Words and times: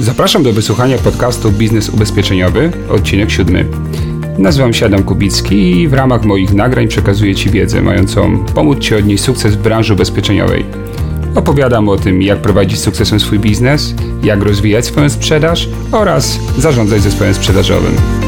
Zapraszam 0.00 0.42
do 0.42 0.52
wysłuchania 0.52 0.98
podcastu 0.98 1.50
Biznes 1.50 1.88
Ubezpieczeniowy, 1.88 2.72
odcinek 2.88 3.30
siódmy. 3.30 3.66
Nazywam 4.38 4.72
się 4.72 4.86
Adam 4.86 5.02
Kubicki 5.02 5.80
i 5.80 5.88
w 5.88 5.92
ramach 5.92 6.24
moich 6.24 6.54
nagrań 6.54 6.88
przekazuję 6.88 7.34
Ci 7.34 7.50
wiedzę 7.50 7.82
mającą 7.82 8.44
pomóc 8.44 8.78
Ci 8.78 8.94
odnieść 8.94 9.24
sukces 9.24 9.54
w 9.54 9.62
branży 9.62 9.94
ubezpieczeniowej. 9.94 10.64
Opowiadam 11.34 11.88
o 11.88 11.96
tym, 11.96 12.22
jak 12.22 12.42
prowadzić 12.42 12.80
sukcesem 12.80 13.20
swój 13.20 13.38
biznes, 13.38 13.94
jak 14.22 14.42
rozwijać 14.42 14.86
swoją 14.86 15.08
sprzedaż 15.08 15.68
oraz 15.92 16.38
zarządzać 16.58 17.02
zespołem 17.02 17.34
sprzedażowym. 17.34 18.21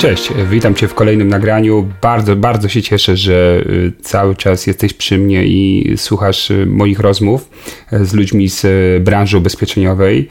Cześć, 0.00 0.32
witam 0.50 0.74
Cię 0.74 0.88
w 0.88 0.94
kolejnym 0.94 1.28
nagraniu. 1.28 1.88
Bardzo, 2.02 2.36
bardzo 2.36 2.68
się 2.68 2.82
cieszę, 2.82 3.16
że 3.16 3.62
y, 3.66 3.92
cały 4.02 4.36
czas 4.36 4.66
jesteś 4.66 4.94
przy 4.94 5.18
mnie 5.18 5.46
i 5.46 5.92
słuchasz 5.96 6.50
y, 6.50 6.66
moich 6.66 7.00
rozmów 7.00 7.50
y, 7.92 8.04
z 8.04 8.14
ludźmi 8.14 8.48
z 8.48 8.66
branży 9.02 9.38
ubezpieczeniowej. 9.38 10.28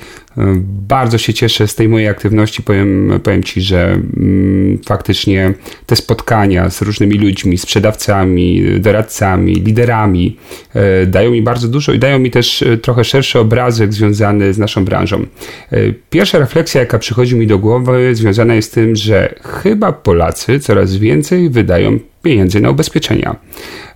Bardzo 0.88 1.18
się 1.18 1.34
cieszę 1.34 1.68
z 1.68 1.76
tej 1.76 1.90
mojej 1.90 2.08
aktywności. 2.08 2.64
Powiem, 2.64 3.20
powiem 3.24 3.44
Ci, 3.44 3.62
że 3.62 3.92
mm, 4.18 4.80
faktycznie 4.86 5.54
te 5.86 5.96
spotkania 5.96 6.70
z 6.70 6.82
różnymi 6.82 7.18
ludźmi, 7.18 7.58
sprzedawcami, 7.58 8.64
doradcami, 8.80 9.54
liderami 9.54 10.38
dają 11.08 11.32
mi 11.32 11.42
bardzo 11.42 11.68
dużo 11.68 11.94
i 11.94 12.00
dają 12.00 12.20
mi 12.20 12.32
też 12.32 12.64
trochę 12.82 13.04
szerszy 13.04 13.40
obrazek 13.40 13.94
związany 13.94 14.54
z 14.54 14.58
naszą 14.58 14.86
branżą. 14.86 15.26
Pierwsza 16.10 16.40
refleksja, 16.40 16.82
jaka 16.82 17.00
przychodzi 17.00 17.36
mi 17.36 17.48
do 17.48 17.60
głowy, 17.60 18.16
związana 18.16 18.56
jest 18.56 18.70
z 18.70 18.72
tym, 18.72 18.96
że 18.96 19.36
chyba 19.44 19.92
Polacy 19.92 20.60
coraz 20.60 20.96
więcej 20.96 21.50
wydają 21.50 22.00
pieniędzy 22.24 22.62
na 22.62 22.70
ubezpieczenia, 22.70 23.36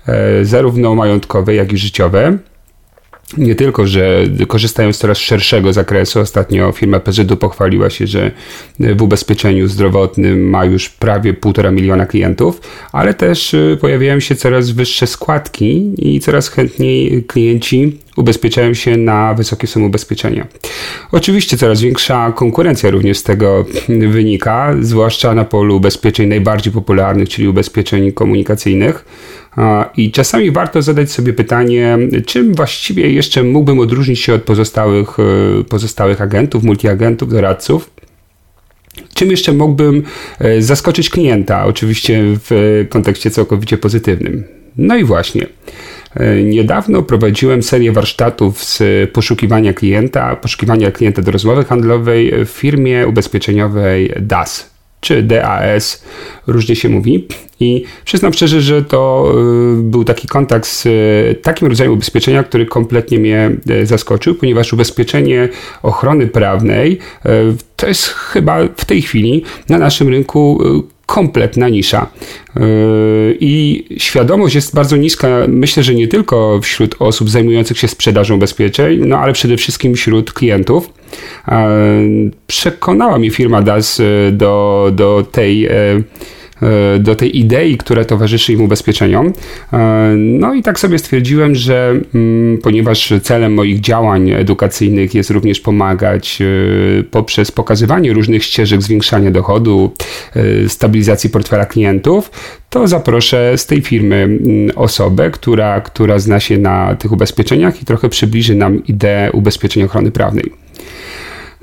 e, 0.08 0.46
zarówno 0.46 0.96
majątkowe, 0.96 1.56
jak 1.56 1.74
i 1.74 1.78
życiowe. 1.78 2.38
Nie 3.38 3.56
tylko, 3.56 3.88
że 3.88 4.24
korzystają 4.48 4.94
z 4.94 4.98
coraz 4.98 5.18
szerszego 5.18 5.74
zakresu. 5.74 6.20
Ostatnio 6.20 6.72
firma 6.72 7.00
PZU 7.00 7.38
pochwaliła 7.38 7.90
się, 7.90 8.08
że 8.08 8.32
w 8.80 9.02
ubezpieczeniu 9.02 9.68
zdrowotnym 9.68 10.50
ma 10.50 10.66
już 10.66 10.90
prawie 10.90 11.34
półtora 11.34 11.72
miliona 11.72 12.06
klientów, 12.06 12.62
ale 12.92 13.14
też 13.14 13.54
e, 13.54 13.78
pojawiają 13.82 14.20
się 14.20 14.36
coraz 14.36 14.72
wyższe 14.72 15.08
składki 15.08 15.94
i 15.98 16.20
coraz 16.20 16.50
chętniej 16.50 17.24
klienci 17.24 18.00
ubezpieczają 18.18 18.74
się 18.74 18.98
na 18.98 19.34
wysokie 19.34 19.68
sumy 19.68 19.86
ubezpieczenia. 19.86 20.48
Oczywiście 21.12 21.58
coraz 21.58 21.82
większa 21.82 22.32
konkurencja 22.32 22.90
również 22.90 23.18
z 23.18 23.24
tego 23.24 23.66
wynika, 23.88 24.76
zwłaszcza 24.82 25.34
na 25.34 25.46
polu 25.46 25.76
ubezpieczeń 25.78 26.28
najbardziej 26.28 26.74
popularnych, 26.74 27.30
czyli 27.30 27.48
ubezpieczeń 27.48 28.12
komunikacyjnych. 28.12 29.06
I 29.98 30.12
czasami 30.12 30.52
warto 30.52 30.82
zadać 30.82 31.12
sobie 31.12 31.34
pytanie, 31.34 31.98
czym 32.26 32.54
właściwie 32.54 33.12
jeszcze 33.12 33.44
mógłbym 33.44 33.80
odróżnić 33.80 34.20
się 34.20 34.34
od 34.34 34.44
pozostałych, 34.44 35.18
e, 35.20 35.64
pozostałych 35.64 36.22
agentów, 36.22 36.64
multiagentów, 36.64 37.30
doradców. 37.30 37.90
Czym 39.14 39.32
jeszcze 39.32 39.54
mógłbym 39.54 40.04
e, 40.40 40.62
zaskoczyć 40.62 41.10
klienta, 41.10 41.66
oczywiście 41.66 42.24
w 42.26 42.86
kontekście 42.90 43.32
całkowicie 43.32 43.78
pozytywnym. 43.78 44.44
No 44.78 44.98
i 44.98 45.04
właśnie. 45.04 45.48
E, 46.16 46.44
niedawno 46.44 47.02
prowadziłem 47.02 47.64
serię 47.64 47.92
warsztatów 47.92 48.64
z 48.64 48.84
poszukiwania 49.12 49.74
klienta, 49.74 50.36
poszukiwania 50.36 50.92
klienta 50.92 51.22
do 51.22 51.32
rozmowy 51.32 51.64
handlowej 51.64 52.46
w 52.46 52.50
firmie 52.50 53.08
ubezpieczeniowej 53.08 54.14
DAS 54.22 54.73
czy 55.04 55.24
DAS, 55.24 56.04
różnie 56.48 56.76
się 56.76 56.90
mówi. 56.90 57.28
I 57.60 57.84
przyznam 58.06 58.34
szczerze, 58.34 58.62
że 58.62 58.82
to 58.82 59.32
e, 59.32 59.82
był 59.82 60.04
taki 60.04 60.28
kontakt 60.28 60.68
z 60.68 60.86
e, 60.86 60.90
takim 61.36 61.68
rodzajem 61.68 61.94
ubezpieczenia, 61.94 62.44
który 62.44 62.66
kompletnie 62.66 63.20
mnie 63.20 63.52
zaskoczył, 63.84 64.36
ponieważ 64.36 64.74
ubezpieczenie 64.74 65.50
ochrony 65.84 66.28
prawnej 66.28 67.00
to 67.76 67.88
jest 67.88 68.08
chyba 68.08 68.60
w 68.78 68.86
tej 68.86 69.02
chwili 69.02 69.44
na 69.70 69.78
naszym 69.78 70.10
rynku 70.10 70.64
kompletna 71.06 71.70
nisza. 71.70 72.08
Yy, 72.56 72.64
I 73.40 73.84
świadomość 73.98 74.56
jest 74.56 74.76
bardzo 74.76 74.98
niska, 74.98 75.28
myślę, 75.48 75.84
że 75.84 75.96
nie 75.96 76.08
tylko 76.08 76.60
wśród 76.64 76.96
osób 77.00 77.30
zajmujących 77.30 77.78
się 77.78 77.88
sprzedażą 77.88 78.36
ubezpieczeń, 78.36 79.00
no 79.06 79.18
ale 79.18 79.34
przede 79.34 79.58
wszystkim 79.58 79.96
wśród 79.96 80.34
klientów. 80.34 80.90
Yy, 81.48 81.54
przekonała 82.48 83.20
mnie 83.20 83.32
firma 83.32 83.62
DAS 83.62 84.02
do, 84.32 84.92
do 84.96 85.26
tej 85.32 85.70
do 87.00 87.16
tej 87.16 87.40
idei, 87.40 87.78
która 87.78 88.06
towarzyszy 88.06 88.54
im 88.54 88.62
ubezpieczeniom. 88.62 89.34
E, 89.74 89.78
no 90.18 90.54
i 90.54 90.64
tak 90.64 90.80
sobie 90.80 91.00
stwierdziłem, 91.00 91.56
że 91.56 91.94
mm, 92.16 92.58
ponieważ 92.58 93.14
celem 93.24 93.54
moich 93.54 93.80
działań 93.80 94.32
edukacyjnych 94.32 95.14
jest 95.14 95.30
również 95.30 95.60
pomagać 95.60 96.40
e, 96.42 97.04
poprzez 97.04 97.52
pokazywanie 97.52 98.14
różnych 98.14 98.44
ścieżek 98.44 98.82
zwiększania 98.82 99.32
dochodu, 99.32 99.94
stabilizacji 100.68 101.30
portfela 101.30 101.66
klientów, 101.66 102.32
to 102.70 102.88
zaproszę 102.88 103.58
z 103.58 103.66
tej 103.66 103.82
firmy 103.82 104.16
mm, 104.16 104.72
osobę, 104.76 105.32
która, 105.32 105.82
która 105.82 106.20
zna 106.20 106.40
się 106.40 106.58
na 106.58 106.96
tych 106.96 107.12
ubezpieczeniach 107.12 107.82
i 107.82 107.86
trochę 107.86 108.10
przybliży 108.10 108.56
nam 108.56 108.86
ideę 108.86 109.32
ubezpieczeń 109.32 109.84
ochrony 109.84 110.12
prawnej. 110.12 110.52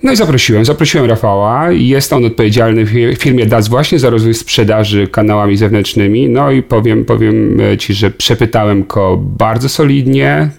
No 0.02 0.12
i 0.12 0.16
zaprosiłem, 0.16 0.64
zaprosiłem 0.64 1.06
Rafała. 1.06 1.72
Jest 1.72 2.12
on 2.12 2.24
odpowiedzialny 2.24 2.84
w 2.84 3.18
firmie 3.18 3.46
DAS 3.46 3.68
właśnie 3.68 3.98
za 3.98 4.10
rozwój 4.10 4.34
sprzedaży 4.34 5.08
kanałami 5.08 5.56
zewnętrznymi. 5.56 6.28
No 6.28 6.50
i 6.50 6.62
powiem, 6.62 7.04
powiem 7.04 7.60
e, 7.60 7.78
Ci, 7.78 7.94
że 7.94 8.10
przepytałem 8.10 8.84
go 8.84 9.16
bardzo 9.16 9.68
solidnie, 9.68 10.50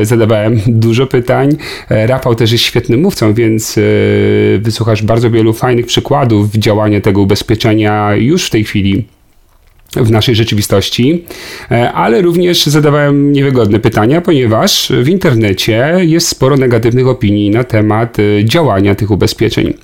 e, 0.00 0.04
zadawałem 0.04 0.60
dużo 0.86 1.06
pytań. 1.06 1.50
E, 1.90 2.06
Rafał 2.06 2.34
też 2.34 2.52
jest 2.52 2.64
świetnym 2.64 3.00
mówcą, 3.00 3.34
więc 3.34 3.78
wysłuchasz 4.58 5.02
bardzo 5.02 5.30
wielu 5.30 5.52
fajnych 5.52 5.86
przykładów 5.86 6.50
działania 6.52 7.00
tego 7.00 7.20
ubezpieczenia 7.20 8.14
już 8.16 8.46
w 8.46 8.50
tej 8.50 8.64
chwili 8.64 9.15
w 9.96 10.10
naszej 10.10 10.34
rzeczywistości, 10.34 11.24
e, 11.70 11.92
ale 11.92 12.22
również 12.22 12.66
zadawałem 12.66 13.32
niewygodne 13.32 13.78
pytania, 13.78 14.20
ponieważ 14.20 14.92
w 15.02 15.08
internecie 15.08 15.96
jest 16.00 16.28
sporo 16.28 16.56
negatywnych 16.56 17.08
opinii 17.08 17.50
na 17.50 17.64
temat 17.64 18.16
e, 18.18 18.44
działania 18.44 18.94
tych 18.94 19.10
ubezpieczeń. 19.10 19.74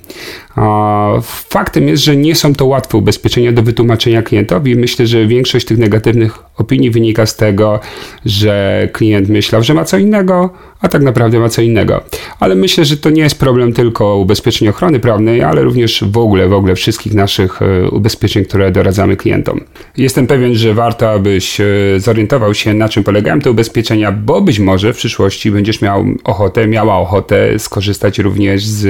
Faktem 1.49 1.87
jest, 1.87 2.03
że 2.03 2.15
nie 2.15 2.35
są 2.35 2.55
to 2.55 2.65
łatwe 2.65 2.97
ubezpieczenia 2.97 3.51
do 3.51 3.63
wytłumaczenia 3.63 4.21
klientowi. 4.21 4.75
Myślę, 4.75 5.07
że 5.07 5.27
większość 5.27 5.65
tych 5.65 5.77
negatywnych 5.77 6.39
opinii 6.57 6.91
wynika 6.91 7.25
z 7.25 7.35
tego, 7.35 7.79
że 8.25 8.87
klient 8.93 9.29
myślał, 9.29 9.63
że 9.63 9.73
ma 9.73 9.85
co 9.85 9.97
innego, 9.97 10.49
a 10.83 10.87
tak 10.87 11.01
naprawdę 11.01 11.39
ma 11.39 11.49
co 11.49 11.61
innego. 11.61 12.03
Ale 12.39 12.55
myślę, 12.55 12.85
że 12.85 12.97
to 12.97 13.09
nie 13.09 13.21
jest 13.21 13.39
problem 13.39 13.73
tylko 13.73 14.17
ubezpieczeń 14.17 14.67
ochrony 14.67 14.99
prawnej, 14.99 15.43
ale 15.43 15.61
również 15.61 16.03
w 16.11 16.17
ogóle, 16.17 16.47
w 16.47 16.53
ogóle 16.53 16.75
wszystkich 16.75 17.13
naszych 17.13 17.61
e, 17.61 17.89
ubezpieczeń, 17.89 18.45
które 18.45 18.71
doradzamy 18.71 19.17
klientom. 19.17 19.59
Jestem 19.97 20.27
pewien, 20.27 20.55
że 20.55 20.73
warto, 20.73 21.11
abyś 21.11 21.61
e, 21.61 21.65
zorientował 21.97 22.53
się, 22.53 22.73
na 22.73 22.89
czym 22.89 23.03
polegają 23.03 23.39
te 23.39 23.51
ubezpieczenia, 23.51 24.11
bo 24.11 24.41
być 24.41 24.59
może 24.59 24.93
w 24.93 24.97
przyszłości 24.97 25.51
będziesz 25.51 25.81
miał 25.81 26.05
ochotę, 26.23 26.67
miała 26.67 26.97
ochotę 26.97 27.59
skorzystać 27.59 28.19
również 28.19 28.65
z 28.65 28.83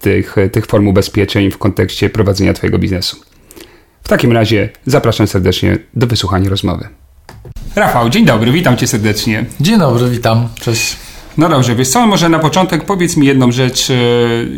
tych, 0.00 0.36
tych 0.52 0.66
form 0.66 0.88
ubezpieczeń 0.88 1.50
w 1.50 1.58
kontekście 1.58 2.10
prowadzenia 2.10 2.52
Twojego 2.52 2.78
biznesu. 2.78 3.16
W 4.02 4.08
takim 4.08 4.32
razie 4.32 4.68
zapraszam 4.86 5.26
serdecznie 5.26 5.78
do 5.94 6.06
wysłuchania 6.06 6.50
rozmowy. 6.50 6.88
Rafał, 7.76 8.10
dzień 8.10 8.24
dobry, 8.24 8.52
witam 8.52 8.76
Cię 8.76 8.86
serdecznie. 8.86 9.44
Dzień 9.60 9.78
dobry, 9.78 10.10
witam, 10.10 10.48
cześć. 10.60 11.09
No 11.40 11.48
dobrze, 11.48 11.74
wiesz 11.74 11.88
co, 11.88 12.06
może 12.06 12.28
na 12.28 12.38
początek 12.38 12.84
powiedz 12.84 13.16
mi 13.16 13.26
jedną 13.26 13.52
rzecz, 13.52 13.90
e, 13.90 13.94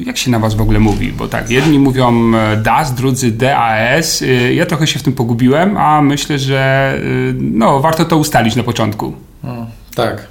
jak 0.07 0.19
się 0.19 0.31
na 0.31 0.39
was 0.39 0.55
w 0.55 0.61
ogóle 0.61 0.81
mówi, 0.81 1.13
bo 1.13 1.29
tak, 1.29 1.51
jedni 1.51 1.79
mówią 1.79 2.35
e, 2.35 2.57
DAS, 2.57 2.95
drudzy 2.95 3.31
DAS, 3.31 4.23
e, 4.23 4.55
ja 4.55 4.67
trochę 4.67 4.87
się 4.87 4.99
w 4.99 5.03
tym 5.03 5.13
pogubiłem, 5.13 5.77
a 5.77 6.03
myślę, 6.03 6.39
że 6.39 6.93
no, 7.35 7.81
warto 7.81 8.05
to 8.05 8.17
ustalić 8.17 8.57
na 8.57 8.63
początku. 8.63 9.13
Hmm, 9.43 9.67
tak. 9.95 10.27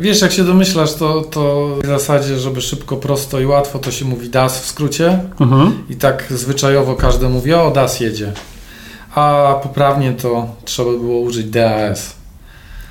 Wiesz, 0.00 0.22
jak 0.22 0.32
się 0.32 0.44
domyślasz, 0.44 0.94
to, 0.94 1.22
to 1.22 1.68
w 1.82 1.86
zasadzie, 1.86 2.38
żeby 2.38 2.60
szybko, 2.60 2.96
prosto 2.96 3.40
i 3.40 3.46
łatwo, 3.46 3.78
to 3.78 3.90
się 3.90 4.04
mówi 4.04 4.28
DAS 4.28 4.60
w 4.60 4.66
skrócie 4.66 5.18
mhm. 5.40 5.84
i 5.90 5.96
tak 5.96 6.24
zwyczajowo 6.30 6.94
każdy 6.94 7.28
mówi, 7.28 7.54
o 7.54 7.70
DAS 7.70 8.00
jedzie. 8.00 8.32
A 9.14 9.54
poprawnie 9.62 10.12
to 10.12 10.46
trzeba 10.64 10.90
było 10.90 11.20
użyć 11.20 11.46
DAS. 11.46 12.23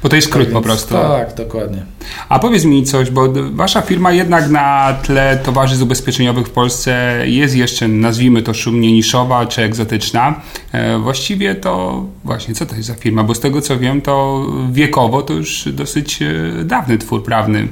Bo 0.03 0.09
to 0.09 0.15
jest 0.15 0.27
skrót 0.27 0.45
tak, 0.45 0.53
po 0.53 0.61
prostu. 0.61 0.94
Tak, 0.94 1.35
dokładnie. 1.35 1.83
A 2.29 2.39
powiedz 2.39 2.65
mi 2.65 2.83
coś, 2.83 3.09
bo 3.09 3.33
wasza 3.51 3.81
firma 3.81 4.11
jednak 4.11 4.50
na 4.50 4.97
tle 5.03 5.39
towarzystw 5.44 5.83
ubezpieczeniowych 5.83 6.47
w 6.47 6.50
Polsce 6.50 7.21
jest 7.25 7.55
jeszcze, 7.55 7.88
nazwijmy 7.88 8.41
to 8.41 8.53
szumnie 8.53 8.91
niszowa 8.91 9.45
czy 9.45 9.61
egzotyczna. 9.61 10.41
E, 10.71 11.00
właściwie 11.00 11.55
to 11.55 12.03
właśnie, 12.23 12.53
co 12.55 12.65
to 12.65 12.75
jest 12.75 12.88
za 12.88 12.94
firma? 12.94 13.23
Bo 13.23 13.35
z 13.35 13.39
tego 13.39 13.61
co 13.61 13.79
wiem, 13.79 14.01
to 14.01 14.45
wiekowo 14.71 15.21
to 15.21 15.33
już 15.33 15.69
dosyć 15.73 16.21
e, 16.21 16.63
dawny 16.63 16.97
twór 16.97 17.23
prawny. 17.23 17.67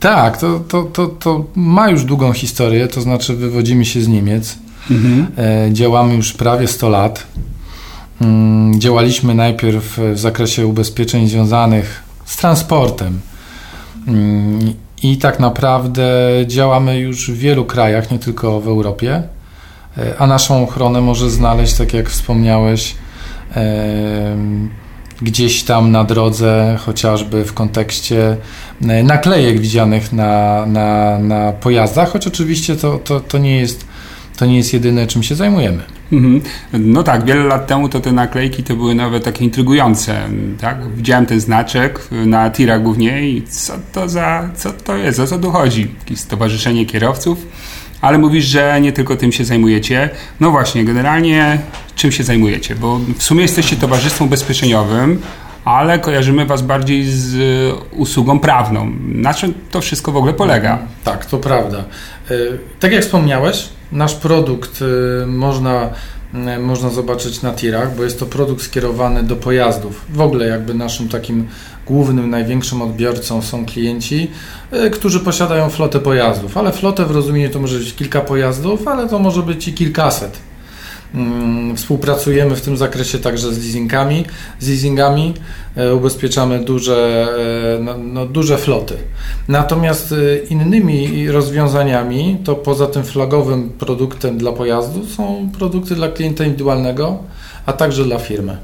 Tak, 0.00 0.36
to, 0.36 0.60
to, 0.60 0.82
to, 0.82 1.06
to 1.06 1.44
ma 1.54 1.90
już 1.90 2.04
długą 2.04 2.32
historię, 2.32 2.88
to 2.88 3.00
znaczy 3.00 3.36
wywodzimy 3.36 3.84
się 3.84 4.00
z 4.00 4.08
Niemiec. 4.08 4.58
Mhm. 4.90 5.26
E, 5.38 5.72
działamy 5.72 6.14
już 6.14 6.32
prawie 6.32 6.68
100 6.68 6.88
lat. 6.88 7.26
Mm, 8.20 8.80
działaliśmy 8.80 9.34
najpierw 9.34 9.98
w 10.14 10.18
zakresie 10.18 10.66
ubezpieczeń 10.66 11.28
związanych 11.28 12.02
z 12.24 12.36
transportem. 12.36 13.20
Mm, 14.08 14.74
I 15.02 15.18
tak 15.18 15.40
naprawdę 15.40 16.08
działamy 16.46 16.98
już 16.98 17.30
w 17.30 17.38
wielu 17.38 17.64
krajach, 17.64 18.10
nie 18.10 18.18
tylko 18.18 18.60
w 18.60 18.68
Europie. 18.68 19.22
E, 19.98 20.18
a 20.18 20.26
naszą 20.26 20.62
ochronę 20.62 21.00
może 21.00 21.30
znaleźć, 21.30 21.74
tak 21.74 21.94
jak 21.94 22.10
wspomniałeś, 22.10 22.94
gdzieś 25.22 25.62
tam 25.62 25.90
na 25.90 26.04
drodze, 26.04 26.76
chociażby 26.80 27.44
w 27.44 27.52
kontekście 27.52 28.36
e, 28.82 29.02
naklejek 29.02 29.60
widzianych 29.60 30.12
na, 30.12 30.66
na, 30.66 31.18
na 31.18 31.52
pojazdach, 31.52 32.12
choć 32.12 32.26
oczywiście 32.26 32.76
to, 32.76 32.98
to, 32.98 33.20
to, 33.20 33.38
nie 33.38 33.56
jest, 33.56 33.86
to 34.36 34.46
nie 34.46 34.56
jest 34.56 34.72
jedyne, 34.72 35.06
czym 35.06 35.22
się 35.22 35.34
zajmujemy. 35.34 35.95
Mhm. 36.12 36.40
No 36.72 37.02
tak, 37.02 37.24
wiele 37.24 37.44
lat 37.44 37.66
temu 37.66 37.88
to 37.88 38.00
te 38.00 38.12
naklejki 38.12 38.62
to 38.62 38.76
były 38.76 38.94
nawet 38.94 39.24
takie 39.24 39.44
intrygujące, 39.44 40.20
tak? 40.60 40.94
Widziałem 40.96 41.26
ten 41.26 41.40
znaczek 41.40 42.08
na 42.10 42.50
tirach 42.50 42.82
głównie 42.82 43.28
i 43.28 43.42
co 43.42 43.72
to 43.92 44.08
za, 44.08 44.48
co 44.56 44.72
to 44.72 44.96
jest, 44.96 45.20
o 45.20 45.26
co 45.26 45.38
tu 45.38 45.50
chodzi? 45.50 45.88
Stowarzyszenie 46.14 46.86
kierowców? 46.86 47.46
Ale 48.00 48.18
mówisz, 48.18 48.44
że 48.44 48.80
nie 48.80 48.92
tylko 48.92 49.16
tym 49.16 49.32
się 49.32 49.44
zajmujecie. 49.44 50.10
No 50.40 50.50
właśnie, 50.50 50.84
generalnie 50.84 51.58
czym 51.96 52.12
się 52.12 52.24
zajmujecie? 52.24 52.74
Bo 52.74 53.00
w 53.18 53.22
sumie 53.22 53.42
jesteście 53.42 53.76
towarzystwem 53.76 54.26
ubezpieczeniowym, 54.26 55.20
ale 55.66 55.98
kojarzymy 55.98 56.46
Was 56.46 56.62
bardziej 56.62 57.04
z 57.04 57.36
usługą 57.92 58.40
prawną. 58.40 58.92
Na 59.04 59.34
czym 59.34 59.54
to 59.70 59.80
wszystko 59.80 60.12
w 60.12 60.16
ogóle 60.16 60.32
polega? 60.32 60.78
Tak, 61.04 61.26
to 61.26 61.38
prawda. 61.38 61.84
E, 62.30 62.34
tak 62.80 62.92
jak 62.92 63.02
wspomniałeś, 63.02 63.68
nasz 63.92 64.14
produkt 64.14 64.82
e, 64.82 65.26
można, 65.26 65.90
e, 66.34 66.58
można 66.58 66.90
zobaczyć 66.90 67.42
na 67.42 67.52
tirach, 67.52 67.96
bo 67.96 68.04
jest 68.04 68.18
to 68.18 68.26
produkt 68.26 68.62
skierowany 68.62 69.22
do 69.22 69.36
pojazdów. 69.36 70.04
W 70.08 70.20
ogóle 70.20 70.46
jakby 70.46 70.74
naszym 70.74 71.08
takim 71.08 71.48
głównym, 71.86 72.30
największym 72.30 72.82
odbiorcą 72.82 73.42
są 73.42 73.66
klienci, 73.66 74.30
którzy 74.92 75.20
posiadają 75.20 75.70
flotę 75.70 76.00
pojazdów, 76.00 76.56
ale 76.56 76.72
flotę 76.72 77.04
w 77.04 77.10
rozumieniu 77.10 77.50
to 77.50 77.60
może 77.60 77.78
być 77.78 77.94
kilka 77.94 78.20
pojazdów, 78.20 78.88
ale 78.88 79.08
to 79.08 79.18
może 79.18 79.42
być 79.42 79.68
i 79.68 79.72
kilkaset. 79.72 80.38
Mm, 81.14 81.76
współpracujemy 81.76 82.56
w 82.56 82.60
tym 82.60 82.76
zakresie 82.76 83.18
także 83.18 83.54
z 83.54 83.58
leasingami. 83.58 84.24
Z 84.60 84.68
leasingami 84.68 85.34
e, 85.76 85.94
ubezpieczamy 85.94 86.64
duże, 86.64 87.28
e, 87.78 87.82
no, 87.82 87.98
no, 87.98 88.26
duże 88.26 88.58
floty. 88.58 88.94
Natomiast 89.48 90.12
e, 90.12 90.38
innymi 90.38 91.28
rozwiązaniami, 91.30 92.38
to 92.44 92.54
poza 92.54 92.86
tym 92.86 93.04
flagowym 93.04 93.70
produktem 93.70 94.38
dla 94.38 94.52
pojazdu, 94.52 95.06
są 95.06 95.50
produkty 95.58 95.94
dla 95.94 96.08
klienta 96.08 96.44
indywidualnego, 96.44 97.18
a 97.66 97.72
także 97.72 98.04
dla 98.04 98.18
firmy. 98.18 98.58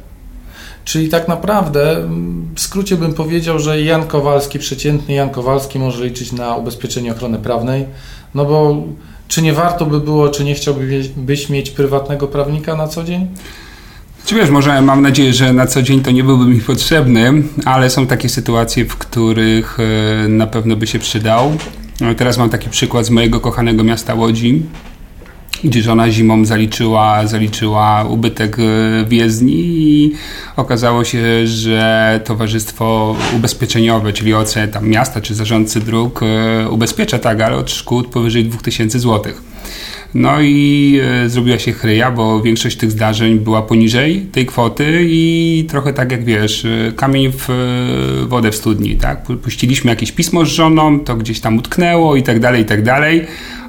Czyli 0.84 1.08
tak 1.08 1.28
naprawdę, 1.28 2.08
w 2.54 2.60
skrócie 2.60 2.96
bym 2.96 3.14
powiedział, 3.14 3.58
że 3.58 3.82
Jan 3.82 4.06
Kowalski, 4.06 4.58
przeciętny 4.58 5.14
Jan 5.14 5.30
Kowalski 5.30 5.78
może 5.78 6.04
liczyć 6.04 6.32
na 6.32 6.56
ubezpieczenie 6.56 7.12
ochrony 7.12 7.38
prawnej, 7.38 7.86
no 8.34 8.44
bo 8.44 8.82
czy 9.32 9.42
nie 9.42 9.52
warto 9.52 9.86
by 9.86 10.00
było, 10.00 10.28
czy 10.28 10.44
nie 10.44 10.54
chciałbyś 10.54 11.48
mieć 11.48 11.70
prywatnego 11.70 12.28
prawnika 12.28 12.76
na 12.76 12.88
co 12.88 13.04
dzień? 13.04 13.26
Czy 14.24 14.34
wiesz, 14.34 14.50
może 14.50 14.82
mam 14.82 15.02
nadzieję, 15.02 15.32
że 15.32 15.52
na 15.52 15.66
co 15.66 15.82
dzień 15.82 16.02
to 16.02 16.10
nie 16.10 16.24
byłby 16.24 16.44
mi 16.44 16.60
potrzebny, 16.60 17.42
ale 17.64 17.90
są 17.90 18.06
takie 18.06 18.28
sytuacje, 18.28 18.84
w 18.84 18.96
których 18.96 19.78
e, 20.24 20.28
na 20.28 20.46
pewno 20.46 20.76
by 20.76 20.86
się 20.86 20.98
przydał. 20.98 21.52
No, 22.00 22.14
teraz 22.14 22.38
mam 22.38 22.50
taki 22.50 22.70
przykład 22.70 23.06
z 23.06 23.10
mojego 23.10 23.40
kochanego 23.40 23.84
miasta 23.84 24.14
Łodzi 24.14 24.62
gdzie 25.64 25.82
żona 25.82 26.10
zimą 26.10 26.44
zaliczyła, 26.44 27.26
zaliczyła 27.26 28.04
ubytek 28.04 28.58
e, 28.58 28.62
w 29.04 29.12
jezdni 29.12 29.54
i 29.56 30.12
okazało 30.56 31.04
się, 31.04 31.46
że 31.46 32.20
towarzystwo 32.24 33.16
ubezpieczeniowe, 33.36 34.12
czyli 34.12 34.34
OC 34.34 34.54
tam 34.72 34.88
miasta 34.88 35.20
czy 35.20 35.34
zarządcy 35.34 35.80
dróg 35.80 36.20
e, 36.22 36.68
ubezpiecza 36.68 37.18
tak, 37.18 37.40
ale 37.40 37.56
od 37.56 37.70
szkód 37.70 38.06
powyżej 38.06 38.44
2000 38.44 38.98
złotych. 38.98 39.51
No 40.14 40.40
i 40.40 41.00
e, 41.24 41.28
zrobiła 41.28 41.58
się 41.58 41.72
chryja, 41.72 42.10
bo 42.10 42.42
większość 42.42 42.76
tych 42.76 42.90
zdarzeń 42.90 43.38
była 43.38 43.62
poniżej 43.62 44.26
tej 44.32 44.46
kwoty 44.46 45.00
i 45.04 45.64
trochę 45.68 45.92
tak 45.92 46.12
jak 46.12 46.24
wiesz, 46.24 46.64
e, 46.64 46.92
kamień 46.96 47.32
w 47.32 47.50
e, 47.50 48.26
wodę 48.26 48.50
w 48.50 48.56
studni, 48.56 48.96
tak? 48.96 49.22
Puściliśmy 49.42 49.90
jakieś 49.90 50.12
pismo 50.12 50.44
z 50.44 50.48
żoną, 50.48 51.00
to 51.00 51.16
gdzieś 51.16 51.40
tam 51.40 51.58
utknęło 51.58 52.16
i 52.16 52.22
tak 52.22 52.40
dalej, 52.40 52.62
i 52.62 52.64
tak 52.64 52.82
dalej. 52.82 53.26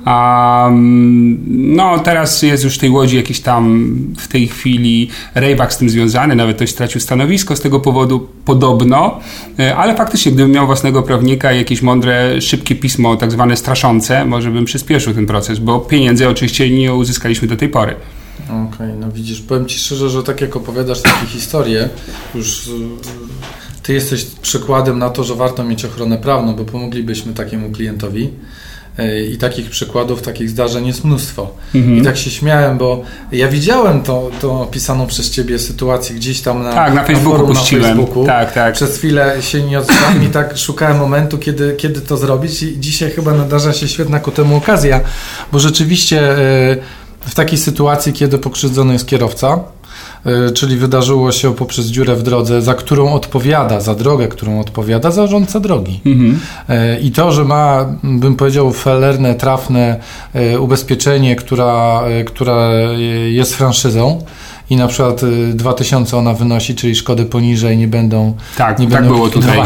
Um, 0.07 1.37
no, 1.75 1.99
teraz 1.99 2.41
jest 2.41 2.63
już 2.63 2.75
w 2.75 2.79
tej 2.79 2.89
łodzi 2.89 3.15
jakiś 3.15 3.39
tam 3.39 3.95
w 4.17 4.27
tej 4.27 4.47
chwili 4.47 5.09
rejwak 5.35 5.73
z 5.73 5.77
tym 5.77 5.89
związany, 5.89 6.35
nawet 6.35 6.55
ktoś 6.55 6.69
stracił 6.69 7.01
stanowisko 7.01 7.55
z 7.55 7.61
tego 7.61 7.79
powodu, 7.79 8.27
podobno, 8.45 9.19
ale 9.77 9.95
faktycznie, 9.95 10.31
gdybym 10.31 10.51
miał 10.51 10.65
własnego 10.65 11.03
prawnika 11.03 11.51
jakieś 11.51 11.81
mądre, 11.81 12.41
szybkie 12.41 12.75
pismo, 12.75 13.15
tak 13.15 13.31
zwane 13.31 13.57
straszące, 13.57 14.25
może 14.25 14.51
bym 14.51 14.65
przyspieszył 14.65 15.13
ten 15.13 15.25
proces, 15.25 15.59
bo 15.59 15.79
pieniędzy 15.93 16.29
oczywiście 16.29 16.69
nie 16.69 16.93
uzyskaliśmy 16.93 17.47
do 17.47 17.55
tej 17.55 17.69
pory. 17.69 17.95
Okej, 18.45 18.57
okay, 18.73 18.95
no 18.99 19.11
widzisz, 19.11 19.41
powiem 19.41 19.65
Ci 19.65 19.79
szczerze, 19.79 20.09
że 20.09 20.23
tak 20.23 20.41
jak 20.41 20.55
opowiadasz 20.55 21.01
takie 21.01 21.27
historie, 21.27 21.89
już 22.35 22.69
Ty 23.83 23.93
jesteś 23.93 24.25
przykładem 24.25 24.99
na 24.99 25.09
to, 25.09 25.23
że 25.23 25.35
warto 25.35 25.63
mieć 25.63 25.85
ochronę 25.85 26.17
prawną, 26.17 26.55
bo 26.55 26.65
pomoglibyśmy 26.65 27.33
takiemu 27.33 27.71
klientowi. 27.71 28.29
E, 28.97 29.23
I 29.23 29.37
takich 29.37 29.69
przykładów, 29.69 30.21
takich 30.21 30.49
zdarzeń 30.49 30.87
jest 30.87 31.03
mnóstwo. 31.03 31.53
Mhm. 31.75 31.97
I 31.97 32.01
tak 32.01 32.17
się 32.17 32.31
śmiałem, 32.31 32.77
bo 32.77 33.03
ja 33.31 33.47
widziałem 33.47 34.01
tą, 34.01 34.29
tą 34.41 34.61
opisaną 34.61 35.07
przez 35.07 35.29
ciebie 35.29 35.59
sytuację 35.59 36.15
gdzieś 36.15 36.41
tam 36.41 36.63
na, 36.63 36.73
tak, 36.73 36.93
na 36.93 37.03
Facebooku. 37.03 37.53
Na, 37.53 37.53
forum, 37.53 37.81
na 37.81 37.87
Facebooku. 37.87 38.25
Tak, 38.25 38.53
tak. 38.53 38.73
Przez 38.73 38.97
chwilę 38.97 39.37
się 39.41 39.61
nie 39.61 39.79
odzwałem 39.79 40.23
i 40.23 40.27
tak 40.27 40.57
szukałem 40.57 40.97
momentu, 40.97 41.37
kiedy, 41.37 41.75
kiedy 41.77 42.01
to 42.01 42.17
zrobić. 42.17 42.63
I 42.63 42.79
dzisiaj 42.79 43.11
chyba 43.11 43.33
nadarza 43.33 43.73
się 43.73 43.87
świetna 43.87 44.19
ku 44.19 44.31
temu 44.31 44.55
okazja, 44.55 45.01
bo 45.51 45.59
rzeczywiście 45.59 46.19
e, 46.19 46.77
w 47.19 47.35
takiej 47.35 47.57
sytuacji, 47.57 48.13
kiedy 48.13 48.37
pokrzywdzony 48.37 48.93
jest 48.93 49.07
kierowca, 49.07 49.59
czyli 50.53 50.77
wydarzyło 50.77 51.31
się 51.31 51.55
poprzez 51.55 51.85
dziurę 51.85 52.15
w 52.15 52.23
drodze, 52.23 52.61
za 52.61 52.73
którą 52.73 53.13
odpowiada, 53.13 53.79
za 53.79 53.95
drogę, 53.95 54.27
którą 54.27 54.59
odpowiada 54.59 55.11
zarządca 55.11 55.59
drogi. 55.59 56.01
Mhm. 56.05 56.39
E, 56.69 56.99
I 56.99 57.11
to, 57.11 57.31
że 57.31 57.43
ma, 57.43 57.85
bym 58.03 58.35
powiedział, 58.35 58.73
felerne, 58.73 59.35
trafne 59.35 59.99
e, 60.33 60.59
ubezpieczenie, 60.59 61.35
która, 61.35 62.03
która 62.25 62.69
jest 63.29 63.55
franszyzą, 63.55 64.23
i 64.69 64.75
na 64.75 64.87
przykład 64.87 65.21
2000 65.53 66.17
ona 66.17 66.33
wynosi, 66.33 66.75
czyli 66.75 66.95
szkody 66.95 67.25
poniżej 67.25 67.77
nie 67.77 67.87
będą 67.87 68.33
tak, 68.57 68.79
nie 68.79 68.87
tak 68.87 69.01
będą 69.01 69.15
było 69.15 69.29
tutaj. 69.29 69.59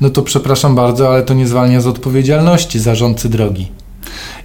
no 0.00 0.10
to 0.10 0.22
przepraszam 0.22 0.74
bardzo, 0.74 1.08
ale 1.08 1.22
to 1.22 1.34
nie 1.34 1.46
zwalnia 1.46 1.80
z 1.80 1.86
odpowiedzialności 1.86 2.78
zarządcy 2.78 3.28
drogi. 3.28 3.68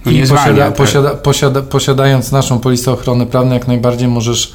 No 0.06 0.12
I 0.12 0.20
posiada, 0.20 0.64
tak. 0.64 0.74
posiada, 0.74 1.10
posiada, 1.10 1.62
posiadając 1.62 2.32
naszą 2.32 2.58
polisę 2.58 2.92
ochrony 2.92 3.26
prawnej, 3.26 3.58
jak 3.58 3.68
najbardziej 3.68 4.08
możesz, 4.08 4.52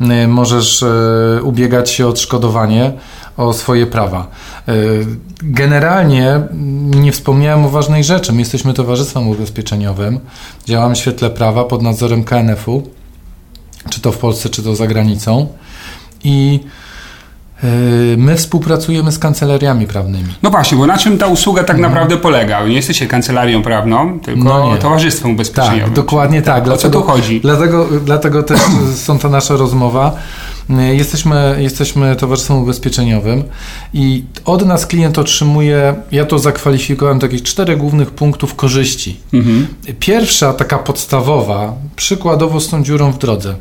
y, 0.00 0.28
możesz 0.28 0.82
y, 0.82 1.40
ubiegać 1.42 1.90
się 1.90 2.06
o 2.06 2.08
odszkodowanie, 2.08 2.92
o 3.36 3.52
swoje 3.52 3.86
prawa. 3.86 4.26
Y, 4.68 5.06
generalnie 5.42 6.40
nie 6.84 7.12
wspomniałem 7.12 7.64
o 7.64 7.68
ważnej 7.68 8.04
rzeczy. 8.04 8.32
My 8.32 8.38
jesteśmy 8.38 8.74
towarzystwem 8.74 9.28
ubezpieczeniowym, 9.28 10.20
działamy 10.66 10.94
w 10.94 10.98
świetle 10.98 11.30
prawa 11.30 11.64
pod 11.64 11.82
nadzorem 11.82 12.24
KNF-u, 12.24 12.82
czy 13.90 14.00
to 14.00 14.12
w 14.12 14.18
Polsce, 14.18 14.48
czy 14.48 14.62
to 14.62 14.76
za 14.76 14.86
granicą. 14.86 15.48
I 16.24 16.60
my 18.16 18.36
współpracujemy 18.36 19.12
z 19.12 19.18
kancelariami 19.18 19.86
prawnymi. 19.86 20.34
No 20.42 20.50
właśnie, 20.50 20.78
bo 20.78 20.86
na 20.86 20.98
czym 20.98 21.18
ta 21.18 21.26
usługa 21.26 21.64
tak 21.64 21.76
mhm. 21.76 21.92
naprawdę 21.92 22.16
polega? 22.16 22.66
Nie 22.66 22.74
jesteście 22.74 23.06
kancelarią 23.06 23.62
prawną, 23.62 24.20
tylko 24.20 24.44
no 24.44 24.76
towarzystwem 24.76 25.30
ubezpieczeniowym. 25.30 25.84
Tak, 25.84 25.92
dokładnie 25.92 26.42
tak. 26.42 26.68
O 26.68 26.76
co 26.76 26.90
tu 26.90 27.02
chodzi? 27.02 27.40
Dlatego, 27.40 27.86
dlatego 28.04 28.42
też 28.42 28.60
są 29.06 29.18
to 29.18 29.28
nasza 29.28 29.56
rozmowa. 29.56 30.16
Yy, 30.68 30.96
jesteśmy, 30.96 31.56
jesteśmy 31.58 32.16
towarzystwem 32.16 32.56
ubezpieczeniowym 32.56 33.44
i 33.94 34.24
od 34.44 34.66
nas 34.66 34.86
klient 34.86 35.18
otrzymuje, 35.18 35.94
ja 36.12 36.24
to 36.24 36.38
zakwalifikowałem 36.38 37.20
takich 37.20 37.42
czterech 37.42 37.78
głównych 37.78 38.10
punktów 38.10 38.54
korzyści. 38.54 39.20
Mhm. 39.32 39.66
Pierwsza, 39.98 40.52
taka 40.52 40.78
podstawowa, 40.78 41.74
przykładowo 41.96 42.60
z 42.60 42.68
tą 42.68 42.82
dziurą 42.82 43.12
w 43.12 43.18
drodze. 43.18 43.54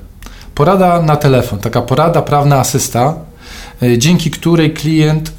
Porada 0.56 1.02
na 1.02 1.16
telefon, 1.16 1.60
taka 1.60 1.82
porada 1.82 2.22
prawna 2.22 2.60
asysta, 2.60 3.14
dzięki 3.98 4.32
której 4.32 4.74
klient 4.74 5.32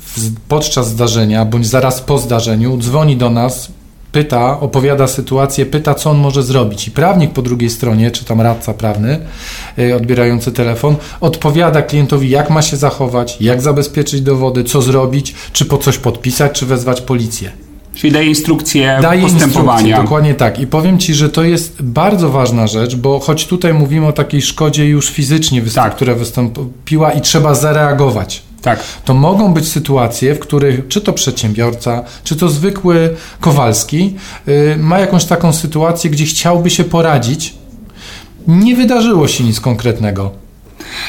podczas 0.49 0.89
zdarzenia 0.89 1.45
bądź 1.45 1.67
zaraz 1.67 2.01
po 2.01 2.19
zdarzeniu 2.19 2.77
dzwoni 2.79 3.17
do 3.17 3.31
nas, 3.31 3.69
pyta, 4.13 4.61
opowiada 4.61 5.07
sytuację, 5.07 5.67
pyta, 5.67 5.95
co 5.95 6.11
on 6.11 6.19
może 6.19 6.43
zrobić. 6.43 6.89
I 6.89 6.91
prawnik 6.91 7.33
po 7.33 7.43
drugiej 7.43 7.71
stronie, 7.71 8.11
czy 8.11 8.25
tam 8.25 8.41
radca 8.41 8.75
prawny 8.75 9.19
e, 9.79 9.97
odbierający 9.97 10.53
telefon, 10.53 10.97
odpowiada 11.21 11.83
klientowi, 11.83 12.31
jak 12.31 12.51
ma 12.51 12.63
się 12.63 12.77
zachować, 12.77 13.37
jak 13.41 13.63
zabezpieczyć 13.63 14.21
dowody, 14.21 14.65
co 14.65 14.83
zrobić, 14.83 15.35
czy 15.53 15.65
po 15.65 15.79
coś 15.79 15.99
podpisać, 15.99 16.53
czy 16.53 16.67
wezwać 16.67 17.01
policję. 17.01 17.72
Czyli 17.95 18.13
daje 18.13 18.27
instrukcję 18.27 18.99
daje 19.03 19.23
postępowania. 19.23 19.73
Instrukcję, 19.73 20.03
dokładnie 20.03 20.35
tak. 20.35 20.59
I 20.59 20.67
powiem 20.67 20.99
Ci, 20.99 21.15
że 21.15 21.29
to 21.29 21.45
jest 21.45 21.83
bardzo 21.83 22.29
ważna 22.29 22.67
rzecz, 22.67 22.97
bo 22.97 23.21
choć 23.21 23.47
tutaj 23.47 23.75
mówimy 23.75 24.07
o 24.07 24.13
takiej 24.13 24.43
szkodzie 24.43 24.89
już 24.89 25.11
fizycznie, 25.11 25.63
tak. 25.63 25.97
która 25.97 26.15
wystąpiła 26.15 27.13
i 27.13 27.21
trzeba 27.21 27.55
zareagować. 27.55 28.43
Tak. 28.63 28.81
To 29.05 29.15
mogą 29.15 29.55
być 29.55 29.69
sytuacje, 29.69 30.35
w 30.35 30.39
których 30.39 30.89
czy 30.89 31.01
to 31.01 31.13
przedsiębiorca, 31.13 32.05
czy 32.25 32.37
to 32.37 32.49
zwykły 32.49 33.17
Kowalski 33.41 34.15
yy, 34.47 34.77
ma 34.79 34.99
jakąś 34.99 35.25
taką 35.25 35.53
sytuację, 35.53 36.11
gdzie 36.11 36.25
chciałby 36.25 36.71
się 36.71 36.85
poradzić. 36.85 37.55
Nie 38.47 38.77
wydarzyło 38.77 39.29
się 39.29 39.45
nic 39.45 39.61
konkretnego 39.61 40.42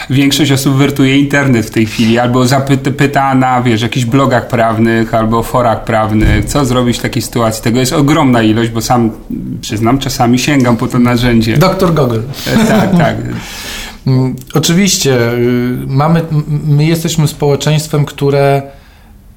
większość 0.10 0.52
osób 0.52 0.76
wertuje 0.76 1.18
internet 1.18 1.66
w 1.66 1.70
tej 1.70 1.86
chwili, 1.86 2.20
albo 2.20 2.48
zapyta 2.48 3.36
na, 3.36 3.62
wiesz, 3.62 3.82
jakichś 3.82 4.06
blogach 4.06 4.48
prawnych, 4.48 5.14
albo 5.14 5.44
forach 5.44 5.84
prawnych, 5.84 6.46
co 6.46 6.66
zrobić 6.66 6.98
w 6.98 7.02
takiej 7.02 7.22
sytuacji. 7.22 7.64
Tego 7.64 7.80
jest 7.80 7.94
ogromna 7.94 8.44
ilość, 8.44 8.70
bo 8.70 8.82
sam, 8.82 9.12
przyznam, 9.62 10.00
czasami 10.00 10.40
sięgam 10.40 10.78
po 10.78 10.88
to 10.88 11.00
narzędzie. 11.00 11.58
Doktor 11.58 11.94
Google. 11.94 12.20
Tak, 12.68 12.98
tak. 12.98 13.16
Mm, 14.08 14.36
oczywiście, 14.54 15.32
y, 15.34 15.78
mamy, 15.88 16.22
my 16.66 16.86
jesteśmy 16.86 17.28
społeczeństwem, 17.28 18.06
które 18.06 18.62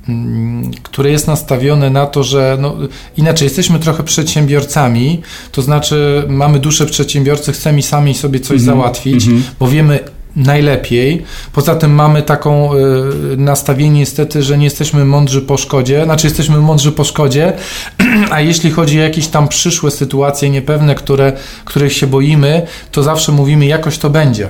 mm, 0.09 0.71
które 0.83 1.11
jest 1.11 1.27
nastawione 1.27 1.91
na 1.91 2.07
to, 2.07 2.25
że 2.25 2.57
no, 2.61 2.77
inaczej 3.17 3.47
jesteśmy 3.47 3.79
trochę 3.79 4.03
przedsiębiorcami, 4.03 5.23
to 5.53 5.63
znaczy 5.63 6.25
mamy 6.29 6.59
duszę 6.59 6.87
przedsiębiorcy, 6.87 7.53
chcemy 7.53 7.83
sami 7.83 8.15
sobie 8.15 8.41
coś 8.41 8.51
mm 8.51 8.63
-hmm. 8.63 8.67
załatwić, 8.67 9.27
mm 9.27 9.39
-hmm. 9.39 9.43
bo 9.59 9.69
wiemy 9.69 9.99
najlepiej. 10.37 11.23
Poza 11.53 11.75
tym 11.75 11.95
mamy 11.95 12.23
taką 12.23 12.75
y, 12.75 13.37
nastawienie 13.37 14.01
niestety, 14.01 14.43
że 14.43 14.59
nie 14.59 14.65
jesteśmy 14.65 15.05
mądrzy 15.05 15.43
po 15.43 15.57
szkodzie, 15.57 16.05
znaczy 16.05 16.27
jesteśmy 16.27 16.59
mądrzy 16.59 16.93
po 16.93 17.05
szkodzie, 17.05 17.53
a 18.31 18.41
jeśli 18.41 18.71
chodzi 18.71 19.01
o 19.01 19.03
jakieś 19.03 19.29
tam 19.29 19.49
przyszłe 19.49 19.91
sytuacje 19.91 20.51
niepewne, 20.51 20.95
które, 20.95 21.33
których 21.65 21.93
się 21.93 22.07
boimy, 22.07 22.67
to 22.93 23.03
zawsze 23.03 23.33
mówimy 23.33 23.67
jakoś 23.67 23.99
to 23.99 24.11
będzie. 24.11 24.49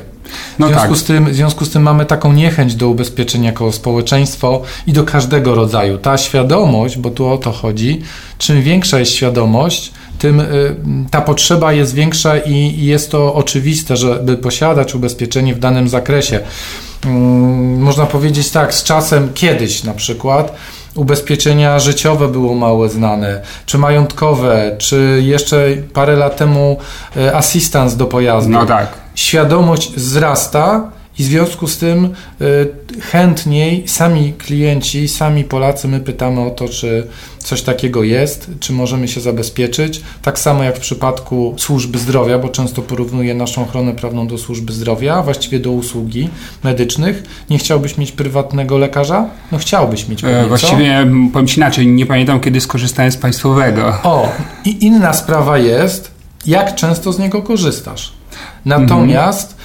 No 0.59 0.67
w, 0.67 0.71
związku 0.71 0.89
tak. 0.89 0.99
z 0.99 1.05
tym, 1.05 1.25
w 1.25 1.35
związku 1.35 1.65
z 1.65 1.71
tym 1.71 1.83
mamy 1.83 2.07
taką 2.07 2.33
niechęć 2.33 2.75
do 2.75 2.89
ubezpieczenia 2.89 3.47
jako 3.47 3.73
społeczeństwo 3.73 4.63
i 4.87 4.93
do 4.93 5.05
każdego 5.05 5.55
rodzaju. 5.55 5.99
Ta 5.99 6.19
świadomość, 6.19 6.99
bo 6.99 7.11
tu 7.11 7.27
o 7.27 7.39
to 7.39 7.53
chodzi, 7.53 8.03
czym 8.39 8.63
większa 8.63 8.99
jest 8.99 9.13
świadomość, 9.13 9.93
tym 10.19 10.41
y, 10.41 10.77
ta 11.11 11.21
potrzeba 11.21 11.73
jest 11.73 11.95
większa 11.95 12.39
i 12.39 12.85
jest 12.85 13.11
to 13.11 13.35
oczywiste, 13.35 13.97
żeby 13.97 14.37
posiadać 14.37 14.95
ubezpieczenie 14.95 15.55
w 15.55 15.59
danym 15.59 15.89
zakresie. 15.89 16.41
Mm, 17.05 17.79
można 17.81 18.07
powiedzieć 18.07 18.51
tak, 18.51 18.75
z 18.75 18.85
czasem 18.85 19.33
kiedyś 19.35 19.85
na 19.85 19.95
przykład 19.95 20.57
ubezpieczenia 20.95 21.79
życiowe 21.79 22.29
było 22.29 22.55
mało 22.55 22.89
znane, 22.89 23.43
czy 23.67 23.79
majątkowe, 23.79 24.77
czy 24.79 25.23
jeszcze 25.25 25.67
parę 25.93 26.17
lat 26.17 26.37
temu 26.37 26.77
y, 27.17 27.35
asystans 27.35 27.97
do 27.97 28.07
pojazdu. 28.07 28.53
No 28.53 28.67
tak. 28.67 28.89
Świadomość 29.15 29.93
wzrasta 29.93 30.91
i 31.19 31.23
w 31.23 31.27
związku 31.27 31.67
z 31.67 31.79
tym 31.79 32.05
y, 32.05 32.11
chętniej 33.01 33.89
sami 33.89 34.33
klienci, 34.39 35.09
sami 35.09 35.45
Polacy, 35.45 35.89
my 35.89 36.01
pytamy 36.01 36.41
o 36.41 36.51
to, 36.51 36.69
czy 36.69 37.07
coś 37.39 37.63
takiego 37.63 38.03
jest, 38.03 38.51
czy 38.61 38.73
możemy 38.73 39.09
się 39.09 39.21
zabezpieczyć. 39.21 40.01
Tak 40.23 40.39
samo 40.39 40.63
jak 40.63 40.77
w 40.77 40.81
przypadku 40.81 41.55
służby 41.59 41.99
zdrowia, 41.99 42.39
bo 42.39 42.49
często 42.49 42.83
porównuję 42.83 43.35
naszą 43.35 43.63
ochronę 43.63 43.93
prawną 43.93 44.27
do 44.27 44.39
służby 44.39 44.73
zdrowia, 44.73 45.23
właściwie 45.23 45.61
do 45.61 45.71
usługi 45.71 46.29
medycznych. 46.65 47.23
Nie 47.51 47.59
chciałbyś 47.59 47.99
mieć 47.99 48.13
prywatnego 48.13 48.79
lekarza? 48.79 49.27
No 49.53 49.59
chciałbyś 49.59 50.09
mieć. 50.09 50.25
E, 50.25 50.47
właściwie 50.49 51.07
co? 51.27 51.33
powiem 51.33 51.47
Ci 51.47 51.57
inaczej, 51.61 51.87
nie 51.87 52.07
pamiętam 52.07 52.41
kiedy 52.41 52.61
skorzystałem 52.61 53.13
z 53.13 53.17
państwowego. 53.17 53.99
O, 54.03 54.29
i 54.65 54.85
inna 54.87 55.13
sprawa 55.13 55.59
jest, 55.59 56.11
jak 56.47 56.75
często 56.75 57.13
z 57.13 57.19
niego 57.19 57.43
korzystasz. 57.43 58.13
Natomiast 58.65 59.56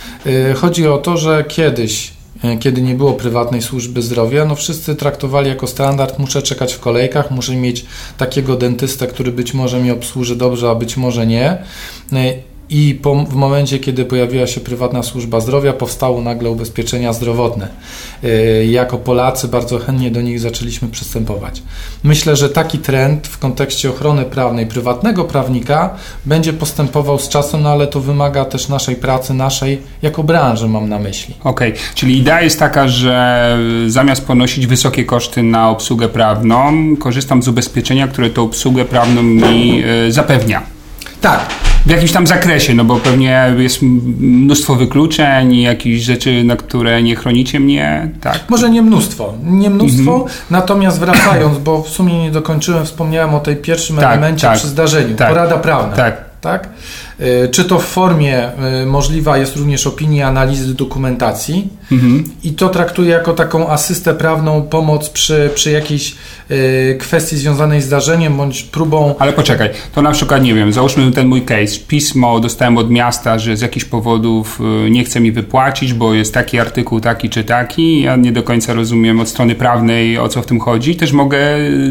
chodzi 0.55 0.87
o 0.87 0.97
to, 0.97 1.17
że 1.17 1.43
kiedyś 1.47 2.13
y, 2.43 2.57
kiedy 2.57 2.81
nie 2.81 2.95
było 2.95 3.13
prywatnej 3.13 3.61
służby 3.61 4.01
zdrowia, 4.01 4.45
no 4.45 4.55
wszyscy 4.55 4.95
traktowali 4.95 5.49
jako 5.49 5.67
standard, 5.67 6.19
muszę 6.19 6.41
czekać 6.41 6.73
w 6.73 6.79
kolejkach, 6.79 7.31
muszę 7.31 7.55
mieć 7.55 7.85
takiego 8.17 8.55
dentystę, 8.55 9.07
który 9.07 9.31
być 9.31 9.53
może 9.53 9.79
mi 9.79 9.91
obsłuży 9.91 10.35
dobrze, 10.35 10.69
a 10.69 10.75
być 10.75 10.97
może 10.97 11.27
nie. 11.27 11.57
I 12.73 12.99
po, 13.01 13.15
w 13.15 13.35
momencie, 13.35 13.79
kiedy 13.79 14.05
pojawiła 14.05 14.47
się 14.47 14.61
prywatna 14.61 15.03
służba 15.03 15.39
zdrowia, 15.39 15.73
powstało 15.73 16.21
nagle 16.21 16.49
ubezpieczenia 16.49 17.13
zdrowotne. 17.13 17.67
Yy, 18.23 18.65
jako 18.65 18.97
Polacy 18.97 19.47
bardzo 19.47 19.79
chętnie 19.79 20.11
do 20.11 20.21
nich 20.21 20.39
zaczęliśmy 20.39 20.87
przystępować. 20.87 21.63
Myślę, 22.03 22.35
że 22.35 22.49
taki 22.49 22.77
trend 22.77 23.27
w 23.27 23.37
kontekście 23.37 23.89
ochrony 23.89 24.25
prawnej 24.25 24.65
prywatnego 24.65 25.23
prawnika 25.23 25.95
będzie 26.25 26.53
postępował 26.53 27.19
z 27.19 27.29
czasem, 27.29 27.61
no 27.61 27.69
ale 27.69 27.87
to 27.87 27.99
wymaga 27.99 28.45
też 28.45 28.69
naszej 28.69 28.95
pracy, 28.95 29.33
naszej 29.33 29.81
jako 30.01 30.23
branży, 30.23 30.67
mam 30.67 30.89
na 30.89 30.99
myśli. 30.99 31.35
Okej, 31.43 31.69
okay. 31.71 31.81
czyli 31.95 32.17
idea 32.17 32.41
jest 32.41 32.59
taka, 32.59 32.87
że 32.87 33.57
zamiast 33.87 34.25
ponosić 34.25 34.67
wysokie 34.67 35.05
koszty 35.05 35.43
na 35.43 35.69
obsługę 35.69 36.09
prawną, 36.09 36.73
korzystam 36.99 37.43
z 37.43 37.47
ubezpieczenia, 37.47 38.07
które 38.07 38.29
tą 38.29 38.43
obsługę 38.43 38.85
prawną 38.85 39.23
mi 39.23 39.77
yy, 39.77 40.11
zapewnia. 40.11 40.70
Tak, 41.21 41.39
w 41.85 41.89
jakimś 41.89 42.11
tam 42.11 42.27
zakresie, 42.27 42.73
no 42.73 42.83
bo 42.83 42.95
pewnie 42.95 43.53
jest 43.57 43.81
mnóstwo 43.81 44.75
wykluczeń 44.75 45.53
i 45.53 45.61
jakichś 45.61 46.03
rzeczy, 46.03 46.43
na 46.43 46.55
które 46.55 47.03
nie 47.03 47.15
chronicie 47.15 47.59
mnie, 47.59 48.09
tak? 48.21 48.39
Może 48.49 48.69
nie 48.69 48.81
mnóstwo, 48.81 49.33
nie 49.43 49.69
mnóstwo, 49.69 50.13
mhm. 50.13 50.31
natomiast 50.49 50.99
wracając, 50.99 51.57
bo 51.57 51.83
w 51.83 51.89
sumie 51.89 52.23
nie 52.23 52.31
dokończyłem, 52.31 52.85
wspomniałem 52.85 53.35
o 53.35 53.39
tej 53.39 53.55
pierwszym 53.55 53.95
tak, 53.95 54.05
elemencie 54.05 54.47
tak, 54.47 54.57
przy 54.57 54.67
zdarzeniu, 54.67 55.15
tak, 55.15 55.29
porada 55.29 55.57
prawna. 55.57 55.95
Tak. 55.95 56.17
tak? 56.41 56.69
Y, 57.19 57.49
czy 57.51 57.65
to 57.65 57.79
w 57.79 57.85
formie 57.85 58.49
y, 58.81 58.85
możliwa 58.85 59.37
jest 59.37 59.55
również 59.55 59.87
opinia, 59.87 60.27
analizy 60.27 60.75
dokumentacji 60.75 61.69
mhm. 61.91 62.23
i 62.43 62.53
to 62.53 62.69
traktuję 62.69 63.09
jako 63.09 63.33
taką 63.33 63.69
asystę 63.69 64.13
prawną, 64.13 64.61
pomoc 64.61 65.09
przy, 65.09 65.49
przy 65.55 65.71
jakiejś 65.71 66.15
y, 66.51 66.97
kwestii 66.99 67.37
związanej 67.37 67.81
z 67.81 67.85
zdarzeniem 67.85 68.37
bądź 68.37 68.63
próbą. 68.63 69.15
Ale 69.19 69.33
poczekaj, 69.33 69.69
to 69.95 70.01
na 70.01 70.11
przykład 70.11 70.43
nie 70.43 70.53
wiem, 70.53 70.73
załóżmy 70.73 71.11
ten 71.11 71.27
mój 71.27 71.41
case. 71.41 71.79
Pismo 71.87 72.39
dostałem 72.39 72.77
od 72.77 72.89
miasta, 72.89 73.39
że 73.39 73.57
z 73.57 73.61
jakichś 73.61 73.85
powodów 73.85 74.59
nie 74.89 75.03
chce 75.03 75.19
mi 75.19 75.31
wypłacić, 75.31 75.93
bo 75.93 76.13
jest 76.13 76.33
taki 76.33 76.59
artykuł, 76.59 76.99
taki 76.99 77.29
czy 77.29 77.43
taki. 77.43 78.01
Ja 78.01 78.15
nie 78.15 78.31
do 78.31 78.43
końca 78.43 78.73
rozumiem 78.73 79.19
od 79.19 79.29
strony 79.29 79.55
prawnej 79.55 80.17
o 80.17 80.29
co 80.29 80.41
w 80.41 80.45
tym 80.45 80.59
chodzi. 80.59 80.95
Też 80.95 81.11
mogę 81.11 81.39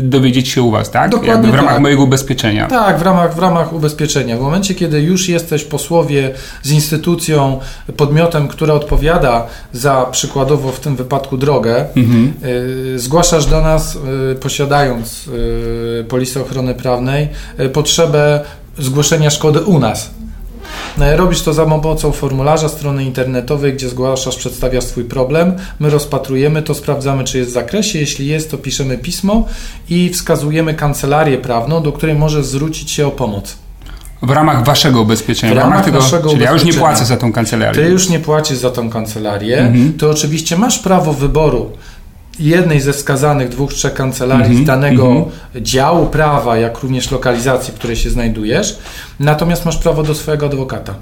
dowiedzieć 0.03 0.49
się 0.49 0.63
u 0.63 0.71
Was, 0.71 0.91
tak? 0.91 1.11
Dokładnie 1.11 1.33
Jakby 1.33 1.51
w 1.51 1.55
ramach 1.55 1.73
tak. 1.73 1.83
mojego 1.83 2.03
ubezpieczenia. 2.03 2.67
Tak, 2.67 2.99
w 2.99 3.03
ramach, 3.03 3.35
w 3.35 3.39
ramach 3.39 3.73
ubezpieczenia. 3.73 4.37
W 4.37 4.41
momencie, 4.41 4.75
kiedy 4.75 5.01
już 5.01 5.21
już 5.21 5.29
jesteś 5.29 5.65
posłowie 5.65 6.31
z 6.63 6.71
instytucją, 6.71 7.61
podmiotem, 7.97 8.49
która 8.49 8.75
odpowiada 8.75 9.47
za 9.73 9.90
przykładowo 10.11 10.73
w 10.73 10.81
tym 10.81 10.97
wypadku 10.97 11.37
drogę, 11.37 11.87
mhm. 11.97 12.33
Y, 12.95 12.99
zgłaszasz 12.99 13.47
do 13.47 13.61
nas, 13.61 13.99
y, 14.33 14.35
posiadając 14.35 15.27
y, 16.01 16.05
polisę 16.09 16.41
ochrony 16.41 16.75
prawnej, 16.75 17.29
potrzebę 17.73 18.45
zgłoszenia 18.79 19.31
szkody 19.31 19.61
u 19.61 19.79
nas. 19.79 20.11
Robisz 21.17 21.43
to 21.43 21.53
za 21.53 21.67
pomocą 21.67 22.13
formularza 22.13 22.69
strony 22.69 23.05
internetowej, 23.05 23.73
gdzie 23.73 23.89
zgłaszasz, 23.89 24.37
przedstawiasz 24.37 24.85
swój 24.85 25.05
problem. 25.05 25.57
My 25.81 25.91
rozpatrujemy 25.91 26.63
to, 26.63 26.75
sprawdzamy, 26.75 27.25
czy 27.25 27.39
jest 27.39 27.51
w 27.51 27.55
zakresie. 27.55 27.99
Jeśli 27.99 28.27
jest, 28.27 28.51
to 28.51 28.59
piszemy 28.59 28.99
pismo 28.99 29.49
i 29.89 30.11
wskazujemy 30.11 30.75
kancelarię 30.75 31.39
prawną, 31.39 31.83
do 31.83 31.93
której 31.93 32.15
możesz 32.15 32.47
zwrócić 32.47 32.91
się 32.91 33.07
o 33.07 33.11
pomoc. 33.11 33.57
W 34.23 34.31
ramach 34.31 34.65
waszego 34.65 35.03
ubezpieczenia, 35.03 35.55
w 35.55 35.57
ramach, 35.57 35.71
w 35.71 35.73
ramach 35.73 35.85
tego, 35.85 35.99
naszego 35.99 36.31
czyli 36.31 36.43
ja 36.43 36.53
już 36.53 36.65
nie 36.65 36.73
płacę 36.73 37.05
za 37.05 37.17
tą 37.17 37.33
kancelarię. 37.33 37.83
Ty 37.83 37.91
już 37.91 38.09
nie 38.09 38.19
płacisz 38.19 38.59
za 38.59 38.71
tą 38.71 38.91
kancelarię, 38.91 39.59
mhm. 39.59 39.93
to 39.93 40.11
oczywiście 40.11 40.57
masz 40.57 40.79
prawo 40.79 41.13
wyboru 41.13 41.71
jednej 42.39 42.81
ze 42.81 42.93
wskazanych 42.93 43.49
dwóch, 43.49 43.75
trzech 43.75 43.95
kancelarii 43.95 44.47
mm 44.47 44.59
-hmm, 44.59 44.63
z 44.63 44.67
danego 44.67 45.07
mm 45.07 45.23
-hmm. 45.23 45.63
działu 45.63 46.07
prawa, 46.07 46.57
jak 46.57 46.79
również 46.79 47.11
lokalizacji, 47.11 47.73
w 47.73 47.77
której 47.77 47.97
się 47.97 48.11
znajdujesz, 48.11 48.79
natomiast 49.21 49.65
masz 49.65 49.77
prawo 49.77 50.03
do 50.03 50.15
swojego 50.15 50.47
adwokata. 50.47 50.95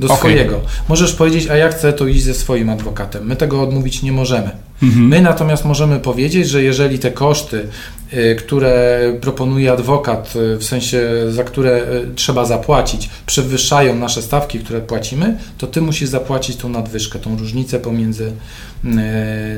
Do 0.00 0.06
okay. 0.06 0.18
swojego. 0.18 0.60
Możesz 0.88 1.12
powiedzieć, 1.12 1.48
a 1.50 1.56
ja 1.56 1.68
chcę 1.68 1.92
to 1.92 2.06
iść 2.06 2.22
ze 2.22 2.34
swoim 2.34 2.70
adwokatem. 2.70 3.26
My 3.26 3.36
tego 3.36 3.62
odmówić 3.62 4.02
nie 4.02 4.12
możemy. 4.12 4.50
-hmm. 4.82 5.08
My 5.08 5.20
natomiast 5.20 5.64
możemy 5.64 5.98
powiedzieć, 5.98 6.48
że 6.48 6.62
jeżeli 6.62 6.98
te 6.98 7.10
koszty 7.10 7.68
Y, 8.12 8.36
które 8.38 9.00
proponuje 9.20 9.72
adwokat, 9.72 10.34
y, 10.36 10.56
w 10.58 10.64
sensie 10.64 11.00
za 11.28 11.44
które 11.44 11.76
y, 11.76 12.14
trzeba 12.14 12.44
zapłacić, 12.44 13.10
przewyższają 13.26 13.94
nasze 13.94 14.22
stawki, 14.22 14.58
które 14.58 14.80
płacimy, 14.80 15.36
to 15.58 15.66
ty 15.66 15.80
musisz 15.80 16.08
zapłacić 16.08 16.56
tą 16.56 16.68
nadwyżkę, 16.68 17.18
tą 17.18 17.36
różnicę 17.36 17.78
pomiędzy 17.78 18.32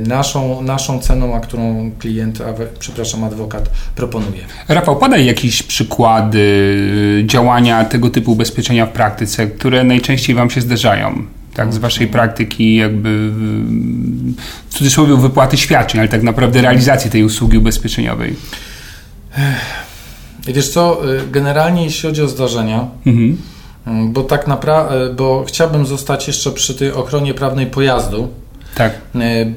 naszą, 0.06 0.62
naszą 0.62 0.98
ceną, 0.98 1.34
a 1.34 1.40
którą 1.40 1.92
klient, 1.98 2.40
a, 2.40 2.78
przepraszam, 2.78 3.24
adwokat 3.24 3.70
proponuje. 3.96 4.42
Rafał, 4.68 4.96
podaj 4.96 5.26
jakieś 5.26 5.62
przykłady 5.62 6.42
działania 7.26 7.84
tego 7.84 8.10
typu 8.10 8.32
ubezpieczenia 8.32 8.86
w 8.86 8.92
praktyce, 8.92 9.46
które 9.46 9.84
najczęściej 9.84 10.36
Wam 10.36 10.50
się 10.50 10.60
zdarzają 10.60 11.37
tak, 11.58 11.74
z 11.74 11.78
waszej 11.78 12.06
praktyki 12.06 12.76
jakby 12.76 13.30
w 14.68 14.74
cudzysłowie 14.74 15.16
wypłaty 15.16 15.56
świadczeń, 15.56 16.00
ale 16.00 16.08
tak 16.08 16.22
naprawdę 16.22 16.62
realizacji 16.62 17.10
tej 17.10 17.24
usługi 17.24 17.58
ubezpieczeniowej? 17.58 18.36
Wiesz 20.46 20.68
co, 20.68 21.02
generalnie 21.30 21.84
jeśli 21.84 22.08
chodzi 22.08 22.22
o 22.22 22.28
zdarzenia, 22.28 22.86
mhm. 23.06 23.38
bo 24.12 24.22
tak 24.22 24.46
naprawdę, 24.46 25.14
bo 25.14 25.44
chciałbym 25.48 25.86
zostać 25.86 26.26
jeszcze 26.26 26.50
przy 26.50 26.74
tej 26.74 26.92
ochronie 26.92 27.34
prawnej 27.34 27.66
pojazdu. 27.66 28.28
Tak. 28.74 28.92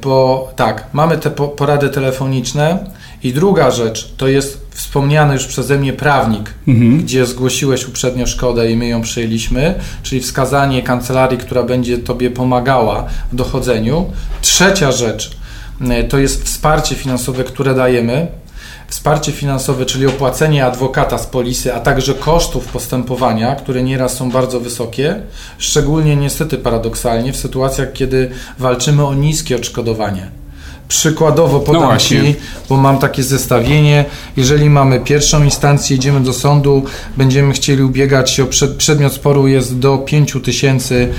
Bo 0.02 0.52
tak, 0.56 0.86
mamy 0.94 1.18
te 1.18 1.32
porady 1.32 1.90
telefoniczne 1.90 2.92
i 3.24 3.34
druga 3.34 3.72
rzecz 3.72 4.14
to 4.18 4.28
jest 4.28 4.62
wspomniany 4.72 5.34
już 5.34 5.46
przeze 5.46 5.78
mnie 5.78 5.94
prawnik, 5.94 6.54
mhm. 6.68 6.98
gdzie 7.00 7.26
zgłosiłeś 7.26 7.88
uprzednio 7.88 8.28
szkodę 8.28 8.72
i 8.72 8.78
my 8.78 8.88
ją 8.88 9.02
przyjęliśmy, 9.02 9.76
czyli 10.04 10.22
wskazanie 10.22 10.84
kancelarii, 10.84 11.38
która 11.38 11.64
będzie 11.64 11.98
Tobie 11.98 12.32
pomagała 12.32 13.06
w 13.32 13.36
dochodzeniu. 13.36 14.06
Trzecia 14.42 14.92
rzecz 14.92 15.38
e, 15.90 16.04
to 16.04 16.18
jest 16.18 16.44
wsparcie 16.44 16.96
finansowe, 16.96 17.44
które 17.44 17.76
dajemy. 17.76 18.28
Wsparcie 18.88 19.32
finansowe, 19.32 19.86
czyli 19.86 20.08
opłacenie 20.08 20.66
adwokata 20.66 21.18
z 21.18 21.28
polisy, 21.28 21.74
a 21.74 21.80
także 21.80 22.14
kosztów 22.14 22.68
postępowania, 22.68 23.56
które 23.56 23.84
nieraz 23.84 24.14
są 24.14 24.32
bardzo 24.32 24.60
wysokie, 24.60 25.22
szczególnie 25.58 26.16
niestety 26.16 26.58
paradoksalnie 26.58 27.34
w 27.34 27.38
sytuacjach, 27.38 27.94
kiedy 27.94 28.30
walczymy 28.60 29.06
o 29.06 29.14
niskie 29.14 29.56
odszkodowanie. 29.56 30.41
Przykładowo 30.92 31.60
podam 31.60 31.84
no 31.84 31.98
Ci, 31.98 32.36
bo 32.70 32.78
mam 32.78 32.98
takie 32.98 33.24
zestawienie. 33.24 34.06
Jeżeli 34.38 34.70
mamy 34.70 35.00
pierwszą 35.00 35.44
instancję, 35.44 35.96
idziemy 35.96 36.20
do 36.20 36.34
sądu, 36.34 36.84
będziemy 37.18 37.54
chcieli 37.54 37.84
ubiegać 37.84 38.32
się 38.32 38.44
o 38.44 38.48
przed, 38.48 38.76
przedmiot 38.76 39.14
sporu 39.14 39.48
jest 39.48 39.80
do 39.80 39.98
5 39.98 40.38
tysięcy 40.44 41.14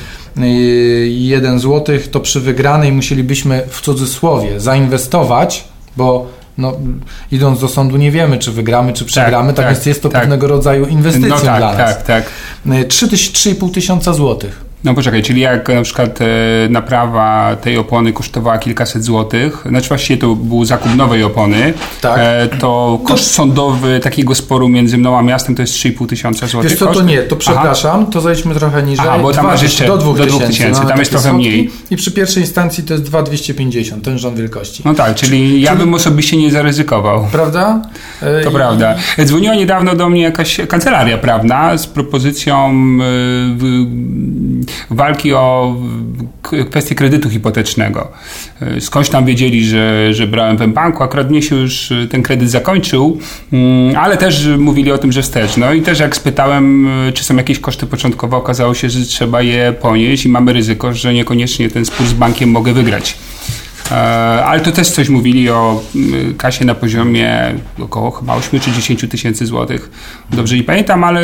1 1.06 1.58
zł, 1.58 1.98
to 2.10 2.20
przy 2.20 2.40
wygranej 2.40 2.92
musielibyśmy 2.92 3.62
w 3.68 3.80
cudzysłowie 3.80 4.60
zainwestować, 4.60 5.64
bo 5.96 6.26
no, 6.58 6.72
idąc 7.30 7.60
do 7.60 7.68
sądu 7.68 7.96
nie 7.96 8.10
wiemy, 8.10 8.38
czy 8.38 8.52
wygramy, 8.52 8.92
czy 8.92 9.04
przegramy, 9.04 9.48
tak, 9.48 9.56
tak, 9.56 9.64
tak 9.64 9.74
więc 9.74 9.86
jest 9.86 10.02
to 10.02 10.08
tak. 10.08 10.20
pewnego 10.20 10.48
rodzaju 10.48 10.86
inwestycją 10.86 11.28
no 11.28 11.36
tak, 11.36 11.58
dla 11.58 11.74
nas. 11.74 11.96
Tak, 11.96 12.02
tak. 12.02 12.24
3,5 12.66 13.70
tysiąca 13.70 14.12
złotych. 14.12 14.71
No 14.84 14.94
poczekaj, 14.94 15.22
czyli 15.22 15.40
jak 15.40 15.68
na 15.68 15.82
przykład 15.82 16.18
e, 16.20 16.26
naprawa 16.70 17.56
tej 17.56 17.76
opony 17.76 18.12
kosztowała 18.12 18.58
kilkaset 18.58 19.04
złotych, 19.04 19.64
znaczy 19.68 19.88
właściwie 19.88 20.20
to 20.20 20.36
był 20.36 20.64
zakup 20.64 20.96
nowej 20.96 21.24
opony, 21.24 21.74
tak. 22.00 22.18
e, 22.18 22.48
to 22.58 23.00
koszt 23.04 23.30
sądowy 23.30 24.00
takiego 24.00 24.34
sporu 24.34 24.68
między 24.68 24.98
mną 24.98 25.18
a 25.18 25.22
miastem 25.22 25.54
to 25.54 25.62
jest 25.62 25.74
3,5 25.74 26.06
tysiąca 26.06 26.46
złotych. 26.46 26.70
Wiesz 26.70 26.78
co, 26.78 26.86
to 26.86 27.02
nie, 27.02 27.22
to 27.22 27.36
przepraszam, 27.36 28.00
Aha. 28.02 28.10
to 28.12 28.20
zejdźmy 28.20 28.54
trochę 28.54 28.82
niżej. 28.82 29.06
Aha, 29.08 29.18
bo 29.18 29.32
tam 29.32 29.46
masz 29.46 29.62
jeszcze 29.62 29.86
do 29.86 29.98
2000, 29.98 30.46
tysięcy, 30.46 30.80
tam 30.88 30.98
jest 30.98 31.10
trochę 31.10 31.32
mniej. 31.32 31.70
I 31.90 31.96
przy 31.96 32.12
pierwszej 32.12 32.42
instancji 32.42 32.84
to 32.84 32.94
jest 32.94 33.04
2,250, 33.04 34.04
ten 34.04 34.18
rząd 34.18 34.36
wielkości. 34.36 34.82
No 34.84 34.94
tak, 34.94 35.14
czyli 35.14 35.60
ja 35.60 35.76
bym 35.76 35.94
osobiście 35.94 36.36
nie 36.36 36.50
zaryzykował. 36.50 37.26
Prawda? 37.32 37.82
To 38.20 38.50
I... 38.50 38.52
prawda. 38.52 38.94
Dzwoniła 39.24 39.54
niedawno 39.54 39.94
do 39.94 40.08
mnie 40.08 40.22
jakaś 40.22 40.60
kancelaria 40.68 41.18
prawna 41.18 41.78
z 41.78 41.86
propozycją 41.86 42.72
walki 44.90 45.32
o 45.34 45.76
kwestię 46.70 46.94
kredytu 46.94 47.30
hipotecznego. 47.30 48.08
Skądś 48.80 49.08
tam 49.08 49.24
wiedzieli, 49.24 49.66
że, 49.66 50.14
że 50.14 50.26
brałem 50.26 50.56
w 50.56 50.66
banku, 50.66 51.02
akurat 51.02 51.30
mnie 51.30 51.42
się 51.42 51.56
już 51.56 51.92
ten 52.10 52.22
kredyt 52.22 52.50
zakończył, 52.50 53.18
mm, 53.52 53.96
ale 53.96 54.16
też 54.16 54.48
mówili 54.58 54.92
o 54.92 54.98
tym, 54.98 55.12
że 55.12 55.22
wstecz. 55.22 55.56
No 55.56 55.72
i 55.72 55.82
też 55.82 56.00
jak 56.00 56.16
spytałem, 56.16 56.88
czy 57.14 57.24
są 57.24 57.36
jakieś 57.36 57.58
koszty 57.58 57.86
początkowe, 57.86 58.36
okazało 58.36 58.74
się, 58.74 58.90
że 58.90 59.06
trzeba 59.06 59.42
je 59.42 59.72
ponieść 59.72 60.24
i 60.24 60.28
mamy 60.28 60.52
ryzyko, 60.52 60.94
że 60.94 61.14
niekoniecznie 61.14 61.70
ten 61.70 61.84
spór 61.84 62.06
z 62.06 62.12
bankiem 62.12 62.50
mogę 62.50 62.72
wygrać. 62.72 63.16
E, 63.90 63.94
ale 64.44 64.60
to 64.60 64.72
też 64.72 64.90
coś 64.90 65.08
mówili 65.08 65.50
o 65.50 65.82
mm, 65.94 66.34
kasie 66.34 66.64
na 66.64 66.74
poziomie 66.74 67.54
około 67.80 68.10
chyba 68.10 68.34
8 68.34 68.60
czy 68.60 68.72
10 68.72 69.04
tysięcy 69.10 69.46
złotych. 69.46 69.90
Dobrze 70.30 70.56
nie 70.56 70.64
pamiętam, 70.64 71.04
ale 71.04 71.20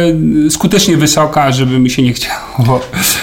skutecznie 0.51 0.97
wysoka, 0.97 1.53
żeby 1.53 1.79
mi 1.79 1.91
się 1.91 2.03
nie 2.03 2.13
chciało 2.13 2.81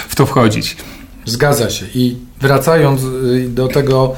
w 0.07 0.15
to 0.15 0.25
wchodzić. 0.25 0.77
Zgadza 1.25 1.69
się. 1.69 1.85
I 1.95 2.15
wracając 2.41 3.01
y, 3.03 3.49
do 3.49 3.67
tego, 3.67 4.13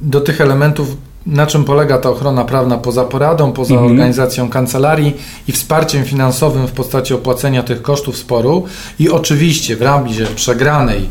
do 0.00 0.20
tych 0.20 0.40
elementów, 0.40 0.96
na 1.26 1.46
czym 1.46 1.64
polega 1.64 1.98
ta 1.98 2.10
ochrona 2.10 2.44
prawna 2.44 2.78
poza 2.78 3.04
poradą, 3.04 3.52
poza 3.52 3.74
mhm. 3.74 3.90
organizacją 3.90 4.48
kancelarii 4.48 5.16
i 5.48 5.52
wsparciem 5.52 6.04
finansowym 6.04 6.66
w 6.66 6.72
postaci 6.72 7.14
opłacenia 7.14 7.62
tych 7.62 7.82
kosztów 7.82 8.16
sporu 8.16 8.64
i 8.98 9.10
oczywiście 9.10 9.76
w 9.76 9.82
razie 9.82 10.26
przegranej 10.26 11.08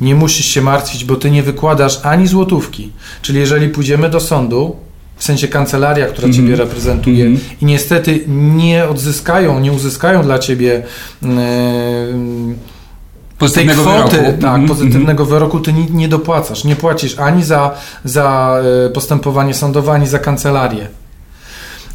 nie 0.00 0.14
musisz 0.14 0.46
się 0.46 0.62
martwić, 0.62 1.04
bo 1.04 1.16
ty 1.16 1.30
nie 1.30 1.42
wykładasz 1.42 2.00
ani 2.02 2.26
złotówki. 2.26 2.92
Czyli 3.22 3.38
jeżeli 3.38 3.68
pójdziemy 3.68 4.10
do 4.10 4.20
sądu, 4.20 4.76
w 5.16 5.24
sensie 5.24 5.48
kancelaria, 5.48 6.06
która 6.06 6.24
mm 6.24 6.32
-hmm. 6.32 6.36
ciebie 6.40 6.56
reprezentuje 6.56 7.24
mm 7.24 7.36
-hmm. 7.36 7.40
i 7.60 7.64
niestety 7.64 8.24
nie 8.28 8.88
odzyskają, 8.88 9.60
nie 9.60 9.72
uzyskają 9.72 10.22
dla 10.22 10.38
ciebie 10.38 10.82
yy, 11.22 11.28
pozytywnego 13.38 13.84
tej 13.84 13.92
kwoty, 13.94 14.16
wyroku. 14.16 14.38
tak, 14.42 14.54
mm 14.54 14.64
-hmm. 14.64 14.68
pozytywnego 14.68 15.26
wyroku 15.26 15.60
ty 15.60 15.72
nie, 15.72 15.84
nie, 15.84 16.08
dopłacasz. 16.08 16.64
Nie 16.64 16.76
płacisz 16.76 17.18
ani 17.18 17.44
za, 17.44 17.74
za 18.04 18.56
e, 18.86 18.90
postępowanie 18.90 19.54
sądowe, 19.54 19.92
ani 19.92 20.06
za 20.06 20.18
kancelarię. 20.18 20.88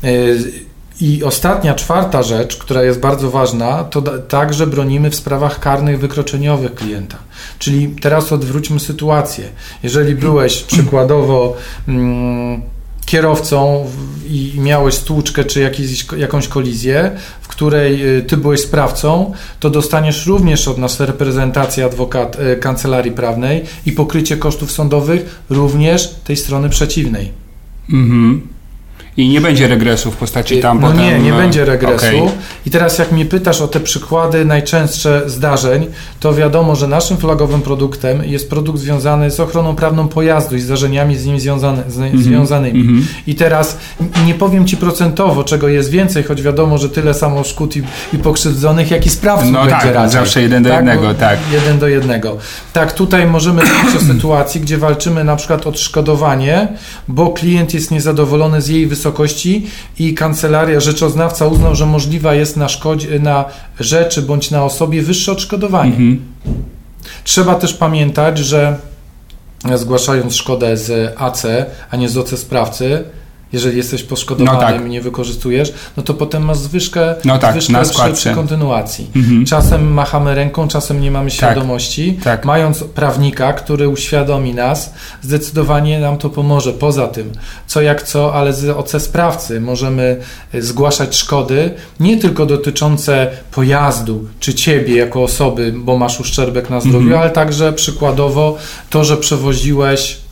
Yy, 0.03 0.66
i 1.01 1.23
ostatnia, 1.23 1.75
czwarta 1.75 2.23
rzecz, 2.23 2.57
która 2.57 2.83
jest 2.83 2.99
bardzo 2.99 3.31
ważna, 3.31 3.83
to 3.83 4.01
także 4.01 4.67
bronimy 4.67 5.09
w 5.09 5.15
sprawach 5.15 5.59
karnych 5.59 5.99
wykroczeniowych 5.99 6.75
klienta. 6.75 7.17
Czyli 7.59 7.87
teraz 7.87 8.31
odwróćmy 8.31 8.79
sytuację. 8.79 9.49
Jeżeli 9.83 10.15
byłeś 10.15 10.63
przykładowo 10.63 11.55
mm, 11.87 12.61
kierowcą 13.05 13.85
i 14.29 14.53
miałeś 14.57 14.93
stłuczkę 14.93 15.45
czy 15.45 15.71
jakąś 16.17 16.47
kolizję, 16.47 17.11
w 17.41 17.47
której 17.47 18.17
y, 18.17 18.21
ty 18.21 18.37
byłeś 18.37 18.61
sprawcą, 18.61 19.33
to 19.59 19.69
dostaniesz 19.69 20.27
również 20.27 20.67
od 20.67 20.77
nas 20.77 20.99
reprezentację 20.99 21.85
adwokat, 21.85 22.37
y, 22.39 22.57
kancelarii 22.57 23.11
prawnej 23.11 23.63
i 23.85 23.91
pokrycie 23.91 24.37
kosztów 24.37 24.71
sądowych 24.71 25.43
również 25.49 26.07
tej 26.23 26.37
strony 26.37 26.69
przeciwnej. 26.69 27.31
Mhm. 27.89 28.56
I 29.17 29.29
nie 29.29 29.41
będzie 29.41 29.67
regresu 29.67 30.11
w 30.11 30.17
postaci 30.17 30.59
tam 30.59 30.81
no 30.81 30.87
potem... 30.87 31.05
nie, 31.05 31.19
nie 31.19 31.33
będzie 31.33 31.65
regresu. 31.65 32.05
Okay. 32.05 32.37
I 32.65 32.69
teraz 32.69 32.97
jak 32.97 33.11
mnie 33.11 33.25
pytasz 33.25 33.61
o 33.61 33.67
te 33.67 33.79
przykłady 33.79 34.45
najczęstsze 34.45 35.21
zdarzeń, 35.25 35.87
to 36.19 36.33
wiadomo, 36.33 36.75
że 36.75 36.87
naszym 36.87 37.17
flagowym 37.17 37.61
produktem 37.61 38.23
jest 38.23 38.49
produkt 38.49 38.79
związany 38.79 39.31
z 39.31 39.39
ochroną 39.39 39.75
prawną 39.75 40.07
pojazdu 40.07 40.55
i 40.55 40.59
zdarzeniami 40.59 41.17
z 41.17 41.25
nim 41.25 41.39
związane, 41.39 41.83
z, 41.87 41.97
mm 41.97 42.11
-hmm. 42.11 42.21
związanymi. 42.21 42.81
Mm 42.81 43.01
-hmm. 43.01 43.05
I 43.27 43.35
teraz 43.35 43.77
nie 44.25 44.33
powiem 44.33 44.67
Ci 44.67 44.77
procentowo, 44.77 45.43
czego 45.43 45.67
jest 45.67 45.89
więcej, 45.89 46.23
choć 46.23 46.41
wiadomo, 46.41 46.77
że 46.77 46.89
tyle 46.89 47.13
samo 47.13 47.43
szkód 47.43 47.77
i, 47.77 47.83
i 48.13 48.17
pokrzywdzonych, 48.17 48.91
jak 48.91 49.05
i 49.05 49.09
sprawców 49.09 49.51
no 49.51 49.59
będzie 49.59 49.75
tak, 49.75 49.95
raczej. 49.95 50.11
zawsze 50.11 50.41
jeden 50.41 50.63
do 50.63 50.69
tak? 50.69 50.77
jednego, 50.77 51.13
tak. 51.13 51.39
Jeden 51.51 51.79
do 51.79 51.87
jednego. 51.87 52.37
Tak, 52.73 52.93
tutaj 52.93 53.27
możemy 53.27 53.61
mówić 53.63 53.95
o 53.95 54.13
sytuacji, 54.13 54.61
gdzie 54.61 54.77
walczymy 54.77 55.23
na 55.23 55.35
przykład 55.35 55.67
o 55.67 55.69
odszkodowanie, 55.69 56.67
bo 57.07 57.29
klient 57.29 57.73
jest 57.73 57.91
niezadowolony 57.91 58.61
z 58.61 58.67
jej 58.67 58.87
wysokości 58.87 59.06
wysokości 59.07 59.67
i 59.99 60.13
kancelaria, 60.13 60.79
rzeczoznawca 60.79 61.47
uznał, 61.47 61.75
że 61.75 61.85
możliwa 61.85 62.33
jest 62.33 62.57
na, 62.57 62.69
szkodzie, 62.69 63.19
na 63.19 63.45
rzeczy 63.79 64.21
bądź 64.21 64.51
na 64.51 64.63
osobie 64.63 65.01
wyższe 65.01 65.31
odszkodowanie. 65.31 65.91
Mhm. 65.91 66.19
Trzeba 67.23 67.55
też 67.55 67.73
pamiętać, 67.73 68.37
że 68.37 68.77
zgłaszając 69.75 70.35
szkodę 70.35 70.77
z 70.77 71.13
AC, 71.17 71.43
a 71.91 71.97
nie 71.97 72.09
z 72.09 72.17
OC 72.17 72.39
sprawcy, 72.39 73.03
jeżeli 73.53 73.77
jesteś 73.77 74.03
poszkodowany 74.03 74.57
no 74.57 74.67
tak. 74.67 74.85
i 74.85 74.89
nie 74.89 75.01
wykorzystujesz, 75.01 75.73
no 75.97 76.03
to 76.03 76.13
potem 76.13 76.45
masz 76.45 76.57
zwyżkę, 76.57 77.15
no 77.25 77.37
tak, 77.37 77.53
zwyżkę 77.53 77.81
przy, 77.83 78.13
przy, 78.13 78.31
kontynuacji. 78.31 79.07
Mhm. 79.15 79.45
Czasem 79.45 79.93
machamy 79.93 80.35
ręką, 80.35 80.67
czasem 80.67 81.01
nie 81.01 81.11
mamy 81.11 81.29
tak. 81.29 81.35
świadomości. 81.35 82.19
Tak. 82.23 82.45
Mając 82.45 82.83
prawnika, 82.83 83.53
który 83.53 83.89
uświadomi 83.89 84.53
nas, 84.53 84.93
zdecydowanie 85.21 85.99
nam 85.99 86.17
to 86.17 86.29
pomoże. 86.29 86.73
Poza 86.73 87.07
tym, 87.07 87.31
co 87.67 87.81
jak 87.81 88.03
co, 88.03 88.33
ale 88.33 88.53
z 88.53 88.69
OC 88.69 89.01
sprawcy 89.01 89.61
możemy 89.61 90.17
e, 90.53 90.61
zgłaszać 90.61 91.15
szkody, 91.15 91.73
nie 91.99 92.17
tylko 92.17 92.45
dotyczące 92.45 93.27
pojazdu, 93.51 94.27
czy 94.39 94.53
ciebie 94.53 94.95
jako 94.95 95.23
osoby, 95.23 95.73
bo 95.77 95.97
masz 95.97 96.19
uszczerbek 96.19 96.69
na 96.69 96.79
zdrowiu, 96.79 96.99
mhm. 96.99 97.21
ale 97.21 97.29
także 97.29 97.73
przykładowo 97.73 98.57
to, 98.89 99.03
że 99.03 99.17
przewoziłeś 99.17 100.26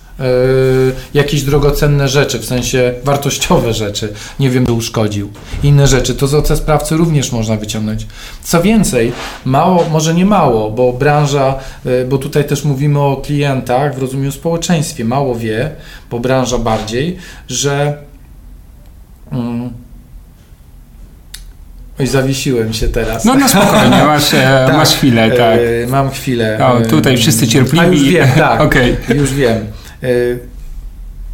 jakieś 1.13 1.43
drogocenne 1.43 2.07
rzeczy, 2.07 2.39
w 2.39 2.45
sensie 2.45 2.93
wartościowe 3.03 3.73
rzeczy, 3.73 4.13
nie 4.39 4.49
wiem, 4.49 4.63
by 4.63 4.71
uszkodził. 4.71 5.29
Inne 5.63 5.87
rzeczy, 5.87 6.15
to 6.15 6.27
z 6.27 6.33
OC 6.33 6.57
sprawcy 6.57 6.97
również 6.97 7.31
można 7.31 7.55
wyciągnąć. 7.55 8.07
Co 8.43 8.61
więcej, 8.61 9.11
mało, 9.45 9.85
może 9.91 10.13
nie 10.13 10.25
mało, 10.25 10.71
bo 10.71 10.93
branża, 10.93 11.55
yy, 11.85 12.05
bo 12.09 12.17
tutaj 12.17 12.45
też 12.45 12.63
mówimy 12.63 12.99
o 12.99 13.17
klientach 13.17 13.95
w 13.95 14.01
rozumieniu 14.01 14.31
społeczeństwie, 14.31 15.05
mało 15.05 15.35
wie, 15.35 15.71
bo 16.11 16.19
branża 16.19 16.57
bardziej, 16.57 17.17
że 17.47 17.97
mm, 19.31 19.69
Oj, 21.99 22.07
zawiesiłem 22.07 22.73
się 22.73 22.87
teraz. 22.87 23.25
No, 23.25 23.35
no 23.35 23.49
spokojnie, 23.49 24.03
masz, 24.13 24.33
e, 24.33 24.63
tak, 24.67 24.77
masz 24.77 24.95
chwilę, 24.95 25.31
tak. 25.31 25.59
E, 25.83 25.87
mam 25.87 26.09
chwilę. 26.09 26.59
O, 26.67 26.81
tutaj 26.81 27.17
wszyscy 27.17 27.47
cierpliwi. 27.47 27.85
A 27.85 27.87
już 27.87 28.03
wiem, 28.03 28.27
tak. 28.37 28.61
okay. 28.65 28.97
Już 29.15 29.33
wiem. 29.33 29.65
E, 30.05 30.09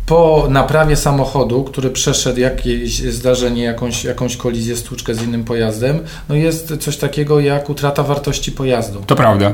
po 0.05 0.47
naprawie 0.49 0.95
samochodu, 0.95 1.63
który 1.63 1.89
przeszedł 1.89 2.39
jakieś 2.39 3.01
zdarzenie, 3.01 3.63
jakąś, 3.63 4.03
jakąś 4.03 4.37
kolizję, 4.37 4.77
stłuczkę 4.77 5.15
z 5.15 5.23
innym 5.23 5.43
pojazdem, 5.43 5.99
no 6.29 6.35
jest 6.35 6.77
coś 6.79 6.97
takiego 6.97 7.39
jak 7.39 7.69
utrata 7.69 8.03
wartości 8.03 8.51
pojazdu. 8.51 9.03
To 9.07 9.15
prawda. 9.15 9.53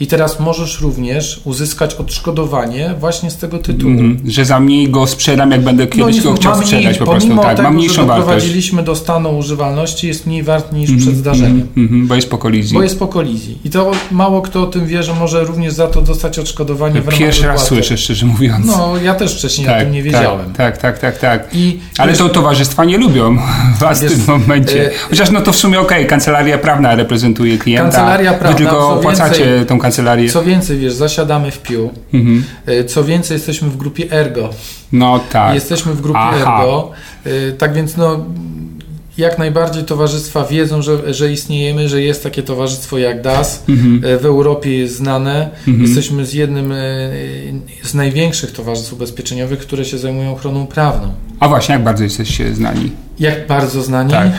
I 0.00 0.06
teraz 0.06 0.40
możesz 0.40 0.80
również 0.80 1.40
uzyskać 1.44 1.94
odszkodowanie 1.94 2.94
właśnie 3.00 3.30
z 3.30 3.36
tego 3.36 3.58
tytułu. 3.58 3.92
Mm, 3.92 4.20
że 4.26 4.44
za 4.44 4.60
mniej 4.60 4.90
go 4.90 5.06
sprzedam, 5.06 5.50
jak 5.50 5.62
będę 5.62 5.86
kiedyś 5.86 6.16
no, 6.16 6.30
go 6.30 6.36
chciał 6.36 6.56
sprzedać 6.56 6.98
po 6.98 7.04
prostu. 7.04 7.36
Tak, 7.36 7.56
tego, 7.56 7.62
mam 7.62 7.74
mniejszą 7.74 8.02
że 8.02 8.06
doprowadziliśmy 8.08 8.82
do 8.82 8.96
stanu 8.96 9.38
używalności, 9.38 10.06
jest 10.06 10.26
mniej 10.26 10.42
wart 10.42 10.72
niż 10.72 10.90
mm, 10.90 11.02
przed 11.02 11.16
zdarzeniem. 11.16 11.66
Mm, 11.76 12.06
bo 12.06 12.14
jest 12.14 12.30
po 12.30 12.38
kolizji. 12.38 12.74
Bo 12.74 12.82
jest 12.82 12.98
po 12.98 13.08
kolizji. 13.08 13.58
I 13.64 13.70
to 13.70 13.90
mało 14.10 14.42
kto 14.42 14.62
o 14.62 14.66
tym 14.66 14.86
wie, 14.86 15.02
że 15.02 15.14
może 15.14 15.44
również 15.44 15.72
za 15.72 15.86
to 15.86 16.02
dostać 16.02 16.38
odszkodowanie 16.38 17.00
w 17.00 17.06
ramach 17.06 17.18
Pierwszy 17.18 17.46
raz 17.46 17.66
słyszę, 17.66 17.98
szczerze 17.98 18.26
mówiąc. 18.26 18.66
No, 18.66 18.96
ja 19.04 19.14
też 19.14 19.36
wcześniej 19.38 19.66
tak, 19.66 19.76
o 19.76 19.80
tym 19.80 19.92
nie 19.92 20.02
tak, 20.02 20.12
wiedziałem. 20.12 20.52
Tak, 20.52 20.78
tak, 20.78 20.98
tak, 20.98 21.18
tak. 21.18 21.48
I, 21.52 21.80
Ale 21.98 22.12
to 22.12 22.28
towarzystwa 22.28 22.84
nie 22.84 22.98
lubią 22.98 23.36
was 23.80 24.02
wiesz, 24.02 24.12
w 24.12 24.26
tym 24.26 24.40
momencie. 24.40 24.86
E, 24.86 24.90
Chociaż 25.10 25.30
no 25.30 25.40
to 25.40 25.52
w 25.52 25.56
sumie 25.56 25.80
okej, 25.80 25.98
okay, 25.98 26.08
kancelaria 26.08 26.58
prawna 26.58 26.94
reprezentuje 26.94 27.58
klienta. 27.58 27.82
Kancelaria 27.84 28.32
prawna. 28.32 28.58
Wy 28.58 28.64
tylko 28.64 28.90
opłacacie 28.90 29.64
tą 29.72 29.78
kancelarię. 29.78 30.30
Co 30.30 30.44
więcej, 30.44 30.78
wiesz, 30.78 30.92
zasiadamy 30.92 31.50
w 31.50 31.62
piu. 31.62 31.90
Mhm. 32.14 32.44
E, 32.66 32.84
co 32.84 33.04
więcej, 33.04 33.34
jesteśmy 33.34 33.68
w 33.68 33.76
grupie 33.76 34.12
Ergo. 34.12 34.50
No 34.92 35.20
tak. 35.30 35.54
Jesteśmy 35.54 35.92
w 35.92 36.00
grupie 36.00 36.18
Aha. 36.18 36.36
Ergo. 36.36 36.90
E, 37.24 37.52
tak 37.52 37.74
więc 37.74 37.96
no 37.96 38.24
jak 39.18 39.38
najbardziej 39.38 39.84
towarzystwa 39.84 40.44
wiedzą, 40.44 40.82
że, 40.82 41.14
że 41.14 41.32
istniejemy, 41.32 41.88
że 41.88 42.02
jest 42.02 42.22
takie 42.22 42.42
towarzystwo 42.42 42.98
jak 42.98 43.22
DAS. 43.22 43.64
Mhm. 43.68 44.02
E, 44.04 44.18
w 44.18 44.26
Europie 44.26 44.78
jest 44.78 44.96
znane. 44.96 45.50
Mhm. 45.68 45.82
Jesteśmy 45.82 46.26
z 46.26 46.32
jednym 46.32 46.74
z 47.82 47.94
największych 47.94 48.52
towarzystw 48.52 48.92
ubezpieczeniowych, 48.92 49.58
które 49.58 49.84
się 49.84 49.98
zajmują 49.98 50.32
ochroną 50.32 50.66
prawną. 50.66 51.12
A 51.42 51.48
właśnie, 51.48 51.72
jak 51.72 51.84
bardzo 51.84 52.04
jesteście 52.04 52.54
znani? 52.54 52.90
Jak 53.18 53.46
bardzo 53.46 53.82
znani? 53.82 54.10
Tak. 54.10 54.32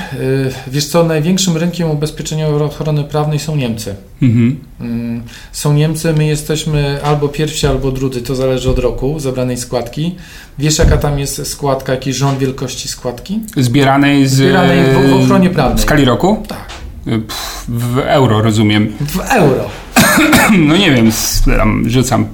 Wiesz 0.67 0.85
co, 0.85 1.03
największym 1.03 1.57
rynkiem 1.57 1.91
ubezpieczeniowym 1.91 2.61
ochrony 2.61 3.03
prawnej 3.03 3.39
są 3.39 3.55
Niemcy. 3.55 3.95
Mhm. 4.21 4.59
Mm, 4.81 5.23
są 5.51 5.73
Niemcy, 5.73 6.13
my 6.13 6.25
jesteśmy 6.25 6.99
albo 7.03 7.27
pierwsi, 7.27 7.67
albo 7.67 7.91
drudzy, 7.91 8.21
to 8.21 8.35
zależy 8.35 8.69
od 8.69 8.79
roku 8.79 9.19
zebranej 9.19 9.57
składki. 9.57 10.15
Wiesz, 10.59 10.79
jaka 10.79 10.97
tam 10.97 11.19
jest 11.19 11.47
składka, 11.47 11.93
jaki 11.93 12.13
rząd 12.13 12.39
wielkości 12.39 12.87
składki? 12.87 13.39
Zbieranej 13.57 14.27
z... 14.27 14.33
Zbieranej 14.33 14.83
w, 14.83 15.09
w 15.09 15.23
ochronie 15.23 15.49
prawnej. 15.49 15.77
W 15.77 15.81
skali 15.81 16.05
roku? 16.05 16.43
Tak. 16.47 16.65
Pff, 17.05 17.65
w 17.67 17.97
euro, 17.97 18.41
rozumiem. 18.41 18.93
W 18.99 19.19
euro. 19.19 19.69
no 20.67 20.77
nie 20.77 20.91
wiem, 20.91 21.11
rzucam 21.85 22.27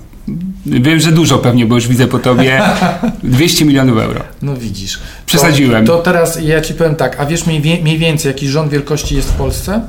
Wiem, 0.65 0.99
że 0.99 1.11
dużo 1.11 1.37
pewnie, 1.37 1.65
bo 1.65 1.75
już 1.75 1.87
widzę 1.87 2.07
po 2.07 2.19
tobie 2.19 2.61
200 3.23 3.65
milionów 3.65 3.97
euro. 3.97 4.21
No 4.41 4.55
widzisz. 4.55 4.99
Przesadziłem. 5.25 5.85
To, 5.85 5.97
to 5.97 6.03
teraz 6.03 6.41
ja 6.43 6.61
ci 6.61 6.73
powiem 6.73 6.95
tak, 6.95 7.19
a 7.19 7.25
wiesz 7.25 7.45
mniej, 7.45 7.81
mniej 7.81 7.97
więcej 7.97 8.29
jaki 8.29 8.47
rząd 8.47 8.71
wielkości 8.71 9.15
jest 9.15 9.29
w 9.29 9.33
Polsce? 9.33 9.81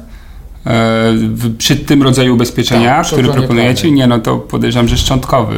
E, 0.67 1.15
przy 1.59 1.77
tym 1.77 2.03
rodzaju 2.03 2.35
ubezpieczenia, 2.35 2.97
tak, 2.97 3.07
który 3.07 3.29
proponujecie? 3.29 3.91
Nie, 3.91 4.07
no 4.07 4.19
to 4.19 4.37
podejrzewam, 4.37 4.89
że 4.89 4.97
szczątkowy. 4.97 5.55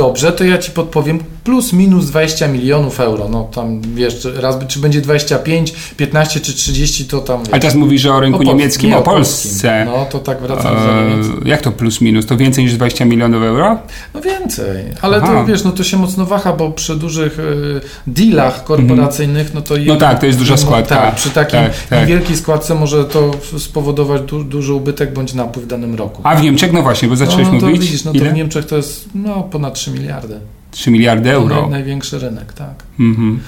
Dobrze, 0.00 0.32
to 0.32 0.44
ja 0.44 0.58
ci 0.58 0.70
podpowiem 0.70 1.18
plus 1.44 1.72
minus 1.72 2.06
20 2.06 2.48
milionów 2.48 3.00
euro. 3.00 3.28
No 3.28 3.44
tam 3.54 3.80
wiesz, 3.80 4.28
raz 4.34 4.56
czy 4.68 4.78
będzie 4.78 5.00
25, 5.00 5.72
15 5.96 6.40
czy 6.40 6.54
30, 6.54 7.04
to 7.04 7.20
tam. 7.20 7.40
Wiesz. 7.40 7.48
Ale 7.52 7.60
teraz 7.60 7.74
mówisz 7.74 8.06
o 8.06 8.20
rynku 8.20 8.40
o 8.40 8.42
niemieckim, 8.42 8.90
nie, 8.90 8.98
o 8.98 9.02
Polsce. 9.02 9.84
No 9.84 10.06
to 10.10 10.18
tak 10.18 10.40
wracam 10.40 10.74
do 10.74 11.02
Niemiec. 11.02 11.26
Jak 11.44 11.60
to 11.60 11.72
plus 11.72 12.00
minus? 12.00 12.26
To 12.26 12.36
więcej 12.36 12.64
niż 12.64 12.74
20 12.74 13.04
milionów 13.04 13.42
euro? 13.42 13.78
No 14.14 14.20
więcej, 14.20 14.84
ale 15.00 15.16
Aha. 15.16 15.26
to 15.26 15.44
wiesz, 15.44 15.64
no 15.64 15.72
to 15.72 15.84
się 15.84 15.96
mocno 15.96 16.26
waha, 16.26 16.52
bo 16.52 16.70
przy 16.70 16.96
dużych 16.96 17.38
y, 17.38 17.80
dealach 18.06 18.64
korporacyjnych, 18.64 19.54
no 19.54 19.62
to. 19.62 19.74
No 19.86 19.96
tak, 19.96 20.20
to 20.20 20.26
jest 20.26 20.38
duża 20.38 20.56
składka. 20.56 20.96
Tak, 20.96 21.14
przy 21.14 21.30
takiej 21.30 21.60
tak, 21.60 21.86
tak. 21.90 22.00
niewielkiej 22.00 22.36
składce 22.36 22.74
może 22.74 23.04
to 23.04 23.30
spowodować 23.58 24.22
du 24.22 24.44
duży 24.44 24.74
ubytek 24.74 25.12
bądź 25.12 25.34
napływ 25.34 25.64
w 25.64 25.68
danym 25.68 25.94
roku. 25.94 26.22
A 26.24 26.34
w 26.36 26.42
Niemczech, 26.42 26.72
no 26.72 26.82
właśnie, 26.82 27.08
bo 27.08 27.16
zacząłeś 27.16 27.48
no, 27.52 27.60
to 27.60 27.66
mówić. 27.66 27.80
Widzisz, 27.80 28.04
no 28.04 28.12
to 28.12 28.24
w 28.24 28.32
Niemczech 28.32 28.66
to 28.66 28.76
jest 28.76 29.08
no, 29.14 29.42
ponad 29.42 29.74
3 29.74 29.89
miliardy. 29.90 30.40
3 30.70 30.90
miliardy 30.90 31.30
euro. 31.30 31.62
Naj, 31.62 31.70
największy 31.70 32.18
rynek, 32.18 32.52
tak. 32.52 32.74
Mhm. 33.00 33.40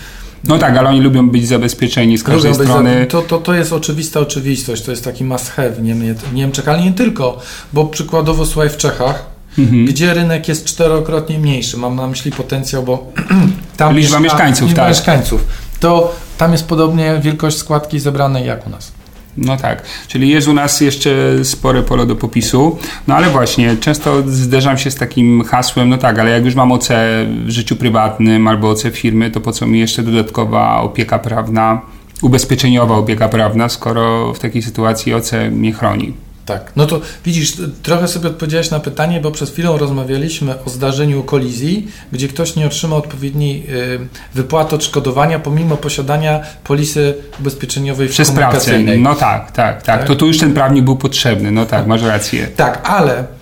No 0.44 0.59
tak, 0.59 0.76
ale 0.76 0.88
oni 0.88 1.00
lubią 1.00 1.31
być 1.31 1.48
zabezpieczeni 1.48 2.18
z 2.18 2.22
każdej 2.22 2.52
lubią 2.52 2.64
strony. 2.64 3.00
Za... 3.00 3.07
To, 3.07 3.22
to, 3.22 3.38
to 3.38 3.55
jest 3.55 3.72
oczywista 3.72 4.20
oczywistość, 4.20 4.83
to 4.83 4.90
jest 4.90 5.05
taki 5.05 5.24
must 5.24 5.50
have 5.50 5.70
w 5.70 6.35
Niemczech, 6.35 6.68
ale 6.68 6.83
nie 6.83 6.92
tylko, 6.92 7.40
bo 7.72 7.87
przykładowo 7.87 8.46
słuchaj 8.46 8.68
w 8.68 8.76
Czechach, 8.76 9.26
mhm. 9.59 9.87
gdzie 9.87 10.14
rynek 10.14 10.48
jest 10.48 10.64
czterokrotnie 10.64 11.38
mniejszy, 11.38 11.76
mam 11.76 11.96
na 11.96 12.07
myśli 12.07 12.33
potencjał, 12.33 12.83
bo 12.83 13.12
tam 13.76 13.96
liczba 13.96 14.20
mieszkańców, 14.20 14.68
liczba 14.68 14.83
tak. 14.83 14.90
mieszkańców, 14.90 15.44
to 15.81 16.14
tam 16.38 16.52
jest 16.52 16.66
podobnie 16.66 17.20
wielkość 17.22 17.57
składki 17.57 18.00
zebranej 18.00 18.46
jak 18.46 18.66
u 18.66 18.70
nas. 18.70 18.92
No 19.37 19.57
tak, 19.57 19.83
czyli 20.09 20.29
jest 20.29 20.49
u 20.49 20.53
nas 20.53 20.81
jeszcze 20.81 21.45
spore 21.45 21.83
pole 21.83 22.07
do 22.07 22.16
popisu, 22.16 22.79
no 23.09 23.14
ale 23.14 23.31
właśnie, 23.31 23.77
często 23.77 24.23
zderzam 24.27 24.79
się 24.79 24.90
z 24.90 24.95
takim 24.95 25.45
hasłem, 25.45 25.88
no 25.88 25.99
tak, 25.99 26.18
ale 26.18 26.31
jak 26.31 26.45
już 26.45 26.55
mam 26.55 26.73
OC 26.73 26.88
w 27.45 27.51
życiu 27.51 27.77
prywatnym 27.77 28.49
albo 28.49 28.71
OC 28.71 28.83
firmy, 28.92 29.31
to 29.31 29.40
po 29.40 29.53
co 29.53 29.66
mi 29.66 29.81
jeszcze 29.81 30.03
dodatkowa 30.03 30.81
opieka 30.81 31.18
prawna, 31.18 31.81
ubezpieczeniowa 32.23 32.97
opieka 32.97 33.29
prawna, 33.29 33.68
skoro 33.68 34.35
w 34.35 34.38
takiej 34.38 34.62
sytuacji 34.62 35.14
OC 35.14 35.33
mnie 35.51 35.73
chroni. 35.73 36.14
Tak, 36.46 36.72
no 36.76 36.87
to 36.87 37.00
widzisz, 37.24 37.52
trochę 37.83 38.09
sobie 38.09 38.28
odpowiedziałeś 38.28 38.70
na 38.70 38.81
pytanie, 38.81 39.20
bo 39.20 39.31
przed 39.31 39.50
chwilą 39.50 39.78
rozmawialiśmy 39.78 40.64
o 40.64 40.70
zdarzeniu 40.70 41.22
kolizji, 41.22 41.88
gdzie 42.12 42.28
ktoś 42.28 42.57
nie 42.57 42.66
otrzymał 42.66 42.98
odpowiedniej 42.98 43.66
y, 43.70 43.98
wypłaty 44.35 44.74
odszkodowania 44.74 45.38
pomimo 45.38 45.76
posiadania 45.76 46.40
polisy 46.64 47.14
ubezpieczeniowej 47.40 48.09
Przez 48.09 48.28
sprawcę. 48.28 48.78
No 48.78 49.14
tak, 49.14 49.50
tak, 49.50 49.83
tak, 49.83 49.83
tak. 49.83 50.07
To 50.07 50.14
tu 50.14 50.26
już 50.26 50.38
ten 50.38 50.55
prawnik 50.55 50.85
był 50.85 50.96
potrzebny, 50.96 51.50
no 51.50 51.66
tak, 51.66 51.87
masz 51.87 52.02
rację. 52.02 52.46
Tak, 52.57 52.90
ale... 52.90 53.41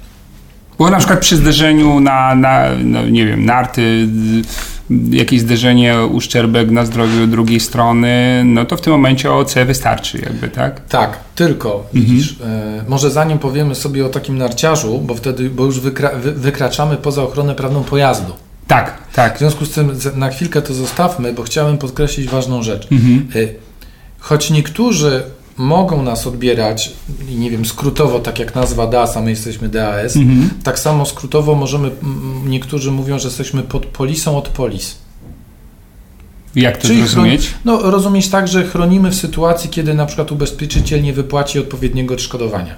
Bo 0.80 0.90
na 0.90 0.98
przykład 0.98 1.20
przy 1.20 1.36
zderzeniu 1.36 2.00
na, 2.00 2.34
na 2.34 2.64
no, 2.84 3.08
nie 3.08 3.26
wiem, 3.26 3.44
narty 3.44 4.08
jakieś 5.10 5.40
zderzenie, 5.40 6.04
uszczerbek 6.04 6.70
na 6.70 6.84
zdrowiu 6.84 7.26
drugiej 7.26 7.60
strony, 7.60 8.42
no 8.44 8.64
to 8.64 8.76
w 8.76 8.80
tym 8.80 8.92
momencie 8.92 9.32
OC 9.32 9.54
wystarczy 9.66 10.18
jakby, 10.18 10.48
tak? 10.48 10.88
Tak, 10.88 11.18
tylko 11.34 11.74
mhm. 11.74 11.90
widzisz, 11.92 12.36
e, 12.44 12.84
może 12.88 13.10
zanim 13.10 13.38
powiemy 13.38 13.74
sobie 13.74 14.06
o 14.06 14.08
takim 14.08 14.38
narciarzu, 14.38 14.98
bo 14.98 15.14
wtedy, 15.14 15.50
bo 15.50 15.64
już 15.64 15.80
wykra, 15.80 16.10
wy, 16.10 16.32
wykraczamy 16.32 16.96
poza 16.96 17.22
ochronę 17.22 17.54
prawną 17.54 17.84
pojazdu. 17.84 18.32
Tak, 18.66 18.98
tak. 19.14 19.36
W 19.36 19.38
związku 19.38 19.64
z 19.64 19.70
tym 19.70 19.92
na 20.16 20.28
chwilkę 20.28 20.62
to 20.62 20.74
zostawmy, 20.74 21.32
bo 21.32 21.42
chciałem 21.42 21.78
podkreślić 21.78 22.28
ważną 22.28 22.62
rzecz. 22.62 22.88
Mhm. 22.92 23.28
E, 23.34 23.48
choć 24.18 24.50
niektórzy 24.50 25.22
mogą 25.60 26.02
nas 26.02 26.26
odbierać, 26.26 26.92
nie 27.28 27.50
wiem, 27.50 27.66
skrótowo, 27.66 28.18
tak 28.18 28.38
jak 28.38 28.54
nazwa 28.54 28.86
DAS, 28.86 29.16
a 29.16 29.20
my 29.20 29.30
jesteśmy 29.30 29.68
DAS, 29.68 30.16
mhm. 30.16 30.50
tak 30.62 30.78
samo 30.78 31.06
skrótowo 31.06 31.54
możemy, 31.54 31.90
niektórzy 32.44 32.90
mówią, 32.90 33.18
że 33.18 33.28
jesteśmy 33.28 33.62
pod 33.62 33.86
polisą 33.86 34.38
od 34.38 34.48
polis. 34.48 34.96
Jak 36.54 36.76
to 36.76 36.88
Czyli 36.88 37.00
rozumieć? 37.00 37.54
no, 37.64 37.90
rozumieć 37.90 38.28
tak, 38.28 38.48
że 38.48 38.64
chronimy 38.64 39.10
w 39.10 39.14
sytuacji, 39.14 39.70
kiedy 39.70 39.94
na 39.94 40.06
przykład 40.06 40.32
ubezpieczyciel 40.32 41.02
nie 41.02 41.12
wypłaci 41.12 41.58
odpowiedniego 41.58 42.14
odszkodowania. 42.14 42.74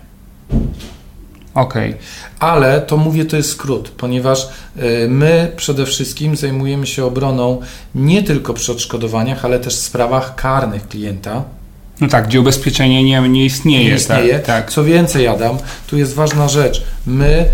Okej. 1.54 1.90
Okay. 1.90 2.02
Ale 2.38 2.80
to 2.80 2.96
mówię, 2.96 3.24
to 3.24 3.36
jest 3.36 3.50
skrót, 3.50 3.88
ponieważ 3.88 4.48
y, 4.76 5.08
my 5.08 5.52
przede 5.56 5.86
wszystkim 5.86 6.36
zajmujemy 6.36 6.86
się 6.86 7.04
obroną 7.04 7.60
nie 7.94 8.22
tylko 8.22 8.54
przy 8.54 8.72
odszkodowaniach, 8.72 9.44
ale 9.44 9.58
też 9.58 9.76
w 9.76 9.80
sprawach 9.80 10.34
karnych 10.34 10.88
klienta 10.88 11.44
no 12.00 12.08
tak, 12.08 12.26
gdzie 12.26 12.40
ubezpieczenie 12.40 13.04
nie, 13.04 13.28
nie 13.28 13.44
istnieje. 13.44 13.90
Nie 13.90 13.96
istnieje. 13.96 14.34
Tak, 14.34 14.46
tak. 14.46 14.70
Co 14.70 14.84
więcej, 14.84 15.28
Adam, 15.28 15.58
tu 15.86 15.98
jest 15.98 16.14
ważna 16.14 16.48
rzecz. 16.48 16.82
My 17.06 17.48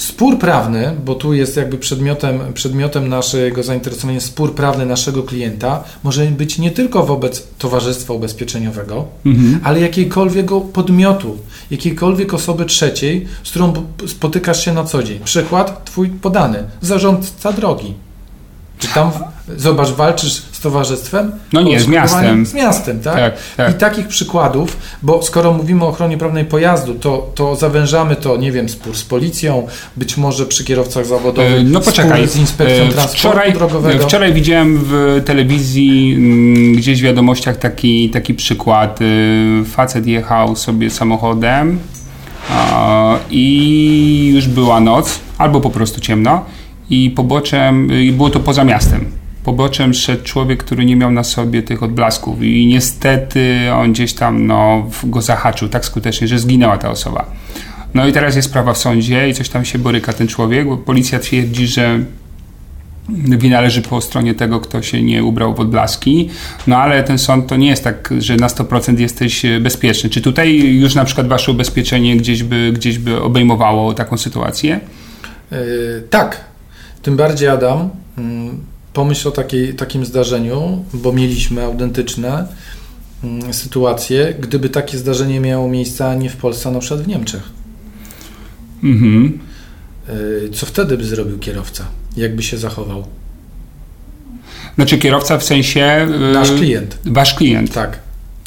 Spór 0.00 0.38
prawny, 0.38 0.96
bo 1.04 1.14
tu 1.14 1.34
jest 1.34 1.56
jakby 1.56 1.78
przedmiotem, 1.78 2.40
przedmiotem 2.54 3.08
naszego 3.08 3.62
zainteresowania 3.62 4.20
spór 4.20 4.54
prawny 4.54 4.86
naszego 4.86 5.22
klienta, 5.22 5.84
może 6.02 6.26
być 6.26 6.58
nie 6.58 6.70
tylko 6.70 7.06
wobec 7.06 7.46
towarzystwa 7.58 8.14
ubezpieczeniowego, 8.14 9.04
mhm. 9.26 9.60
ale 9.64 9.80
jakiejkolwiek 9.80 10.46
podmiotu, 10.72 11.38
jakiejkolwiek 11.70 12.34
osoby 12.34 12.64
trzeciej, 12.64 13.26
z 13.44 13.50
którą 13.50 13.72
spotykasz 14.06 14.64
się 14.64 14.72
na 14.72 14.84
co 14.84 15.02
dzień. 15.02 15.20
Przykład 15.24 15.84
twój 15.84 16.08
podany, 16.08 16.64
zarządca 16.80 17.52
drogi. 17.52 17.94
Czy 18.78 18.88
tam, 18.88 19.10
zobacz, 19.56 19.88
walczysz 19.88 20.32
z 20.32 20.60
towarzystwem? 20.60 21.32
No 21.52 21.62
nie, 21.62 21.80
z 21.80 21.86
miastem. 21.86 22.46
Z 22.46 22.54
miastem, 22.54 23.00
tak? 23.00 23.16
tak, 23.16 23.34
tak? 23.56 23.70
I 23.70 23.78
takich 23.78 24.08
przykładów, 24.08 24.76
bo 25.02 25.22
skoro 25.22 25.52
mówimy 25.52 25.84
o 25.84 25.88
ochronie 25.88 26.18
prawnej 26.18 26.44
pojazdu, 26.44 26.94
to, 26.94 27.30
to 27.34 27.56
zawężamy 27.56 28.16
to, 28.16 28.36
nie 28.36 28.52
wiem, 28.52 28.68
spór 28.68 28.96
z 28.96 29.04
policją, 29.04 29.66
być 29.96 30.16
może 30.16 30.46
przy 30.46 30.64
kierowcach 30.64 31.06
zawodowych, 31.06 31.60
e, 31.60 31.62
no 31.62 31.80
poczekaj. 31.80 32.28
z 32.28 32.36
inspekcją 32.36 32.84
e, 32.84 32.88
transportu 32.88 33.18
wczoraj, 33.18 33.52
drogowego. 33.52 34.04
Wczoraj 34.04 34.32
widziałem 34.32 34.78
w 34.82 35.22
telewizji 35.24 36.14
mm, 36.16 36.72
gdzieś 36.76 37.00
w 37.00 37.04
wiadomościach 37.04 37.56
taki, 37.56 38.10
taki 38.10 38.34
przykład. 38.34 39.00
E, 39.02 39.64
facet 39.64 40.06
jechał 40.06 40.56
sobie 40.56 40.90
samochodem 40.90 41.78
i 43.30 44.32
już 44.34 44.48
była 44.48 44.80
noc, 44.80 45.20
albo 45.38 45.60
po 45.60 45.70
prostu 45.70 46.00
ciemno 46.00 46.44
i 46.90 47.10
poboczem, 47.10 47.92
i 48.02 48.12
było 48.12 48.30
to 48.30 48.40
poza 48.40 48.64
miastem. 48.64 49.04
Poboczem 49.44 49.94
szedł 49.94 50.24
człowiek, 50.24 50.64
który 50.64 50.84
nie 50.84 50.96
miał 50.96 51.10
na 51.10 51.24
sobie 51.24 51.62
tych 51.62 51.82
odblasków 51.82 52.42
i 52.42 52.66
niestety 52.66 53.58
on 53.72 53.92
gdzieś 53.92 54.12
tam 54.14 54.46
no, 54.46 54.90
go 55.04 55.22
zahaczył 55.22 55.68
tak 55.68 55.84
skutecznie, 55.84 56.28
że 56.28 56.38
zginęła 56.38 56.78
ta 56.78 56.90
osoba. 56.90 57.26
No 57.94 58.06
i 58.06 58.12
teraz 58.12 58.36
jest 58.36 58.48
sprawa 58.48 58.72
w 58.72 58.78
sądzie 58.78 59.28
i 59.28 59.34
coś 59.34 59.48
tam 59.48 59.64
się 59.64 59.78
boryka 59.78 60.12
ten 60.12 60.28
człowiek, 60.28 60.66
bo 60.66 60.76
policja 60.76 61.18
twierdzi, 61.18 61.66
że 61.66 62.00
wina 63.38 63.60
leży 63.60 63.82
po 63.82 64.00
stronie 64.00 64.34
tego, 64.34 64.60
kto 64.60 64.82
się 64.82 65.02
nie 65.02 65.24
ubrał 65.24 65.54
w 65.54 65.60
odblaski, 65.60 66.28
no 66.66 66.76
ale 66.76 67.02
ten 67.02 67.18
sąd 67.18 67.46
to 67.46 67.56
nie 67.56 67.68
jest 67.68 67.84
tak, 67.84 68.14
że 68.18 68.36
na 68.36 68.46
100% 68.46 68.98
jesteś 68.98 69.42
bezpieczny. 69.60 70.10
Czy 70.10 70.20
tutaj 70.20 70.58
już 70.58 70.94
na 70.94 71.04
przykład 71.04 71.28
wasze 71.28 71.52
ubezpieczenie 71.52 72.16
gdzieś 72.16 72.42
by, 72.42 72.72
gdzieś 72.74 72.98
by 72.98 73.22
obejmowało 73.22 73.94
taką 73.94 74.18
sytuację? 74.18 74.80
Yy, 75.50 75.58
tak. 76.10 76.40
Tym 77.02 77.16
bardziej 77.16 77.48
Adam, 77.48 77.90
mm, 78.18 78.69
pomyśl 78.92 79.28
o 79.28 79.30
takiej, 79.30 79.74
takim 79.74 80.06
zdarzeniu, 80.06 80.84
bo 80.94 81.12
mieliśmy 81.12 81.64
autentyczne 81.64 82.46
mm, 83.24 83.54
sytuacje, 83.54 84.34
gdyby 84.40 84.68
takie 84.68 84.98
zdarzenie 84.98 85.40
miało 85.40 85.68
miejsce 85.68 86.16
nie 86.16 86.30
w 86.30 86.36
Polsce, 86.36 86.68
a 86.68 86.72
na 86.72 86.78
przykład 86.78 87.00
w 87.00 87.08
Niemczech. 87.08 87.42
Mhm. 88.84 89.38
Yy, 90.08 90.50
co 90.52 90.66
wtedy 90.66 90.96
by 90.96 91.04
zrobił 91.04 91.38
kierowca? 91.38 91.84
jakby 92.16 92.42
się 92.42 92.58
zachował? 92.58 93.04
Znaczy 94.74 94.98
kierowca 94.98 95.38
w 95.38 95.44
sensie... 95.44 96.06
Y, 96.30 96.32
Nasz 96.32 96.52
klient. 96.52 96.98
Wasz 97.04 97.34
klient. 97.34 97.72
Tak. 97.72 97.98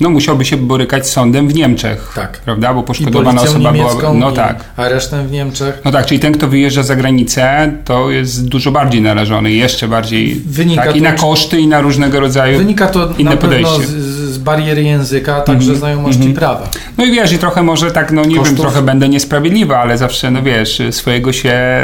No 0.04 0.10
musiałby 0.10 0.46
się 0.46 0.58
borykać 0.58 1.08
z 1.08 1.12
sądem 1.12 1.48
w 1.48 1.54
Niemczech. 1.54 2.12
Tak. 2.16 2.38
Prawda? 2.38 2.74
Bo 2.74 2.84
poszkodowana 2.84 3.42
osoba 3.42 3.72
była... 3.72 4.14
No 4.14 4.32
tak. 4.32 4.64
Aresztem 4.78 5.28
w 5.28 5.32
Niemczech. 5.32 5.82
No 5.86 5.92
tak, 5.92 6.06
czyli 6.06 6.20
ten, 6.20 6.34
kto 6.34 6.48
wyjeżdża 6.48 6.84
za 6.84 6.96
granicę, 6.96 7.72
to 7.86 8.12
jest 8.12 8.48
dużo 8.48 8.72
bardziej 8.72 9.02
narażony, 9.02 9.52
jeszcze 9.52 9.88
bardziej... 9.88 10.42
Wynika 10.46 10.86
tak, 10.86 10.96
I 10.96 11.02
na 11.02 11.12
koszty, 11.12 11.60
i 11.60 11.68
na 11.68 11.82
różnego 11.82 12.20
rodzaju 12.20 12.58
Wynika 12.58 12.88
to 12.88 13.10
inne 13.18 13.32
na 13.32 13.38
pewno 13.38 13.80
z, 13.80 13.86
z, 13.86 14.38
bariery 14.38 14.84
języka, 14.84 15.42
także 15.42 15.66
mm 15.66 15.76
-hmm. 15.76 15.80
znajomości 15.80 16.22
mm 16.22 16.34
-hmm. 16.34 16.38
prawa. 16.38 16.70
No 16.98 17.06
i 17.06 17.12
wiesz, 17.12 17.32
i 17.32 17.38
trochę 17.38 17.64
może 17.64 17.92
tak, 17.92 18.12
no 18.12 18.26
nie 18.26 18.36
Kosztów. 18.36 18.58
wiem, 18.58 18.66
trochę 18.66 18.82
będę 18.82 19.10
niesprawiedliwa, 19.10 19.80
ale 19.80 19.98
zawsze, 19.98 20.32
no 20.32 20.44
wiesz, 20.44 20.82
swojego 20.92 21.34
się... 21.34 21.82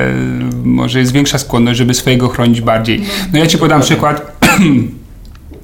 Może 0.64 1.00
jest 1.00 1.12
większa 1.12 1.38
skłonność, 1.38 1.78
żeby 1.78 1.94
swojego 1.94 2.30
chronić 2.30 2.62
bardziej. 2.62 3.02
No 3.34 3.40
ja 3.40 3.48
ci 3.48 3.58
podam 3.58 3.82
przykład 3.82 4.40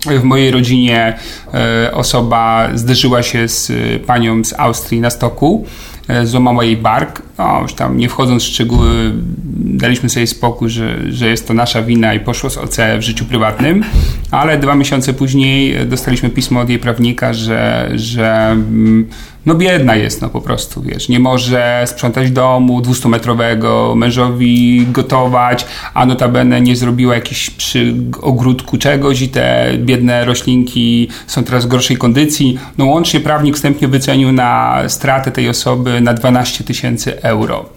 w 0.05 0.23
mojej 0.23 0.51
rodzinie 0.51 1.17
e, 1.53 1.91
osoba 1.93 2.69
zderzyła 2.73 3.23
się 3.23 3.47
z 3.47 3.69
e, 3.69 3.99
panią 3.99 4.43
z 4.43 4.53
Austrii 4.53 5.01
na 5.01 5.09
stoku, 5.09 5.65
e, 6.07 6.25
złamała 6.25 6.63
jej 6.63 6.77
bark. 6.77 7.21
No, 7.37 7.59
już 7.61 7.73
tam 7.73 7.97
nie 7.97 8.09
wchodząc 8.09 8.43
w 8.43 8.47
szczegóły, 8.47 9.11
daliśmy 9.55 10.09
sobie 10.09 10.27
spokój, 10.27 10.69
że, 10.69 11.11
że 11.11 11.27
jest 11.27 11.47
to 11.47 11.53
nasza 11.53 11.81
wina 11.81 12.13
i 12.13 12.19
poszło 12.19 12.49
z 12.49 12.57
OC 12.57 12.77
w 12.99 13.01
życiu 13.01 13.25
prywatnym, 13.25 13.83
ale 14.31 14.57
dwa 14.57 14.75
miesiące 14.75 15.13
później 15.13 15.87
dostaliśmy 15.87 16.29
pismo 16.29 16.59
od 16.59 16.69
jej 16.69 16.79
prawnika, 16.79 17.33
że, 17.33 17.91
że 17.95 18.47
mm, 18.51 19.09
no 19.45 19.55
biedna 19.55 19.95
jest, 19.95 20.21
no 20.21 20.29
po 20.29 20.41
prostu, 20.41 20.81
wiesz, 20.81 21.09
nie 21.09 21.19
może 21.19 21.83
sprzątać 21.85 22.31
domu 22.31 22.81
200-metrowego, 22.81 23.95
mężowi 23.95 24.85
gotować, 24.91 25.65
a 25.93 26.05
notabene 26.05 26.61
nie 26.61 26.75
zrobiła 26.75 27.15
jakiś 27.15 27.49
przy 27.49 27.95
ogródku 28.21 28.77
czegoś 28.77 29.21
i 29.21 29.29
te 29.29 29.71
biedne 29.77 30.25
roślinki 30.25 31.07
są 31.27 31.43
teraz 31.43 31.65
w 31.65 31.67
gorszej 31.67 31.97
kondycji. 31.97 32.59
No 32.77 32.85
łącznie 32.85 33.19
prawnik 33.19 33.55
wstępnie 33.55 33.87
wycenił 33.87 34.31
na 34.31 34.81
stratę 34.87 35.31
tej 35.31 35.49
osoby 35.49 36.01
na 36.01 36.13
12 36.13 36.63
tysięcy 36.63 37.21
euro. 37.21 37.74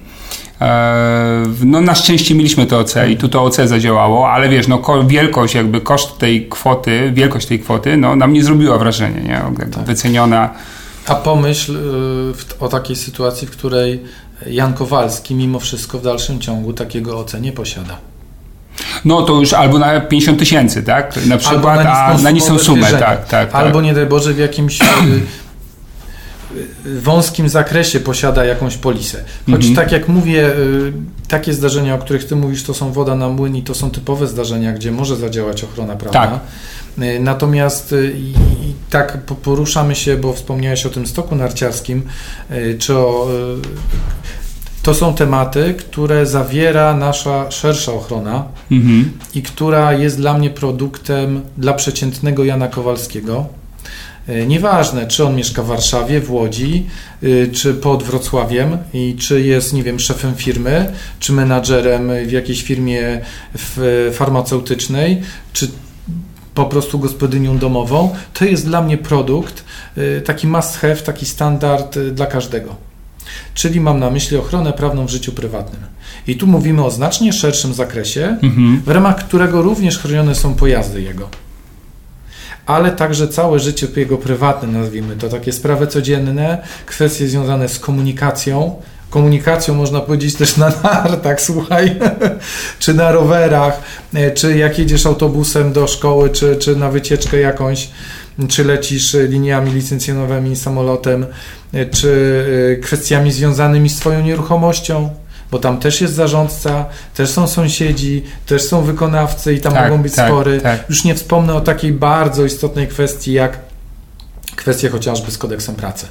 E, 0.60 1.44
no 1.64 1.80
na 1.80 1.94
szczęście 1.94 2.34
mieliśmy 2.34 2.66
to 2.66 2.78
OC 2.78 2.94
i 3.10 3.16
tu 3.16 3.28
to 3.28 3.42
OC 3.44 3.56
zadziałało, 3.56 4.30
ale 4.30 4.48
wiesz, 4.48 4.68
no 4.68 4.82
wielkość, 5.06 5.54
jakby 5.54 5.80
koszt 5.80 6.18
tej 6.18 6.48
kwoty, 6.48 7.12
wielkość 7.14 7.46
tej 7.46 7.60
kwoty, 7.60 7.96
no 7.96 8.16
nam 8.16 8.32
nie 8.32 8.44
zrobiła 8.44 8.78
wrażenia, 8.78 9.20
nie? 9.20 9.66
Tak. 9.70 9.84
Wyceniona 9.84 10.50
a 11.08 11.14
pomyśl 11.14 11.76
y, 11.76 12.60
o 12.60 12.68
takiej 12.68 12.96
sytuacji, 12.96 13.46
w 13.46 13.50
której 13.50 14.02
Jan 14.46 14.74
Kowalski 14.74 15.34
mimo 15.34 15.58
wszystko 15.58 15.98
w 15.98 16.02
dalszym 16.02 16.40
ciągu 16.40 16.72
takiego 16.72 17.18
OC 17.18 17.34
nie 17.40 17.52
posiada. 17.52 17.98
No 19.04 19.22
to 19.22 19.40
już 19.40 19.52
albo 19.52 19.78
na 19.78 20.00
50 20.00 20.38
tysięcy, 20.38 20.82
tak? 20.82 21.26
Na 21.26 21.36
przykład, 21.36 21.84
na 21.84 21.94
a 21.94 22.18
na 22.18 22.30
niższą 22.30 22.58
sumę, 22.58 22.90
tak, 22.90 23.00
tak, 23.00 23.28
tak. 23.28 23.54
Albo 23.54 23.80
nie 23.80 23.94
daj 23.94 24.06
Boże 24.06 24.34
w 24.34 24.38
jakimś 24.38 24.82
y, 24.82 24.84
wąskim 26.84 27.48
zakresie 27.48 28.00
posiada 28.00 28.44
jakąś 28.44 28.76
polisę. 28.76 29.24
Choć 29.46 29.66
mhm. 29.66 29.74
tak 29.74 29.92
jak 29.92 30.08
mówię, 30.08 30.50
takie 31.28 31.54
zdarzenia, 31.54 31.94
o 31.94 31.98
których 31.98 32.24
ty 32.24 32.36
mówisz, 32.36 32.62
to 32.62 32.74
są 32.74 32.92
woda 32.92 33.14
na 33.14 33.28
młyn 33.28 33.56
i 33.56 33.62
to 33.62 33.74
są 33.74 33.90
typowe 33.90 34.26
zdarzenia, 34.26 34.72
gdzie 34.72 34.92
może 34.92 35.16
zadziałać 35.16 35.64
ochrona 35.64 35.96
prawna. 35.96 36.20
Tak. 36.20 36.40
Y, 37.04 37.20
natomiast 37.20 37.92
y, 37.92 38.12
i, 38.18 38.30
i 38.68 38.74
tak 38.90 39.18
poruszamy 39.18 39.94
się, 39.94 40.16
bo 40.16 40.32
wspomniałeś 40.32 40.86
o 40.86 40.90
tym 40.90 41.06
stoku 41.06 41.36
narciarskim, 41.36 42.02
y, 42.50 42.76
czy 42.78 42.96
o 42.96 43.28
to 44.82 44.94
są 44.94 45.14
tematy, 45.14 45.74
które 45.78 46.26
zawiera 46.26 46.94
nasza 46.94 47.50
szersza 47.50 47.92
ochrona 47.92 48.44
mhm. 48.70 49.12
i 49.34 49.42
która 49.42 49.92
jest 49.92 50.16
dla 50.16 50.38
mnie 50.38 50.50
produktem 50.50 51.40
dla 51.56 51.72
przeciętnego 51.74 52.44
Jana 52.44 52.68
Kowalskiego. 52.68 53.46
Nieważne, 54.46 55.06
czy 55.06 55.24
on 55.24 55.36
mieszka 55.36 55.62
w 55.62 55.66
Warszawie, 55.66 56.20
w 56.20 56.30
Łodzi, 56.30 56.86
czy 57.52 57.74
pod 57.74 58.02
Wrocławiem 58.02 58.78
i 58.92 59.16
czy 59.18 59.40
jest, 59.40 59.72
nie 59.72 59.82
wiem, 59.82 60.00
szefem 60.00 60.34
firmy, 60.34 60.92
czy 61.20 61.32
menadżerem 61.32 62.10
w 62.26 62.32
jakiejś 62.32 62.62
firmie 62.62 63.20
farmaceutycznej, 64.12 65.22
czy 65.52 65.68
po 66.58 66.66
prostu 66.66 66.98
gospodynią 66.98 67.58
domową, 67.58 68.14
to 68.34 68.44
jest 68.44 68.66
dla 68.66 68.82
mnie 68.82 68.98
produkt, 68.98 69.64
y, 69.98 70.22
taki 70.26 70.46
must 70.46 70.76
have, 70.76 70.96
taki 70.96 71.26
standard 71.26 71.98
dla 71.98 72.26
każdego. 72.26 72.76
Czyli 73.54 73.80
mam 73.80 74.00
na 74.00 74.10
myśli 74.10 74.36
ochronę 74.36 74.72
prawną 74.72 75.06
w 75.06 75.10
życiu 75.10 75.32
prywatnym. 75.32 75.82
I 76.26 76.36
tu 76.36 76.46
mówimy 76.46 76.84
o 76.84 76.90
znacznie 76.90 77.32
szerszym 77.32 77.74
zakresie, 77.74 78.36
mhm. 78.42 78.82
w 78.86 78.88
ramach 78.88 79.16
którego 79.16 79.62
również 79.62 79.98
chronione 79.98 80.34
są 80.34 80.54
pojazdy 80.54 81.02
jego. 81.02 81.28
Ale 82.68 82.92
także 82.92 83.28
całe 83.28 83.58
życie 83.58 83.86
jego 83.96 84.18
prywatne, 84.18 84.68
nazwijmy 84.68 85.16
to, 85.16 85.28
takie 85.28 85.52
sprawy 85.52 85.86
codzienne, 85.86 86.58
kwestie 86.86 87.28
związane 87.28 87.68
z 87.68 87.78
komunikacją, 87.78 88.76
komunikacją, 89.10 89.74
można 89.74 90.00
powiedzieć 90.00 90.34
też 90.34 90.56
na 90.56 90.72
nartach, 90.82 91.40
słuchaj, 91.40 91.96
czy 92.78 92.94
na 92.94 93.12
rowerach, 93.12 93.80
e, 94.14 94.30
czy 94.30 94.58
jak 94.58 94.78
jedziesz 94.78 95.06
autobusem 95.06 95.72
do 95.72 95.86
szkoły, 95.86 96.30
czy, 96.30 96.56
czy 96.56 96.76
na 96.76 96.90
wycieczkę 96.90 97.36
jakąś, 97.38 97.88
czy 98.48 98.64
lecisz 98.64 99.16
liniami 99.28 99.72
licencjonowymi, 99.72 100.56
samolotem, 100.56 101.26
e, 101.72 101.86
czy 101.86 102.44
e, 102.72 102.76
kwestiami 102.76 103.32
związanymi 103.32 103.88
z 103.88 103.96
Twoją 103.96 104.20
nieruchomością 104.20 105.10
bo 105.50 105.58
tam 105.58 105.78
też 105.78 106.00
jest 106.00 106.14
zarządca, 106.14 106.86
też 107.14 107.30
są 107.30 107.46
sąsiedzi, 107.46 108.24
też 108.46 108.62
są 108.62 108.82
wykonawcy 108.82 109.54
i 109.54 109.60
tam 109.60 109.72
tak, 109.72 109.90
mogą 109.90 110.02
być 110.02 110.14
tak, 110.14 110.28
spory. 110.28 110.60
Tak. 110.60 110.84
Już 110.88 111.04
nie 111.04 111.14
wspomnę 111.14 111.54
o 111.54 111.60
takiej 111.60 111.92
bardzo 111.92 112.44
istotnej 112.44 112.88
kwestii, 112.88 113.32
jak 113.32 113.58
kwestie 114.56 114.88
chociażby 114.88 115.30
z 115.30 115.38
kodeksem 115.38 115.74
pracy 115.74 116.06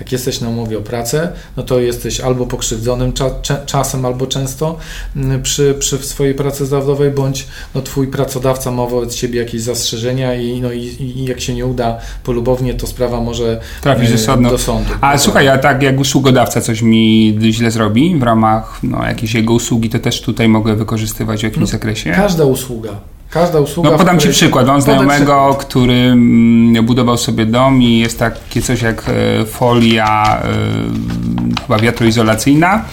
jak 0.00 0.12
jesteś 0.12 0.40
na 0.40 0.48
umowie 0.48 0.78
o 0.78 0.80
pracę, 0.80 1.32
no 1.56 1.62
to 1.62 1.80
jesteś 1.80 2.20
albo 2.20 2.46
pokrzywdzonym 2.46 3.12
cza, 3.12 3.30
czasem, 3.66 4.06
albo 4.06 4.26
często 4.26 4.76
mm, 5.16 5.42
przy, 5.42 5.74
przy 5.78 5.98
swojej 5.98 6.34
pracy 6.34 6.66
zawodowej, 6.66 7.10
bądź 7.10 7.46
no, 7.74 7.82
twój 7.82 8.06
pracodawca 8.06 8.70
ma 8.70 8.86
wobec 8.86 9.14
ciebie 9.14 9.38
jakieś 9.38 9.62
zastrzeżenia 9.62 10.34
i, 10.34 10.60
no, 10.60 10.72
i, 10.72 10.80
i 11.00 11.24
jak 11.24 11.40
się 11.40 11.54
nie 11.54 11.66
uda 11.66 11.98
polubownie, 12.24 12.74
to 12.74 12.86
sprawa 12.86 13.20
może 13.20 13.60
trafić 13.80 14.12
do, 14.12 14.18
sądu. 14.18 14.50
do 14.50 14.58
sądu. 14.58 14.90
A 15.00 15.18
słuchaj, 15.18 15.48
a 15.48 15.58
tak 15.58 15.82
jak 15.82 16.00
usługodawca 16.00 16.60
coś 16.60 16.82
mi 16.82 17.38
źle 17.50 17.70
zrobi 17.70 18.16
w 18.18 18.22
ramach 18.22 18.80
no, 18.82 19.06
jakiejś 19.06 19.34
jego 19.34 19.52
usługi, 19.52 19.90
to 19.90 19.98
też 19.98 20.20
tutaj 20.20 20.48
mogę 20.48 20.76
wykorzystywać 20.76 21.40
w 21.40 21.42
jakimś 21.42 21.60
no, 21.60 21.66
zakresie? 21.66 22.10
Każda 22.10 22.44
usługa. 22.44 23.13
Każda 23.34 23.60
usługa. 23.60 23.90
No 23.90 23.98
podam 23.98 24.18
Ci 24.18 24.28
przykład. 24.28 24.66
Mam 24.66 24.82
znajomego, 24.82 25.56
który 25.60 25.94
mm, 25.94 26.86
budował 26.86 27.16
sobie 27.16 27.46
dom 27.46 27.82
i 27.82 27.98
jest 27.98 28.18
takie 28.18 28.62
coś 28.62 28.82
jak 28.82 29.04
e, 29.08 29.44
folia 29.44 30.42
e, 30.42 31.62
chyba 31.62 31.78
wiatroizolacyjna. 31.78 32.84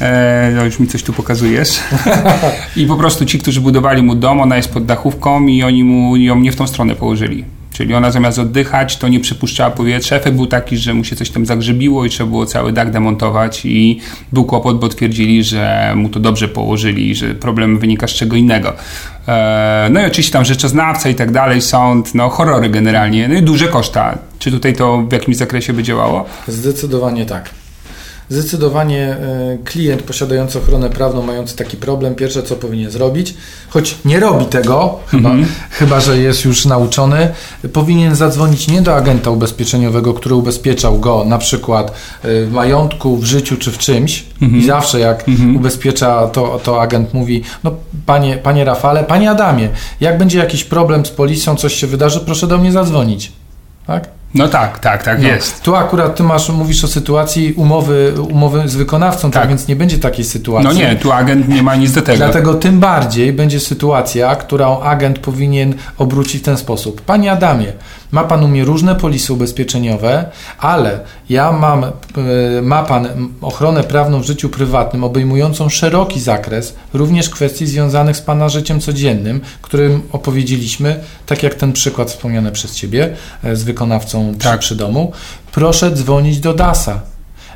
E, 0.00 0.52
no 0.56 0.64
już 0.64 0.78
mi 0.78 0.86
coś 0.86 1.02
tu 1.02 1.12
pokazujesz. 1.12 1.80
I 2.76 2.86
po 2.86 2.96
prostu 2.96 3.26
ci, 3.26 3.38
którzy 3.38 3.60
budowali 3.60 4.02
mu 4.02 4.14
dom, 4.14 4.40
ona 4.40 4.56
jest 4.56 4.72
pod 4.72 4.84
dachówką 4.84 5.46
i 5.46 5.62
oni 5.62 5.84
mu 5.84 6.16
ją 6.16 6.40
nie 6.40 6.52
w 6.52 6.56
tą 6.56 6.66
stronę 6.66 6.94
położyli. 6.94 7.44
Czyli 7.80 7.94
ona 7.94 8.10
zamiast 8.10 8.38
oddychać, 8.38 8.96
to 8.96 9.08
nie 9.08 9.20
przypuszczała 9.20 9.70
powietrza. 9.70 10.16
Efekt 10.16 10.36
był 10.36 10.46
taki, 10.46 10.76
że 10.76 10.94
mu 10.94 11.04
się 11.04 11.16
coś 11.16 11.30
tam 11.30 11.46
zagrzebiło 11.46 12.04
i 12.04 12.10
trzeba 12.10 12.30
było 12.30 12.46
cały 12.46 12.72
dach 12.72 12.90
demontować 12.90 13.60
i 13.64 14.00
był 14.32 14.44
kłopot, 14.44 14.78
bo 14.78 14.88
twierdzili, 14.88 15.44
że 15.44 15.92
mu 15.96 16.08
to 16.08 16.20
dobrze 16.20 16.48
położyli, 16.48 17.14
że 17.14 17.34
problem 17.34 17.78
wynika 17.78 18.06
z 18.06 18.10
czego 18.10 18.36
innego. 18.36 18.72
E, 19.28 19.88
no 19.90 20.02
i 20.02 20.06
oczywiście 20.06 20.32
tam 20.32 20.44
rzeczoznawca 20.44 21.08
i 21.08 21.14
tak 21.14 21.30
dalej, 21.30 21.62
sąd, 21.62 22.14
no 22.14 22.28
horrory 22.28 22.68
generalnie, 22.68 23.28
no 23.28 23.34
i 23.34 23.42
duże 23.42 23.68
koszta. 23.68 24.18
Czy 24.38 24.50
tutaj 24.50 24.74
to 24.74 25.02
w 25.08 25.12
jakimś 25.12 25.36
zakresie 25.36 25.72
by 25.72 25.82
działało? 25.82 26.24
Zdecydowanie 26.48 27.26
tak. 27.26 27.59
Zdecydowanie 28.30 29.06
e, 29.06 29.58
klient 29.64 30.02
posiadający 30.02 30.58
ochronę 30.58 30.90
prawną, 30.90 31.22
mający 31.22 31.56
taki 31.56 31.76
problem, 31.76 32.14
pierwsze 32.14 32.42
co 32.42 32.56
powinien 32.56 32.90
zrobić, 32.90 33.34
choć 33.68 33.96
nie 34.04 34.20
robi 34.20 34.44
tego, 34.44 34.98
chyba, 35.06 35.30
mhm. 35.30 35.48
chyba 35.70 36.00
że 36.00 36.18
jest 36.18 36.44
już 36.44 36.64
nauczony, 36.64 37.28
powinien 37.72 38.14
zadzwonić 38.14 38.68
nie 38.68 38.82
do 38.82 38.96
agenta 38.96 39.30
ubezpieczeniowego, 39.30 40.14
który 40.14 40.34
ubezpieczał 40.34 40.98
go 40.98 41.24
na 41.24 41.38
przykład 41.38 41.92
w 42.22 42.48
majątku, 42.52 43.16
w 43.16 43.24
życiu 43.24 43.56
czy 43.56 43.72
w 43.72 43.78
czymś 43.78 44.24
mhm. 44.42 44.60
i 44.62 44.66
zawsze 44.66 45.00
jak 45.00 45.28
mhm. 45.28 45.56
ubezpiecza, 45.56 46.28
to, 46.28 46.60
to 46.64 46.82
agent 46.82 47.14
mówi, 47.14 47.42
no 47.64 47.74
panie, 48.06 48.36
panie 48.36 48.64
Rafale, 48.64 49.04
panie 49.04 49.30
Adamie, 49.30 49.68
jak 50.00 50.18
będzie 50.18 50.38
jakiś 50.38 50.64
problem 50.64 51.06
z 51.06 51.10
policją, 51.10 51.56
coś 51.56 51.74
się 51.74 51.86
wydarzy, 51.86 52.20
proszę 52.20 52.46
do 52.46 52.58
mnie 52.58 52.72
zadzwonić. 52.72 53.32
Tak? 53.86 54.19
No 54.34 54.48
tak, 54.48 54.78
tak, 54.78 55.02
tak 55.02 55.22
no. 55.22 55.28
jest. 55.28 55.62
Tu 55.62 55.76
akurat 55.76 56.16
ty 56.16 56.22
masz, 56.22 56.48
mówisz 56.48 56.84
o 56.84 56.88
sytuacji 56.88 57.52
umowy, 57.52 58.14
umowy 58.30 58.68
z 58.68 58.74
wykonawcą, 58.74 59.30
tak. 59.30 59.42
tak 59.42 59.48
więc 59.48 59.68
nie 59.68 59.76
będzie 59.76 59.98
takiej 59.98 60.24
sytuacji. 60.24 60.68
No 60.68 60.72
nie, 60.72 60.96
tu 60.96 61.12
agent 61.12 61.48
nie 61.48 61.62
ma 61.62 61.76
nic 61.76 61.92
do 61.92 62.02
tego. 62.02 62.18
Dlatego 62.18 62.54
tym 62.54 62.80
bardziej 62.80 63.32
będzie 63.32 63.60
sytuacja, 63.60 64.36
którą 64.36 64.80
agent 64.80 65.18
powinien 65.18 65.74
obrócić 65.98 66.42
w 66.42 66.44
ten 66.44 66.56
sposób. 66.56 67.00
Panie 67.00 67.32
Adamie, 67.32 67.72
ma 68.12 68.24
Pan 68.24 68.44
u 68.44 68.48
mnie 68.48 68.64
różne 68.64 68.94
polisy 68.94 69.32
ubezpieczeniowe, 69.32 70.30
ale 70.58 71.00
ja 71.28 71.52
mam, 71.52 71.84
e, 71.84 71.90
ma 72.62 72.82
Pan 72.82 73.08
ochronę 73.40 73.84
prawną 73.84 74.20
w 74.20 74.26
życiu 74.26 74.48
prywatnym 74.48 75.04
obejmującą 75.04 75.68
szeroki 75.68 76.20
zakres, 76.20 76.74
również 76.94 77.30
kwestii 77.30 77.66
związanych 77.66 78.16
z 78.16 78.20
Pana 78.20 78.48
życiem 78.48 78.80
codziennym, 78.80 79.40
którym 79.62 80.02
opowiedzieliśmy, 80.12 81.00
tak 81.26 81.42
jak 81.42 81.54
ten 81.54 81.72
przykład 81.72 82.10
wspomniany 82.10 82.52
przez 82.52 82.74
Ciebie 82.74 83.16
e, 83.44 83.56
z 83.56 83.62
wykonawcą 83.62 84.34
przy, 84.38 84.48
tak. 84.48 84.60
przy 84.60 84.76
domu. 84.76 85.12
Proszę 85.52 85.90
dzwonić 85.90 86.40
do 86.40 86.54
DASA. 86.54 87.00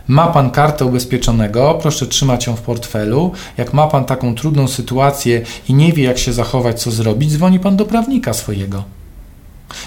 Ma 0.08 0.26
Pan 0.26 0.50
kartę 0.50 0.84
ubezpieczonego, 0.84 1.78
proszę 1.82 2.06
trzymać 2.06 2.46
ją 2.46 2.56
w 2.56 2.60
portfelu. 2.60 3.32
Jak 3.56 3.72
ma 3.72 3.86
Pan 3.86 4.04
taką 4.04 4.34
trudną 4.34 4.68
sytuację 4.68 5.42
i 5.68 5.74
nie 5.74 5.92
wie, 5.92 6.04
jak 6.04 6.18
się 6.18 6.32
zachować, 6.32 6.82
co 6.82 6.90
zrobić, 6.90 7.32
dzwoni 7.32 7.60
Pan 7.60 7.76
do 7.76 7.84
prawnika 7.84 8.32
swojego 8.32 8.84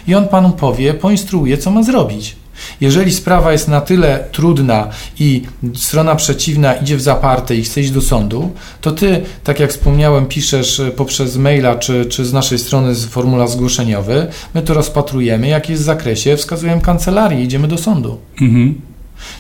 i 0.08 0.16
on 0.16 0.28
panu 0.28 0.50
powie, 0.50 0.94
poinstruuje, 0.94 1.58
co 1.58 1.72
ma 1.72 1.84
zrobić. 1.84 2.36
Jeżeli 2.82 3.14
sprawa 3.14 3.52
jest 3.52 3.68
na 3.68 3.82
tyle 3.82 4.28
trudna 4.32 4.88
i 5.20 5.44
strona 5.76 6.16
przeciwna 6.16 6.74
idzie 6.74 6.98
w 6.98 7.02
zaparte 7.02 7.56
i 7.56 7.64
chce 7.64 7.82
iść 7.82 7.92
do 7.92 8.02
sądu, 8.02 8.52
to 8.82 8.92
ty, 8.92 9.22
tak 9.44 9.60
jak 9.60 9.70
wspomniałem, 9.70 10.26
piszesz 10.26 10.80
e, 10.80 10.92
poprzez 10.92 11.38
maila 11.38 11.76
czy, 11.76 12.06
czy 12.06 12.26
z 12.26 12.34
naszej 12.34 12.60
strony 12.60 12.96
z 12.96 13.06
formularz 13.06 13.50
zgłoszeniowy, 13.50 14.28
my 14.54 14.62
to 14.62 14.74
rozpatrujemy, 14.74 15.48
jak 15.48 15.70
jest 15.70 15.82
w 15.82 15.86
zakresie, 15.86 16.38
wskazujemy 16.38 16.82
kancelarię, 16.82 17.44
idziemy 17.44 17.68
do 17.68 17.78
sądu. 17.78 18.20
Mhm. 18.42 18.82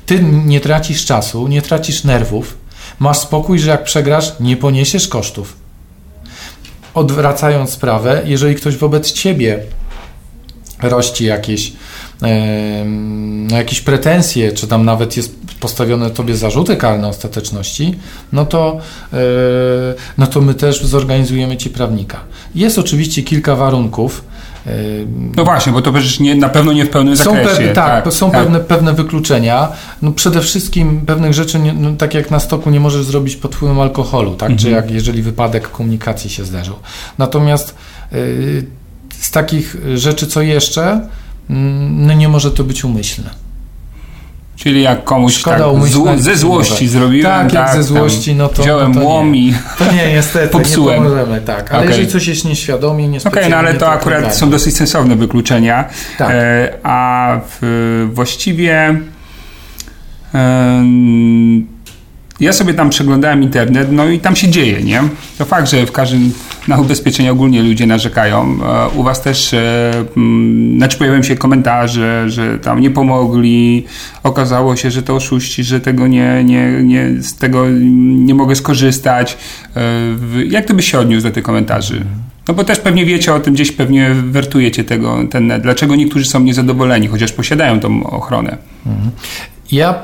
Ty 0.05 0.23
nie 0.45 0.60
tracisz 0.60 1.05
czasu, 1.05 1.47
nie 1.47 1.62
tracisz 1.62 2.03
nerwów, 2.03 2.57
masz 2.99 3.17
spokój, 3.17 3.60
że 3.60 3.69
jak 3.69 3.83
przegrasz, 3.83 4.33
nie 4.39 4.57
poniesiesz 4.57 5.07
kosztów. 5.07 5.55
Odwracając 6.93 7.69
sprawę, 7.69 8.21
jeżeli 8.25 8.55
ktoś 8.55 8.77
wobec 8.77 9.12
ciebie 9.12 9.60
rości 10.81 11.25
jakieś, 11.25 11.73
no 13.49 13.57
jakieś 13.57 13.81
pretensje, 13.81 14.51
czy 14.51 14.67
tam 14.67 14.85
nawet 14.85 15.17
jest 15.17 15.35
postawione 15.59 16.09
tobie 16.09 16.35
zarzuty 16.35 16.75
karne 16.75 17.07
ostateczności, 17.07 17.95
no 18.33 18.45
to, 18.45 18.77
e, 19.13 19.17
no 20.17 20.27
to 20.27 20.41
my 20.41 20.53
też 20.53 20.83
zorganizujemy 20.83 21.57
ci 21.57 21.69
prawnika. 21.69 22.19
Jest 22.55 22.79
oczywiście 22.79 23.23
kilka 23.23 23.55
warunków. 23.55 24.23
No 25.35 25.45
właśnie, 25.45 25.73
bo 25.73 25.81
to 25.81 25.93
przecież 25.93 26.19
nie, 26.19 26.35
na 26.35 26.49
pewno 26.49 26.73
nie 26.73 26.85
w 26.85 26.89
pełnym 26.89 27.17
są 27.17 27.23
zakresie. 27.23 27.57
Pewne, 27.57 27.73
tak, 27.73 28.03
tak, 28.03 28.13
są 28.13 28.31
tak. 28.31 28.43
Pewne, 28.43 28.59
pewne 28.59 28.93
wykluczenia. 28.93 29.67
No 30.01 30.11
przede 30.11 30.41
wszystkim 30.41 31.01
pewnych 31.05 31.33
rzeczy, 31.33 31.59
nie, 31.59 31.73
no 31.73 31.91
tak 31.97 32.13
jak 32.13 32.31
na 32.31 32.39
stoku, 32.39 32.69
nie 32.69 32.79
możesz 32.79 33.05
zrobić 33.05 33.35
pod 33.35 33.55
wpływem 33.55 33.79
alkoholu, 33.79 34.35
tak? 34.35 34.49
Mhm. 34.51 34.57
Czy 34.59 34.69
jak 34.69 34.91
jeżeli 34.91 35.21
wypadek 35.21 35.71
komunikacji 35.71 36.29
się 36.29 36.45
zdarzył. 36.45 36.75
Natomiast 37.17 37.75
yy, 38.11 38.65
z 39.19 39.32
takich 39.32 39.75
rzeczy, 39.95 40.27
co 40.27 40.41
jeszcze, 40.41 41.08
mm, 41.49 42.06
no 42.08 42.13
nie 42.13 42.30
może 42.30 42.51
to 42.51 42.63
być 42.63 42.84
umyślne. 42.84 43.30
Czyli 44.58 44.82
jak 44.82 45.03
komuś 45.03 45.34
Szkoda 45.34 45.65
tak 46.06 46.19
ze 46.19 46.38
złości 46.38 46.88
zrobiłem, 46.88 47.32
tak, 47.32 47.51
tak, 47.51 47.53
jak 47.53 47.75
ze 47.75 47.84
złości, 47.84 48.36
no 48.36 48.49
to 48.49 48.63
wziąłem 48.63 48.91
no 48.91 49.01
to 49.01 49.08
łom 49.08 49.36
i 49.36 49.53
To 49.77 49.93
nie, 49.93 50.13
niestety, 50.13 50.47
popsułem. 50.47 51.03
nie 51.03 51.10
pomożemy, 51.10 51.41
tak. 51.41 51.71
Ale 51.71 51.80
okay. 51.80 51.91
jeżeli 51.91 52.08
coś 52.08 52.27
jest 52.27 52.45
nieświadomie, 52.45 53.08
nie 53.08 53.17
Okej, 53.17 53.32
okay, 53.32 53.49
no 53.49 53.58
ale 53.58 53.73
to, 53.73 53.80
to 53.80 53.89
akurat 53.89 54.36
są 54.36 54.49
dosyć 54.49 54.75
sensowne 54.77 55.15
wykluczenia. 55.15 55.89
Tak. 56.17 56.30
E, 56.32 56.73
a 56.84 57.39
w, 57.49 58.10
właściwie 58.13 59.01
e, 60.34 60.84
ja 62.39 62.54
sobie 62.54 62.73
tam 62.73 62.89
przeglądałem 62.89 63.43
internet, 63.43 63.91
no 63.91 64.08
i 64.10 64.19
tam 64.19 64.36
się 64.36 64.50
dzieje, 64.50 64.84
nie? 64.84 65.04
To 65.38 65.45
fakt, 65.45 65.69
że 65.69 65.86
w 65.86 65.91
każdym, 65.91 66.32
na 66.67 66.78
ubezpieczenia 66.78 67.32
ogólnie 67.32 67.63
ludzie 67.63 67.88
narzekają. 67.88 68.58
E, 68.63 68.89
u 68.89 69.04
was 69.04 69.21
też, 69.21 69.54
e, 69.54 69.91
mm, 70.17 70.78
znaczy 70.78 70.97
pojawiają 70.97 71.23
się 71.23 71.36
komentarze, 71.36 72.30
że 72.30 72.60
tam 72.60 72.80
nie 72.80 72.91
pomogli, 72.91 73.86
okazało 74.23 74.76
się, 74.76 74.91
że 74.91 75.04
to 75.04 75.15
oszuści, 75.15 75.63
że 75.63 75.80
tego 75.80 76.08
nie, 76.08 76.43
nie, 76.43 76.84
nie, 76.84 77.10
z 77.21 77.36
tego 77.36 77.65
nie 78.00 78.36
mogę 78.36 78.56
skorzystać. 78.56 79.38
E, 79.76 79.82
jak 80.47 80.65
ty 80.65 80.73
byś 80.73 80.91
się 80.91 81.00
odniósł 81.00 81.28
do 81.28 81.32
tych 81.32 81.43
komentarzy? 81.43 82.06
No 82.47 82.54
bo 82.54 82.63
też 82.63 82.80
pewnie 82.80 83.06
wiecie 83.06 83.34
o 83.34 83.39
tym, 83.39 83.54
gdzieś 83.54 83.71
pewnie 83.71 84.12
wertujecie 84.13 84.84
tego, 84.84 85.17
ten, 85.30 85.54
dlaczego 85.62 85.95
niektórzy 85.95 86.26
są 86.26 86.39
niezadowoleni, 86.39 87.08
chociaż 87.08 87.32
posiadają 87.32 87.80
tą 87.80 88.04
ochronę. 88.04 88.58
Ja 89.71 89.95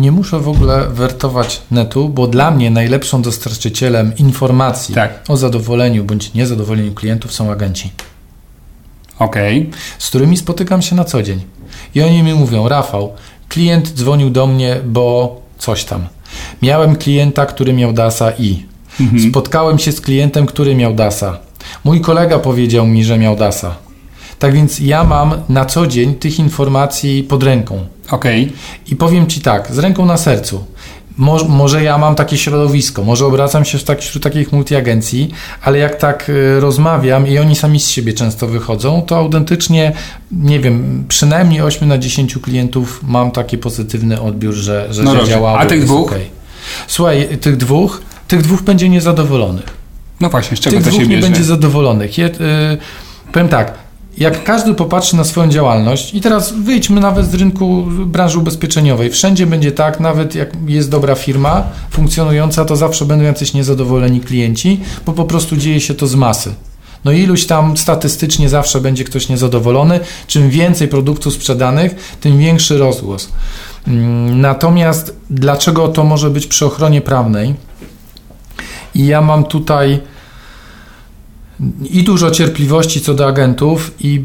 nie 0.00 0.12
muszę 0.12 0.40
w 0.40 0.48
ogóle 0.48 0.88
wertować 0.88 1.62
netu, 1.70 2.08
bo 2.08 2.26
dla 2.26 2.50
mnie 2.50 2.70
najlepszą 2.70 3.22
dostarczycielem 3.22 4.12
informacji 4.16 4.94
tak. 4.94 5.24
o 5.28 5.36
zadowoleniu 5.36 6.04
bądź 6.04 6.34
niezadowoleniu 6.34 6.94
klientów 6.94 7.32
są 7.32 7.52
agenci. 7.52 7.90
Okej. 9.18 9.60
Okay. 9.60 9.80
Z 9.98 10.08
którymi 10.08 10.36
spotykam 10.36 10.82
się 10.82 10.96
na 10.96 11.04
co 11.04 11.22
dzień. 11.22 11.40
I 11.94 12.02
oni 12.02 12.22
mi 12.22 12.34
mówią, 12.34 12.68
Rafał, 12.68 13.12
klient 13.48 13.92
dzwonił 13.92 14.30
do 14.30 14.46
mnie, 14.46 14.80
bo 14.84 15.36
coś 15.58 15.84
tam. 15.84 16.06
Miałem 16.62 16.96
klienta, 16.96 17.46
który 17.46 17.72
miał 17.72 17.92
DASA 17.92 18.30
i. 18.30 18.66
Mhm. 19.00 19.30
Spotkałem 19.30 19.78
się 19.78 19.92
z 19.92 20.00
klientem, 20.00 20.46
który 20.46 20.74
miał 20.74 20.94
DASA. 20.94 21.38
Mój 21.84 22.00
kolega 22.00 22.38
powiedział 22.38 22.86
mi, 22.86 23.04
że 23.04 23.18
miał 23.18 23.36
DASA. 23.36 23.83
Tak 24.38 24.54
więc 24.54 24.80
ja 24.80 25.04
mam 25.04 25.34
na 25.48 25.64
co 25.64 25.86
dzień 25.86 26.14
tych 26.14 26.38
informacji 26.38 27.22
pod 27.22 27.42
ręką. 27.42 27.86
Okej. 28.10 28.42
Okay. 28.42 28.56
I 28.86 28.96
powiem 28.96 29.26
Ci 29.26 29.40
tak, 29.40 29.72
z 29.72 29.78
ręką 29.78 30.06
na 30.06 30.16
sercu. 30.16 30.64
Może, 31.16 31.48
może, 31.48 31.82
ja 31.82 31.98
mam 31.98 32.14
takie 32.14 32.38
środowisko, 32.38 33.04
może 33.04 33.26
obracam 33.26 33.64
się 33.64 33.78
tak, 33.78 34.00
wśród 34.00 34.24
takich 34.24 34.52
multiagencji, 34.52 35.30
ale 35.62 35.78
jak 35.78 35.96
tak 35.96 36.28
y, 36.28 36.60
rozmawiam 36.60 37.26
i 37.28 37.38
oni 37.38 37.56
sami 37.56 37.80
z 37.80 37.88
siebie 37.88 38.12
często 38.12 38.46
wychodzą, 38.46 39.02
to 39.02 39.16
autentycznie, 39.16 39.92
nie 40.32 40.60
wiem, 40.60 41.04
przynajmniej 41.08 41.60
8 41.60 41.88
na 41.88 41.98
10 41.98 42.38
klientów 42.38 43.00
mam 43.02 43.30
taki 43.30 43.58
pozytywny 43.58 44.20
odbiór, 44.20 44.54
że, 44.54 44.86
że, 44.90 45.02
no 45.02 45.16
że 45.16 45.28
działało. 45.28 45.58
A 45.58 45.66
tych 45.66 45.84
dwóch? 45.84 46.06
Okay. 46.06 46.26
Słuchaj, 46.86 47.38
tych 47.40 47.56
dwóch, 47.56 48.02
tych 48.28 48.42
dwóch 48.42 48.62
będzie 48.62 48.88
niezadowolonych. 48.88 49.66
No 50.20 50.30
właśnie, 50.30 50.56
z 50.56 50.60
czego 50.60 50.76
tych 50.76 50.84
to 50.84 50.90
się 50.90 50.98
dwóch 50.98 51.10
nie 51.10 51.18
będzie 51.18 51.44
zadowolonych. 51.44 52.18
Je, 52.18 52.26
y, 52.26 52.32
powiem 53.32 53.48
tak, 53.48 53.83
jak 54.18 54.44
każdy 54.44 54.74
popatrzy 54.74 55.16
na 55.16 55.24
swoją 55.24 55.48
działalność 55.48 56.14
i 56.14 56.20
teraz 56.20 56.52
wyjdźmy 56.52 57.00
nawet 57.00 57.30
z 57.30 57.34
rynku 57.34 57.84
branży 58.06 58.38
ubezpieczeniowej, 58.38 59.10
wszędzie 59.10 59.46
będzie 59.46 59.72
tak, 59.72 60.00
nawet 60.00 60.34
jak 60.34 60.50
jest 60.66 60.90
dobra 60.90 61.14
firma 61.14 61.62
funkcjonująca, 61.90 62.64
to 62.64 62.76
zawsze 62.76 63.04
będą 63.04 63.24
jacyś 63.24 63.54
niezadowoleni 63.54 64.20
klienci, 64.20 64.80
bo 65.06 65.12
po 65.12 65.24
prostu 65.24 65.56
dzieje 65.56 65.80
się 65.80 65.94
to 65.94 66.06
z 66.06 66.14
masy. 66.14 66.54
No 67.04 67.12
iluś 67.12 67.46
tam 67.46 67.76
statystycznie 67.76 68.48
zawsze 68.48 68.80
będzie 68.80 69.04
ktoś 69.04 69.28
niezadowolony. 69.28 70.00
Czym 70.26 70.50
więcej 70.50 70.88
produktów 70.88 71.34
sprzedanych, 71.34 72.16
tym 72.20 72.38
większy 72.38 72.78
rozgłos. 72.78 73.28
Mm, 73.88 74.40
natomiast 74.40 75.16
dlaczego 75.30 75.88
to 75.88 76.04
może 76.04 76.30
być 76.30 76.46
przy 76.46 76.66
ochronie 76.66 77.00
prawnej? 77.00 77.54
I 78.94 79.06
ja 79.06 79.20
mam 79.20 79.44
tutaj 79.44 80.00
i 81.90 82.02
dużo 82.02 82.30
cierpliwości 82.30 83.00
co 83.00 83.14
do 83.14 83.26
agentów 83.26 83.94
i 84.00 84.22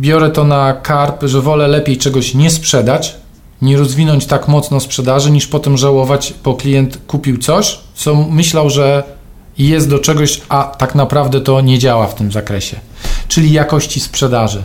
biorę 0.00 0.30
to 0.30 0.44
na 0.44 0.72
karp, 0.72 1.22
że 1.22 1.40
wolę 1.40 1.68
lepiej 1.68 1.96
czegoś 1.96 2.34
nie 2.34 2.50
sprzedać, 2.50 3.16
nie 3.62 3.76
rozwinąć 3.76 4.26
tak 4.26 4.48
mocno 4.48 4.80
sprzedaży, 4.80 5.30
niż 5.30 5.46
potem 5.46 5.76
żałować, 5.76 6.34
bo 6.44 6.54
klient 6.54 6.98
kupił 7.06 7.38
coś, 7.38 7.78
co 7.94 8.14
myślał, 8.14 8.70
że 8.70 9.02
jest 9.58 9.90
do 9.90 9.98
czegoś, 9.98 10.40
a 10.48 10.64
tak 10.64 10.94
naprawdę 10.94 11.40
to 11.40 11.60
nie 11.60 11.78
działa 11.78 12.06
w 12.06 12.14
tym 12.14 12.32
zakresie, 12.32 12.76
czyli 13.28 13.52
jakości 13.52 14.00
sprzedaży. 14.00 14.64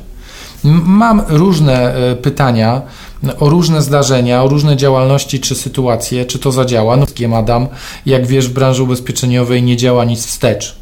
Mam 0.84 1.22
różne 1.28 1.96
e, 1.96 2.16
pytania 2.16 2.82
o 3.40 3.50
różne 3.50 3.82
zdarzenia, 3.82 4.44
o 4.44 4.48
różne 4.48 4.78
działalności 4.78 5.40
czy 5.40 5.56
sytuacje, 5.56 6.26
czy 6.26 6.40
to 6.40 6.52
zadziała. 6.52 6.98
No, 6.98 7.06
Adam, 7.38 7.68
jak 8.06 8.28
wiesz, 8.28 8.48
w 8.48 8.54
branży 8.54 8.84
ubezpieczeniowej 8.84 9.64
nie 9.64 9.78
działa 9.78 10.06
nic 10.06 10.26
wstecz 10.26 10.76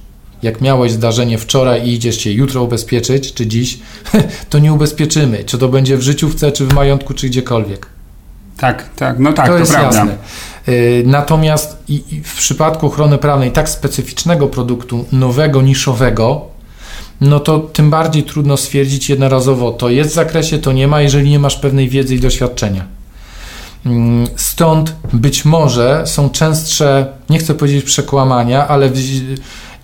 jak 0.44 0.62
miałeś 0.62 0.92
zdarzenie 0.92 1.38
wczoraj 1.38 1.88
i 1.88 1.94
idziesz 1.94 2.18
się 2.18 2.32
jutro 2.32 2.64
ubezpieczyć, 2.64 3.34
czy 3.34 3.48
dziś, 3.48 3.80
to 4.50 4.60
nie 4.60 4.74
ubezpieczymy. 4.74 5.44
Czy 5.44 5.58
to 5.58 5.68
będzie 5.68 5.98
w 5.98 6.02
życiówce, 6.02 6.52
czy 6.52 6.66
w 6.66 6.74
majątku, 6.74 7.14
czy 7.14 7.30
gdziekolwiek. 7.30 7.88
Tak, 8.58 8.90
tak, 8.96 9.20
no 9.20 9.34
tak, 9.34 9.48
to, 9.48 9.54
to 9.54 9.60
jest 9.60 9.72
prawda. 9.72 9.98
jasne. 9.98 10.18
Y, 10.68 11.04
natomiast 11.06 11.78
w 12.24 12.38
przypadku 12.38 12.88
ochrony 12.88 13.18
prawnej 13.18 13.52
tak 13.52 13.70
specyficznego 13.70 14.48
produktu, 14.48 15.06
nowego, 15.12 15.62
niszowego, 15.62 16.46
no 17.22 17.40
to 17.40 17.60
tym 17.60 17.90
bardziej 17.90 18.24
trudno 18.24 18.58
stwierdzić 18.58 19.10
jednorazowo, 19.10 19.72
to 19.72 19.90
jest 19.90 20.10
w 20.12 20.14
zakresie, 20.14 20.60
to 20.60 20.72
nie 20.72 20.88
ma, 20.88 21.02
jeżeli 21.02 21.30
nie 21.30 21.40
masz 21.40 21.56
pewnej 21.56 21.90
wiedzy 21.90 22.16
i 22.16 22.20
doświadczenia. 22.20 22.86
Mm, 23.86 24.28
Stąd 24.36 24.96
być 25.14 25.46
może 25.46 26.04
są 26.06 26.30
częstsze, 26.30 27.08
nie 27.30 27.40
chcę 27.40 27.54
powiedzieć 27.54 27.86
przekłamania, 27.86 28.68
ale 28.68 28.90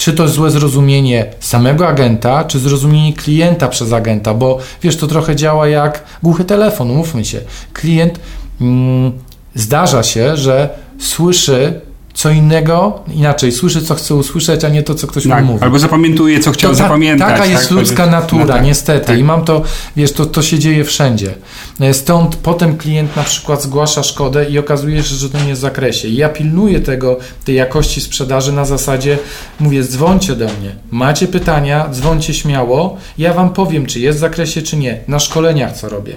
czy 0.03 0.13
to 0.13 0.27
złe 0.27 0.51
zrozumienie 0.51 1.25
samego 1.39 1.87
agenta, 1.87 2.43
czy 2.43 2.59
zrozumienie 2.59 3.13
klienta 3.13 3.67
przez 3.67 3.93
agenta, 3.93 4.33
bo 4.33 4.57
wiesz, 4.81 4.97
to 4.97 5.07
trochę 5.07 5.35
działa 5.35 5.67
jak 5.67 6.03
głuchy 6.23 6.45
telefon, 6.45 6.87
mówmy 6.87 7.25
się. 7.25 7.41
Klient 7.73 8.19
mm, 8.61 9.11
zdarza 9.55 10.03
się, 10.03 10.37
że 10.37 10.69
słyszy 10.99 11.81
co 12.13 12.29
innego, 12.29 12.99
inaczej, 13.15 13.51
słyszy 13.51 13.81
co 13.81 13.95
chce 13.95 14.15
usłyszeć, 14.15 14.63
a 14.63 14.69
nie 14.69 14.83
to, 14.83 14.95
co 14.95 15.07
ktoś 15.07 15.27
Tak, 15.27 15.45
mu 15.45 15.51
mówi. 15.51 15.63
albo 15.63 15.79
zapamiętuje, 15.79 16.39
co 16.39 16.51
chciał 16.51 16.71
ta- 16.71 16.77
zapamiętać. 16.77 17.29
Taka 17.29 17.45
jest 17.45 17.63
tak? 17.63 17.71
ludzka 17.71 18.05
natura, 18.05 18.45
No 18.45 18.53
tak, 18.53 18.63
niestety. 18.63 19.05
tak. 19.07 19.19
I 19.19 19.23
mam 19.23 19.45
to, 19.45 19.61
wiesz, 19.95 20.11
to, 20.11 20.25
to 20.25 20.41
się 20.41 20.59
dzieje 20.59 20.83
wszędzie. 20.83 21.33
E, 21.79 21.93
Stąd 21.93 22.35
potem 22.35 22.77
klient 22.77 23.15
na 23.15 23.23
przykład 23.23 23.61
zgłasza 23.63 24.03
szkodę 24.03 24.49
i 24.49 24.59
okazuje 24.59 25.03
się, 25.03 25.15
że 25.15 25.29
to 25.29 25.37
nie 25.39 25.49
jest 25.49 25.59
w 25.59 25.61
zakresie. 25.61 26.07
I 26.07 26.15
ja 26.15 26.29
pilnuję 26.29 26.79
tego, 26.79 27.17
tej 27.45 27.55
jakości 27.55 28.01
sprzedaży 28.01 28.51
na 28.53 28.65
zasadzie, 28.65 29.17
mówię, 29.59 29.83
dzwońcie 29.83 30.35
do 30.35 30.45
mnie. 30.45 30.75
Macie 30.91 31.27
pytania, 31.27 31.89
dzwońcie 31.91 32.33
śmiało. 32.33 32.97
Ja 33.17 33.33
wam 33.33 33.49
powiem, 33.49 33.85
czy 33.85 33.99
jest 33.99 34.17
w 34.17 34.21
zakresie, 34.21 34.61
czy 34.61 34.77
nie. 34.77 34.99
Na 35.07 35.19
szkoleniach 35.19 35.73
co 35.77 35.89
robię. 35.89 36.13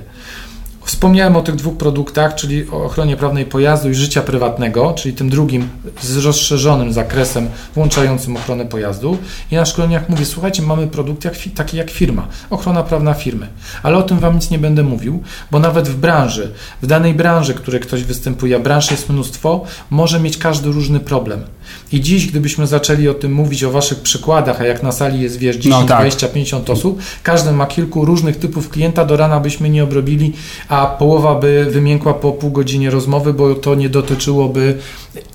Wspomniałem 0.87 1.37
o 1.37 1.43
tych 1.43 1.55
dwóch 1.55 1.76
produktach, 1.76 2.34
czyli 2.34 2.70
o 2.70 2.84
ochronie 2.84 3.16
prawnej 3.16 3.45
pojazdu 3.45 3.91
i 3.91 3.95
życia 3.95 4.22
prywatnego, 4.22 4.93
czyli 4.93 5.14
tym 5.14 5.30
drugim 5.30 5.68
z 6.03 6.16
rozszerzonym 6.16 6.93
zakresem 6.93 7.49
włączającym 7.74 8.37
ochronę 8.37 8.66
pojazdu. 8.66 9.18
I 9.51 9.55
na 9.55 9.64
szkoleniach 9.64 10.09
mówię, 10.09 10.24
słuchajcie, 10.24 10.62
mamy 10.62 10.87
produkt 10.87 11.24
jak, 11.24 11.34
taki 11.55 11.76
jak 11.76 11.91
firma, 11.91 12.28
ochrona 12.51 12.82
prawna 12.82 13.14
firmy. 13.14 13.49
Ale 13.82 13.97
o 13.97 14.03
tym 14.03 14.18
Wam 14.18 14.34
nic 14.34 14.51
nie 14.51 14.59
będę 14.59 14.82
mówił, 14.82 15.22
bo 15.51 15.59
nawet 15.59 15.89
w 15.89 15.97
branży, 15.97 16.53
w 16.82 16.87
danej 16.87 17.14
branży, 17.14 17.55
w 17.55 17.57
której 17.57 17.80
ktoś 17.80 18.05
występuje, 18.05 18.57
a 18.57 18.59
branż 18.59 18.91
jest 18.91 19.09
mnóstwo, 19.09 19.64
może 19.91 20.20
mieć 20.20 20.39
każdy 20.39 20.72
różny 20.72 21.01
problem. 21.01 21.45
I 21.93 22.01
dziś, 22.01 22.27
gdybyśmy 22.27 22.67
zaczęli 22.67 23.09
o 23.09 23.14
tym 23.14 23.33
mówić, 23.33 23.64
o 23.64 23.71
Waszych 23.71 24.01
przykładach, 24.01 24.61
a 24.61 24.64
jak 24.64 24.83
na 24.83 24.93
sali 24.93 25.21
jest, 25.21 25.39
wiesz, 25.39 25.57
10, 25.57 25.75
No 25.75 25.87
tak. 25.87 25.99
20, 25.99 26.29
50 26.29 26.71
osób, 26.71 27.03
każdy 27.23 27.53
ma 27.53 27.67
kilku 27.67 28.05
różnych 28.05 28.37
typów 28.37 28.69
klienta, 28.69 29.05
do 29.05 29.17
rana 29.17 29.41
byśmy 29.41 29.71
nie 29.71 29.85
obrobili, 29.85 30.33
a 30.69 30.87
połowa 30.87 31.35
by 31.35 31.67
wymiękła 31.71 32.14
po 32.14 32.33
pół 32.33 32.51
godzinie 32.51 32.91
rozmowy, 32.91 33.33
bo 33.33 33.55
to 33.55 33.75
nie 33.75 33.89
dotyczyłoby 33.89 34.79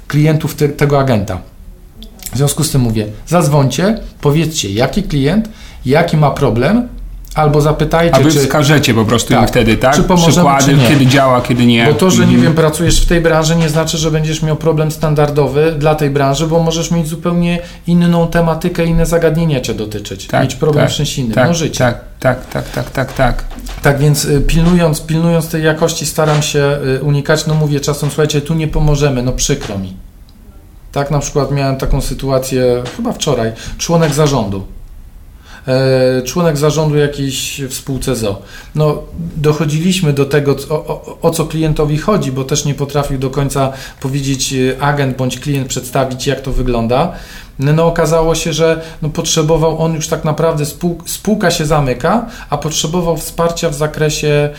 klientów 0.08 0.56
te, 0.56 0.70
tego 0.70 1.00
agenta. 1.00 1.42
W 2.34 2.38
związku 2.38 2.64
z 2.64 2.72
tym 2.72 2.82
mówię, 2.82 3.08
zadzwońcie, 3.28 4.00
powiedzcie, 4.22 4.72
jaki 4.72 5.04
klient, 5.04 5.50
jaki 5.86 6.18
ma 6.18 6.32
problem, 6.32 6.88
albo 7.36 7.62
zapytajcie, 7.62 8.16
A 8.16 8.20
wy 8.20 8.32
czy... 8.32 8.40
wskażecie 8.40 8.94
po 8.94 9.06
prostu 9.06 9.34
im 9.34 9.40
Tak. 9.40 9.50
wtedy, 9.50 9.78
tak? 9.78 9.96
Czy 9.96 10.04
pomożemy, 10.04 10.32
Przykłady, 10.34 10.66
czy 10.66 10.74
nie. 10.74 10.88
kiedy 10.88 11.06
działa, 11.06 11.42
kiedy 11.42 11.66
nie. 11.66 11.86
Bo 11.86 11.94
to, 11.94 12.12
że 12.12 12.18
nie 12.18 12.24
Mhm. 12.24 12.42
wiem, 12.44 12.54
pracujesz 12.54 13.02
w 13.02 13.06
tej 13.06 13.22
branży, 13.22 13.56
nie 13.56 13.70
znaczy, 13.70 13.98
że 13.98 14.12
będziesz 14.12 14.42
miał 14.42 14.56
problem 14.56 14.92
standardowy 14.92 15.76
dla 15.78 15.96
tej 15.96 16.10
branży, 16.10 16.48
bo 16.48 16.64
możesz 16.64 16.92
mieć 16.92 17.08
zupełnie 17.08 17.60
inną 17.88 18.28
tematykę, 18.28 18.86
inne 18.86 19.06
zagadnienia 19.06 19.62
cię 19.62 19.74
dotyczyć. 19.74 20.28
Tak, 20.28 20.44
mieć 20.44 20.56
problem 20.56 20.86
tak, 20.86 20.94
czymś 20.96 21.18
innym. 21.18 21.34
Tak, 21.34 21.48
no 21.48 21.54
życie. 21.54 21.80
tak, 21.80 22.00
tak, 22.20 22.46
tak, 22.50 22.70
tak, 22.70 22.90
tak, 22.90 23.14
tak. 23.14 23.44
Tak 23.82 24.00
więc 24.00 24.26
y, 24.26 24.42
pilnując, 24.42 25.02
pilnując 25.02 25.50
tej 25.50 25.64
jakości 25.64 26.06
staram 26.06 26.42
się 26.42 26.78
y, 27.00 27.04
unikać, 27.04 27.48
no 27.48 27.54
mówię 27.54 27.80
czasem, 27.80 28.10
słuchajcie, 28.10 28.42
tu 28.42 28.54
nie 28.54 28.68
pomożemy, 28.68 29.24
no 29.24 29.32
przykro 29.32 29.78
mi. 29.78 29.94
Tak 30.92 31.12
na 31.12 31.20
przykład 31.20 31.52
miałem 31.52 31.78
taką 31.78 32.02
sytuację 32.02 32.84
chyba 32.98 33.12
wczoraj, 33.14 33.52
członek 33.78 34.14
zarządu. 34.14 34.64
E, 35.68 36.22
członek 36.22 36.57
zarządu 36.57 36.97
jakiejś 36.97 37.62
w 37.70 37.74
spółce 37.74 38.16
ZO. 38.16 38.41
No, 38.76 39.03
dochodziliśmy 39.38 40.14
do 40.14 40.26
tego, 40.26 40.55
o, 40.70 40.74
o, 40.74 41.18
o 41.22 41.32
co 41.32 41.45
klientowi 41.45 41.97
chodzi, 41.97 42.32
bo 42.32 42.43
też 42.43 42.66
nie 42.66 42.74
potrafił 42.74 43.18
do 43.18 43.30
końca 43.30 43.72
powiedzieć 44.01 44.53
y, 44.53 44.76
agent 44.80 45.18
bądź 45.18 45.39
klient, 45.39 45.68
przedstawić, 45.68 46.28
jak 46.28 46.41
to 46.41 46.51
wygląda. 46.51 47.12
No, 47.59 47.74
no 47.74 47.88
okazało 47.88 48.36
się, 48.36 48.53
że 48.53 48.82
no, 49.01 49.09
potrzebował 49.09 49.80
on 49.82 49.93
już 49.93 50.07
tak 50.07 50.24
naprawdę, 50.26 50.66
spół, 50.66 50.97
spółka 51.05 51.51
się 51.51 51.66
zamyka, 51.66 52.26
a 52.49 52.57
potrzebował 52.57 53.18
wsparcia 53.18 53.70
w 53.70 53.76
zakresie 53.76 54.49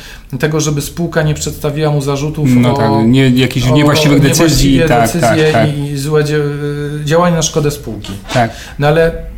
tego, 0.40 0.61
żeby 0.61 0.82
spółka 0.82 1.22
nie 1.22 1.34
przedstawiła 1.34 1.90
mu 1.90 2.00
zarzutów 2.00 2.48
No 2.57 2.74
o, 2.74 2.76
tak, 2.76 2.90
nie, 3.07 3.30
jakichś 3.30 3.66
o 3.66 3.74
niewłaściwych 3.74 4.20
decyzji, 4.20 4.72
niewłaściwie 4.72 4.88
tak, 4.88 5.03
decyzje 5.03 5.53
tak, 5.53 5.53
tak, 5.53 5.76
i, 5.78 5.80
i 5.80 5.98
złe 5.98 6.24
dzia- 6.24 7.05
działania 7.05 7.36
na 7.36 7.42
szkodę 7.42 7.70
spółki. 7.70 8.12
tak. 8.32 8.50
No 8.78 8.86
ale 8.86 9.32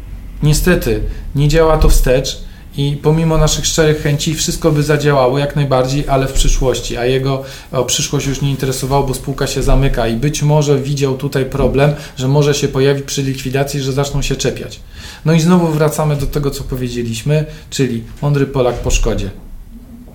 niestety 0.45 1.01
nie 1.34 1.49
działa 1.49 1.78
to 1.78 1.88
wstecz 1.88 2.45
i 2.76 2.97
pomimo 3.03 3.38
naszych 3.38 3.66
szczerych 3.66 4.03
chęci 4.03 4.34
wszystko 4.34 4.72
by 4.72 4.82
zadziałało 4.82 5.38
jak 5.38 5.57
najbardziej, 5.57 6.09
ale 6.09 6.28
w 6.28 6.32
przyszłości, 6.32 6.97
a 6.97 7.05
jego 7.05 7.42
o 7.72 7.84
przyszłość 7.84 8.26
już 8.26 8.42
nie 8.42 8.51
interesowało, 8.51 9.07
bo 9.07 9.14
spółka 9.14 9.47
się 9.47 9.62
zamyka 9.62 10.09
i 10.09 10.16
być 10.16 10.42
może 10.42 10.78
widział 10.78 11.16
tutaj 11.16 11.45
problem, 11.45 11.95
że 12.16 12.28
może 12.28 12.55
się 12.55 12.68
pojawić 12.68 13.05
przy 13.05 13.22
likwidacji, 13.22 13.80
że 13.80 13.92
zaczną 13.92 14.22
się 14.22 14.36
czepiać. 14.36 14.80
No 15.24 15.32
i 15.32 15.40
znowu 15.40 15.66
wracamy 15.72 16.16
do 16.16 16.26
tego, 16.26 16.51
co 16.51 16.64
powiedzieliśmy, 16.64 17.45
czyli 17.70 18.03
mądry 18.22 18.47
Polak 18.47 18.74
po 18.74 18.90
szkodzie. 18.90 19.30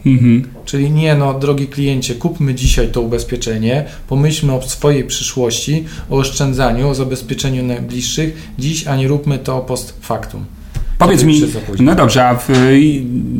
Mhm. 0.05 0.47
Czyli 0.65 0.91
nie, 0.91 1.15
no, 1.15 1.39
drogi 1.39 1.67
kliencie, 1.67 2.15
kupmy 2.15 2.55
dzisiaj 2.55 2.87
to 2.87 3.01
ubezpieczenie, 3.01 3.85
pomyślmy 4.07 4.53
o 4.53 4.61
swojej 4.61 5.03
przyszłości, 5.03 5.85
o 6.09 6.15
oszczędzaniu, 6.15 6.89
o 6.89 6.95
zabezpieczeniu 6.95 7.63
najbliższych 7.63 8.51
dziś, 8.59 8.87
a 8.87 8.95
nie 8.95 9.07
róbmy 9.07 9.37
to 9.37 9.59
post 9.59 9.97
factum. 10.01 10.45
Powiedz 10.97 11.23
mi, 11.23 11.41
no 11.79 11.95
dobrze, 11.95 12.27
a 12.27 12.35
w, 12.35 12.49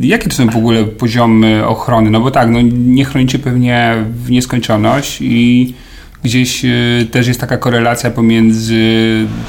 jakie 0.00 0.28
to 0.28 0.36
są 0.36 0.50
w 0.50 0.56
ogóle 0.56 0.84
poziomy 0.84 1.66
ochrony? 1.66 2.10
No 2.10 2.20
bo 2.20 2.30
tak, 2.30 2.50
no 2.50 2.58
nie 2.72 3.04
chronicie 3.04 3.38
pewnie 3.38 4.04
w 4.24 4.30
nieskończoność 4.30 5.18
i 5.20 5.74
gdzieś 6.22 6.64
y, 6.64 7.06
też 7.10 7.26
jest 7.26 7.40
taka 7.40 7.56
korelacja 7.56 8.10
pomiędzy 8.10 8.76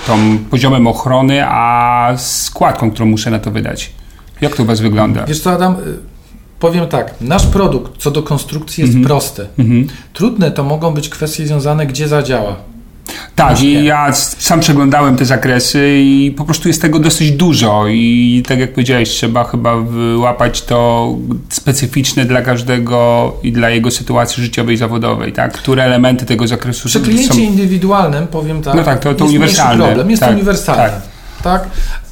tą 0.08 0.38
poziomem 0.50 0.88
ochrony, 0.88 1.46
a 1.46 2.14
składką, 2.18 2.92
którą 2.92 3.06
muszę 3.06 3.32
na 3.32 3.40
to 3.40 3.52
wydać. 3.52 3.92
Jak 4.42 4.56
to 4.56 4.64
u 4.64 4.66
Was 4.66 4.82
wygląda? 4.82 5.26
Wiesz 5.26 5.40
co, 5.40 5.52
Adam, 5.52 5.74
y, 5.74 5.78
powiem 6.62 6.88
tak, 6.88 7.14
nasz 7.22 7.48
produkt 7.48 7.92
co 8.02 8.12
do 8.12 8.24
konstrukcji 8.24 8.82
jest 8.82 8.94
Mhm. 8.94 9.08
prosty. 9.08 9.48
Mhm. 9.60 9.88
Trudne 10.14 10.52
to 10.52 10.64
mogą 10.64 10.94
być 10.94 11.10
kwestie 11.10 11.48
związane, 11.48 11.86
gdzie 11.88 12.08
zadziała. 12.08 12.56
Tak, 13.36 13.48
Właśnie. 13.48 13.70
i 13.70 13.86
ja 13.86 14.14
sam 14.14 14.60
przeglądałem 14.60 15.16
te 15.16 15.26
zakresy 15.26 15.90
i 16.04 16.34
po 16.38 16.46
prostu 16.46 16.68
jest 16.68 16.82
tego 16.82 17.00
dosyć 17.00 17.32
dużo 17.32 17.84
i 17.88 18.44
tak 18.48 18.60
jak 18.60 18.74
powiedziałeś, 18.74 19.10
trzeba 19.10 19.44
chyba 19.44 19.78
wyłapać 19.78 20.62
to 20.62 21.10
specyficzne 21.50 22.26
dla 22.26 22.42
każdego 22.42 23.34
i 23.44 23.52
dla 23.52 23.70
jego 23.70 23.92
sytuacji 23.92 24.44
życiowej 24.44 24.76
i 24.76 24.78
zawodowej, 24.78 25.34
tak? 25.34 25.54
Które 25.54 25.84
elementy 25.84 26.26
tego 26.26 26.48
zakresu 26.48 26.88
Przy 26.90 27.00
są- 27.00 27.06
kliencie 27.06 27.34
są... 27.34 27.40
indywidualnym, 27.40 28.28
powiem 28.28 28.62
tak, 28.62 28.76
No 28.76 28.84
tak, 28.84 29.00
to- 29.00 29.14
to 29.14 29.26
jest 29.26 29.62
problem, 29.62 30.10
jest 30.10 30.22
Tak, 30.22 30.32
uniwersalne. 30.32 30.84
tak. 30.84 31.02
Tak. 31.44 31.68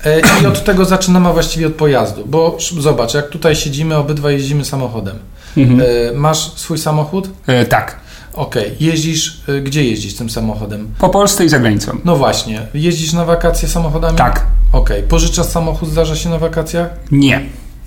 E, 0.06 0.20
I 0.44 0.46
od 0.46 0.64
tego 0.64 0.86
zaczynamy 0.86 1.34
właściwie 1.34 1.68
od 1.68 1.74
pojazdu, 1.74 2.24
bo 2.26 2.58
zobacz, 2.80 3.14
jak 3.14 3.30
tutaj 3.30 3.56
siedzimy, 3.56 3.96
obydwa 3.98 4.32
jeździmy 4.32 4.66
samochodem. 4.66 5.20
Mhm. 5.58 5.82
E, 5.82 6.14
Masz 6.18 6.52
swój 6.56 6.78
samochód? 6.78 7.30
E, 7.48 7.66
tak, 7.66 8.00
Okej, 8.34 8.76
jeździsz, 8.80 9.42
y, 9.50 9.62
gdzie 9.62 9.84
jeździsz 9.84 10.16
tym 10.16 10.30
samochodem? 10.30 10.88
po 11.00 11.10
Polsce 11.10 11.46
i 11.46 11.50
za 11.50 11.60
granicą. 11.60 11.98
No 12.06 12.16
właśnie, 12.16 12.62
jeździsz 12.74 13.14
na 13.14 13.26
wakacje 13.26 13.68
samochodami? 13.68 14.18
Tak, 14.18 14.46
Okej, 14.74 15.04
pożyczasz 15.04 15.46
samochód, 15.46 15.90
zdarza 15.90 16.16
się 16.16 16.30
na 16.30 16.38
wakacjach? 16.38 16.90
nie, 17.12 17.42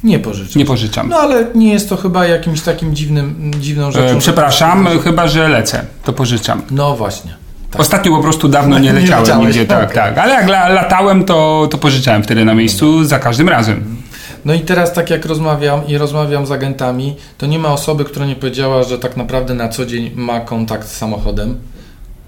Nie 0.05 0.18
pożyczasz. 0.18 0.55
nie 0.57 0.64
pożyczam. 0.64 1.09
No 1.09 1.16
ale 1.16 1.47
nie 1.55 1.72
jest 1.72 1.88
to 1.88 1.97
chyba 1.97 2.26
jakimś 2.26 2.61
takim 2.61 2.95
dziwnym, 2.97 3.51
dziwną 3.61 3.90
rzeczą. 3.93 4.05
E, 4.05 4.09
że- 4.09 4.18
przepraszam, 4.20 4.88
chyba 5.05 5.28
że 5.28 5.49
lecę, 5.49 5.84
to 6.05 6.12
pożyczam. 6.12 6.62
No 6.70 6.97
właśnie. 6.97 7.34
Tak. 7.73 7.81
Ostatnio 7.81 8.12
po 8.16 8.23
prostu 8.23 8.49
dawno 8.49 8.79
nie 8.79 8.93
Nie 8.93 9.01
leciałem 9.01 9.25
leciałeś, 9.25 9.47
nigdzie, 9.47 9.66
tak, 9.66 9.85
okej. 9.85 9.95
tak. 9.95 10.18
Ale 10.18 10.35
jak 10.35 10.49
la, 10.49 10.68
latałem, 10.68 11.25
to, 11.25 11.68
to 11.70 11.79
pożyczałem 11.79 12.23
wtedy 12.23 12.45
na 12.45 12.55
miejscu 12.55 13.05
za 13.05 13.18
każdym 13.18 13.49
razem. 13.49 13.97
No 14.45 14.55
i 14.55 14.61
teraz 14.61 14.93
tak 14.93 15.11
jak 15.11 15.27
rozmawiam 15.27 15.87
i 15.87 15.99
rozmawiam 15.99 16.47
z 16.47 16.51
agentami, 16.51 17.16
to 17.39 17.47
nie 17.47 17.59
ma 17.59 17.68
osoby, 17.68 18.05
która 18.05 18.27
nie 18.27 18.37
powiedziała, 18.37 18.83
że 18.83 18.99
tak 18.99 19.16
naprawdę 19.16 19.55
na 19.55 19.68
co 19.68 19.87
dzień 19.87 20.11
ma 20.14 20.41
kontakt 20.41 20.89
z 20.89 20.97
samochodem. 20.97 21.59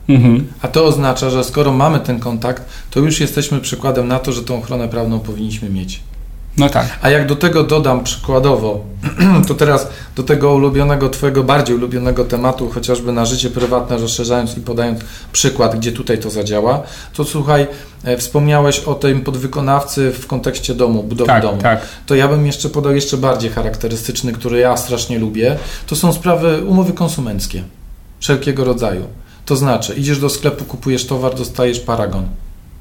Mhm. 0.09 0.47
A 0.63 0.69
to 0.69 0.85
oznacza, 0.85 1.31
że 1.31 1.45
skoro 1.45 1.73
mamy 1.73 2.01
ten 2.01 2.21
kontakt, 2.21 2.63
to 2.91 3.01
już 3.01 3.21
jesteśmy 3.21 3.61
przykładem 3.61 4.09
na 4.09 4.19
to, 4.19 4.33
że 4.33 4.43
tą 4.43 4.59
ochronę 4.59 4.89
prawną 4.89 5.21
powinniśmy 5.21 5.71
mieć. 5.71 6.01
No 6.57 6.69
tak. 6.69 6.87
A 7.03 7.11
jak 7.11 7.27
do 7.27 7.37
tego 7.37 7.65
dodam 7.65 8.05
przykładowo, 8.05 8.85
to 9.49 9.55
teraz 9.55 9.89
do 10.17 10.23
tego 10.23 10.55
ulubionego, 10.55 11.09
Twojego 11.09 11.45
bardziej 11.45 11.77
ulubionego 11.77 12.25
tematu, 12.25 12.71
chociażby 12.71 13.13
na 13.13 13.25
życie 13.25 13.51
prywatne, 13.51 13.99
rozszerzając 13.99 14.57
i 14.57 14.61
podając 14.61 15.01
przykład, 15.33 15.77
gdzie 15.79 15.93
tutaj 15.93 16.19
to 16.19 16.31
zadziała, 16.31 16.83
to 17.15 17.25
słuchaj, 17.25 17.67
e, 18.05 18.17
wspomniałeś 18.17 18.81
o 18.81 18.95
tym 18.95 19.21
podwykonawcy 19.21 20.13
w 20.13 20.27
kontekście 20.27 20.75
domu, 20.75 21.03
budowy 21.03 21.27
Tak, 21.27 21.43
domu. 21.43 21.63
tak. 21.63 21.81
To 22.07 22.15
ja 22.15 22.29
bym 22.29 22.47
jeszcze 22.47 22.69
podał 22.69 22.95
jeszcze 22.95 23.17
bardziej 23.17 23.51
charakterystyczny, 23.51 24.33
który 24.33 24.59
ja 24.59 24.77
strasznie 24.77 25.19
lubię. 25.19 25.59
To 25.87 25.97
są 25.97 26.13
sprawy 26.13 26.63
umowy 26.67 26.93
konsumenckie. 26.93 27.63
wszelkiego 28.21 28.65
rodzaju. 28.65 29.07
To 29.47 29.57
znaczy, 29.57 29.95
idziesz 29.95 30.19
do 30.19 30.29
sklepu, 30.29 30.65
kupujesz 30.65 31.07
towar, 31.07 31.35
dostajesz 31.35 31.81
paragon. 31.81 32.29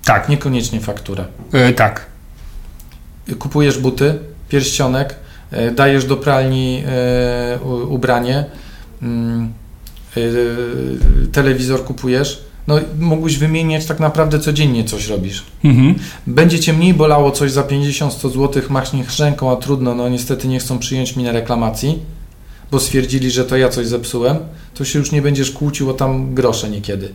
Tak. 0.05 0.29
Niekoniecznie 0.29 0.79
fakturę. 0.81 1.25
E, 1.53 1.73
tak. 1.73 2.05
Kupujesz 3.39 3.77
buty, 3.77 4.19
pierścionek, 4.49 5.15
e, 5.51 5.71
dajesz 5.71 6.05
do 6.05 6.17
pralni 6.17 6.83
e, 6.87 7.59
ubranie, 7.89 8.45
mm, 9.01 9.53
e, 10.17 10.21
telewizor 11.31 11.83
kupujesz. 11.83 12.43
No, 12.67 12.79
mógłbyś 12.99 13.37
wymieniać 13.37 13.85
tak 13.85 13.99
naprawdę 13.99 14.39
codziennie 14.39 14.83
coś 14.83 15.07
robisz. 15.07 15.43
Mhm. 15.63 15.95
Będzie 16.27 16.59
cię 16.59 16.73
mniej 16.73 16.93
bolało 16.93 17.31
coś 17.31 17.51
za 17.51 17.63
50-100 17.63 18.29
zł, 18.29 18.63
machniesz 18.69 19.19
ręką, 19.19 19.51
a 19.51 19.55
trudno, 19.55 19.95
no 19.95 20.09
niestety 20.09 20.47
nie 20.47 20.59
chcą 20.59 20.79
przyjąć 20.79 21.15
mnie 21.15 21.25
na 21.25 21.31
reklamacji, 21.31 21.99
bo 22.71 22.79
stwierdzili, 22.79 23.31
że 23.31 23.45
to 23.45 23.57
ja 23.57 23.69
coś 23.69 23.87
zepsułem, 23.87 24.37
to 24.73 24.85
się 24.85 24.99
już 24.99 25.11
nie 25.11 25.21
będziesz 25.21 25.51
kłócił 25.51 25.89
o 25.89 25.93
tam 25.93 26.33
grosze 26.35 26.69
niekiedy. 26.69 27.09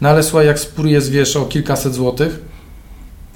No 0.00 0.08
ale 0.08 0.22
słuchaj, 0.22 0.46
jak 0.46 0.58
spór 0.58 0.86
jest, 0.86 1.10
wiesz, 1.10 1.36
o 1.36 1.44
kilkaset 1.44 1.94
złotych, 1.94 2.40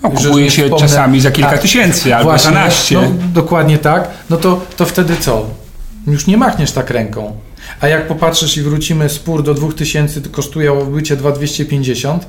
No, 0.03 0.11
kupuje 0.11 0.51
się 0.51 0.63
wspomnę- 0.63 0.81
czasami 0.81 1.21
za 1.21 1.31
kilka 1.31 1.51
Tak. 1.51 1.61
tysięcy 1.61 2.15
albo 2.15 2.31
Właśnie, 2.31 2.51
12. 2.51 2.95
No, 2.95 3.03
dokładnie 3.35 3.79
tak. 3.79 4.09
No 4.31 4.37
to, 4.37 4.61
to 4.77 4.87
wtedy 4.87 5.17
co? 5.17 5.47
Już 6.07 6.27
nie 6.27 6.37
machniesz 6.37 6.73
tak 6.73 6.91
ręką. 6.91 7.37
A 7.81 7.89
jak 7.89 8.09
popatrzysz 8.09 8.57
i 8.57 8.63
wrócimy, 8.63 9.09
spór 9.09 9.43
do 9.43 9.55
2000 9.55 10.21
to 10.21 10.31
kosztuje 10.31 10.73
bycie 10.85 11.17
2250, 11.17 12.27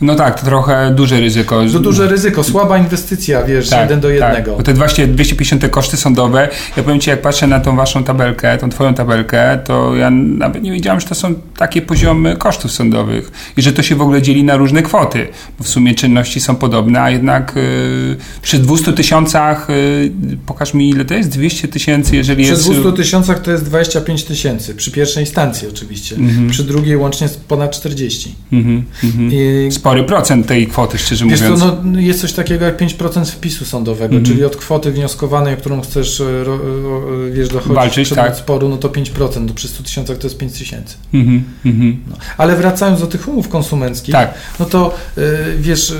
No 0.00 0.14
tak, 0.14 0.40
to 0.40 0.46
trochę 0.46 0.94
duże 0.94 1.20
ryzyko. 1.20 1.62
to 1.72 1.78
duże 1.78 2.08
ryzyko, 2.08 2.44
słaba 2.44 2.78
inwestycja, 2.78 3.42
wiesz, 3.42 3.68
Tak, 3.68 3.80
jeden 3.80 4.00
do 4.00 4.10
jednego. 4.10 4.50
Tak. 4.50 4.56
Bo 4.56 4.62
te 4.62 4.74
200, 4.74 5.06
250 5.06 5.62
te 5.62 5.68
koszty 5.68 5.96
sądowe, 5.96 6.48
ja 6.76 6.82
powiem 6.82 7.00
Ci, 7.00 7.10
jak 7.10 7.22
patrzę 7.22 7.46
na 7.46 7.60
tą 7.60 7.76
Waszą 7.76 8.04
tabelkę, 8.04 8.58
tą 8.58 8.68
Twoją 8.68 8.94
tabelkę, 8.94 9.58
to 9.64 9.96
ja 9.96 10.10
nawet 10.10 10.62
nie 10.62 10.72
wiedziałem, 10.72 11.00
że 11.00 11.06
to 11.06 11.14
są 11.14 11.34
takie 11.56 11.82
poziomy 11.82 12.36
kosztów 12.36 12.72
sądowych 12.72 13.30
i 13.56 13.62
że 13.62 13.72
to 13.72 13.82
się 13.82 13.94
w 13.94 14.02
ogóle 14.02 14.22
dzieli 14.22 14.44
na 14.44 14.56
różne 14.56 14.82
kwoty. 14.82 15.28
Bo 15.58 15.64
w 15.64 15.68
sumie 15.68 15.94
czynności 15.94 16.40
są 16.40 16.56
podobne, 16.56 17.02
a 17.02 17.10
jednak 17.10 17.52
yy, 17.56 18.16
przy 18.42 18.58
200 18.58 18.92
tysiącach, 18.92 19.66
yy, 19.68 20.36
pokaż 20.46 20.74
mi 20.74 20.90
ile 20.90 21.04
to 21.04 21.14
jest? 21.14 21.28
200 21.28 21.68
tysięcy, 21.68 22.16
jeżeli 22.16 22.44
Przy 22.44 22.52
jest... 22.52 22.70
200 22.70 22.92
tysiącach 22.92 23.42
to 23.42 23.50
jest 23.50 23.64
25 23.64 24.24
tysięcy, 24.24 24.74
przy 24.74 24.90
pierwszej 24.90 25.22
instancji 25.22 25.68
oczywiście. 25.68 26.16
Mhm. 26.16 26.50
Przy 26.50 26.64
drugiej 26.64 26.96
łącznie 26.96 27.24
jest 27.24 27.44
ponad 27.44 27.70
40. 27.70 28.34
Mhm, 28.52 28.84
mhm. 29.04 29.32
I, 29.32 29.61
Spory 29.70 30.04
procent 30.04 30.46
tej 30.46 30.66
kwoty, 30.66 30.98
szczerze 30.98 31.26
wiesz 31.26 31.40
mówiąc. 31.40 31.60
no, 31.84 32.00
jest 32.00 32.20
coś 32.20 32.32
takiego 32.32 32.64
jak 32.64 32.76
5% 32.76 33.24
wpisu 33.30 33.64
sądowego, 33.64 34.16
Mhm. 34.16 34.24
czyli 34.24 34.44
od 34.44 34.56
kwoty 34.56 34.92
wnioskowanej, 34.92 35.54
o 35.54 35.56
którą 35.56 35.80
chcesz 35.80 36.20
e, 36.20 36.44
ro, 36.44 36.58
ro, 36.82 37.02
wiesz, 37.32 37.48
dochodzić 37.48 37.74
Walczyć, 37.76 38.06
przedmiot 38.08 38.26
tak. 38.26 38.36
sporu, 38.36 38.68
no 38.68 38.76
to 38.76 38.88
5%, 38.88 39.48
to 39.48 39.54
przy 39.54 39.68
100 39.68 39.82
tysiącach 39.82 40.18
to 40.18 40.26
jest 40.26 40.38
5 40.38 40.58
tysięcy. 40.58 40.96
Mhm, 41.14 41.44
mhm. 41.66 42.02
No. 42.10 42.16
Ale 42.38 42.56
wracając 42.56 43.00
do 43.00 43.06
tych 43.06 43.28
umów 43.28 43.48
konsumenckich, 43.48 44.12
Tak. 44.12 44.34
no 44.60 44.64
to 44.66 44.94
wiesz, 45.58 45.94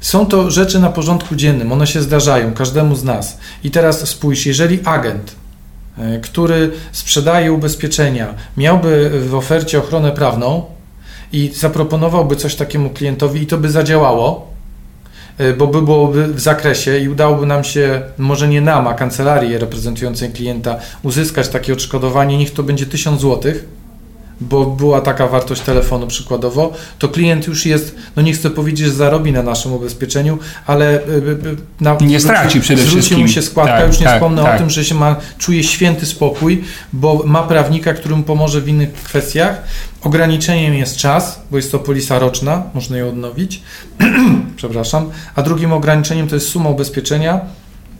są 0.00 0.26
to 0.26 0.50
rzeczy 0.50 0.78
na 0.78 0.88
porządku 0.90 1.36
dziennym, 1.36 1.72
one 1.72 1.86
się 1.86 2.02
zdarzają 2.02 2.52
każdemu 2.52 2.96
z 2.96 3.04
nas. 3.04 3.38
I 3.64 3.70
teraz 3.70 4.08
spójrz, 4.08 4.46
jeżeli 4.46 4.78
agent, 4.84 5.34
który 6.22 6.70
sprzedaje 6.92 7.52
ubezpieczenia, 7.52 8.34
miałby 8.56 9.10
w 9.28 9.34
ofercie 9.34 9.78
ochronę 9.78 10.12
prawną 10.12 10.64
i 11.32 11.50
zaproponowałby 11.54 12.36
coś 12.36 12.54
takiemu 12.54 12.90
klientowi 12.90 13.42
i 13.42 13.46
to 13.46 13.58
by 13.58 13.70
zadziałało, 13.70 14.48
y, 15.40 15.54
bo 15.54 15.66
by 15.66 15.82
byłoby 15.82 16.26
w 16.26 16.40
zakresie 16.40 16.98
i 16.98 17.08
udałoby 17.08 17.46
nam 17.46 17.64
się, 17.64 18.02
może 18.18 18.48
nie 18.48 18.60
nam, 18.60 18.86
a 18.86 18.94
kancelarii 18.94 19.58
reprezentującej 19.58 20.30
klienta, 20.30 20.78
uzyskać 21.02 21.48
takie 21.48 21.72
odszkodowanie, 21.72 22.38
niech 22.38 22.52
to 22.52 22.62
będzie 22.62 22.86
1000 22.86 23.20
złotych, 23.20 23.64
bo 24.40 24.66
była 24.66 25.00
taka 25.00 25.26
wartość 25.26 25.62
telefonu 25.62 26.06
przykładowo, 26.06 26.72
to 26.98 27.08
klient 27.08 27.46
już 27.46 27.66
jest, 27.66 27.94
no 28.16 28.22
nie 28.22 28.32
chcę 28.32 28.50
powiedzieć, 28.50 28.86
że 28.86 28.92
zarobi 28.92 29.32
na 29.32 29.42
naszym 29.42 29.72
ubezpieczeniu, 29.72 30.38
ale 30.66 30.94
y, 30.94 31.10
y, 31.10 31.56
na, 31.80 31.96
Nie 32.00 32.20
straci 32.20 32.60
przede 32.60 32.82
zwróci 32.82 32.96
wszystkim. 32.98 33.20
mu 33.20 33.28
się 33.28 33.42
składka, 33.42 33.78
Tak, 33.78 33.86
już 33.86 34.00
nie 34.00 34.06
tak, 34.06 34.14
wspomnę 34.14 34.42
tak. 34.42 34.54
o 34.54 34.58
tym, 34.58 34.70
że 34.70 34.84
się 34.84 34.94
ma, 34.94 35.16
czuje 35.38 35.64
święty 35.64 36.06
spokój, 36.06 36.64
bo 36.92 37.22
ma 37.26 37.42
prawnika, 37.42 37.94
który 37.94 38.16
mu 38.16 38.22
pomoże 38.22 38.60
w 38.60 38.68
innych 38.68 38.92
kwestiach. 38.92 39.62
Ograniczeniem 40.02 40.74
jest 40.74 40.96
czas, 40.96 41.40
bo 41.50 41.56
jest 41.56 41.72
to 41.72 41.78
polisa 41.78 42.18
roczna, 42.18 42.62
można 42.74 42.96
ją 42.98 43.08
odnowić, 43.08 43.62
przepraszam, 44.56 45.10
a 45.34 45.42
drugim 45.42 45.72
ograniczeniem 45.72 46.28
to 46.28 46.34
jest 46.34 46.48
suma 46.48 46.70
ubezpieczenia, 46.70 47.40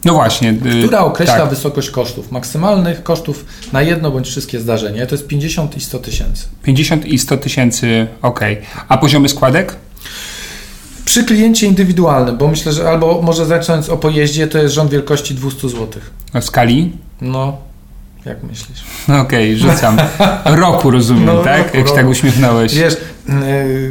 No 0.05 0.13
właśnie. 0.13 0.49
y, 0.49 0.83
która 0.87 0.99
określa 0.99 1.37
tak. 1.37 1.49
wysokość 1.49 1.89
kosztów, 1.89 2.31
maksymalnych 2.31 3.03
kosztów 3.03 3.45
na 3.73 3.81
jedno 3.81 4.11
bądź 4.11 4.27
wszystkie 4.27 4.59
zdarzenia. 4.59 5.05
To 5.05 5.15
jest 5.15 5.27
50 5.27 5.77
i 5.77 5.81
100 5.81 5.99
tysięcy. 5.99 6.47
50 6.63 7.05
i 7.05 7.19
100 7.19 7.37
tysięcy, 7.37 8.07
ok. 8.21 8.39
A 8.87 8.97
poziomy 8.97 9.29
składek? 9.29 9.75
Przy 11.05 11.23
kliencie 11.23 11.67
indywidualnym, 11.67 12.37
bo 12.37 12.47
myślę, 12.47 12.73
że 12.73 12.89
albo 12.89 13.21
może 13.21 13.45
zacząć 13.45 13.89
o 13.89 13.97
pojeździe, 13.97 14.47
to 14.47 14.57
jest 14.57 14.73
rząd 14.73 14.91
wielkości 14.91 15.35
200 15.35 15.69
zł. 15.69 15.87
W 16.33 16.43
skali? 16.43 16.91
No, 17.21 17.57
jak 18.29 18.43
myślisz? 18.43 18.83
Okej, 19.21 19.57
rzucam. 19.57 19.97
Roku 20.45 20.91
rozumiem, 20.91 21.25
No, 21.25 21.43
tak? 21.43 21.57
roku, 21.63 21.77
Jak 21.77 21.87
się 21.87 21.93
tak 21.93 22.07
uśmiechnąłeś. 22.07 22.75
Wiesz, 22.75 22.97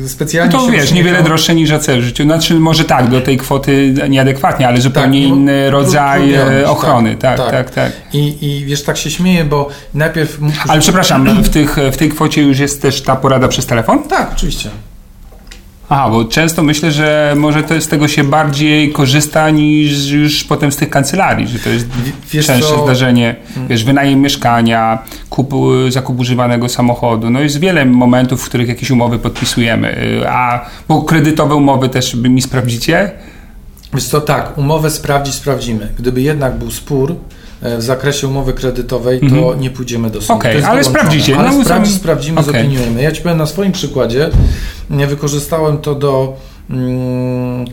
yy, 0.02 0.08
specjalnie 0.08 0.52
No 0.54 0.66
to 0.66 0.72
wiesz, 0.72 0.92
niewiele 0.92 1.22
droższe 1.22 1.54
niż 1.54 1.70
AC 1.70 1.86
w 1.86 2.00
życiu. 2.00 2.24
Znaczy 2.24 2.54
może 2.54 2.84
tak, 2.84 3.08
do 3.10 3.20
tej 3.20 3.36
kwoty 3.36 3.94
nieadekwatnie, 4.08 4.68
ale 4.68 4.80
zupełnie 4.80 5.20
Tak, 5.20 5.30
no, 5.30 5.36
inny 5.36 5.70
rodzaj 5.70 6.20
trudno, 6.20 6.52
e, 6.52 6.62
tak, 6.62 6.70
ochrony. 6.70 7.16
Tak, 7.16 7.38
tak. 7.38 7.50
tak, 7.50 7.70
tak. 7.70 7.92
I, 8.12 8.46
I 8.46 8.64
wiesz, 8.64 8.82
tak 8.82 8.96
się 8.96 9.10
śmieję, 9.10 9.44
bo 9.44 9.68
najpierw... 9.94 10.38
Ale 10.68 10.80
przepraszam, 10.80 11.42
w, 11.42 11.48
tych, 11.48 11.76
w 11.92 11.96
tej 11.96 12.08
kwocie 12.08 12.42
już 12.42 12.58
jest 12.58 12.82
też 12.82 13.02
ta 13.02 13.16
porada 13.16 13.48
przez 13.48 13.66
telefon? 13.66 14.02
Tak, 14.02 14.30
oczywiście. 14.32 14.70
Aha, 15.90 16.10
bo 16.10 16.24
często 16.24 16.62
myślę, 16.62 16.92
że 16.92 17.34
może 17.36 17.62
to 17.62 17.80
z 17.80 17.88
tego 17.88 18.08
się 18.08 18.24
bardziej 18.24 18.92
korzysta 18.92 19.50
niż 19.50 20.10
już 20.10 20.44
potem 20.44 20.72
z 20.72 20.76
tych 20.76 20.90
kancelarii, 20.90 21.48
że 21.48 21.58
to 21.58 21.68
jest 21.70 21.86
Wiesz 22.32 22.46
częstsze 22.46 22.74
co, 22.74 22.84
zdarzenie, 22.84 23.36
wiesz, 23.68 23.84
wynajem 23.84 24.20
mieszkania, 24.20 24.98
kup, 25.30 25.52
zakup 25.88 26.20
używanego 26.20 26.68
samochodu. 26.68 27.30
No 27.30 27.40
jest 27.40 27.60
wiele 27.60 27.84
momentów, 27.84 28.42
w 28.42 28.48
których 28.48 28.68
jakieś 28.68 28.90
umowy 28.90 29.18
podpisujemy. 29.18 30.02
Y, 30.22 30.28
A 30.28 30.66
bo 30.88 31.02
kredytowe 31.02 31.54
umowy 31.54 31.88
też 31.88 32.16
by 32.16 32.28
mi 32.28 32.42
sprawdzicie? 32.42 33.10
Wiesz 33.94 34.04
co, 34.04 34.20
tak, 34.20 34.58
umowę 34.58 34.90
sprawdzić, 34.90 35.34
sprawdzimy. 35.34 35.92
Gdyby 35.98 36.22
jednak 36.22 36.58
był 36.58 36.70
spór 36.70 37.16
w 37.62 37.82
zakresie 37.82 38.28
umowy 38.28 38.52
kredytowej, 38.52 39.20
to 39.20 39.26
Mhm. 39.26 39.60
nie 39.60 39.70
pójdziemy 39.70 40.10
do 40.10 40.22
sądu. 40.22 40.40
Okej, 40.40 40.54
jest 40.56 40.66
ale 40.68 40.84
sprawdzicie. 40.84 41.38
Ale 41.38 41.50
No, 41.50 41.64
sprawdzić, 41.64 41.92
sam- 41.92 42.00
sprawdzimy, 42.00 42.40
okej. 42.40 42.52
zopiniujemy. 42.54 43.02
Ja 43.02 43.12
Ci 43.12 43.22
powiem 43.22 43.38
na 43.38 43.46
swoim 43.46 43.72
przykładzie, 43.72 44.30
nie 44.90 45.06
wykorzystałem 45.06 45.78
to 45.78 45.94
do 45.94 46.36
mm, 46.70 47.64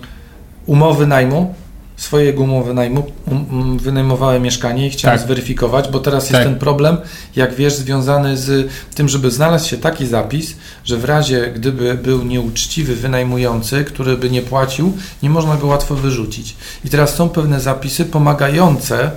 umowy 0.65 1.07
najmu, 1.07 1.53
swojego 1.97 2.43
umowy 2.43 2.73
najmu, 2.73 3.03
um, 3.31 3.45
um, 3.59 3.77
wynajmowałem 3.79 4.41
mieszkanie 4.43 4.87
i 4.87 4.89
chciałem 4.89 5.17
Tak. 5.19 5.27
zweryfikować, 5.27 5.89
bo 5.89 5.99
teraz 5.99 6.23
jest 6.23 6.33
Tak. 6.33 6.43
ten 6.43 6.55
problem, 6.59 6.97
jak 7.35 7.55
wiesz, 7.55 7.73
związany 7.75 8.37
z 8.37 8.69
tym, 8.95 9.09
żeby 9.09 9.31
znalazł 9.31 9.69
się 9.69 9.77
taki 9.77 10.07
zapis, 10.07 10.55
że 10.85 10.97
w 10.97 11.05
razie 11.05 11.51
gdyby 11.55 11.93
był 11.93 12.23
nieuczciwy 12.23 12.95
wynajmujący, 12.95 13.83
który 13.83 14.17
by 14.17 14.29
nie 14.29 14.41
płacił, 14.41 14.93
nie 15.23 15.29
można 15.29 15.57
go 15.57 15.67
łatwo 15.67 15.95
wyrzucić. 15.95 16.55
I 16.85 16.89
teraz 16.89 17.15
są 17.15 17.29
pewne 17.29 17.59
zapisy 17.59 18.05
pomagające 18.05 19.11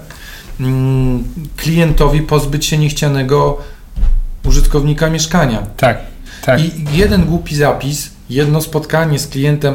klientowi 1.57 2.21
pozbyć 2.21 2.67
się 2.67 2.79
niechcianego 2.79 3.59
użytkownika 4.45 5.11
mieszkania. 5.11 5.67
Tak, 5.77 5.99
tak. 6.45 6.61
I 6.61 6.71
jeden 6.93 7.25
głupi 7.25 7.57
zapis, 7.57 8.11
jedno 8.31 8.61
spotkanie 8.61 9.19
z 9.19 9.29
klientem, 9.29 9.75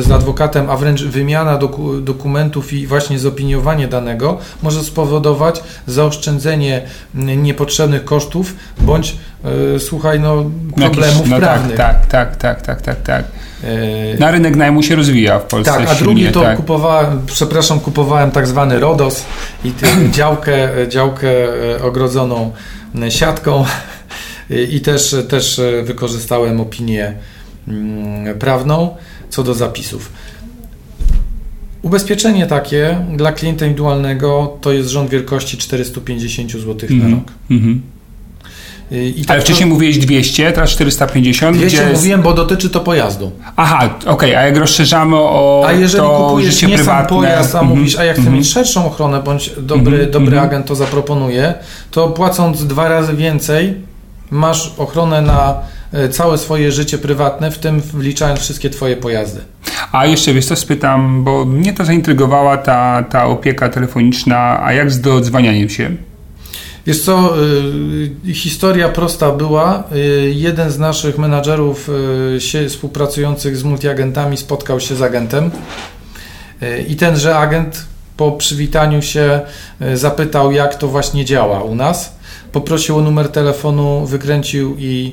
z 0.00 0.10
adwokatem, 0.10 0.70
a 0.70 0.76
wręcz 0.76 1.02
wymiana 1.02 1.56
doku, 1.58 2.00
dokumentów 2.00 2.72
i 2.72 2.86
właśnie 2.86 3.18
zopiniowanie 3.18 3.88
danego 3.88 4.38
może 4.62 4.84
spowodować 4.84 5.62
zaoszczędzenie 5.86 6.82
mm, 7.14 7.42
niepotrzebnych 7.42 8.04
kosztów 8.04 8.54
bądź, 8.80 9.16
e, 9.76 9.80
słuchaj, 9.80 10.20
no, 10.20 10.50
problemów 10.76 11.16
Jakiś- 11.16 11.30
no 11.30 11.36
prawnych. 11.36 11.76
Tak, 11.76 12.06
tak, 12.06 12.36
tak, 12.36 12.36
tak, 12.36 12.62
tak, 12.62 12.82
tak, 12.82 13.02
tak. 13.02 13.24
E, 13.24 13.49
Na 14.18 14.30
rynek 14.30 14.56
najmu 14.56 14.82
się 14.82 14.96
rozwija 14.96 15.38
w 15.38 15.44
Polsce 15.44 15.72
tak, 15.72 15.80
a 15.82 15.94
silnie, 15.94 16.02
drugi 16.04 16.28
to 16.28 16.40
tak. 16.42 16.56
kupowałem, 16.56 17.20
przepraszam, 17.26 17.80
kupowałem 17.80 18.30
tak 18.30 18.46
zwany 18.46 18.80
RODOS 18.80 19.24
i 19.64 19.72
działkę, 20.16 20.68
działkę 20.88 21.28
e, 21.76 21.82
ogrodzoną 21.82 22.52
e, 23.02 23.10
siatką 23.10 23.64
i 24.70 24.80
też, 24.80 25.16
też 25.28 25.58
e, 25.58 25.82
wykorzystałem 25.82 26.60
opinię 26.60 27.14
mm, 27.68 28.38
prawną 28.38 28.96
co 29.30 29.42
do 29.42 29.54
zapisów. 29.54 30.12
Ubezpieczenie 31.82 32.46
takie 32.46 32.98
dla 33.16 33.32
klienta 33.32 33.64
indywidualnego 33.66 34.58
to 34.60 34.72
jest 34.72 34.88
rząd 34.88 35.10
wielkości 35.10 35.56
450 35.58 36.52
zł 36.52 36.76
na 36.90 36.94
Mhm, 36.96 37.14
rok. 37.14 37.24
mhm. 37.50 37.82
I 38.90 38.96
i 38.96 39.14
Ale 39.16 39.24
tak 39.26 39.40
wcześniej 39.40 39.68
mówiłeś 39.68 39.98
200, 39.98 40.52
teraz 40.52 40.70
450. 40.70 41.56
200 41.56 41.78
gdzie 41.78 41.92
mówiłem, 41.92 42.22
bo 42.22 42.32
dotyczy 42.32 42.70
to 42.70 42.80
pojazdu. 42.80 43.32
Aha, 43.56 43.88
okej, 44.06 44.34
a 44.36 44.42
jak 44.42 44.56
rozszerzamy 44.56 45.16
o 45.16 45.64
A 45.66 45.72
jeżeli 45.72 46.02
to 46.04 46.26
kupujesz 46.26 46.62
nie 46.62 46.68
prywatne... 46.68 47.08
sam 47.08 47.18
pojazd, 47.18 47.54
a 47.54 47.58
Mhm, 47.58 47.78
mówisz, 47.78 47.98
a 47.98 48.04
ja 48.04 48.12
chcę 48.12 48.20
mhm. 48.20 48.36
mieć 48.38 48.50
szerszą 48.52 48.86
ochronę, 48.86 49.22
bądź 49.22 49.50
dobry, 49.58 49.92
Mhm, 49.96 50.10
dobry 50.10 50.32
mhm. 50.36 50.48
agent 50.48 50.66
to 50.66 50.74
zaproponuje, 50.74 51.54
to 51.90 52.08
płacąc 52.08 52.66
dwa 52.66 52.88
razy 52.88 53.14
więcej, 53.16 53.74
masz 54.30 54.74
ochronę 54.78 55.22
na 55.22 55.54
e, 55.92 56.08
całe 56.08 56.38
swoje 56.38 56.72
życie 56.72 56.98
prywatne, 56.98 57.50
w 57.50 57.58
tym 57.58 57.80
wliczając 57.80 58.40
wszystkie 58.40 58.70
twoje 58.70 58.96
pojazdy. 58.96 59.40
A 59.92 60.06
jeszcze 60.06 60.34
wiesz 60.34 60.46
co, 60.46 60.56
spytam, 60.56 61.24
bo 61.24 61.44
mnie 61.44 61.72
to 61.72 61.84
zaintrygowała 61.84 62.56
ta, 62.56 63.02
ta 63.10 63.24
opieka 63.26 63.68
telefoniczna, 63.68 64.64
a 64.64 64.72
jak 64.72 64.90
z 64.90 65.00
dodzwanianiem 65.00 65.68
się? 65.68 65.90
Wiesz 66.90 67.02
co, 67.02 67.34
y, 68.26 68.34
historia 68.34 68.88
prosta 68.88 69.32
była. 69.32 69.84
Y, 69.94 70.32
jeden 70.34 70.70
z 70.70 70.78
naszych 70.78 71.18
menadżerów 71.18 71.90
y, 72.58 72.68
współpracujących 72.68 73.56
z 73.56 73.62
multiagentami 73.62 74.36
spotkał 74.36 74.80
się 74.80 74.96
z 74.96 75.02
agentem 75.02 75.50
i 76.88 76.96
tenże 76.96 77.38
agent 77.38 77.84
po 78.16 78.32
przywitaniu 78.32 79.02
się 79.02 79.40
zapytał, 79.94 80.52
jak 80.52 80.74
to 80.74 80.88
właśnie 80.88 81.24
działa 81.24 81.62
u 81.62 81.74
nas. 81.74 82.16
Poprosił 82.52 82.96
o 82.96 83.00
numer 83.00 83.28
telefonu, 83.28 84.06
wykręcił 84.06 84.76
i 84.78 85.12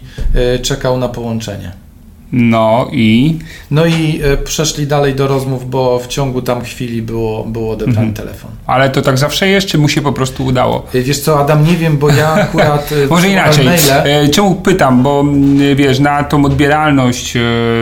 czekał 0.62 0.98
na 0.98 1.10
połączenie. 1.10 1.87
No 2.32 2.88
i? 2.92 3.40
No 3.72 3.86
i 3.86 4.22
e, 4.24 4.38
przeszli 4.38 4.88
dalej 4.88 5.16
do 5.16 5.28
rozmów, 5.28 5.70
bo 5.70 6.00
w 6.00 6.08
ciągu 6.08 6.42
tam 6.42 6.62
chwili 6.62 7.02
było, 7.02 7.44
było 7.44 7.72
odebrany 7.74 8.08
mhm. 8.08 8.14
telefon. 8.14 8.52
Ale 8.66 8.90
to 8.90 9.02
tak 9.02 9.18
zawsze 9.18 9.48
jest, 9.48 9.68
czy 9.68 9.78
mu 9.78 9.90
się 9.90 10.02
po 10.02 10.14
prostu 10.14 10.46
udało? 10.46 10.86
E, 10.94 11.02
wiesz 11.02 11.20
co, 11.20 11.40
Adam, 11.40 11.66
nie 11.66 11.76
wiem, 11.76 11.98
bo 11.98 12.10
ja 12.10 12.34
akurat... 12.44 12.92
E, 13.06 13.08
Może 13.08 13.30
inaczej. 13.30 13.66
Maile... 13.66 14.30
Czemu 14.32 14.56
pytam, 14.56 15.04
bo 15.04 15.26
wiesz, 15.76 16.00
na 16.00 16.24
tą 16.24 16.46
odbieralność 16.46 17.34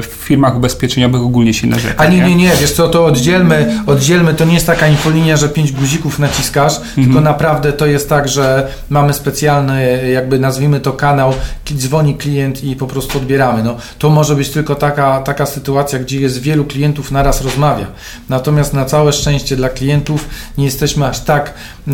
w 0.01 0.09
firmach 0.19 0.57
ubezpieczeniowych 0.57 1.21
ogólnie 1.21 1.53
się 1.53 1.67
narzeka. 1.67 2.03
A 2.03 2.07
nie, 2.07 2.21
nie, 2.21 2.35
nie, 2.35 2.51
wiesz 2.61 2.71
co, 2.71 2.89
to 2.89 3.05
oddzielmy, 3.05 3.83
oddzielmy, 3.87 4.33
to 4.33 4.45
nie 4.45 4.53
jest 4.53 4.67
taka 4.67 4.87
infolinia, 4.87 5.37
że 5.37 5.49
pięć 5.49 5.71
guzików 5.71 6.19
naciskasz, 6.19 6.77
mhm. 6.77 7.05
tylko 7.05 7.21
naprawdę 7.21 7.73
to 7.73 7.85
jest 7.85 8.09
tak, 8.09 8.27
że 8.27 8.67
mamy 8.89 9.13
specjalny, 9.13 10.09
jakby 10.11 10.39
nazwijmy 10.39 10.79
to 10.79 10.93
kanał, 10.93 11.33
dzwoni 11.73 12.15
klient 12.15 12.63
i 12.63 12.75
po 12.75 12.87
prostu 12.87 13.17
odbieramy. 13.17 13.63
No, 13.63 13.75
to 13.99 14.09
może 14.09 14.34
być 14.35 14.49
tylko 14.49 14.75
taka, 14.75 15.21
taka 15.21 15.45
sytuacja, 15.45 15.99
gdzie 15.99 16.19
jest 16.19 16.41
wielu 16.41 16.65
klientów 16.65 17.11
naraz 17.11 17.41
rozmawia. 17.41 17.87
Natomiast 18.29 18.73
na 18.73 18.85
całe 18.85 19.13
szczęście 19.13 19.55
dla 19.55 19.69
klientów 19.69 20.29
nie 20.57 20.65
jesteśmy 20.65 21.05
aż 21.05 21.19
tak 21.19 21.53
e, 21.87 21.93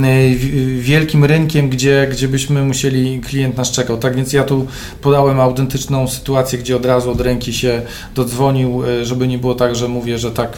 wielkim 0.79 1.25
rynkiem, 1.25 1.69
gdzie, 1.69 2.07
gdzie 2.11 2.27
byśmy 2.27 2.63
musieli, 2.63 3.21
klient 3.21 3.57
nas 3.57 3.71
czekał. 3.71 3.97
Tak 3.97 4.15
więc 4.15 4.33
ja 4.33 4.43
tu 4.43 4.67
podałem 5.01 5.39
autentyczną 5.39 6.07
sytuację, 6.07 6.59
gdzie 6.59 6.75
od 6.75 6.85
razu 6.85 7.11
od 7.11 7.21
ręki 7.21 7.53
się 7.53 7.81
dodzwonił, 8.15 8.83
e, 8.85 9.05
żeby 9.05 9.27
nie 9.27 9.37
było 9.37 9.55
tak, 9.55 9.75
że 9.75 9.87
mówię, 9.87 10.19
że 10.19 10.31
tak 10.31 10.57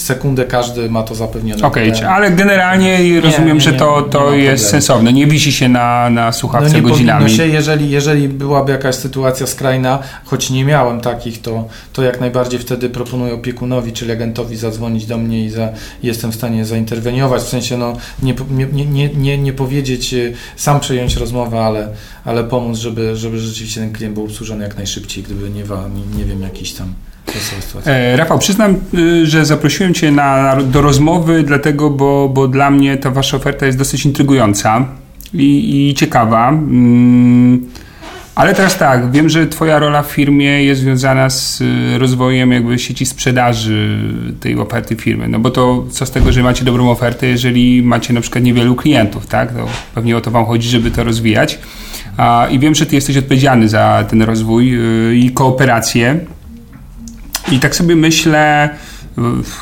sekundę 0.00 0.44
każdy 0.44 0.90
ma 0.90 1.02
to 1.02 1.14
zapewnione. 1.14 1.62
Okej, 1.62 1.92
okay, 1.92 2.08
ale 2.08 2.30
generalnie 2.30 3.20
rozumiem, 3.20 3.46
nie, 3.46 3.54
nie, 3.54 3.60
że 3.60 3.72
to, 3.72 4.02
to 4.02 4.32
jest 4.32 4.68
sensowne. 4.68 5.12
Nie 5.12 5.26
wisi 5.26 5.52
się 5.52 5.68
na, 5.68 6.10
na 6.10 6.32
słuchawce 6.32 6.68
no 6.68 6.74
nie 6.74 6.82
godzinami. 6.82 7.30
się, 7.30 7.46
jeżeli, 7.46 7.90
jeżeli 7.90 8.28
byłaby 8.28 8.72
jakaś 8.72 8.94
sytuacja 8.94 9.46
skrajna, 9.46 9.98
choć 10.24 10.50
nie 10.50 10.64
miałem 10.64 11.00
takich, 11.00 11.42
to, 11.42 11.68
to 11.92 12.02
jak 12.02 12.20
najbardziej 12.20 12.60
wtedy 12.60 12.90
proponuję 12.90 13.34
opiekunowi, 13.34 13.92
czyli 13.92 14.12
agentowi 14.12 14.56
zadzwonić 14.56 15.06
do 15.06 15.18
mnie 15.18 15.44
i 15.44 15.50
za, 15.50 15.68
jestem 16.02 16.32
w 16.32 16.34
stanie 16.34 16.64
zainterweniować. 16.64 17.42
W 17.42 17.48
sensie 17.48 17.78
no, 17.78 17.96
nie, 18.22 18.34
nie, 18.50 18.86
nie, 18.86 19.08
nie, 19.08 19.38
nie 19.38 19.52
powiedzieć, 19.52 20.14
y, 20.14 20.34
sam 20.56 20.80
przejąć 20.80 21.16
rozmowę, 21.16 21.60
ale, 21.60 21.88
ale 22.24 22.44
pomóc, 22.44 22.78
żeby, 22.78 23.16
żeby 23.16 23.38
rzeczywiście 23.38 23.80
ten 23.80 23.92
klient 23.92 24.14
był 24.14 24.24
obsłużony 24.24 24.64
jak 24.64 24.76
najszybciej, 24.76 25.24
gdyby 25.24 25.50
nie, 25.50 25.62
nie, 25.64 26.18
nie 26.18 26.24
wiem, 26.24 26.42
jakiś 26.42 26.72
tam 26.72 26.94
E, 27.86 28.16
Rafał, 28.16 28.38
przyznam, 28.38 28.76
y, 28.94 29.26
że 29.26 29.44
zaprosiłem 29.44 29.94
Cię 29.94 30.10
na, 30.10 30.56
do 30.56 30.82
rozmowy, 30.82 31.42
dlatego, 31.42 31.90
bo, 31.90 32.28
bo 32.28 32.48
dla 32.48 32.70
mnie 32.70 32.96
ta 32.96 33.10
Wasza 33.10 33.36
oferta 33.36 33.66
jest 33.66 33.78
dosyć 33.78 34.04
intrygująca 34.04 34.86
i, 35.34 35.88
i 35.90 35.94
ciekawa. 35.94 36.48
Mm, 36.48 37.66
ale 38.34 38.54
teraz 38.54 38.78
tak, 38.78 39.10
wiem, 39.10 39.28
że 39.28 39.46
Twoja 39.46 39.78
rola 39.78 40.02
w 40.02 40.12
firmie 40.12 40.64
jest 40.64 40.80
związana 40.80 41.30
z 41.30 41.60
y, 41.60 41.98
rozwojem 41.98 42.52
jakby 42.52 42.78
sieci 42.78 43.06
sprzedaży 43.06 43.98
tej 44.40 44.58
oferty 44.58 44.96
firmy. 44.96 45.28
No 45.28 45.38
bo 45.38 45.50
to 45.50 45.84
co 45.90 46.06
z 46.06 46.10
tego, 46.10 46.32
że 46.32 46.42
macie 46.42 46.64
dobrą 46.64 46.90
ofertę, 46.90 47.26
jeżeli 47.26 47.82
macie 47.82 48.12
na 48.12 48.20
przykład 48.20 48.44
niewielu 48.44 48.74
klientów, 48.74 49.26
tak? 49.26 49.52
To 49.52 49.66
pewnie 49.94 50.16
o 50.16 50.20
to 50.20 50.30
Wam 50.30 50.46
chodzi, 50.46 50.68
żeby 50.68 50.90
to 50.90 51.04
rozwijać. 51.04 51.58
I 52.50 52.58
wiem, 52.58 52.74
że 52.74 52.86
Ty 52.86 52.94
jesteś 52.94 53.16
odpowiedzialny 53.16 53.68
za 53.68 54.04
ten 54.10 54.22
rozwój 54.22 54.74
y, 55.10 55.16
i 55.16 55.30
kooperację 55.30 56.20
i 57.50 57.60
tak 57.60 57.76
sobie 57.76 57.96
myślę, 57.96 58.70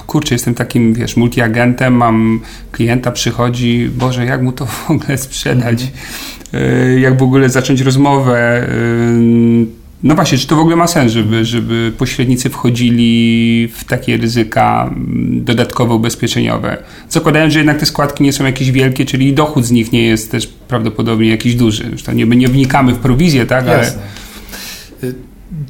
kurczę, 0.07 0.34
jestem 0.34 0.55
takim, 0.55 0.95
wiesz, 0.95 1.16
multiagentem, 1.16 1.95
mam 1.95 2.41
klienta, 2.72 3.11
przychodzi, 3.11 3.91
Boże, 3.97 4.24
jak 4.24 4.43
mu 4.43 4.53
to 4.53 4.66
w 4.66 4.91
ogóle 4.91 5.18
sprzedać? 5.18 5.82
Mm. 5.82 6.99
Jak 6.99 7.18
w 7.18 7.22
ogóle 7.22 7.51
zacząć 7.51 7.80
rozmowę? 7.80 8.68
Y, 8.68 9.66
no 10.03 10.14
właśnie, 10.14 10.39
czy 10.39 10.47
to 10.47 10.57
w 10.57 10.59
ogóle 10.59 10.76
ma 10.76 10.86
sens, 10.86 11.12
żeby, 11.12 11.45
żeby 11.45 11.93
pośrednicy 11.99 12.51
wchodzili 12.51 13.68
w 13.74 13.84
takie 13.84 14.16
ryzyka 14.16 14.91
mm, 14.97 15.45
dodatkowe 15.45 15.95
ubezpieczeniowe? 15.95 16.82
Zakładając, 17.09 17.53
że 17.53 17.59
jednak 17.59 17.78
te 17.78 17.86
składki 17.86 18.24
nie 18.24 18.32
są 18.32 18.45
jakieś 18.45 18.70
wielkie, 18.70 19.05
czyli 19.05 19.32
dochód 19.32 19.64
z 19.64 19.70
nich 19.70 19.93
nie 19.93 20.03
jest 20.03 20.30
też 20.30 20.47
prawdopodobnie 20.47 21.28
jakiś 21.28 21.55
duży. 21.55 21.84
Zresztą 21.89 22.12
nie, 22.12 22.26
nie 22.26 22.49
wnikamy 22.49 22.93
w 22.93 22.99
prowizję, 22.99 23.47
tak? 23.47 23.66
Jasne. 23.66 24.03
Ale 25.03 25.12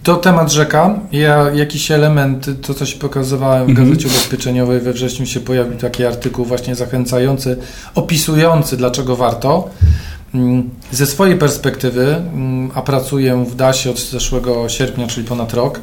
to 0.02 0.16
temat 0.16 0.52
rzeka. 0.52 1.00
Ja, 1.12 1.50
jakiś 1.50 1.90
element, 1.90 2.46
to 2.62 2.74
co 2.74 2.86
się 2.86 2.98
pokazywałem 2.98 3.66
w 3.66 3.70
mhm. 3.70 3.88
Gazecie 3.88 4.08
Ubezpieczeniowej 4.08 4.80
we 4.80 4.92
wrześniu 4.92 5.26
się 5.26 5.40
pojawił 5.40 5.78
taki 5.78 6.04
artykuł 6.04 6.44
właśnie 6.44 6.74
zachęcający, 6.74 7.56
opisujący 7.94 8.76
dlaczego 8.76 9.16
warto. 9.16 9.70
Mm, 10.34 10.70
ze 10.92 11.06
swojej 11.06 11.36
perspektywy, 11.36 12.16
mm, 12.16 12.70
a 12.74 12.82
pracuję 12.82 13.44
w 13.44 13.54
DASie 13.54 13.90
od 13.90 14.00
zeszłego 14.00 14.68
sierpnia, 14.68 15.06
czyli 15.06 15.26
ponad 15.26 15.54
rok, 15.54 15.80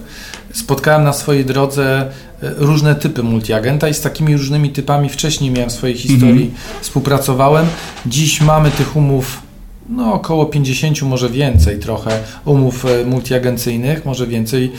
spotkałem 0.53 1.03
na 1.03 1.13
swojej 1.13 1.45
drodze 1.45 2.01
e, 2.01 2.09
różne 2.57 2.95
typy 2.95 3.23
multiagenta 3.23 3.89
i 3.89 3.93
z 3.93 4.01
takimi 4.01 4.33
różnymi 4.33 4.69
typami 4.69 5.09
wcześniej 5.09 5.51
miałem 5.51 5.69
w 5.69 5.73
swojej 5.73 5.97
historii, 5.97 6.45
mhm. 6.45 6.51
współpracowałem. 6.81 7.65
Dziś 8.05 8.41
mamy 8.41 8.71
tych 8.71 8.95
umów 8.95 9.44
no 9.89 10.13
około 10.13 10.45
50, 10.45 11.01
może 11.01 11.29
więcej 11.29 11.79
trochę 11.79 12.19
umów 12.45 12.85
e, 12.85 13.05
multiagencyjnych, 13.05 14.05
może 14.05 14.27
więcej. 14.27 14.71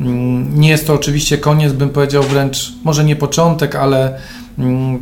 Mm, 0.00 0.60
nie 0.60 0.68
jest 0.68 0.86
to 0.86 0.94
oczywiście 0.94 1.38
koniec, 1.38 1.72
bym 1.72 1.90
powiedział 1.90 2.22
wręcz, 2.22 2.72
może 2.84 3.04
nie 3.04 3.16
początek, 3.16 3.74
ale 3.74 4.18
mm, 4.58 5.00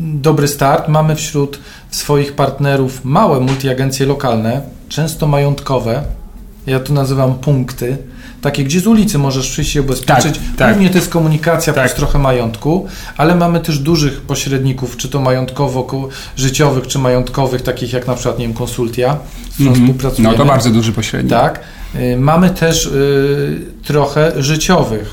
dobry 0.00 0.48
start. 0.48 0.88
Mamy 0.88 1.16
wśród 1.16 1.60
swoich 1.90 2.32
partnerów 2.32 3.04
małe 3.04 3.40
multiagencje 3.40 4.06
lokalne, 4.06 4.60
często 4.88 5.26
majątkowe. 5.26 6.02
Ja 6.66 6.80
tu 6.80 6.94
nazywam 6.94 7.34
punkty 7.34 7.98
takie, 8.40 8.64
gdzie 8.64 8.80
z 8.80 8.86
ulicy 8.86 9.18
możesz 9.18 9.50
przyjść 9.50 9.72
się 9.72 9.82
ubezpieczyć. 9.82 10.34
Tak, 10.34 10.56
tak. 10.56 10.70
Głównie 10.70 10.90
to 10.90 10.98
jest 10.98 11.10
komunikacja 11.10 11.72
tak. 11.72 11.84
plus 11.84 11.96
trochę 11.96 12.18
majątku, 12.18 12.86
ale 13.16 13.34
mamy 13.34 13.60
też 13.60 13.78
dużych 13.78 14.20
pośredników, 14.20 14.96
czy 14.96 15.08
to 15.08 15.20
majątkowo-życiowych, 15.20 16.86
czy 16.86 16.98
majątkowych, 16.98 17.62
takich 17.62 17.92
jak 17.92 18.06
na 18.06 18.14
przykład, 18.14 18.38
nie 18.38 18.46
wiem, 18.46 18.56
Konsultia, 18.56 19.18
z 19.50 19.54
którą 19.54 19.70
mm 19.70 19.80
-hmm. 19.80 19.84
współpracujemy. 19.84 20.36
No 20.36 20.44
to 20.44 20.48
bardzo 20.48 20.70
duży 20.70 20.92
pośrednik. 20.92 21.32
Tak. 21.32 21.60
Y, 21.94 22.16
mamy 22.16 22.50
też 22.50 22.86
y, 22.86 23.60
trochę 23.84 24.42
życiowych, 24.42 25.10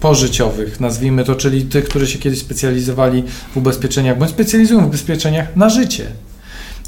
pożyciowych, 0.00 0.80
nazwijmy 0.80 1.24
to, 1.24 1.34
czyli 1.34 1.62
tych, 1.62 1.84
którzy 1.84 2.06
się 2.06 2.18
kiedyś 2.18 2.38
specjalizowali 2.38 3.24
w 3.54 3.56
ubezpieczeniach, 3.56 4.18
bądź 4.18 4.30
specjalizują 4.30 4.80
w 4.80 4.86
ubezpieczeniach 4.86 5.56
na 5.56 5.68
życie. 5.68 6.06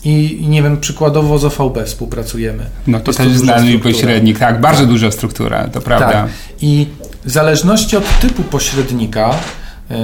I, 0.05 0.45
nie 0.49 0.63
wiem, 0.63 0.81
przykładowo 0.81 1.39
z 1.39 1.45
OVB 1.45 1.79
współpracujemy. 1.85 2.67
No 2.87 3.01
to 3.01 3.11
Jest 3.11 3.19
też 3.19 3.33
znany 3.33 3.79
pośrednik, 3.79 4.39
tak, 4.39 4.61
bardzo 4.61 4.87
duża 4.87 5.11
struktura, 5.11 5.69
to 5.69 5.81
prawda. 5.81 6.13
Tak. 6.13 6.31
I 6.61 6.87
w 7.25 7.31
zależności 7.31 7.97
od 7.97 8.19
typu 8.21 8.43
pośrednika, 8.43 9.35
y, 9.91 9.95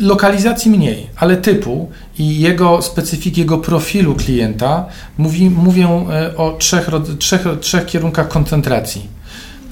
lokalizacji 0.00 0.70
mniej, 0.70 1.06
ale 1.16 1.36
typu 1.36 1.90
i 2.18 2.40
jego 2.40 2.82
specyfiki, 2.82 3.40
jego 3.40 3.58
profilu 3.58 4.14
klienta, 4.14 4.86
mówi, 5.18 5.50
mówią 5.50 6.06
y, 6.32 6.36
o 6.36 6.56
trzech, 6.58 6.90
trzech, 7.18 7.44
trzech 7.60 7.86
kierunkach 7.86 8.28
koncentracji 8.28 9.17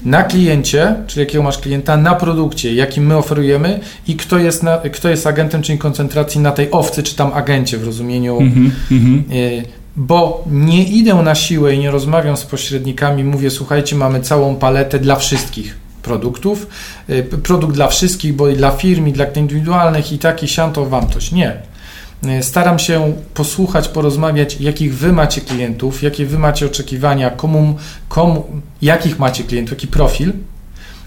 na 0.05 0.23
kliencie, 0.23 0.95
czyli 1.07 1.19
jakiego 1.19 1.43
masz 1.43 1.57
klienta, 1.57 1.97
na 1.97 2.15
produkcie, 2.15 2.73
jakim 2.73 3.05
my 3.05 3.17
oferujemy 3.17 3.79
i 4.07 4.15
kto 4.15 4.37
jest, 4.37 4.63
na, 4.63 4.77
kto 4.77 5.09
jest 5.09 5.27
agentem, 5.27 5.61
czyli 5.61 5.77
koncentracji 5.77 6.41
na 6.41 6.51
tej 6.51 6.71
owcy, 6.71 7.03
czy 7.03 7.15
tam 7.15 7.33
agencie 7.33 7.77
w 7.77 7.83
rozumieniu. 7.83 8.37
Mm 8.37 8.71
-hmm. 8.91 9.63
bo 9.95 10.43
nie 10.51 10.83
idę 10.83 11.15
na 11.15 11.35
siłę 11.35 11.75
i 11.75 11.79
nie 11.79 11.91
rozmawiam 11.91 12.37
z 12.37 12.45
pośrednikami, 12.45 13.23
mówię, 13.23 13.49
słuchajcie, 13.49 13.95
mamy 13.95 14.21
całą 14.21 14.55
paletę 14.55 14.99
dla 14.99 15.15
wszystkich 15.15 15.77
produktów, 16.01 16.67
y, 17.09 17.23
produkt 17.23 17.75
dla 17.75 17.87
wszystkich, 17.87 18.33
bo 18.33 18.49
i 18.49 18.55
dla 18.55 18.71
firm, 18.71 19.07
i 19.07 19.13
dla 19.13 19.25
indywidualnych, 19.25 20.11
i 20.11 20.19
taki, 20.19 20.47
sianto, 20.47 20.85
wam 20.85 21.09
coś. 21.09 21.31
Nie 21.31 21.61
staram 22.41 22.79
się 22.79 23.13
posłuchać, 23.33 23.87
porozmawiać, 23.87 24.61
jakich 24.61 24.97
wy 24.97 25.13
macie 25.13 25.41
klientów, 25.41 26.03
jakie 26.03 26.25
wy 26.25 26.39
macie 26.39 26.65
oczekiwania, 26.65 27.29
komu, 27.29 27.75
komu, 28.09 28.45
jakich 28.81 29.19
macie 29.19 29.43
klientów, 29.43 29.71
jaki 29.71 29.87
profil 29.87 30.33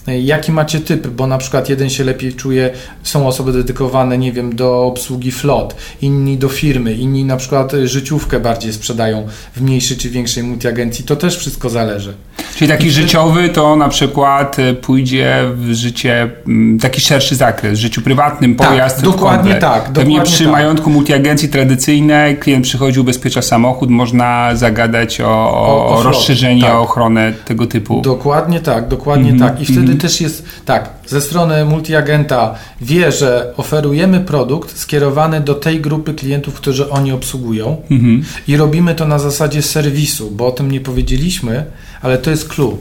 Jaki 0.06 0.52
macie 0.52 0.80
typ? 0.80 1.06
Bo 1.06 1.26
na 1.26 1.38
przykład 1.38 1.68
jeden 1.68 1.90
się 1.90 2.04
lepiej 2.04 2.32
czuje, 2.32 2.70
są 3.02 3.26
osoby 3.26 3.52
dedykowane, 3.52 4.18
nie 4.18 4.32
wiem, 4.32 4.56
do 4.56 4.84
obsługi 4.84 5.32
flot, 5.32 5.76
inni 6.02 6.38
do 6.38 6.48
firmy, 6.48 6.94
inni 6.94 7.24
na 7.24 7.36
przykład 7.36 7.72
życiówkę 7.84 8.40
bardziej 8.40 8.72
sprzedają 8.72 9.26
w 9.56 9.62
mniejszej 9.62 9.96
czy 9.96 10.10
większej 10.10 10.42
multiagencji. 10.42 11.04
To 11.04 11.16
też 11.16 11.38
wszystko 11.38 11.70
zależy. 11.70 12.14
Czyli 12.56 12.70
taki 12.70 12.86
I 12.86 12.90
życiowy 12.90 13.48
to 13.48 13.76
na 13.76 13.88
przykład 13.88 14.58
y, 14.58 14.74
pójdzie 14.74 15.36
w 15.54 15.72
życie, 15.72 16.30
mm, 16.46 16.78
taki 16.78 17.00
szerszy 17.00 17.36
zakres, 17.36 17.78
w 17.78 17.82
życiu 17.82 18.02
prywatnym, 18.02 18.54
tak, 18.54 18.68
pojazd. 18.68 18.96
Tak, 18.96 19.04
dokładnie 19.04 19.54
tak. 19.54 19.60
Dokładnie 19.60 19.94
Pewnie 19.94 20.20
przy 20.22 20.44
tak. 20.44 20.52
majątku 20.52 20.90
multiagencji 20.90 21.48
tradycyjnej 21.48 22.36
klient 22.36 22.64
przychodzi, 22.64 23.00
ubezpiecza 23.00 23.42
samochód, 23.42 23.90
można 23.90 24.56
zagadać 24.56 25.20
o, 25.20 25.50
o, 25.50 25.86
o 25.86 26.02
rozszerzenie, 26.02 26.62
tak. 26.62 26.74
o 26.74 26.80
ochronę 26.80 27.32
tego 27.44 27.66
typu. 27.66 28.00
Dokładnie 28.00 28.60
tak, 28.60 28.88
dokładnie 28.88 29.30
mm 29.30 29.40
-hmm. 29.40 29.48
tak. 29.48 29.60
I 29.60 29.64
wtedy 29.64 29.89
-hmm. 29.96 30.00
też 30.00 30.20
jest 30.20 30.44
tak, 30.64 30.90
ze 31.06 31.20
strony 31.20 31.64
multiagenta 31.64 32.54
wie, 32.80 33.12
że 33.12 33.52
oferujemy 33.56 34.20
produkt 34.20 34.78
skierowany 34.78 35.40
do 35.40 35.54
tej 35.54 35.80
grupy 35.80 36.14
klientów, 36.14 36.54
którzy 36.54 36.90
oni 36.90 37.12
obsługują 37.12 37.76
-hmm. 37.90 38.22
i 38.48 38.56
robimy 38.56 38.94
to 38.94 39.06
na 39.06 39.18
zasadzie 39.18 39.62
serwisu, 39.62 40.30
bo 40.30 40.46
o 40.46 40.52
tym 40.52 40.70
nie 40.70 40.80
powiedzieliśmy, 40.80 41.64
ale 42.02 42.18
to 42.18 42.30
jest 42.30 42.48
clue. 42.48 42.78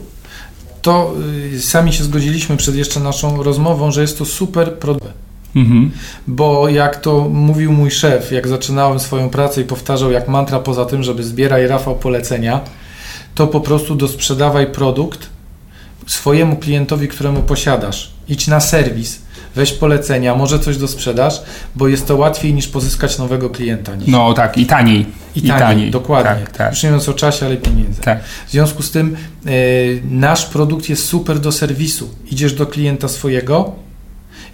To 0.82 1.14
y, 1.54 1.60
sami 1.60 1.92
się 1.92 2.04
zgodziliśmy 2.04 2.56
przed 2.56 2.74
jeszcze 2.74 3.00
naszą 3.00 3.42
rozmową, 3.42 3.90
że 3.92 4.02
jest 4.02 4.18
to 4.18 4.24
super 4.24 4.74
produkt. 4.74 5.12
Mhm. 5.56 5.90
Bo 6.26 6.68
jak 6.68 6.96
to 6.96 7.28
mówił 7.28 7.72
mój 7.72 7.90
szef, 7.90 8.32
jak 8.32 8.48
zaczynałem 8.48 9.00
swoją 9.00 9.30
pracę 9.30 9.60
i 9.60 9.64
powtarzał 9.64 10.10
jak 10.10 10.28
mantra 10.28 10.58
poza 10.58 10.84
tym, 10.84 11.02
żeby 11.02 11.22
zbieraj 11.24 11.66
Rafał 11.66 11.96
polecenia, 11.96 12.60
to 13.34 13.46
po 13.46 13.60
prostu 13.60 13.94
dosprzedawaj 13.94 14.66
produkt 14.66 15.28
swojemu 16.12 16.56
klientowi, 16.56 17.08
któremu 17.08 17.42
posiadasz. 17.42 18.10
Idź 18.28 18.46
na 18.46 18.60
serwis, 18.60 19.18
weź 19.54 19.72
polecenia, 19.72 20.34
może 20.34 20.58
coś 20.58 20.76
do 20.76 20.88
sprzedaż, 20.88 21.42
bo 21.76 21.88
jest 21.88 22.06
to 22.06 22.16
łatwiej 22.16 22.54
niż 22.54 22.68
pozyskać 22.68 23.18
nowego 23.18 23.50
klienta. 23.50 23.96
Niż... 23.96 24.08
No 24.08 24.34
tak, 24.34 24.58
i 24.58 24.66
taniej. 24.66 25.06
I, 25.36 25.38
I 25.38 25.42
taniej, 25.42 25.60
taniej, 25.60 25.90
dokładnie. 25.90 26.44
Tak, 26.44 26.56
tak. 26.56 26.70
Już 26.70 26.82
nie 26.82 26.90
mówiąc 26.90 27.08
o 27.08 27.14
czasie, 27.14 27.46
ale 27.46 27.56
pieniędzy. 27.56 28.00
Tak. 28.00 28.24
W 28.24 28.50
związku 28.50 28.82
z 28.82 28.90
tym 28.90 29.16
y, 29.46 30.02
nasz 30.10 30.46
produkt 30.46 30.88
jest 30.88 31.04
super 31.04 31.38
do 31.38 31.52
serwisu. 31.52 32.08
Idziesz 32.30 32.52
do 32.52 32.66
klienta 32.66 33.08
swojego 33.08 33.72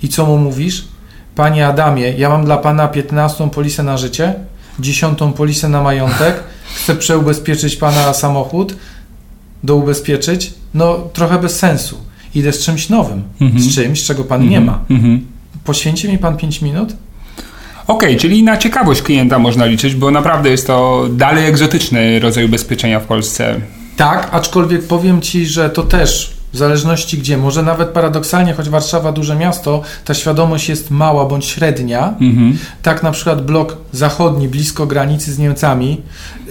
i 0.02 0.08
co 0.08 0.26
mu 0.26 0.38
mówisz? 0.38 0.84
Panie 1.34 1.66
Adamie, 1.66 2.10
ja 2.10 2.28
mam 2.28 2.44
dla 2.44 2.56
Pana 2.56 2.88
15 2.88 3.50
polisę 3.50 3.82
na 3.82 3.98
życie, 3.98 4.34
10 4.78 5.18
polisę 5.36 5.68
na 5.68 5.82
majątek, 5.82 6.42
chcę 6.74 6.96
przeubezpieczyć 6.96 7.76
Pana 7.76 8.14
samochód, 8.14 8.76
doubezpieczyć, 9.64 10.54
no 10.76 10.98
trochę 11.12 11.38
bez 11.38 11.58
sensu. 11.58 11.98
Idę 12.34 12.52
z 12.52 12.64
czymś 12.64 12.88
nowym, 12.88 13.22
z 13.56 13.74
czymś, 13.74 14.04
czego 14.04 14.24
Pan 14.24 14.48
nie 14.48 14.60
ma. 14.60 14.80
Mm 14.90 15.02
-hmm. 15.02 15.20
Poświęci 15.64 16.08
mi 16.08 16.18
Pan 16.18 16.36
5 16.36 16.62
minut? 16.62 16.96
Okej, 17.86 18.08
okay, 18.08 18.20
czyli 18.20 18.42
na 18.42 18.56
ciekawość 18.56 19.02
klienta 19.02 19.38
można 19.38 19.66
liczyć, 19.66 19.94
bo 19.94 20.10
naprawdę 20.10 20.50
jest 20.50 20.66
to 20.66 21.06
dalej 21.10 21.46
egzotyczny 21.46 22.20
rodzaj 22.20 22.44
ubezpieczenia 22.44 23.00
w 23.00 23.04
Polsce. 23.04 23.60
Tak, 23.96 24.28
aczkolwiek 24.32 24.86
powiem 24.86 25.20
Ci, 25.20 25.46
że 25.46 25.70
to 25.70 25.82
też 25.82 26.35
w 26.52 26.56
zależności 26.58 27.18
gdzie, 27.18 27.36
może 27.36 27.62
nawet 27.62 27.88
paradoksalnie, 27.88 28.54
choć 28.54 28.68
Warszawa 28.68 29.12
duże 29.12 29.36
miasto, 29.36 29.82
ta 30.04 30.14
świadomość 30.14 30.68
jest 30.68 30.90
mała 30.90 31.24
bądź 31.24 31.44
średnia. 31.44 32.14
Mhm. 32.20 32.58
Tak 32.82 33.02
na 33.02 33.10
przykład 33.12 33.46
blok 33.46 33.76
zachodni, 33.92 34.48
blisko 34.48 34.86
granicy 34.86 35.32
z 35.32 35.38
Niemcami, 35.38 36.00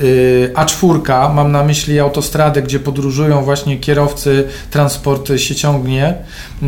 yy, 0.02 0.52
A4, 0.56 1.34
mam 1.34 1.52
na 1.52 1.64
myśli 1.64 2.00
autostradę, 2.00 2.62
gdzie 2.62 2.80
podróżują 2.80 3.44
właśnie 3.44 3.78
kierowcy, 3.78 4.48
transport 4.72 5.32
się 5.38 5.56
ciągnie, 5.56 6.16
yy, 6.62 6.68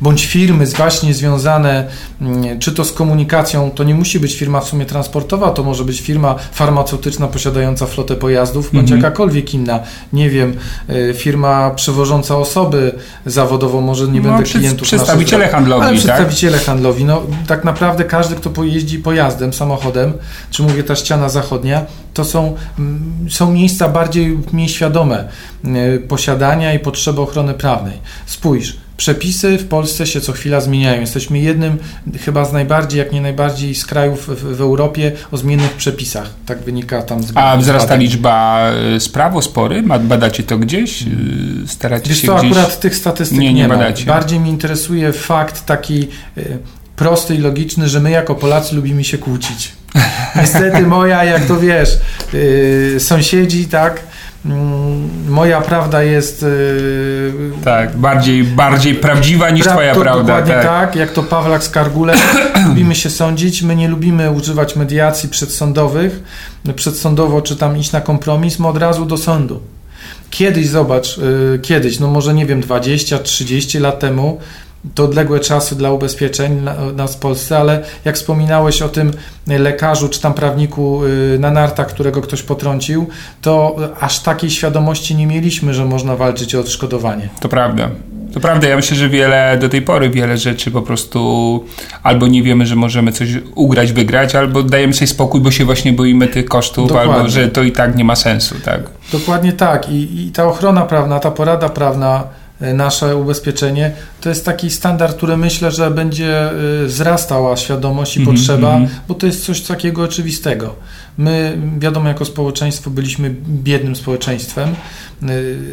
bądź 0.00 0.26
firmy 0.26 0.66
właśnie 0.66 1.14
związane, 1.14 1.86
yy, 2.20 2.58
czy 2.58 2.72
to 2.72 2.84
z 2.84 2.92
komunikacją, 2.92 3.70
to 3.70 3.84
nie 3.84 3.94
musi 3.94 4.20
być 4.20 4.34
firma 4.34 4.60
w 4.60 4.68
sumie 4.68 4.86
transportowa, 4.86 5.50
to 5.50 5.62
może 5.62 5.84
być 5.84 6.00
firma 6.00 6.34
farmaceutyczna 6.52 7.28
posiadająca 7.28 7.86
flotę 7.86 8.16
pojazdów, 8.16 8.70
bądź 8.72 8.90
mhm. 8.90 9.00
jakakolwiek 9.00 9.54
inna, 9.54 9.80
nie 10.12 10.30
wiem, 10.30 10.56
y, 10.90 11.14
firma 11.14 11.70
przewożąca 11.70 12.36
osoby, 12.36 12.49
osoby 12.50 12.92
zawodowo, 13.26 13.80
może 13.80 14.08
nie 14.08 14.20
no, 14.20 14.28
będę 14.28 14.44
przy, 14.44 14.58
klientów 14.58 14.86
Przedstawiciele 14.88 15.44
naszych, 15.44 15.54
handlowi, 15.54 15.82
ale 15.82 15.96
tak? 15.96 16.04
przedstawiciele 16.04 16.58
handlowi. 16.58 17.04
No, 17.04 17.22
tak 17.46 17.64
naprawdę 17.64 18.04
każdy, 18.04 18.34
kto 18.34 18.50
pojeździ 18.50 18.98
pojazdem, 18.98 19.52
samochodem, 19.52 20.12
czy 20.50 20.62
mówię 20.62 20.84
ta 20.84 20.96
ściana 20.96 21.28
zachodnia, 21.28 21.86
to 22.14 22.24
są, 22.24 22.56
mm, 22.78 23.26
są 23.30 23.52
miejsca 23.52 23.88
bardziej 23.88 24.38
mniej 24.52 24.68
świadome 24.68 25.28
y, 25.64 26.02
posiadania 26.08 26.74
i 26.74 26.78
potrzeby 26.78 27.20
ochrony 27.20 27.54
prawnej. 27.54 27.98
Spójrz, 28.26 28.76
Przepisy 29.00 29.58
w 29.58 29.68
Polsce 29.68 30.06
się 30.06 30.20
co 30.20 30.32
chwila 30.32 30.60
zmieniają. 30.60 31.00
Jesteśmy 31.00 31.38
jednym 31.38 31.78
chyba 32.24 32.44
z 32.44 32.52
najbardziej, 32.52 32.98
jak 32.98 33.12
nie 33.12 33.20
najbardziej 33.20 33.74
z 33.74 33.86
krajów 33.86 34.28
w, 34.28 34.56
w 34.56 34.60
Europie 34.60 35.12
o 35.32 35.36
zmiennych 35.36 35.72
przepisach. 35.72 36.30
Tak 36.46 36.62
wynika 36.62 37.02
tam 37.02 37.22
z 37.22 37.32
A 37.34 37.56
wzrasta 37.56 37.94
liczba 37.94 38.66
e, 38.96 39.00
spraw 39.00 39.36
o 39.36 39.42
spory? 39.42 39.82
Badacie 39.82 40.42
to 40.42 40.58
gdzieś? 40.58 41.02
E, 41.02 41.06
staracie 41.66 42.08
Wiesz 42.08 42.20
się 42.20 42.26
co, 42.26 42.36
gdzieś... 42.36 42.50
akurat 42.50 42.80
tych 42.80 42.96
statystyk 42.96 43.38
nie, 43.38 43.54
nie, 43.54 43.62
nie 43.62 43.68
badacie. 43.68 44.04
Bardziej 44.04 44.40
mnie 44.40 44.50
interesuje 44.50 45.12
fakt 45.12 45.66
taki 45.66 46.08
e, 46.36 46.42
prosty 46.96 47.34
i 47.34 47.38
logiczny, 47.38 47.88
że 47.88 48.00
my 48.00 48.10
jako 48.10 48.34
Polacy 48.34 48.76
lubimy 48.76 49.04
się 49.04 49.18
kłócić. 49.18 49.72
Niestety 50.36 50.86
moja, 50.86 51.24
jak 51.24 51.46
to 51.46 51.60
wiesz, 51.60 51.98
sąsiedzi, 52.98 53.66
tak, 53.66 54.00
moja 55.28 55.60
prawda 55.60 56.02
jest. 56.02 56.42
Yy, 56.42 57.52
tak, 57.64 57.96
bardziej, 57.96 58.44
bardziej 58.44 58.94
prawdziwa 58.94 59.50
niż 59.50 59.64
pra, 59.64 59.72
Twoja 59.72 59.94
prawda. 59.94 60.22
Dokładnie 60.22 60.54
tak. 60.54 60.64
tak, 60.64 60.96
jak 60.96 61.12
to 61.12 61.22
Pawlak 61.22 61.64
z 61.64 61.70
Kargule. 61.70 62.14
lubimy 62.68 62.94
się 62.94 63.10
sądzić, 63.10 63.62
my 63.62 63.76
nie 63.76 63.88
lubimy 63.88 64.30
używać 64.30 64.76
mediacji 64.76 65.28
przedsądowych, 65.28 66.22
przedsądowo 66.76 67.42
czy 67.42 67.56
tam 67.56 67.76
iść 67.78 67.92
na 67.92 68.00
kompromis, 68.00 68.58
my 68.58 68.68
od 68.68 68.76
razu 68.76 69.04
do 69.04 69.16
sądu. 69.16 69.60
Kiedyś, 70.30 70.68
zobacz, 70.68 71.18
yy, 71.18 71.58
kiedyś, 71.62 72.00
no 72.00 72.08
może 72.08 72.34
nie 72.34 72.46
wiem, 72.46 72.62
20-30 72.62 73.80
lat 73.80 74.00
temu 74.00 74.40
to 74.94 75.04
odległe 75.04 75.40
czasy 75.40 75.76
dla 75.76 75.92
ubezpieczeń 75.92 76.62
nas 76.96 77.16
w 77.16 77.18
Polsce, 77.18 77.58
ale 77.58 77.84
jak 78.04 78.16
wspominałeś 78.16 78.82
o 78.82 78.88
tym 78.88 79.12
lekarzu 79.46 80.08
czy 80.08 80.20
tam 80.20 80.34
prawniku 80.34 81.04
y, 81.04 81.38
na 81.38 81.50
nartach, 81.50 81.86
którego 81.86 82.22
ktoś 82.22 82.42
potrącił, 82.42 83.06
to 83.42 83.76
aż 84.00 84.20
takiej 84.20 84.50
świadomości 84.50 85.14
nie 85.14 85.26
mieliśmy, 85.26 85.74
że 85.74 85.84
można 85.84 86.16
walczyć 86.16 86.54
o 86.54 86.60
odszkodowanie. 86.60 87.28
To 87.40 87.48
prawda. 87.48 87.90
To 88.32 88.40
prawda, 88.40 88.68
ja 88.68 88.76
myślę, 88.76 88.96
że 88.96 89.08
wiele 89.08 89.58
do 89.60 89.68
tej 89.68 89.82
pory 89.82 90.10
wiele 90.10 90.38
rzeczy 90.38 90.70
po 90.70 90.82
prostu 90.82 91.64
albo 92.02 92.26
nie 92.26 92.42
wiemy, 92.42 92.66
że 92.66 92.76
możemy 92.76 93.12
coś 93.12 93.28
ugrać, 93.54 93.92
wygrać, 93.92 94.34
albo 94.34 94.62
dajemy 94.62 94.94
sobie 94.94 95.06
spokój, 95.06 95.40
bo 95.40 95.50
się 95.50 95.64
właśnie 95.64 95.92
boimy 95.92 96.28
tych 96.28 96.44
kosztów, 96.44 96.88
Dokładnie. 96.88 97.14
albo 97.14 97.28
że 97.28 97.48
to 97.48 97.62
i 97.62 97.72
tak 97.72 97.96
nie 97.96 98.04
ma 98.04 98.16
sensu, 98.16 98.54
tak? 98.64 98.80
Dokładnie 99.12 99.52
tak. 99.52 99.88
I, 99.88 100.26
I 100.26 100.30
ta 100.32 100.46
ochrona 100.46 100.82
prawna, 100.82 101.20
ta 101.20 101.30
porada 101.30 101.68
prawna 101.68 102.24
nasze 102.60 103.16
ubezpieczenie, 103.16 103.92
to 104.20 104.28
jest 104.28 104.44
taki 104.44 104.70
standard, 104.70 105.16
który 105.16 105.36
myślę, 105.36 105.70
że 105.70 105.90
będzie 105.90 106.50
e, 106.50 106.52
wzrastała 106.86 107.56
świadomość 107.56 108.16
i 108.16 108.20
mm 108.20 108.34
-hmm. 108.34 108.38
potrzeba, 108.38 108.72
mhm. 108.76 109.00
bo 109.08 109.14
to 109.14 109.26
jest 109.26 109.44
coś 109.44 109.60
takiego 109.60 110.02
oczywistego. 110.02 110.74
My, 111.18 111.58
wiadomo, 111.78 112.08
jako 112.08 112.24
społeczeństwo 112.24 112.90
byliśmy 112.90 113.34
biednym 113.48 113.96
społeczeństwem. 113.96 114.68
E, 114.68 115.26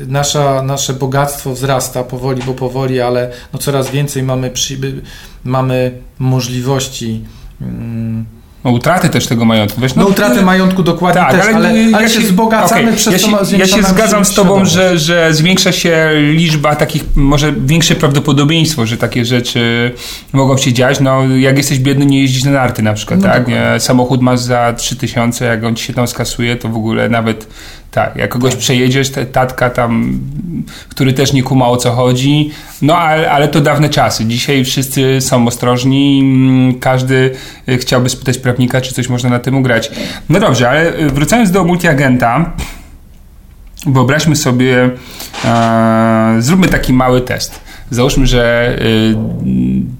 nasza, 0.08 0.62
nasze 0.62 0.94
bogactwo 0.94 1.54
wzrasta 1.54 2.04
powoli, 2.04 2.42
bo 2.46 2.54
powoli, 2.54 3.02
ale 3.02 3.32
no 3.54 3.60
coraz 3.60 3.92
więcej 3.92 4.24
mamy, 4.24 4.50
przy, 4.50 4.78
mamy 5.44 5.92
możliwości. 6.20 7.24
Mm, 7.62 8.26
no, 8.64 8.72
utraty 8.72 9.10
też 9.10 9.28
tego 9.28 9.45
majątku. 9.45 9.82
Wiesz, 9.82 9.95
no, 9.95 10.03
no 10.03 10.10
utraty 10.10 10.41
majątku 10.41 10.84
dokładnie 10.84 11.22
tak, 11.22 11.32
też, 11.32 11.41
ale, 11.41 11.55
ale, 11.55 11.70
ale 11.70 12.03
ja 12.03 12.10
się 12.10 12.20
wzbogacamy 12.20 12.82
okay. 12.82 12.95
przez 12.95 13.14
ja 13.14 13.20
się, 13.20 13.38
to 13.38 13.58
Ja 13.58 13.68
się 13.68 13.84
zgadzam 13.84 14.26
z 14.26 14.34
Tobą, 14.34 14.66
że, 14.66 14.99
że 14.99 15.34
zwiększa 15.34 15.72
się 15.72 16.10
liczba 16.16 16.76
takich, 16.76 17.03
może 17.16 17.53
większe 17.66 17.95
prawdopodobieństwo, 17.95 18.86
że 18.86 18.97
takie 18.97 19.26
rzeczy 19.26 19.91
mogą 20.34 20.58
się 20.58 20.74
dziać. 20.74 20.99
No, 20.99 21.24
jak 21.36 21.58
jesteś 21.58 21.80
biedny, 21.80 22.05
nie 22.05 22.22
jeździsz 22.22 22.43
na 22.43 22.51
narty 22.51 22.82
na 22.82 22.93
przykład, 22.93 23.20
no 23.20 23.28
tak? 23.28 23.45
Samochód 23.80 24.22
masz 24.22 24.39
za 24.39 24.74
3000, 24.74 25.45
jak 25.45 25.64
on 25.64 25.76
ci 25.76 25.84
się 25.84 25.93
tam 25.93 26.08
skasuje, 26.08 26.55
to 26.55 26.70
w 26.70 26.76
ogóle 26.76 27.10
nawet 27.10 27.47
tak, 27.92 28.16
jak 28.16 28.30
kogoś 28.30 28.52
tak. 28.52 28.60
przejedziesz, 28.60 29.12
tatka 29.32 29.70
tam, 29.70 30.20
który 30.90 31.14
też 31.14 31.34
nie 31.34 31.44
kuma 31.44 31.68
o 31.68 31.78
co 31.78 31.92
chodzi, 31.92 32.52
no 32.82 32.98
ale, 32.98 33.32
ale 33.32 33.48
to 33.48 33.62
dawne 33.62 33.90
czasy. 33.90 34.26
Dzisiaj 34.26 34.66
wszyscy 34.66 35.22
są 35.22 35.48
ostrożni, 35.48 36.20
mm, 36.24 36.80
każdy 36.80 37.36
y, 37.70 37.78
chciałby 37.78 38.10
spytać 38.10 38.38
prawnika, 38.38 38.82
czy 38.82 38.94
coś 38.94 39.10
można 39.10 39.30
na 39.30 39.40
tym 39.40 39.58
ugrać. 39.58 39.92
No 40.30 40.40
dobrze, 40.40 40.70
ale 40.70 41.00
y, 41.00 41.10
wracając 41.10 41.52
do 41.52 41.64
multiagenta, 41.64 42.54
wyobraźmy 43.86 44.36
sobie, 44.36 44.90
e, 45.46 46.36
zróbmy 46.40 46.68
taki 46.68 46.94
mały 46.94 47.22
test. 47.22 47.66
Załóżmy, 47.92 48.28
że 48.28 48.76
y, 48.82 49.16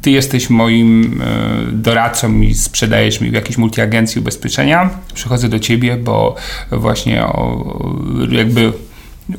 ty 0.02 0.12
jesteś 0.12 0.50
moim 0.50 1.22
y, 1.22 1.26
doradcą 1.72 2.42
i 2.42 2.56
sprzedajesz 2.56 3.22
mi 3.22 3.30
w 3.30 3.34
jakiejś 3.34 3.58
multiagencji 3.58 4.22
ubezpieczenia. 4.22 4.90
Przychodzę 5.14 5.50
do 5.50 5.60
ciebie, 5.60 5.98
bo 5.98 6.36
właśnie 6.72 7.24
jakby 8.32 8.74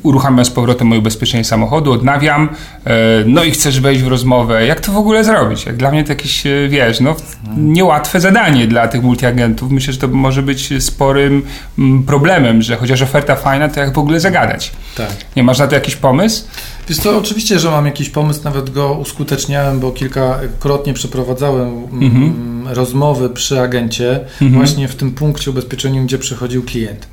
uruchamiam 0.03 0.45
z 0.45 0.49
powrotem 0.49 0.87
moje 0.87 0.99
ubezpieczenie 0.99 1.43
samochodu, 1.43 1.91
odnawiam, 1.91 2.49
e, 2.85 2.93
no 3.25 3.43
i 3.43 3.51
chcesz 3.51 3.79
wejść 3.79 4.01
w 4.01 4.07
rozmowę. 4.07 4.65
Jak 4.65 4.79
to 4.79 4.91
w 4.91 4.97
ogóle 4.97 5.23
zrobić? 5.23 5.65
Jak 5.65 5.77
dla 5.77 5.91
mnie 5.91 6.03
to 6.03 6.09
jakieś, 6.09 6.45
e, 6.45 6.67
wiesz, 6.69 6.99
no 6.99 7.15
niełatwe 7.57 8.19
zadanie 8.19 8.67
dla 8.67 8.87
tych 8.87 9.03
multiagentów. 9.03 9.71
Myślę, 9.71 9.93
że 9.93 9.99
to 9.99 10.07
może 10.07 10.43
być 10.43 10.83
sporym 10.83 11.41
mm, 11.79 12.03
problemem, 12.03 12.61
że 12.61 12.75
chociaż 12.75 13.01
oferta 13.01 13.35
fajna, 13.35 13.69
to 13.69 13.79
jak 13.79 13.93
w 13.93 13.97
ogóle 13.97 14.19
zagadać. 14.19 14.71
Tak. 14.97 15.09
Nie 15.35 15.43
masz 15.43 15.59
na 15.59 15.67
to 15.67 15.75
jakiś 15.75 15.95
pomysł? 15.95 16.43
Wiesz 16.89 16.97
to 16.97 17.17
oczywiście, 17.17 17.59
że 17.59 17.71
mam 17.71 17.85
jakiś 17.85 18.09
pomysł, 18.09 18.41
nawet 18.43 18.69
go 18.69 18.93
uskuteczniałem, 18.93 19.79
bo 19.79 19.91
kilkakrotnie 19.91 20.93
przeprowadzałem 20.93 21.67
mm, 21.67 22.03
mhm. 22.03 22.67
rozmowy 22.67 23.29
przy 23.29 23.61
agencie 23.61 24.19
mhm. 24.41 24.53
właśnie 24.53 24.87
w 24.87 24.95
tym 24.95 25.11
punkcie 25.11 25.51
ubezpieczeniu, 25.51 26.03
gdzie 26.03 26.17
przychodził 26.17 26.63
klient. 26.63 27.07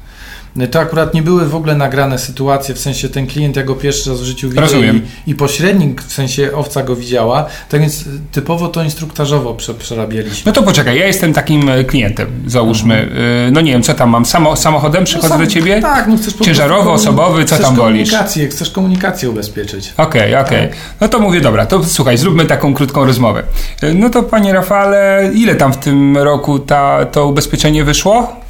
To 0.70 0.80
akurat 0.80 1.14
nie 1.14 1.22
były 1.22 1.48
w 1.48 1.54
ogóle 1.54 1.74
nagrane 1.74 2.18
sytuacje, 2.18 2.74
w 2.74 2.78
sensie 2.78 3.09
ten 3.09 3.26
klient 3.26 3.57
ja 3.57 3.62
go 3.62 3.74
pierwszy 3.74 4.11
raz 4.11 4.20
w 4.20 4.24
życiu 4.24 4.48
widział 4.48 4.82
i, 4.82 5.02
i, 5.26 5.34
pośrednik, 5.34 6.02
w 6.02 6.12
sensie 6.12 6.50
owca 6.54 6.82
go 6.82 6.96
widziała, 6.96 7.46
tak 7.68 7.80
więc 7.80 8.04
typowo 8.32 8.68
to 8.68 8.82
instruktażowo 8.82 9.54
prze, 9.54 9.74
przerabialiśmy. 9.74 10.42
No 10.46 10.52
to 10.52 10.62
poczekaj, 10.62 10.98
ja 10.98 11.07
jestem 11.07 11.32
takim 11.32 11.68
e, 11.68 11.84
klientem, 11.84 12.26
załóżmy, 12.46 12.94
mhm. 13.02 13.52
no 13.52 13.61
nie 13.61 13.72
wiem, 13.72 13.82
co 13.82 13.94
tam 13.94 14.11
mam, 14.11 14.26
Samo, 14.26 14.57
samochodem 14.57 15.04
przychodzę 15.04 15.28
no 15.28 15.34
sam, 15.34 15.44
do 15.44 15.50
ciebie? 15.50 15.80
Tak, 15.80 16.07
no 16.09 16.16
chcesz 16.16 16.34
po 16.34 16.44
Ciężarowy, 16.44 16.90
osobowy, 16.90 17.44
co 17.44 17.59
tam 17.59 17.76
wolisz? 17.76 18.11
komunikację, 18.11 18.48
chcesz 18.48 18.70
komunikację 18.70 19.30
ubezpieczyć. 19.30 19.92
Okej, 19.96 20.34
okay, 20.34 20.46
okej. 20.46 20.59
Okay. 20.59 20.68
Tak. 20.68 20.78
No 21.00 21.09
to 21.09 21.18
mówię, 21.18 21.40
dobra, 21.40 21.66
to 21.66 21.84
słuchaj, 21.84 22.18
zróbmy 22.18 22.44
taką 22.44 22.74
krótką 22.74 23.04
rozmowę. 23.04 23.42
E, 23.82 23.94
no 23.94 24.11
to 24.11 24.22
panie 24.22 24.52
Rafale, 24.52 25.30
ile 25.34 25.54
tam 25.54 25.72
w 25.72 25.76
tym 25.76 26.18
roku 26.18 26.59
ta, 26.59 27.04
to 27.04 27.26
ubezpieczenie 27.26 27.84
wyszło? 27.84 28.45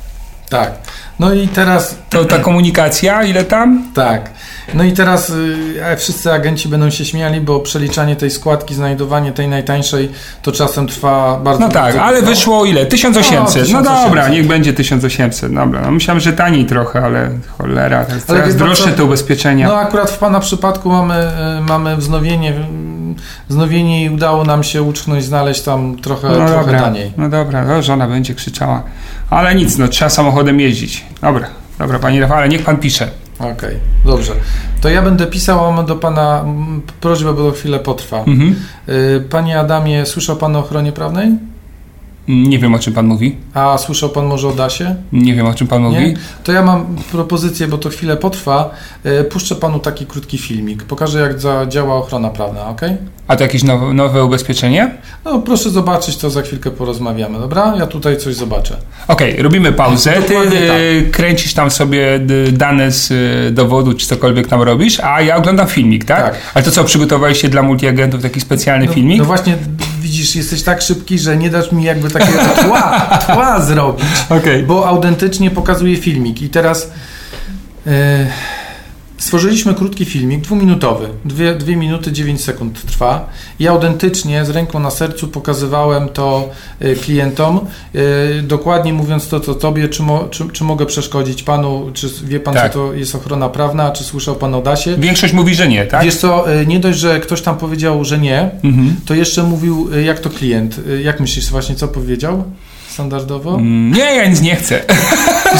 Tak. 0.48 0.72
No 1.18 1.34
i 1.34 1.48
teraz. 1.48 1.98
To 2.10 2.24
ta 2.24 2.38
komunikacja, 2.48 3.22
ile 3.22 3.44
tam? 3.44 3.84
Tak. 3.94 4.30
No 4.74 4.84
i 4.84 4.92
teraz 4.92 5.30
y, 5.30 5.96
wszyscy 5.96 6.32
agenci 6.32 6.68
będą 6.68 6.90
się 6.90 7.04
śmiali, 7.04 7.40
bo 7.40 7.60
przeliczanie 7.60 8.16
tej 8.16 8.30
składki, 8.30 8.74
znajdowanie 8.74 9.32
tej 9.32 9.48
najtańszej 9.48 10.12
to 10.42 10.52
czasem 10.52 10.86
trwa 10.86 11.40
bardzo 11.44 11.60
No 11.60 11.68
tak, 11.68 11.96
ale 11.96 12.22
wyszło 12.22 12.64
ile? 12.64 12.86
1800. 12.86 13.38
No, 13.38 13.46
1800. 13.46 13.72
no 13.72 14.04
dobra, 14.06 14.28
niech 14.28 14.46
będzie 14.46 14.72
1800. 14.72 15.54
Dobra, 15.54 15.80
no 15.80 15.90
myślałem, 15.90 16.20
że 16.20 16.32
taniej 16.32 16.66
trochę, 16.66 17.00
ale 17.00 17.30
cholera, 17.58 18.04
to 18.04 18.14
jest 18.14 18.30
ale 18.30 18.38
coraz 18.38 18.56
droższe 18.56 18.92
te 18.92 19.04
ubezpieczenia. 19.04 19.68
No 19.68 19.76
akurat 19.76 20.10
w 20.10 20.18
Pana 20.18 20.40
przypadku 20.40 20.88
mamy, 20.88 21.30
y, 21.58 21.60
mamy 21.60 21.96
wznowienie 21.96 22.52
wznowienie 23.48 24.04
i 24.04 24.10
udało 24.10 24.44
nam 24.44 24.62
się 24.62 24.82
uczknąć, 24.82 25.24
znaleźć 25.24 25.62
tam 25.62 25.96
trochę, 25.96 26.28
no 26.28 26.34
trochę 26.34 26.54
dobra, 26.54 26.80
taniej. 26.80 27.12
No 27.16 27.28
dobra, 27.28 27.64
no, 27.64 27.82
żona 27.82 28.08
będzie 28.08 28.34
krzyczała. 28.34 28.82
Ale 29.30 29.54
nic, 29.54 29.78
no 29.78 29.88
trzeba 29.88 30.08
samochodem 30.08 30.60
jeździć. 30.60 31.04
Dobra, 31.22 31.48
dobra, 31.78 31.98
panie 31.98 32.20
Rafale, 32.20 32.48
niech 32.48 32.64
pan 32.64 32.76
pisze. 32.76 33.08
Okej, 33.38 33.52
okay, 33.52 33.80
dobrze. 34.04 34.32
To 34.80 34.88
ja 34.88 35.02
będę 35.02 35.26
pisał, 35.26 35.72
mam 35.72 35.86
do 35.86 35.96
pana 35.96 36.44
prośbę, 37.00 37.32
bo 37.32 37.50
to 37.50 37.56
chwilę 37.56 37.78
potrwa. 37.78 38.18
Mhm. 38.18 38.56
Y, 38.88 39.24
panie 39.30 39.60
Adamie, 39.60 40.06
słyszał 40.06 40.36
pan 40.36 40.56
o 40.56 40.58
ochronie 40.58 40.92
prawnej? 40.92 41.28
Nie 42.28 42.58
wiem, 42.58 42.74
o 42.74 42.78
czym 42.78 42.92
pan 42.92 43.06
mówi. 43.06 43.36
A 43.54 43.78
słyszał 43.78 44.08
pan 44.08 44.26
może 44.26 44.48
o 44.48 44.52
DASie? 44.52 44.94
Nie 45.12 45.34
wiem, 45.34 45.46
o 45.46 45.54
czym 45.54 45.66
pan 45.66 45.82
mówi. 45.82 45.96
Nie? 45.96 46.14
To 46.44 46.52
ja 46.52 46.62
mam 46.62 46.96
propozycję, 47.12 47.68
bo 47.68 47.78
to 47.78 47.88
chwilę 47.88 48.16
potrwa. 48.16 48.70
E, 49.04 49.24
puszczę 49.24 49.54
panu 49.54 49.78
taki 49.78 50.06
krótki 50.06 50.38
filmik. 50.38 50.82
Pokażę, 50.82 51.20
jak 51.20 51.38
działa 51.68 51.94
ochrona 51.94 52.30
prawna, 52.30 52.68
ok? 52.68 52.80
A 53.28 53.36
to 53.36 53.42
jakieś 53.42 53.62
nowe, 53.62 53.94
nowe 53.94 54.24
ubezpieczenie? 54.24 54.94
No, 55.24 55.38
proszę 55.38 55.70
zobaczyć, 55.70 56.16
to 56.16 56.30
za 56.30 56.42
chwilkę 56.42 56.70
porozmawiamy, 56.70 57.38
dobra? 57.38 57.74
Ja 57.78 57.86
tutaj 57.86 58.16
coś 58.16 58.34
zobaczę. 58.34 58.76
Okej, 59.08 59.32
okay, 59.32 59.42
robimy 59.42 59.72
pauzę. 59.72 60.12
Ty 60.22 60.34
tak. 60.34 61.10
kręcisz 61.10 61.54
tam 61.54 61.70
sobie 61.70 62.20
dane 62.52 62.92
z 62.92 63.12
e, 63.12 63.50
dowodu, 63.50 63.94
czy 63.94 64.06
cokolwiek 64.06 64.48
tam 64.48 64.62
robisz, 64.62 65.00
a 65.00 65.20
ja 65.20 65.36
oglądam 65.36 65.66
filmik, 65.66 66.04
tak? 66.04 66.22
Tak. 66.22 66.34
Ale 66.54 66.64
to 66.64 66.70
co, 66.70 66.84
przygotowaliście 66.84 67.48
dla 67.48 67.62
multiagentów 67.62 68.22
taki 68.22 68.40
specjalny 68.40 68.86
no, 68.86 68.92
filmik? 68.92 69.18
No 69.18 69.24
właśnie, 69.24 69.56
widzisz, 70.16 70.36
jesteś 70.36 70.62
tak 70.62 70.82
szybki, 70.82 71.18
że 71.18 71.36
nie 71.36 71.50
dasz 71.50 71.72
mi 71.72 71.84
jakby 71.84 72.10
takiego 72.10 72.38
tła, 72.64 73.00
tła 73.26 73.60
zrobić, 73.60 74.06
okay. 74.28 74.62
bo 74.62 74.88
autentycznie 74.88 75.50
pokazuje 75.50 75.96
filmik. 75.96 76.42
I 76.42 76.48
teraz... 76.48 76.90
Yy, 77.86 77.92
Stworzyliśmy 79.18 79.74
krótki 79.74 80.04
filmik, 80.04 80.40
dwuminutowy, 80.40 81.08
dwie, 81.24 81.54
dwie 81.54 81.76
minuty 81.76 82.12
9 82.12 82.40
sekund 82.40 82.86
trwa. 82.86 83.28
Ja 83.60 83.70
autentycznie 83.70 84.44
z 84.44 84.50
ręką 84.50 84.78
na 84.78 84.90
sercu 84.90 85.28
pokazywałem 85.28 86.08
to 86.08 86.48
y, 86.82 86.96
klientom, 86.96 87.60
y, 87.94 88.42
dokładnie 88.42 88.92
mówiąc 88.92 89.28
to, 89.28 89.40
co 89.40 89.54
tobie, 89.54 89.88
czy, 89.88 90.02
mo, 90.02 90.28
czy, 90.30 90.48
czy, 90.52 90.64
mogę 90.64 90.86
przeszkodzić 90.86 91.42
panu, 91.42 91.90
czy 91.94 92.08
wie 92.24 92.40
pan, 92.40 92.54
tak. 92.54 92.72
co 92.72 92.78
to 92.78 92.94
jest 92.94 93.14
ochrona 93.14 93.48
prawna, 93.48 93.90
czy 93.90 94.04
słyszał 94.04 94.36
pan 94.36 94.54
o 94.54 94.62
DASie. 94.62 94.96
Większość 94.98 95.32
mówi, 95.32 95.54
że 95.54 95.68
nie, 95.68 95.86
tak? 95.86 96.04
Wiesz 96.04 96.16
co, 96.16 96.52
y, 96.60 96.66
nie 96.66 96.80
dość, 96.80 96.98
że 96.98 97.20
ktoś 97.20 97.42
tam 97.42 97.56
powiedział, 97.56 98.04
że 98.04 98.18
nie, 98.18 98.50
mhm. 98.64 98.96
to 99.06 99.14
jeszcze 99.14 99.42
mówił, 99.42 99.88
jak 100.04 100.20
to 100.20 100.30
klient. 100.30 100.80
Jak 101.02 101.20
myślisz 101.20 101.50
właśnie, 101.50 101.74
co 101.74 101.88
powiedział? 101.88 102.44
Standardowo? 102.96 103.54
Mm, 103.54 103.92
nie, 103.92 104.16
ja 104.16 104.28
nic 104.28 104.40
nie 104.40 104.56
chcę. 104.56 104.80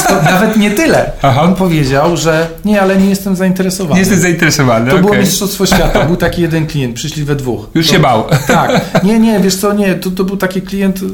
To 0.08 0.22
nawet 0.22 0.56
nie 0.56 0.70
tyle. 0.70 1.12
Aha. 1.22 1.42
On 1.42 1.54
powiedział, 1.54 2.16
że 2.16 2.48
nie, 2.64 2.82
ale 2.82 2.96
nie 2.96 3.08
jestem 3.08 3.36
zainteresowany. 3.36 3.94
Nie 3.94 4.00
jestem 4.00 4.20
zainteresowany. 4.20 4.90
To 4.90 4.96
okay. 4.96 5.02
było 5.02 5.14
Mistrzostwo 5.14 5.66
Świata. 5.66 6.04
Był 6.04 6.16
taki 6.16 6.42
jeden 6.42 6.66
klient, 6.70 6.94
przyszli 6.94 7.24
we 7.24 7.36
dwóch. 7.36 7.70
Już 7.74 7.86
to, 7.86 7.92
się 7.92 7.98
bał. 7.98 8.24
Tak. 8.46 8.80
Nie, 9.04 9.18
nie, 9.18 9.40
wiesz 9.40 9.56
co, 9.56 9.72
nie, 9.72 9.94
to, 9.94 10.10
to 10.10 10.24
był 10.24 10.36
taki 10.36 10.62
klient, 10.62 11.02
y, 11.02 11.06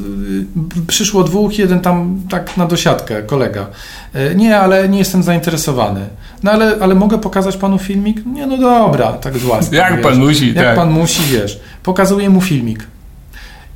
przyszło 0.86 1.24
dwóch, 1.24 1.58
jeden 1.58 1.80
tam 1.80 2.20
tak 2.30 2.56
na 2.56 2.66
dosiadkę, 2.66 3.22
kolega. 3.22 3.66
Y, 4.16 4.34
nie, 4.34 4.58
ale 4.58 4.88
nie 4.88 4.98
jestem 4.98 5.22
zainteresowany. 5.22 6.00
No 6.42 6.50
ale, 6.50 6.76
ale 6.80 6.94
mogę 6.94 7.18
pokazać 7.18 7.56
panu 7.56 7.78
filmik? 7.78 8.26
Nie, 8.26 8.46
no 8.46 8.58
dobra, 8.58 9.12
tak 9.12 9.38
z 9.38 9.44
łaski. 9.44 9.76
Jak 9.76 9.94
wiesz. 9.94 10.02
pan 10.02 10.18
musi, 10.18 10.54
Jak 10.54 10.64
tak. 10.64 10.76
pan 10.76 10.90
musi, 10.90 11.22
wiesz. 11.32 11.60
Pokazuję 11.82 12.30
mu 12.30 12.40
filmik. 12.40 12.86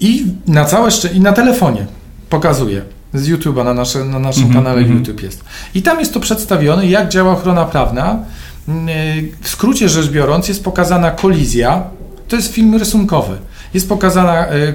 I 0.00 0.26
na 0.46 0.64
całe 0.64 0.90
szczęście, 0.90 1.18
i 1.18 1.20
na 1.20 1.32
telefonie 1.32 1.86
pokazuje 2.28 2.82
z 3.14 3.28
YouTube'a 3.28 3.64
na, 3.64 3.74
nasze, 3.74 4.04
na 4.04 4.18
naszym 4.18 4.42
mm 4.42 4.52
-hmm, 4.52 4.56
kanale 4.56 4.80
mm 4.80 4.92
-hmm. 4.92 4.98
YouTube 4.98 5.22
jest. 5.22 5.44
I 5.74 5.82
tam 5.82 6.00
jest 6.00 6.14
to 6.14 6.20
przedstawione, 6.20 6.86
jak 6.86 7.08
działa 7.08 7.32
ochrona 7.32 7.64
prawna. 7.64 8.18
Mm, 8.68 8.88
y, 8.88 9.32
w 9.40 9.48
skrócie 9.48 9.88
rzecz 9.88 10.10
biorąc, 10.10 10.48
jest 10.48 10.64
pokazana 10.64 11.10
kolizja. 11.10 11.82
To 12.28 12.36
jest 12.36 12.52
film 12.52 12.74
rysunkowy. 12.74 13.36
Jest 13.74 13.88
pokazana 13.88 14.52
y, 14.52 14.72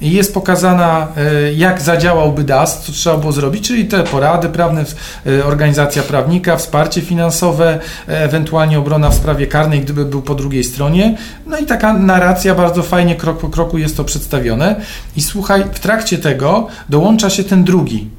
kolizja 0.00 0.16
jest 0.16 0.34
pokazana, 0.34 1.08
e, 1.16 1.52
jak 1.52 1.82
zadziałałby 1.82 2.44
DAS, 2.44 2.82
co 2.82 2.92
trzeba 2.92 3.16
było 3.16 3.32
zrobić, 3.32 3.66
czyli 3.68 3.84
te 3.84 4.04
porady 4.04 4.48
prawne, 4.48 4.84
e, 5.26 5.44
organizacja 5.44 6.02
prawnika, 6.02 6.56
wsparcie 6.56 7.00
finansowe, 7.00 7.80
e, 8.08 8.24
ewentualnie 8.24 8.78
obrona 8.78 9.10
w 9.10 9.14
sprawie 9.14 9.46
karnej, 9.46 9.80
gdyby 9.80 10.04
był 10.04 10.22
po 10.22 10.34
drugiej 10.34 10.64
stronie. 10.64 11.16
No 11.46 11.58
i 11.58 11.66
taka 11.66 11.92
narracja 11.92 12.54
bardzo 12.54 12.82
fajnie 12.82 13.16
krok 13.16 13.38
po 13.38 13.48
kroku 13.48 13.78
jest 13.78 13.96
to 13.96 14.04
przedstawione. 14.04 14.80
I 15.16 15.22
słuchaj, 15.22 15.64
w 15.72 15.80
trakcie 15.80 16.18
tego 16.18 16.68
dołącza 16.88 17.30
się 17.30 17.44
ten 17.44 17.64
drugi 17.64 18.10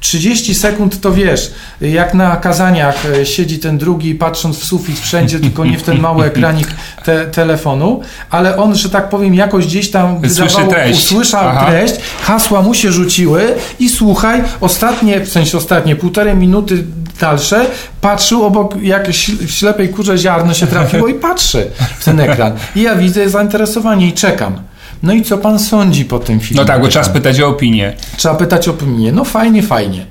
30 0.00 0.54
sekund 0.54 1.00
to 1.00 1.12
wiesz, 1.12 1.52
jak 1.80 2.14
na 2.14 2.36
kazaniach 2.36 3.06
e, 3.06 3.26
siedzi 3.26 3.58
ten 3.58 3.78
drugi 3.78 4.14
patrząc 4.14 4.58
w 4.58 4.64
sufit 4.64 5.00
wszędzie, 5.00 5.40
tylko 5.40 5.64
nie 5.64 5.78
w 5.78 5.82
ten 5.82 6.00
mały 6.00 6.24
ekranik 6.24 6.68
te, 7.04 7.26
telefonu, 7.26 8.00
ale 8.30 8.56
on, 8.56 8.74
że 8.74 8.90
tak 8.90 9.08
powiem, 9.08 9.34
jakoś 9.34 9.66
gdzieś 9.66 9.90
tam 9.90 10.20
wydawało, 10.20 10.70
treść. 10.70 11.04
usłyszał 11.04 11.48
Aha. 11.48 11.66
treść, 11.66 11.94
hasła 12.22 12.62
mu 12.62 12.74
się 12.74 12.92
rzuciły 12.92 13.54
i 13.80 13.88
słuchaj, 13.88 14.42
ostatnie, 14.60 15.20
w 15.20 15.28
sensie 15.28 15.58
ostatnie, 15.58 15.96
półtorej 15.96 16.36
minuty 16.36 16.84
dalsze, 17.20 17.66
patrzył 18.00 18.44
obok, 18.44 18.82
jak 18.82 19.08
w 19.08 19.50
ślepej 19.50 19.88
kurze 19.88 20.18
ziarno 20.18 20.54
się 20.54 20.66
trafiło 20.66 21.08
i 21.08 21.14
patrzy 21.14 21.70
w 21.98 22.04
ten 22.04 22.20
ekran. 22.20 22.52
I 22.76 22.82
ja 22.82 22.94
widzę 22.94 23.30
zainteresowanie 23.30 24.06
i 24.06 24.12
czekam. 24.12 24.68
No 25.02 25.12
i 25.12 25.22
co 25.22 25.38
pan 25.38 25.58
sądzi 25.58 26.04
po 26.04 26.18
tym 26.18 26.40
filmie? 26.40 26.60
No 26.60 26.66
tak, 26.66 26.82
bo 26.82 26.88
trzeba 26.88 27.04
spytać 27.04 27.40
o 27.40 27.48
opinię. 27.48 27.96
Trzeba 28.16 28.34
pytać 28.34 28.68
o 28.68 28.70
opinię. 28.70 29.12
No 29.12 29.24
fajnie, 29.24 29.62
fajnie. 29.62 30.06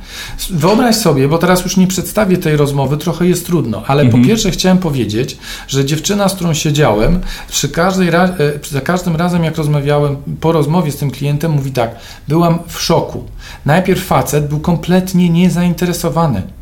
Wyobraź 0.49 0.95
sobie, 0.95 1.27
bo 1.27 1.37
teraz 1.37 1.63
już 1.63 1.77
nie 1.77 1.87
przedstawię 1.87 2.37
tej 2.37 2.57
rozmowy, 2.57 2.97
trochę 2.97 3.27
jest 3.27 3.45
trudno, 3.45 3.83
ale 3.87 4.03
mhm. 4.03 4.21
po 4.21 4.27
pierwsze 4.27 4.51
chciałem 4.51 4.77
powiedzieć, 4.77 5.37
że 5.67 5.85
dziewczyna, 5.85 6.29
z 6.29 6.35
którą 6.35 6.53
siedziałem, 6.53 7.21
przy 7.49 7.69
każdej 7.69 8.11
ra- 8.11 8.23
e, 8.23 8.69
za 8.69 8.81
każdym 8.81 9.15
razem 9.15 9.43
jak 9.43 9.57
rozmawiałem, 9.57 10.17
po 10.41 10.51
rozmowie 10.51 10.91
z 10.91 10.97
tym 10.97 11.11
klientem, 11.11 11.51
mówi 11.51 11.71
tak, 11.71 11.95
byłam 12.27 12.59
w 12.67 12.81
szoku. 12.81 13.23
Najpierw 13.65 14.05
facet 14.05 14.47
był 14.47 14.59
kompletnie 14.59 15.29
niezainteresowany. 15.29 16.56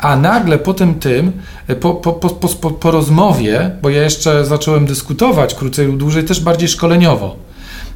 A 0.00 0.16
nagle 0.16 0.58
po 0.58 0.74
tym 0.74 0.94
tym, 0.94 1.32
po, 1.80 1.94
po, 1.94 2.12
po, 2.12 2.30
po, 2.30 2.70
po 2.70 2.90
rozmowie, 2.90 3.70
bo 3.82 3.90
ja 3.90 4.02
jeszcze 4.02 4.44
zacząłem 4.44 4.86
dyskutować 4.86 5.54
krócej 5.54 5.86
lub 5.86 5.96
dłużej, 5.96 6.24
też 6.24 6.40
bardziej 6.40 6.68
szkoleniowo 6.68 7.46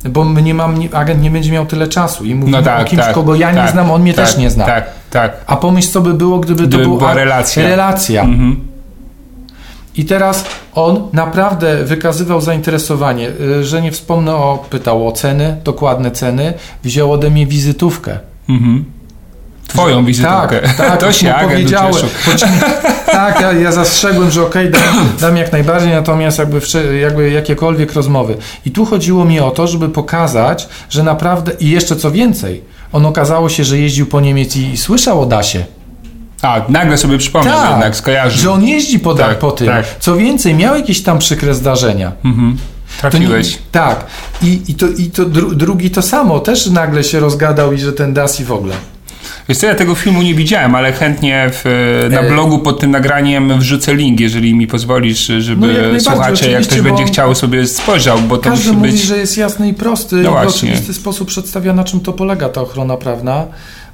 bo 0.09 0.25
nie 0.25 0.55
mam, 0.55 0.75
agent 0.93 1.23
nie 1.23 1.31
będzie 1.31 1.53
miał 1.53 1.67
tyle 1.67 1.89
czasu 1.89 2.25
i 2.25 2.35
mówimy 2.35 2.59
no 2.59 2.65
tak, 2.65 2.81
o 2.81 2.85
kimś, 2.85 3.03
tak, 3.03 3.15
kogo 3.15 3.35
ja 3.35 3.53
tak, 3.53 3.57
nie 3.57 3.73
znam, 3.73 3.91
on 3.91 4.03
mnie 4.03 4.15
tak, 4.15 4.27
też 4.27 4.37
nie 4.37 4.51
zna. 4.51 4.67
Tak, 4.67 4.91
tak. 5.11 5.45
A 5.47 5.57
pomyśl, 5.57 5.89
co 5.89 6.01
by 6.01 6.15
było, 6.15 6.39
gdyby, 6.39 6.67
gdyby 6.67 6.85
to 6.85 6.91
była 6.91 7.15
relacja. 7.15 7.69
relacja. 7.69 8.23
Mhm. 8.23 8.61
I 9.97 10.05
teraz 10.05 10.45
on 10.75 11.09
naprawdę 11.13 11.85
wykazywał 11.85 12.41
zainteresowanie, 12.41 13.29
y, 13.41 13.65
że 13.65 13.83
nie 13.83 13.93
wspomnę 13.93 14.35
o, 14.35 14.65
pytał 14.71 15.09
o 15.09 15.13
ceny, 15.13 15.57
dokładne 15.65 16.11
ceny, 16.11 16.55
wziął 16.85 17.13
ode 17.13 17.31
mnie 17.31 17.47
wizytówkę. 17.47 18.19
Mhm 18.49 19.00
Twoją 19.71 20.05
wizytówkę. 20.05 20.61
Tak, 20.61 20.77
tak, 20.77 21.01
to 21.01 21.13
się 21.13 21.35
powiedziałem. 21.41 21.95
tak, 23.07 23.41
ja, 23.41 23.53
ja 23.53 23.73
zastrzegłem, 23.73 24.31
że 24.31 24.43
okej, 24.43 24.69
okay, 24.69 24.81
dam, 24.81 25.09
dam, 25.21 25.37
jak 25.37 25.53
najbardziej, 25.53 25.91
natomiast 25.91 26.39
jakby, 26.39 26.61
jakby 27.01 27.31
jakiekolwiek 27.31 27.93
rozmowy. 27.93 28.37
I 28.67 28.71
tu 28.71 28.87
chodziło 28.87 29.25
mi 29.25 29.41
o 29.41 29.51
to, 29.51 29.67
żeby 29.67 29.89
pokazać, 29.89 30.69
że 30.91 31.03
naprawdę, 31.03 31.53
i 31.61 31.71
jeszcze 31.71 31.97
co 31.97 32.11
więcej, 32.11 32.65
on 32.93 33.07
okazało 33.07 33.49
się, 33.49 33.65
że 33.65 33.79
jeździł 33.79 34.07
po 34.07 34.21
Niemiec 34.21 34.57
i, 34.57 34.71
i 34.71 34.77
słyszał 34.77 35.23
o 35.23 35.27
Dasie. 35.27 35.65
A, 36.43 36.61
nagle 36.69 36.99
sobie 36.99 37.19
przypomniał 37.19 37.61
tak, 37.61 37.71
jednak, 37.71 37.97
skojarzył. 37.97 38.43
Że 38.43 38.51
on 38.51 38.65
jeździ 38.65 38.99
po, 38.99 39.15
tak, 39.15 39.39
po 39.39 39.51
tym. 39.51 39.67
Tak. 39.67 39.87
Co 40.01 40.17
więcej, 40.17 40.55
miał 40.55 40.77
jakieś 40.77 41.03
tam 41.03 41.19
przykre 41.19 41.55
zdarzenia. 41.55 42.13
Mhm. 42.25 42.57
Trafiłeś. 43.01 43.53
Nie, 43.53 43.59
tak. 43.73 44.07
I, 44.43 44.63
i, 44.69 44.75
to, 44.75 44.87
i 44.89 45.11
to 45.11 45.25
dru, 45.25 45.55
drugi 45.55 45.91
to 45.91 46.03
samo. 46.03 46.41
Też 46.41 46.67
nagle 46.67 47.05
się 47.05 47.21
rozgadał 47.21 47.73
i 47.73 47.79
że 47.79 47.93
ten 47.93 48.15
Dasi 48.15 48.45
w 48.45 48.53
ogóle. 48.53 48.75
Wiesz 49.49 49.59
co, 49.59 49.67
ja 49.67 49.75
tego 49.75 49.95
filmu 49.95 50.23
nie 50.23 50.35
widziałem, 50.35 50.75
ale 50.75 50.93
chętnie 50.93 51.51
w, 51.53 51.65
na 52.11 52.21
e, 52.21 52.29
blogu 52.29 52.59
pod 52.59 52.81
tym 52.81 52.91
nagraniem 52.91 53.59
wrzucę 53.59 53.95
link, 53.95 54.21
jeżeli 54.21 54.55
mi 54.55 54.67
pozwolisz, 54.67 55.33
żeby 55.39 55.91
no 55.93 56.01
słuchacze, 56.01 56.51
jak 56.51 56.63
ktoś 56.63 56.81
będzie 56.81 57.05
chciał 57.05 57.35
sobie 57.35 57.67
spojrzał, 57.67 58.19
bo 58.19 58.37
to 58.37 58.51
każdy 58.51 58.69
musi 58.69 58.77
mówi, 58.77 58.93
być... 58.93 59.01
że 59.01 59.19
jest 59.19 59.37
jasny 59.37 59.69
i 59.69 59.75
prosty 59.75 60.17
no 60.17 60.43
i 60.43 60.47
w 60.47 60.49
oczywisty 60.49 60.95
sposób 60.95 61.29
przedstawia, 61.29 61.73
na 61.73 61.85
czym 61.85 62.01
to 62.01 62.13
polega 62.13 62.49
ta 62.49 62.61
ochrona 62.61 62.97
prawna. 62.97 63.47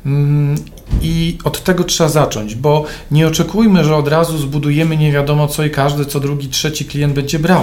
Mm, 0.07 0.55
I 1.03 1.39
od 1.45 1.65
tego 1.65 1.85
trzeba 1.85 2.11
zacząć, 2.11 2.55
bo 2.55 2.85
nie 3.11 3.27
oczekujmy, 3.27 3.85
że 3.85 3.97
od 3.97 4.09
razu 4.09 4.39
zbudujemy 4.39 4.97
nie 4.97 5.13
wiadomo 5.13 5.49
co 5.49 5.65
i 5.65 5.71
każdy, 5.71 6.05
co 6.05 6.21
drugi, 6.21 6.49
trzeci 6.49 6.85
klient 6.85 7.15
będzie 7.15 7.39
brał. 7.39 7.63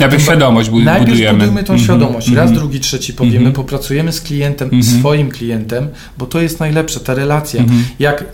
Najpierw 0.00 0.22
świadomość 0.22 0.70
budujemy. 0.70 0.98
Najpierw 0.98 1.32
budujmy 1.32 1.64
tą 1.64 1.72
mm 1.72 1.82
-hmm, 1.82 1.84
świadomość. 1.84 2.28
Raz, 2.28 2.36
mm 2.36 2.48
-hmm. 2.48 2.58
drugi, 2.58 2.80
trzeci 2.80 3.12
powiemy, 3.12 3.38
mm 3.38 3.52
-hmm. 3.52 3.56
popracujemy 3.56 4.12
z 4.12 4.20
klientem, 4.20 4.70
-hmm. 4.70 5.00
swoim 5.00 5.30
klientem, 5.30 5.88
bo 6.18 6.26
to 6.26 6.40
jest 6.40 6.60
najlepsze, 6.60 7.00
ta 7.00 7.14
relacja. 7.14 7.62
-hmm. 7.62 7.82
Jak 7.98 8.24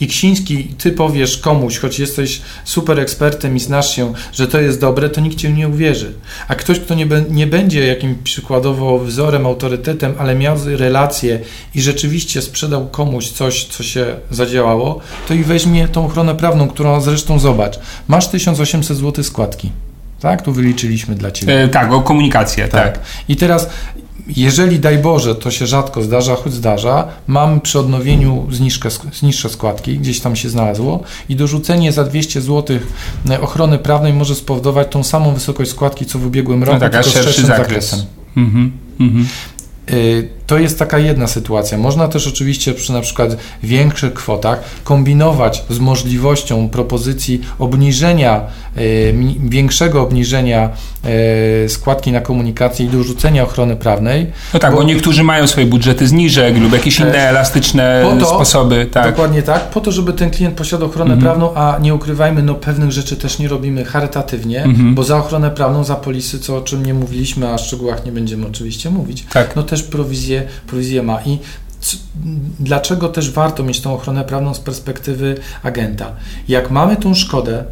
Iksiński, 0.00 0.64
ty 0.64 0.92
powiesz 0.92 1.38
komuś, 1.38 1.78
choć 1.78 1.98
jesteś 1.98 2.40
super 2.64 3.00
ekspertem 3.00 3.56
i 3.56 3.60
znasz 3.60 3.96
się, 3.96 4.12
że 4.32 4.48
to 4.48 4.60
jest 4.60 4.80
dobre, 4.80 5.08
to 5.08 5.20
nikt 5.20 5.36
cię 5.36 5.52
nie 5.52 5.68
uwierzy. 5.68 6.12
A 6.48 6.54
ktoś, 6.54 6.80
kto 6.80 6.94
nie, 6.94 7.06
be, 7.06 7.24
nie 7.30 7.46
będzie 7.46 7.86
jakimś 7.86 8.16
przykładowo 8.24 8.98
wzorem, 8.98 9.46
autorytetem, 9.46 10.14
ale 10.18 10.34
miał 10.34 10.56
relację 10.66 11.40
i 11.74 11.82
rzeczywiście 11.82 12.42
sprzedał 12.42 12.88
komuś 12.88 13.28
coś, 13.28 13.64
co 13.64 13.82
się 13.82 14.06
zadziałało, 14.30 15.00
to 15.28 15.34
i 15.34 15.44
weźmie 15.44 15.88
tą 15.88 16.06
ochronę 16.06 16.34
prawną, 16.34 16.68
którą 16.68 17.00
zresztą 17.00 17.38
zobacz. 17.38 17.78
Masz 18.08 18.28
1800 18.28 18.96
zł 18.96 19.24
składki. 19.24 19.70
Tak? 20.20 20.42
Tu 20.42 20.52
wyliczyliśmy 20.52 21.14
dla 21.14 21.30
Ciebie. 21.30 21.62
E, 21.62 21.68
tak, 21.68 21.92
o 21.92 22.00
komunikację, 22.00 22.68
tak. 22.68 22.98
tak. 22.98 23.04
I 23.28 23.36
teraz, 23.36 23.70
jeżeli 24.36 24.80
daj 24.80 24.98
Boże, 24.98 25.34
to 25.34 25.50
się 25.50 25.66
rzadko 25.66 26.02
zdarza, 26.02 26.34
choć 26.34 26.52
zdarza, 26.52 27.08
mamy 27.26 27.60
przy 27.60 27.78
odnowieniu 27.78 28.46
zniżkę, 28.50 28.88
zniższe 29.12 29.48
składki, 29.48 29.98
gdzieś 29.98 30.20
tam 30.20 30.36
się 30.36 30.48
znalazło 30.48 31.02
i 31.28 31.36
dorzucenie 31.36 31.92
za 31.92 32.04
200 32.04 32.40
zł 32.40 32.78
e, 33.30 33.40
ochrony 33.40 33.78
prawnej 33.78 34.12
może 34.12 34.34
spowodować 34.34 34.88
tą 34.90 35.04
samą 35.04 35.34
wysokość 35.34 35.70
składki, 35.70 36.06
co 36.06 36.18
w 36.18 36.26
ubiegłym 36.26 36.64
roku, 36.64 36.74
no 36.74 36.80
tak, 36.80 36.92
tylko 36.92 37.10
z 37.10 37.12
szerszym 37.12 37.46
zakres. 37.46 37.90
zakresem. 37.90 38.00
Mhm, 38.36 38.72
mhm. 39.00 39.26
Y, 39.90 40.39
to 40.50 40.58
jest 40.58 40.78
taka 40.78 40.98
jedna 40.98 41.26
sytuacja. 41.26 41.78
Można 41.78 42.08
też 42.08 42.26
oczywiście 42.26 42.74
przy 42.74 42.92
na 42.92 43.00
przykład 43.00 43.36
większych 43.62 44.14
kwotach 44.14 44.60
kombinować 44.84 45.64
z 45.70 45.78
możliwością 45.78 46.68
propozycji 46.68 47.40
obniżenia, 47.58 48.40
y, 48.78 49.14
większego 49.48 50.02
obniżenia 50.02 50.70
y, 51.64 51.68
składki 51.68 52.12
na 52.12 52.20
komunikację 52.20 52.86
i 52.86 52.88
dorzucenia 52.88 53.42
ochrony 53.42 53.76
prawnej. 53.76 54.26
No 54.54 54.60
tak, 54.60 54.70
bo, 54.70 54.76
bo 54.76 54.82
niektórzy 54.82 55.22
mają 55.22 55.46
swoje 55.46 55.66
budżety 55.66 56.08
zniżek 56.08 56.58
lub 56.58 56.72
jakieś 56.72 57.00
inne 57.00 57.28
elastyczne 57.28 58.16
to, 58.20 58.26
sposoby. 58.26 58.86
Tak. 58.92 59.10
Dokładnie 59.10 59.42
tak, 59.42 59.70
po 59.70 59.80
to, 59.80 59.92
żeby 59.92 60.12
ten 60.12 60.30
klient 60.30 60.54
posiadał 60.54 60.88
ochronę 60.88 61.14
mhm. 61.14 61.22
prawną, 61.22 61.54
a 61.54 61.78
nie 61.78 61.94
ukrywajmy, 61.94 62.42
no 62.42 62.54
pewnych 62.54 62.92
rzeczy 62.92 63.16
też 63.16 63.38
nie 63.38 63.48
robimy 63.48 63.84
charytatywnie, 63.84 64.62
mhm. 64.62 64.94
bo 64.94 65.04
za 65.04 65.18
ochronę 65.18 65.50
prawną, 65.50 65.84
za 65.84 65.96
polisy, 65.96 66.38
co 66.38 66.56
o 66.56 66.60
czym 66.60 66.86
nie 66.86 66.94
mówiliśmy, 66.94 67.48
a 67.48 67.54
o 67.54 67.58
szczegółach 67.58 68.06
nie 68.06 68.12
będziemy 68.12 68.46
oczywiście 68.46 68.90
mówić, 68.90 69.24
tak. 69.32 69.56
no 69.56 69.62
też 69.62 69.82
prowizję, 70.66 71.02
ma. 71.02 71.22
I 71.22 71.38
dlaczego 72.60 73.08
też 73.08 73.30
warto 73.30 73.62
mieć 73.62 73.80
tą 73.80 73.94
ochronę 73.94 74.24
prawną 74.24 74.54
z 74.54 74.60
perspektywy 74.60 75.38
agenta? 75.62 76.12
Jak 76.48 76.70
mamy 76.70 76.96
tą 76.96 77.14
szkodę, 77.14 77.64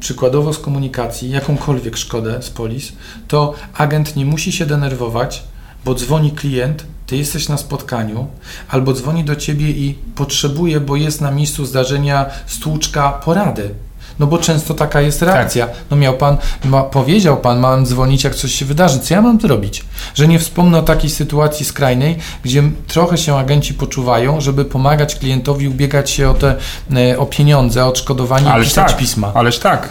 przykładowo 0.00 0.52
z 0.52 0.58
komunikacji, 0.58 1.30
jakąkolwiek 1.30 1.96
szkodę 1.96 2.42
z 2.42 2.50
polis, 2.50 2.92
to 3.28 3.54
agent 3.74 4.16
nie 4.16 4.26
musi 4.26 4.52
się 4.52 4.66
denerwować, 4.66 5.42
bo 5.84 5.94
dzwoni 5.94 6.32
klient, 6.32 6.84
ty 7.06 7.16
jesteś 7.16 7.48
na 7.48 7.56
spotkaniu, 7.56 8.26
albo 8.68 8.92
dzwoni 8.92 9.24
do 9.24 9.36
ciebie 9.36 9.70
i 9.70 9.98
potrzebuje, 10.14 10.80
bo 10.80 10.96
jest 10.96 11.20
na 11.20 11.30
miejscu 11.30 11.66
zdarzenia 11.66 12.26
stłuczka 12.46 13.12
porady 13.12 13.74
no 14.20 14.26
bo 14.26 14.38
często 14.38 14.74
taka 14.74 15.00
jest 15.00 15.22
reakcja. 15.22 15.66
Tak. 15.66 15.76
No 15.90 15.96
miał 15.96 16.16
pan, 16.16 16.36
ma, 16.64 16.82
powiedział 16.82 17.36
pan, 17.36 17.60
mam 17.60 17.86
dzwonić, 17.86 18.24
jak 18.24 18.34
coś 18.34 18.52
się 18.52 18.64
wydarzy. 18.64 18.98
Co 18.98 19.14
ja 19.14 19.22
mam 19.22 19.40
zrobić? 19.40 19.84
Że 20.14 20.28
nie 20.28 20.38
wspomnę 20.38 20.78
o 20.78 20.82
takiej 20.82 21.10
sytuacji 21.10 21.66
skrajnej, 21.66 22.16
gdzie 22.42 22.62
trochę 22.86 23.18
się 23.18 23.36
agenci 23.36 23.74
poczuwają, 23.74 24.40
żeby 24.40 24.64
pomagać 24.64 25.14
klientowi 25.14 25.68
ubiegać 25.68 26.10
się 26.10 26.30
o 26.30 26.34
te 26.34 26.56
e, 26.96 27.18
o 27.18 27.26
pieniądze, 27.26 27.84
o 27.84 27.88
odszkodowanie 27.88 28.52
Ależ 28.52 28.68
pisać 28.68 28.88
tak. 28.88 28.96
pisma. 28.96 29.32
Ależ 29.34 29.58
tak. 29.58 29.88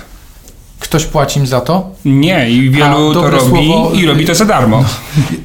Ktoś 0.80 1.06
płaci 1.06 1.40
im 1.40 1.48
za 1.48 1.62
to? 1.62 1.90
Nie, 2.06 2.50
i 2.50 2.70
wielu 2.70 3.12
A, 3.12 3.14
to 3.14 3.30
robi 3.30 3.50
słowo, 3.50 3.92
i 3.94 4.06
robi 4.06 4.26
to 4.26 4.36
za 4.36 4.46
darmo. 4.46 4.78
No, 4.82 4.90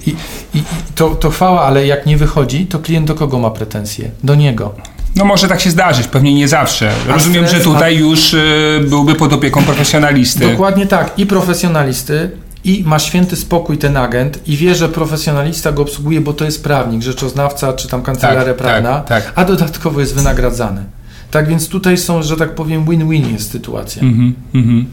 i, 0.07 0.17
i, 0.59 0.63
to, 0.95 1.09
to 1.09 1.31
chwała, 1.31 1.63
ale 1.63 1.87
jak 1.87 2.07
nie 2.07 2.17
wychodzi, 2.17 2.67
to 2.67 2.79
klient 2.79 3.07
do 3.07 3.15
kogo 3.15 3.39
ma 3.39 3.51
pretensje? 3.51 4.11
Do 4.25 4.35
niego. 4.35 4.75
No 5.17 5.25
może 5.25 5.49
tak 5.49 5.61
się 5.61 5.71
zdarzyć, 5.71 6.07
pewnie 6.07 6.35
nie 6.35 6.49
zawsze. 6.49 6.91
Rozumiem, 7.07 7.49
że 7.49 7.61
tutaj 7.61 7.97
już 7.97 8.35
y, 8.35 8.85
byłby 8.89 9.15
pod 9.15 9.33
opieką 9.33 9.63
profesjonalisty. 9.63 10.51
Dokładnie 10.51 10.87
tak. 10.87 11.19
I 11.19 11.27
profesjonalisty, 11.27 12.31
i 12.65 12.85
ma 12.87 12.99
święty 12.99 13.37
spokój 13.37 13.79
ten 13.79 13.97
agent 13.97 14.49
i 14.49 14.57
wie, 14.57 14.75
że 14.75 14.89
profesjonalista 14.89 15.73
go 15.73 15.83
obsługuje, 15.83 16.21
bo 16.21 16.33
to 16.33 16.45
jest 16.45 16.65
prawnik, 16.65 17.03
rzeczoznawca 17.03 17.73
czy 17.73 17.89
tam 17.89 18.03
kancelaria 18.03 18.45
tak, 18.45 18.57
prawna, 18.57 19.01
tak, 19.01 19.25
tak. 19.25 19.33
a 19.35 19.45
dodatkowo 19.45 20.01
jest 20.01 20.15
wynagradzany. 20.15 20.85
Tak 21.31 21.49
więc 21.49 21.69
tutaj 21.69 21.99
są, 21.99 22.23
że 22.23 22.37
tak 22.37 22.55
powiem, 22.55 22.85
win-win 22.85 23.33
jest 23.33 23.51
sytuacja. 23.51 24.03
Mm 24.03 24.35
-hmm, 24.55 24.85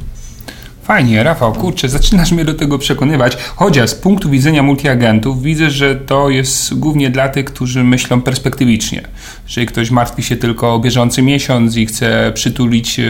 Fajnie, 0.92 1.24
Rafał, 1.24 1.54
kurczę, 1.54 1.90
zaczynasz 1.90 2.32
mnie 2.32 2.46
do 2.46 2.54
tego 2.54 2.78
przekonywać. 2.78 3.38
Chociaż 3.56 3.90
z 3.90 3.96
punktu 3.96 4.30
widzenia 4.30 4.64
multiagentów 4.64 5.42
widzę, 5.42 5.70
że 5.70 5.96
to 5.96 6.30
jest 6.30 6.80
głównie 6.80 7.10
dla 7.10 7.30
tych, 7.30 7.46
którzy 7.46 7.84
myślą 7.84 8.22
perspektywicznie. 8.22 9.02
Jeżeli 9.44 9.68
ktoś 9.68 9.92
martwi 9.92 10.24
się 10.24 10.36
tylko 10.36 10.74
o 10.74 10.80
bieżący 10.80 11.22
miesiąc 11.22 11.78
i 11.78 11.86
chce 11.86 12.32
przytulić 12.34 13.00
e, 13.00 13.04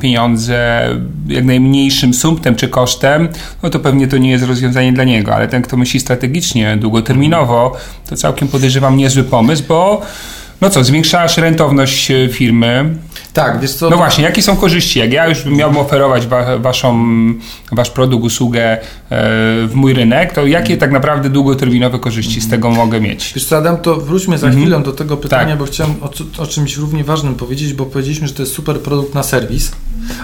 pieniądze 0.00 0.88
jak 1.28 1.44
najmniejszym 1.44 2.14
sumptem 2.14 2.54
czy 2.54 2.68
kosztem, 2.68 3.28
no 3.62 3.70
to 3.70 3.78
pewnie 3.78 4.08
to 4.08 4.18
nie 4.18 4.30
jest 4.30 4.44
rozwiązanie 4.44 4.92
dla 4.92 5.04
niego. 5.04 5.34
Ale 5.34 5.48
ten, 5.48 5.62
kto 5.62 5.76
myśli 5.76 6.00
strategicznie, 6.00 6.76
długoterminowo, 6.76 7.76
to 8.08 8.16
całkiem 8.16 8.48
podejrzewam 8.48 8.96
niezły 8.96 9.24
pomysł, 9.24 9.62
bo 9.68 10.02
no 10.60 10.70
co, 10.70 10.84
zwiększasz 10.84 11.36
rentowność 11.36 12.10
e, 12.10 12.28
firmy. 12.28 12.96
Tak, 13.36 13.60
wiesz 13.60 13.74
co? 13.74 13.90
No 13.90 13.96
właśnie, 13.96 14.24
jakie 14.24 14.42
są 14.42 14.56
korzyści? 14.56 14.98
Jak 14.98 15.12
ja 15.12 15.28
już 15.28 15.44
miałbym 15.44 15.78
oferować 15.78 16.26
wa 16.26 16.58
waszą, 16.58 17.04
wasz 17.72 17.90
produkt, 17.90 18.24
usługę 18.24 18.62
e, 18.62 18.78
w 19.66 19.70
mój 19.74 19.94
rynek, 19.94 20.32
to 20.32 20.46
jakie 20.46 20.76
tak 20.76 20.92
naprawdę 20.92 21.30
długoterminowe 21.30 21.98
korzyści 21.98 22.40
z 22.40 22.48
tego 22.48 22.70
mogę 22.70 23.00
mieć? 23.00 23.32
Wiesz 23.34 23.44
co, 23.44 23.56
Adam, 23.56 23.76
to 23.76 23.96
wróćmy 23.96 24.38
za 24.38 24.46
mhm. 24.46 24.62
chwilę 24.62 24.82
do 24.82 24.92
tego 24.92 25.16
pytania, 25.16 25.48
tak. 25.48 25.58
bo 25.58 25.64
chciałem 25.64 25.94
o, 26.02 26.10
o, 26.42 26.46
czymś 26.46 26.76
równie 26.76 27.04
ważnym 27.04 27.34
powiedzieć, 27.34 27.72
bo 27.72 27.86
powiedzieliśmy, 27.86 28.28
że 28.28 28.34
to 28.34 28.42
jest 28.42 28.54
super 28.54 28.80
produkt 28.80 29.14
na 29.14 29.22
serwis, 29.22 29.72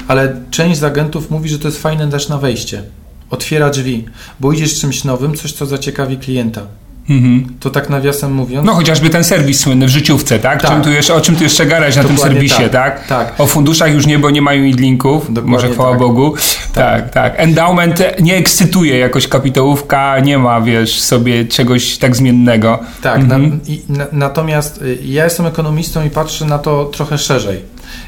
ale 0.09 0.37
część 0.51 0.81
z 0.81 0.85
agentów 0.85 1.31
mówi, 1.31 1.49
że 1.49 1.59
to 1.59 1.69
jest 1.69 1.83
fajne 1.83 2.11
też 2.11 2.29
na 2.29 2.39
wejście. 2.39 2.83
Otwiera 3.31 3.71
drzwi, 3.71 4.05
bo 4.41 4.53
idziesz 4.53 4.81
czymś 4.81 5.05
nowym, 5.05 5.35
coś, 5.35 5.53
co 5.53 5.67
zaciekawi 5.67 6.17
klienta. 6.17 6.67
Mhm. 7.11 7.55
To 7.61 7.71
tak 7.71 7.91
nawiasem 7.91 8.33
mówiąc. 8.33 8.67
No 8.67 8.75
chociażby 8.75 9.11
ten 9.11 9.25
serwis 9.25 9.61
słynny 9.61 9.87
w 9.87 9.89
życiówce, 9.89 10.39
tak? 10.39 10.63
tak. 10.63 10.71
Czym 10.71 10.83
tu 10.83 10.91
jeszcze, 10.91 11.15
o 11.15 11.21
czym 11.21 11.37
tu 11.37 11.43
jeszcze 11.43 11.67
gadać 11.67 11.97
na 11.97 12.05
tym 12.05 12.19
serwisie, 12.19 12.55
tak, 12.57 12.71
tak? 12.73 13.07
tak? 13.07 13.41
O 13.41 13.47
funduszach 13.47 13.93
już 13.93 14.07
nie, 14.07 14.19
bo 14.19 14.31
nie 14.31 14.43
mają 14.43 14.65
idlinków, 14.65 15.31
może 15.45 15.71
chwała 15.71 15.91
tak. 15.91 15.99
Bogu. 15.99 16.35
Tak. 16.73 16.75
tak, 16.75 17.11
tak. 17.11 17.35
Endowment 17.37 18.03
nie 18.21 18.37
ekscytuje 18.37 18.99
jakoś 18.99 19.29
kapitałówka, 19.29 20.21
nie 20.21 20.39
ma, 20.39 20.61
wiesz, 20.61 21.01
sobie 21.01 21.45
czegoś 21.45 21.99
tak 21.99 22.17
zmiennego. 22.17 22.79
Tak, 23.03 23.21
mhm. 23.21 23.49
na, 23.49 23.57
i, 23.67 23.83
na, 23.89 24.07
natomiast 24.13 24.83
y, 24.83 24.99
ja 25.05 25.25
jestem 25.25 25.47
ekonomistą 25.47 26.05
i 26.05 26.11
patrzę 26.11 26.45
na 26.45 26.59
to 26.59 26.85
trochę 26.85 27.19
szerzej. 27.19 27.61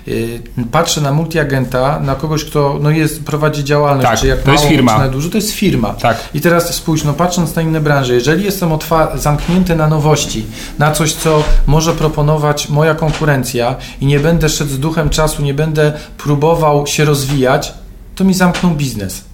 Y, 0.09 0.41
patrzę 0.73 1.01
na 1.01 1.13
multiagenta, 1.13 2.01
na 2.01 2.15
kogoś, 2.15 2.45
kto 2.45 2.79
no 2.83 2.91
jest, 2.91 3.25
prowadzi 3.25 3.65
działalność, 3.65 4.09
tak, 4.09 4.19
czy 4.19 4.27
jak 4.27 4.39
to 4.39 4.47
mało, 4.47 4.59
jest 4.59 4.69
firma. 4.71 5.05
czy 5.05 5.11
dużo, 5.11 5.29
to 5.29 5.37
jest 5.37 5.51
firma. 5.51 5.95
Tak. 5.95 6.17
I 6.35 6.41
teraz 6.41 6.75
spójrz, 6.75 7.05
no 7.05 7.13
patrząc 7.13 7.55
na 7.55 7.63
inne 7.63 7.81
branże, 7.81 8.15
jeżeli 8.15 8.45
jestem 8.45 8.71
zamknięty 9.15 9.77
na 9.77 9.87
nowości, 9.87 10.47
na 10.79 10.93
coś, 10.93 11.13
co 11.13 11.43
może 11.67 11.93
proponować 11.93 12.69
moja 12.69 12.95
konkurencja 12.95 13.77
i 14.01 14.07
nie 14.07 14.21
będę 14.21 14.49
szedł 14.49 14.71
z 14.71 14.79
duchem 14.79 15.11
czasu, 15.11 15.43
nie 15.43 15.55
będę 15.55 15.93
próbował 16.19 16.87
się 16.87 17.05
rozwijać, 17.05 17.75
to 18.15 18.25
mi 18.25 18.35
zamkną 18.35 18.75
biznes. 18.75 19.25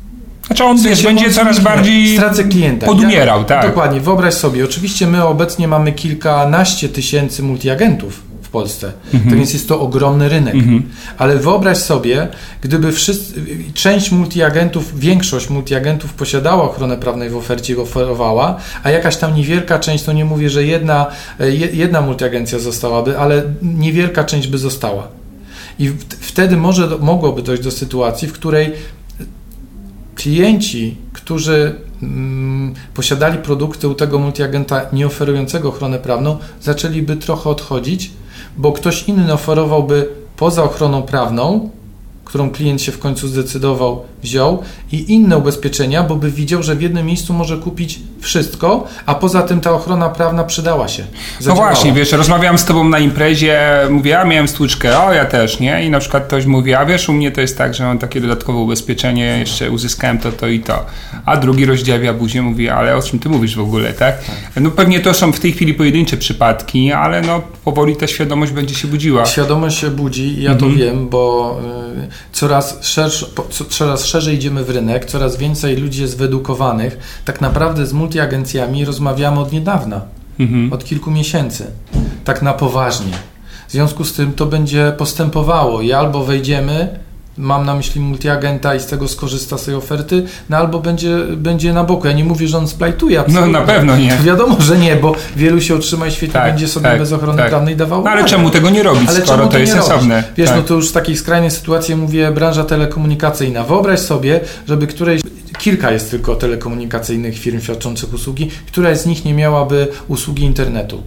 Znaczy 0.46 0.64
on 0.64 0.76
w 0.76 0.82
sensie 0.82 1.04
będzie 1.04 1.30
coraz 1.30 1.60
bardziej 1.60 2.16
stracę 2.16 2.44
klienta. 2.44 2.86
podumierał, 2.86 3.38
ja, 3.38 3.44
tak. 3.44 3.66
Dokładnie, 3.66 4.00
wyobraź 4.00 4.34
sobie, 4.34 4.64
oczywiście 4.64 5.06
my 5.06 5.24
obecnie 5.24 5.68
mamy 5.68 5.92
kilkanaście 5.92 6.88
tysięcy 6.88 7.42
multiagentów 7.42 8.29
w 8.50 8.52
Polsce. 8.52 8.92
Tak 9.12 9.34
więc 9.34 9.52
jest 9.52 9.68
to 9.68 9.80
ogromny 9.80 10.28
rynek. 10.28 10.54
Ale 11.18 11.36
wyobraź 11.36 11.78
sobie, 11.78 12.28
gdyby 12.62 12.92
wszyscy, 12.92 13.34
część 13.74 14.10
multiagentów, 14.10 15.00
większość 15.00 15.50
multiagentów 15.50 16.14
posiadała 16.14 16.62
ochronę 16.62 16.96
prawną 16.96 17.28
w 17.28 17.36
ofercie 17.36 17.72
i 17.72 17.76
oferowała, 17.76 18.56
a 18.82 18.90
jakaś 18.90 19.16
tam 19.16 19.34
niewielka 19.34 19.78
część, 19.78 20.04
to 20.04 20.12
nie 20.12 20.24
mówię, 20.24 20.50
że 20.50 20.64
jedna, 20.64 21.06
jedna 21.72 22.00
multiagencja 22.00 22.58
zostałaby, 22.58 23.18
ale 23.18 23.42
niewielka 23.62 24.24
część 24.24 24.48
by 24.48 24.58
została. 24.58 25.08
I 25.78 25.92
wtedy 26.20 26.56
może, 26.56 26.88
mogłoby 27.00 27.42
dojść 27.42 27.62
do 27.62 27.70
sytuacji, 27.70 28.28
w 28.28 28.32
której 28.32 28.72
klienci, 30.14 30.96
którzy 31.12 31.74
mm, 32.02 32.74
posiadali 32.94 33.38
produkty 33.38 33.88
u 33.88 33.94
tego 33.94 34.18
multiagenta 34.18 34.86
nie 34.92 35.06
oferującego 35.06 35.68
ochronę 35.68 35.98
prawną, 35.98 36.38
zaczęliby 36.62 37.16
trochę 37.16 37.50
odchodzić, 37.50 38.10
bo 38.56 38.72
ktoś 38.72 39.02
inny 39.02 39.32
oferowałby 39.32 40.08
poza 40.36 40.64
ochroną 40.64 41.02
prawną 41.02 41.70
którą 42.30 42.50
klient 42.50 42.82
się 42.82 42.92
w 42.92 42.98
końcu 42.98 43.28
zdecydował, 43.28 44.04
wziął 44.22 44.62
i 44.92 45.12
inne 45.12 45.38
ubezpieczenia, 45.38 46.02
bo 46.02 46.16
by 46.16 46.30
widział, 46.30 46.62
że 46.62 46.76
w 46.76 46.82
jednym 46.82 47.06
miejscu 47.06 47.32
może 47.32 47.56
kupić 47.56 47.98
wszystko, 48.20 48.86
a 49.06 49.14
poza 49.14 49.42
tym 49.42 49.60
ta 49.60 49.72
ochrona 49.72 50.08
prawna 50.08 50.44
przydała 50.44 50.88
się. 50.88 51.04
Zadziałała. 51.38 51.68
No 51.68 51.74
właśnie, 51.74 51.92
wiesz, 51.92 52.12
rozmawiałem 52.12 52.58
z 52.58 52.64
tobą 52.64 52.88
na 52.88 52.98
imprezie, 52.98 53.60
mówię, 53.90 54.10
ja 54.10 54.24
miałem 54.24 54.48
stłuczkę, 54.48 55.02
o 55.02 55.12
ja 55.12 55.24
też, 55.24 55.60
nie? 55.60 55.84
I 55.86 55.90
na 55.90 55.98
przykład 55.98 56.26
ktoś 56.26 56.46
mówi, 56.46 56.74
a 56.74 56.86
wiesz, 56.86 57.08
u 57.08 57.12
mnie 57.12 57.30
to 57.30 57.40
jest 57.40 57.58
tak, 57.58 57.74
że 57.74 57.84
mam 57.84 57.98
takie 57.98 58.20
dodatkowe 58.20 58.58
ubezpieczenie, 58.58 59.38
jeszcze 59.38 59.70
uzyskałem 59.70 60.18
to, 60.18 60.32
to 60.32 60.48
i 60.48 60.60
to. 60.60 60.86
A 61.24 61.36
drugi 61.36 61.66
rozdziawia 61.66 62.14
buzię, 62.14 62.42
mówi, 62.42 62.68
ale 62.68 62.96
o 62.96 63.02
czym 63.02 63.18
ty 63.18 63.28
mówisz 63.28 63.56
w 63.56 63.60
ogóle, 63.60 63.92
tak? 63.92 64.18
No 64.56 64.70
pewnie 64.70 65.00
to 65.00 65.14
są 65.14 65.32
w 65.32 65.40
tej 65.40 65.52
chwili 65.52 65.74
pojedyncze 65.74 66.16
przypadki, 66.16 66.92
ale 66.92 67.20
no 67.20 67.42
powoli 67.64 67.96
ta 67.96 68.06
świadomość 68.06 68.52
będzie 68.52 68.74
się 68.74 68.88
budziła. 68.88 69.26
Świadomość 69.26 69.78
się 69.78 69.90
budzi, 69.90 70.42
ja 70.42 70.50
mhm. 70.50 70.72
to 70.72 70.78
wiem, 70.78 71.08
bo 71.08 71.56
y, 72.06 72.19
coraz, 72.32 72.78
szersz, 72.80 73.26
coraz 73.70 74.04
szerzej 74.04 74.36
idziemy 74.36 74.64
w 74.64 74.70
rynek, 74.70 75.04
coraz 75.04 75.36
więcej 75.36 75.76
ludzi 75.76 76.02
jest 76.02 76.18
wyedukowanych. 76.18 76.98
Tak 77.24 77.40
naprawdę 77.40 77.86
z 77.86 77.92
multiagencjami 77.92 78.84
rozmawiamy 78.84 79.40
od 79.40 79.52
niedawna, 79.52 80.00
mhm. 80.38 80.72
od 80.72 80.84
kilku 80.84 81.10
miesięcy, 81.10 81.66
tak 82.24 82.42
na 82.42 82.52
poważnie. 82.52 83.12
W 83.68 83.72
związku 83.72 84.04
z 84.04 84.12
tym 84.12 84.32
to 84.32 84.46
będzie 84.46 84.92
postępowało 84.98 85.80
i 85.80 85.92
albo 85.92 86.24
wejdziemy 86.24 86.98
mam 87.38 87.66
na 87.66 87.74
myśli 87.74 88.00
multiagenta 88.00 88.74
i 88.74 88.80
z 88.80 88.86
tego 88.86 89.08
skorzysta 89.08 89.58
z 89.58 89.64
tej 89.64 89.74
oferty, 89.74 90.22
no 90.50 90.56
albo 90.56 90.80
będzie, 90.80 91.16
będzie 91.36 91.72
na 91.72 91.84
boku. 91.84 92.06
Ja 92.06 92.12
nie 92.12 92.24
mówię, 92.24 92.48
że 92.48 92.58
on 92.58 92.68
splajtuje 92.68 93.20
absolutnie. 93.20 93.52
No 93.52 93.60
na 93.60 93.66
pewno 93.66 93.96
nie. 93.96 94.18
Wiadomo, 94.22 94.56
że 94.60 94.78
nie, 94.78 94.96
bo 94.96 95.14
wielu 95.36 95.60
się 95.60 95.74
otrzyma 95.74 96.06
i 96.06 96.10
świetnie 96.10 96.32
tak, 96.32 96.50
będzie 96.50 96.68
sobie 96.68 96.84
tak, 96.84 96.98
bez 96.98 97.12
ochrony 97.12 97.38
tak. 97.38 97.48
prawnej 97.48 97.76
dawało. 97.76 98.04
No 98.04 98.10
ale 98.10 98.24
czemu 98.24 98.50
tego 98.50 98.70
nie 98.70 98.82
robić, 98.82 99.08
ale 99.08 99.20
skoro 99.20 99.44
to, 99.44 99.52
to 99.52 99.58
jest 99.58 99.72
sensowne? 99.72 100.24
Wiesz, 100.36 100.50
no 100.50 100.56
tak. 100.56 100.64
to 100.64 100.74
już 100.74 100.90
w 100.90 100.92
takiej 100.92 101.16
skrajnej 101.16 101.50
sytuacji 101.50 101.96
mówię 101.96 102.30
branża 102.30 102.64
telekomunikacyjna. 102.64 103.64
Wyobraź 103.64 104.00
sobie, 104.00 104.40
żeby 104.68 104.86
którejś 104.86 105.22
kilka 105.58 105.90
jest 105.90 106.10
tylko 106.10 106.36
telekomunikacyjnych 106.36 107.38
firm 107.38 107.60
świadczących 107.60 108.14
usługi, 108.14 108.50
która 108.66 108.94
z 108.94 109.06
nich 109.06 109.24
nie 109.24 109.34
miałaby 109.34 109.88
usługi 110.08 110.44
internetu 110.44 111.02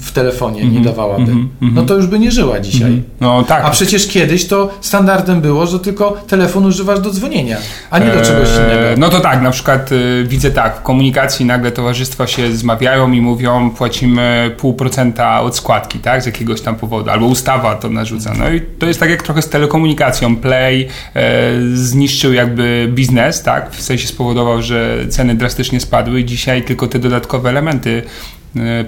w 0.00 0.12
telefonie 0.12 0.64
nie 0.64 0.80
dawałaby, 0.80 1.32
no 1.60 1.82
to 1.82 1.94
już 1.94 2.06
by 2.06 2.18
nie 2.18 2.30
żyła 2.30 2.60
dzisiaj. 2.60 3.02
No 3.20 3.42
tak. 3.42 3.64
A 3.64 3.70
przecież 3.70 4.08
kiedyś 4.08 4.46
to 4.46 4.70
standardem 4.80 5.40
było, 5.40 5.66
że 5.66 5.80
tylko 5.80 6.16
telefon 6.28 6.66
używasz 6.66 7.00
do 7.00 7.10
dzwonienia, 7.10 7.56
a 7.90 7.98
nie 7.98 8.06
do 8.06 8.20
czegoś 8.20 8.48
eee, 8.48 8.64
innego. 8.64 9.00
No 9.00 9.08
to 9.08 9.20
tak, 9.20 9.42
na 9.42 9.50
przykład 9.50 9.92
y, 9.92 10.24
widzę 10.28 10.50
tak, 10.50 10.76
w 10.76 10.82
komunikacji 10.82 11.46
nagle 11.46 11.72
towarzystwa 11.72 12.26
się 12.26 12.52
zmawiają 12.52 13.12
i 13.12 13.20
mówią, 13.20 13.70
płacimy 13.70 14.54
pół 14.56 14.74
procenta 14.74 15.40
od 15.40 15.56
składki, 15.56 15.98
tak, 15.98 16.22
z 16.22 16.26
jakiegoś 16.26 16.60
tam 16.60 16.76
powodu, 16.76 17.10
albo 17.10 17.26
ustawa 17.26 17.74
to 17.74 17.90
narzuca. 17.90 18.34
No 18.38 18.50
i 18.50 18.60
to 18.60 18.86
jest 18.86 19.00
tak 19.00 19.10
jak 19.10 19.22
trochę 19.22 19.42
z 19.42 19.48
telekomunikacją. 19.48 20.36
Play 20.36 20.88
e, 21.14 21.52
zniszczył 21.74 22.32
jakby 22.32 22.88
biznes, 22.92 23.42
tak, 23.42 23.70
w 23.70 23.82
sensie 23.82 24.08
spowodował, 24.08 24.62
że 24.62 25.06
ceny 25.08 25.34
drastycznie 25.34 25.80
spadły 25.80 26.20
i 26.20 26.24
dzisiaj 26.24 26.64
tylko 26.64 26.86
te 26.86 26.98
dodatkowe 26.98 27.48
elementy 27.48 28.02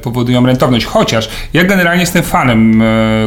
powodują 0.02 0.46
rentowność. 0.46 0.86
Chociaż 0.86 1.28
ja 1.52 1.64
generalnie 1.64 2.00
jestem 2.00 2.22
fanem 2.22 2.82
e, 2.82 2.84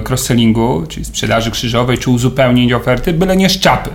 cross-sellingu, 0.10 0.88
czyli 0.88 1.06
sprzedaży 1.06 1.52
krzyżowej, 1.52 1.98
czy 1.98 2.10
uzupełnień 2.10 2.74
oferty, 2.74 3.14
byle 3.14 3.38
nie 3.38 3.50
szczapy 3.50 3.90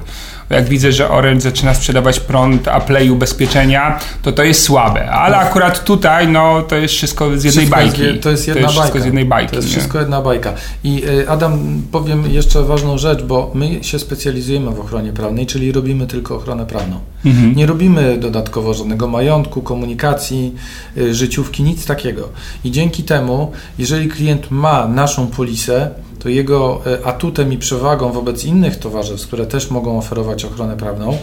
jak 0.51 0.69
widzę, 0.69 0.93
że 0.93 1.11
Orange 1.11 1.41
zaczyna 1.41 1.75
sprzedawać 1.75 2.21
prąd, 2.21 2.69
a 2.69 2.81
Play 2.81 3.11
ubezpieczenia, 3.11 3.99
to 4.23 4.33
to 4.33 4.43
jest 4.43 4.63
słabe. 4.63 5.11
Ale 5.11 5.37
no. 5.37 5.43
akurat 5.43 5.85
tutaj, 5.85 6.29
no, 6.29 6.63
to 6.63 6.77
jest 6.77 6.95
wszystko 6.95 7.39
z 7.39 7.45
jednej 7.45 7.51
wszystko 7.51 7.77
bajki. 7.77 8.03
Jest, 8.03 8.23
to 8.23 8.31
jest 8.31 8.49
jedna 8.49 8.63
to 8.63 8.69
jest 8.69 8.79
bajka. 8.79 9.01
z 9.01 9.05
jednej 9.05 9.25
bajki. 9.25 9.51
To 9.51 9.57
jest 9.57 9.69
nie? 9.69 9.73
wszystko 9.73 9.99
jedna 9.99 10.23
bajka. 10.23 10.53
I 10.85 11.05
y, 11.05 11.29
Adam, 11.29 11.83
powiem 11.93 12.31
jeszcze 12.31 12.63
ważną 12.63 12.99
rzecz, 12.99 13.23
bo 13.23 13.51
my 13.55 13.85
się 13.85 13.99
specjalizujemy 13.99 14.71
w 14.71 14.81
ochronie 14.81 15.13
prawnej, 15.13 15.47
czyli 15.47 15.73
robimy 15.73 16.07
tylko 16.07 16.37
ochronę 16.37 16.67
prawną. 16.67 17.01
Mhm. 17.25 17.57
Nie 17.57 17.67
robimy 17.67 18.19
dodatkowo 18.19 18.75
żadnego 18.75 19.09
majątku, 19.09 19.63
komunikacji, 19.63 20.55
y, 20.97 21.15
życiówki, 21.15 21.63
nic 21.63 21.87
takiego. 21.87 22.29
I 22.65 22.71
dzięki 22.71 23.03
temu, 23.03 23.53
jeżeli 23.79 24.09
klient 24.09 24.51
ma 24.51 24.87
naszą 24.89 25.27
polisę, 25.27 25.91
to 26.23 26.29
jego 26.29 26.81
e, 26.87 27.07
atutem 27.07 27.53
i 27.53 27.59
przewagą 27.59 28.13
wobec 28.13 28.45
innych 28.45 28.79
towarzystw, 28.79 29.27
które 29.27 29.47
też 29.47 29.71
mogą 29.71 29.99
oferować 29.99 30.45
ochronę 30.45 30.77
prawną, 30.77 31.19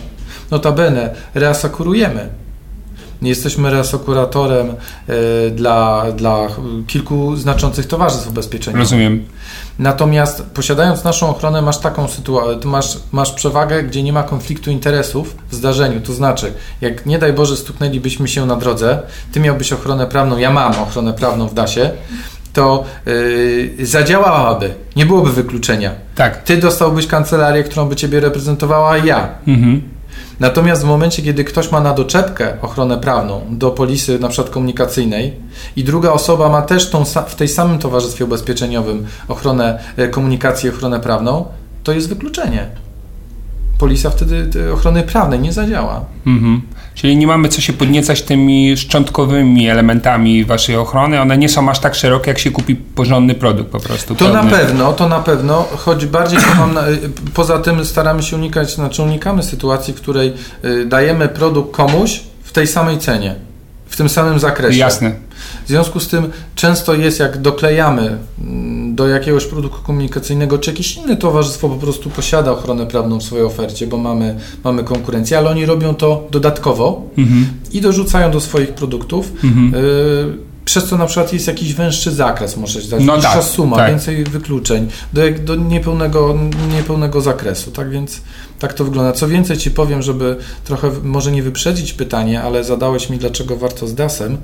notabene 0.51 1.15
reasekurujemy. 1.33 2.29
Nie 3.21 3.29
jesteśmy 3.29 3.69
reasokuratorem 3.69 4.69
e, 4.69 5.49
dla, 5.51 6.05
dla 6.11 6.47
kilku 6.87 7.35
znaczących 7.35 7.85
towarzystw 7.85 8.27
ubezpieczeniowych. 8.27 8.81
Rozumiem. 8.81 9.25
Natomiast 9.79 10.43
posiadając 10.43 11.03
naszą 11.03 11.29
ochronę 11.29 11.61
masz 11.61 11.77
taką 11.77 12.07
sytuację, 12.07 12.69
masz, 12.69 12.97
masz 13.11 13.31
przewagę, 13.31 13.83
gdzie 13.83 14.03
nie 14.03 14.13
ma 14.13 14.23
konfliktu 14.23 14.71
interesów 14.71 15.35
w 15.49 15.55
zdarzeniu. 15.55 16.01
To 16.01 16.13
znaczy, 16.13 16.53
jak 16.81 17.05
nie 17.05 17.19
daj 17.19 17.33
Boże 17.33 17.57
stuknęlibyśmy 17.57 18.27
się 18.27 18.45
na 18.45 18.55
drodze, 18.55 18.99
ty 19.31 19.39
miałbyś 19.39 19.73
ochronę 19.73 20.07
prawną, 20.07 20.37
ja 20.37 20.51
mam 20.51 20.71
ochronę 20.79 21.13
prawną 21.13 21.47
w 21.47 21.53
DASie, 21.53 21.91
to 22.53 22.83
yy, 23.05 23.85
zadziałałaby. 23.85 24.73
Nie 24.95 25.05
byłoby 25.05 25.31
wykluczenia. 25.31 25.91
Tak. 26.15 26.43
Ty 26.43 26.57
dostałbyś 26.57 27.07
kancelarię, 27.07 27.63
którą 27.63 27.85
by 27.85 27.95
ciebie 27.95 28.19
reprezentowała, 28.19 28.91
a 28.91 28.97
ja. 28.97 29.29
Mhm. 29.47 29.81
Natomiast 30.39 30.81
w 30.81 30.85
momencie, 30.85 31.21
kiedy 31.21 31.43
ktoś 31.43 31.71
ma 31.71 31.81
na 31.81 31.93
doczepkę 31.93 32.61
ochronę 32.61 32.97
prawną 32.97 33.41
do 33.49 33.71
polisy 33.71 34.19
na 34.19 34.29
przykład 34.29 34.53
komunikacyjnej 34.53 35.33
i 35.75 35.83
druga 35.83 36.11
osoba 36.11 36.49
ma 36.49 36.61
też 36.61 36.89
tą, 36.89 37.05
w 37.05 37.35
tej 37.35 37.47
samym 37.47 37.79
towarzystwie 37.79 38.25
ubezpieczeniowym 38.25 39.05
ochronę 39.27 39.79
e, 39.97 40.07
komunikacji, 40.07 40.69
ochronę 40.69 40.99
prawną, 40.99 41.45
to 41.83 41.91
jest 41.91 42.09
wykluczenie. 42.09 42.69
Polisa 43.77 44.09
wtedy 44.09 44.49
ochrony 44.73 45.03
prawnej 45.03 45.39
nie 45.39 45.53
zadziała. 45.53 46.05
Mhm. 46.27 46.61
Czyli 46.95 47.17
nie 47.17 47.27
mamy 47.27 47.49
co 47.49 47.61
się 47.61 47.73
podniecać 47.73 48.21
tymi 48.21 48.77
szczątkowymi 48.77 49.69
elementami 49.69 50.45
waszej 50.45 50.75
ochrony. 50.75 51.21
One 51.21 51.37
nie 51.37 51.49
są 51.49 51.69
aż 51.69 51.79
tak 51.79 51.95
szerokie, 51.95 52.31
jak 52.31 52.39
się 52.39 52.51
kupi 52.51 52.75
porządny 52.75 53.35
produkt 53.35 53.69
po 53.69 53.79
prostu. 53.79 54.15
To 54.15 54.29
na 54.29 54.43
pewno, 54.43 54.93
to 54.93 55.09
na 55.09 55.19
pewno, 55.19 55.67
choć 55.77 56.05
bardziej 56.05 56.39
na, 56.73 56.83
poza 57.33 57.59
tym 57.59 57.85
staramy 57.85 58.23
się 58.23 58.35
unikać, 58.35 58.75
znaczy 58.75 59.03
unikamy 59.03 59.43
sytuacji, 59.43 59.93
w 59.93 59.97
której 59.97 60.33
y, 60.65 60.85
dajemy 60.85 61.27
produkt 61.27 61.75
komuś 61.75 62.21
w 62.43 62.51
tej 62.51 62.67
samej 62.67 62.97
cenie, 62.97 63.35
w 63.85 63.97
tym 63.97 64.09
samym 64.09 64.39
zakresie. 64.39 64.79
Jasne. 64.79 65.11
W 65.65 65.67
związku 65.67 65.99
z 65.99 66.07
tym 66.07 66.31
często 66.55 66.93
jest, 66.93 67.19
jak 67.19 67.37
doklejamy 67.41 68.17
mm, 68.41 68.86
do 68.97 69.07
jakiegoś 69.07 69.45
produktu 69.45 69.79
komunikacyjnego, 69.83 70.57
czy 70.57 70.71
jakieś 70.71 70.97
inne 70.97 71.17
towarzystwo 71.17 71.69
po 71.69 71.75
prostu 71.75 72.09
posiada 72.09 72.51
ochronę 72.51 72.85
prawną 72.85 73.19
w 73.19 73.23
swojej 73.23 73.45
ofercie, 73.45 73.87
bo 73.87 73.97
mamy, 73.97 74.35
mamy 74.63 74.83
konkurencję, 74.83 75.37
ale 75.37 75.49
oni 75.49 75.65
robią 75.65 75.95
to 75.95 76.27
dodatkowo 76.31 77.01
mhm. 77.17 77.47
i 77.73 77.81
dorzucają 77.81 78.31
do 78.31 78.39
swoich 78.39 78.73
produktów. 78.73 79.31
Mhm. 79.43 79.73
Y 79.75 80.46
przez 80.67 80.85
co 80.85 80.97
na 80.97 81.05
przykład 81.05 81.33
jest 81.33 81.47
jakiś 81.47 81.73
węższy 81.73 82.11
zakres, 82.11 82.57
muszę 82.57 82.81
dać, 82.81 83.03
no 83.03 83.21
tak, 83.21 83.43
suma, 83.43 83.75
tak. 83.75 83.89
więcej 83.89 84.23
wykluczeń, 84.23 84.89
do, 85.13 85.21
do 85.43 85.55
niepełnego, 85.55 86.37
niepełnego 86.73 87.21
zakresu, 87.21 87.71
tak 87.71 87.89
więc 87.89 88.21
tak 88.59 88.73
to 88.73 88.83
wygląda. 88.83 89.11
Co 89.11 89.27
więcej 89.27 89.57
Ci 89.57 89.71
powiem, 89.71 90.01
żeby 90.01 90.35
trochę 90.63 90.91
może 91.03 91.31
nie 91.31 91.43
wyprzedzić 91.43 91.93
pytanie, 91.93 92.41
ale 92.41 92.63
zadałeś 92.63 93.09
mi 93.09 93.17
dlaczego 93.17 93.57
warto 93.57 93.87
z 93.87 93.95
DAS-em, 93.95 94.37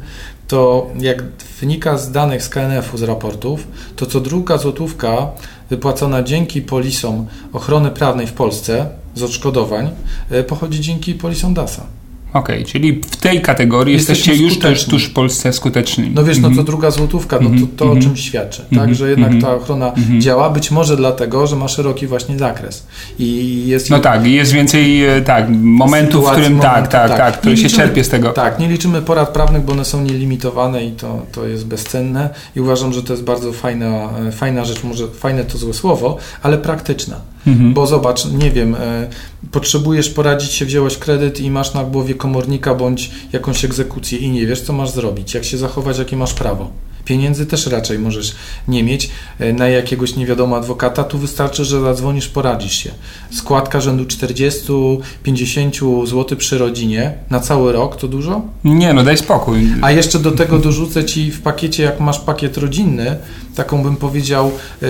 to 0.47 0.87
jak 0.99 1.23
wynika 1.61 1.97
z 1.97 2.11
danych 2.11 2.43
z 2.43 2.49
KNF-u, 2.49 2.97
z 2.97 3.03
raportów, 3.03 3.67
to 3.95 4.05
co 4.05 4.19
druga 4.19 4.57
złotówka 4.57 5.27
wypłacona 5.69 6.23
dzięki 6.23 6.61
polisom 6.61 7.27
ochrony 7.53 7.91
prawnej 7.91 8.27
w 8.27 8.33
Polsce 8.33 8.89
z 9.15 9.23
odszkodowań 9.23 9.91
e, 10.29 10.43
pochodzi 10.43 10.81
dzięki 10.81 11.13
polisom 11.13 11.53
DAS-a. 11.53 12.02
Okej, 12.33 12.55
okay, 12.55 12.71
czyli 12.71 12.93
w 12.93 13.15
tej 13.15 13.41
kategorii 13.41 13.93
jesteście, 13.93 14.31
jesteście 14.31 14.53
już 14.53 14.63
też 14.63 14.85
tuż 14.85 15.05
w 15.05 15.13
Polsce 15.13 15.53
skuteczni. 15.53 16.11
No 16.15 16.23
wiesz, 16.23 16.37
no 16.37 16.41
to 16.41 16.47
mhm. 16.47 16.65
druga 16.65 16.91
złotówka, 16.91 17.39
no 17.41 17.49
to, 17.49 17.67
to 17.77 17.85
o 17.85 17.87
mhm. 17.87 18.01
czym 18.05 18.17
świadczy, 18.17 18.65
tak, 18.75 18.95
że 18.95 19.09
jednak 19.09 19.31
ta 19.41 19.55
ochrona 19.55 19.93
działa, 20.19 20.49
być 20.49 20.71
może 20.71 20.97
dlatego, 20.97 21.47
że 21.47 21.55
ma 21.55 21.67
szeroki 21.67 22.07
właśnie 22.07 22.37
zakres 22.37 22.87
i 23.19 23.63
jest... 23.67 23.89
No 23.89 23.99
tak, 23.99 24.25
jest 24.25 24.51
więcej, 24.51 25.05
e, 25.05 25.21
tak, 25.21 25.45
momentów, 25.61 26.27
w 26.27 26.31
którym, 26.31 26.59
tak, 26.59 26.87
tak, 26.87 27.09
tak, 27.09 27.17
tak, 27.17 27.37
który 27.37 27.57
się 27.57 27.69
czerpie 27.69 28.03
z 28.03 28.09
tego. 28.09 28.29
Tak, 28.29 28.59
nie 28.59 28.67
liczymy 28.67 29.01
porad 29.01 29.29
prawnych, 29.29 29.63
bo 29.63 29.71
one 29.71 29.85
są 29.85 30.03
nielimitowane 30.03 30.85
i 30.85 30.91
to, 30.91 31.21
to 31.31 31.47
jest 31.47 31.67
bezcenne 31.67 32.29
i 32.55 32.61
uważam, 32.61 32.93
że 32.93 33.03
to 33.03 33.13
jest 33.13 33.23
bardzo 33.23 33.53
fajna, 33.53 34.09
e, 34.27 34.31
fajna 34.31 34.65
rzecz, 34.65 34.83
może 34.83 35.07
fajne 35.07 35.43
to 35.43 35.57
złe 35.57 35.73
słowo, 35.73 36.17
ale 36.43 36.57
praktyczna. 36.57 37.33
Mhm. 37.47 37.73
Bo 37.73 37.87
zobacz, 37.87 38.25
nie 38.25 38.51
wiem, 38.51 38.75
e, 38.75 39.07
potrzebujesz 39.51 40.09
poradzić 40.09 40.51
się, 40.51 40.65
wziąłeś 40.65 40.97
kredyt 40.97 41.39
i 41.39 41.51
masz 41.51 41.73
na 41.73 41.83
głowie 41.83 42.15
komornika 42.23 42.75
bądź 42.75 43.11
jakąś 43.33 43.65
egzekucję 43.65 44.17
i 44.17 44.31
nie 44.31 44.47
wiesz, 44.47 44.61
co 44.61 44.73
masz 44.73 44.89
zrobić, 44.89 45.33
jak 45.33 45.43
się 45.43 45.57
zachować, 45.57 45.99
jakie 45.99 46.17
masz 46.17 46.33
prawo. 46.33 46.69
Pieniędzy 47.05 47.45
też 47.45 47.67
raczej 47.67 47.99
możesz 47.99 48.35
nie 48.67 48.83
mieć 48.83 49.09
e, 49.39 49.53
na 49.53 49.67
jakiegoś 49.67 50.15
nie 50.15 50.25
wiadomo 50.25 50.57
adwokata. 50.57 51.03
Tu 51.03 51.17
wystarczy, 51.17 51.65
że 51.65 51.81
zadzwonisz, 51.81 52.27
poradzisz 52.27 52.73
się. 52.73 52.91
Składka 53.31 53.81
rzędu 53.81 54.05
40-50 54.05 56.07
zł 56.07 56.37
przy 56.37 56.57
rodzinie 56.57 57.13
na 57.29 57.39
cały 57.39 57.73
rok 57.73 57.95
to 57.95 58.07
dużo? 58.07 58.41
Nie, 58.63 58.93
no 58.93 59.03
daj 59.03 59.17
spokój. 59.17 59.67
A 59.81 59.91
jeszcze 59.91 60.19
do 60.19 60.31
tego 60.31 60.59
dorzucę 60.59 61.05
ci 61.05 61.31
w 61.31 61.41
pakiecie, 61.41 61.83
jak 61.83 61.99
masz 61.99 62.19
pakiet 62.19 62.57
rodzinny, 62.57 63.17
taką 63.55 63.83
bym 63.83 63.95
powiedział 63.95 64.51
e, 64.81 64.85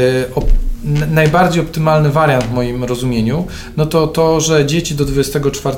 najbardziej 1.11 1.61
optymalny 1.61 2.10
wariant 2.10 2.43
w 2.43 2.53
moim 2.53 2.84
rozumieniu, 2.84 3.45
no 3.77 3.85
to 3.85 4.07
to, 4.07 4.41
że 4.41 4.65
dzieci 4.65 4.95
do 4.95 5.05
24 5.05 5.77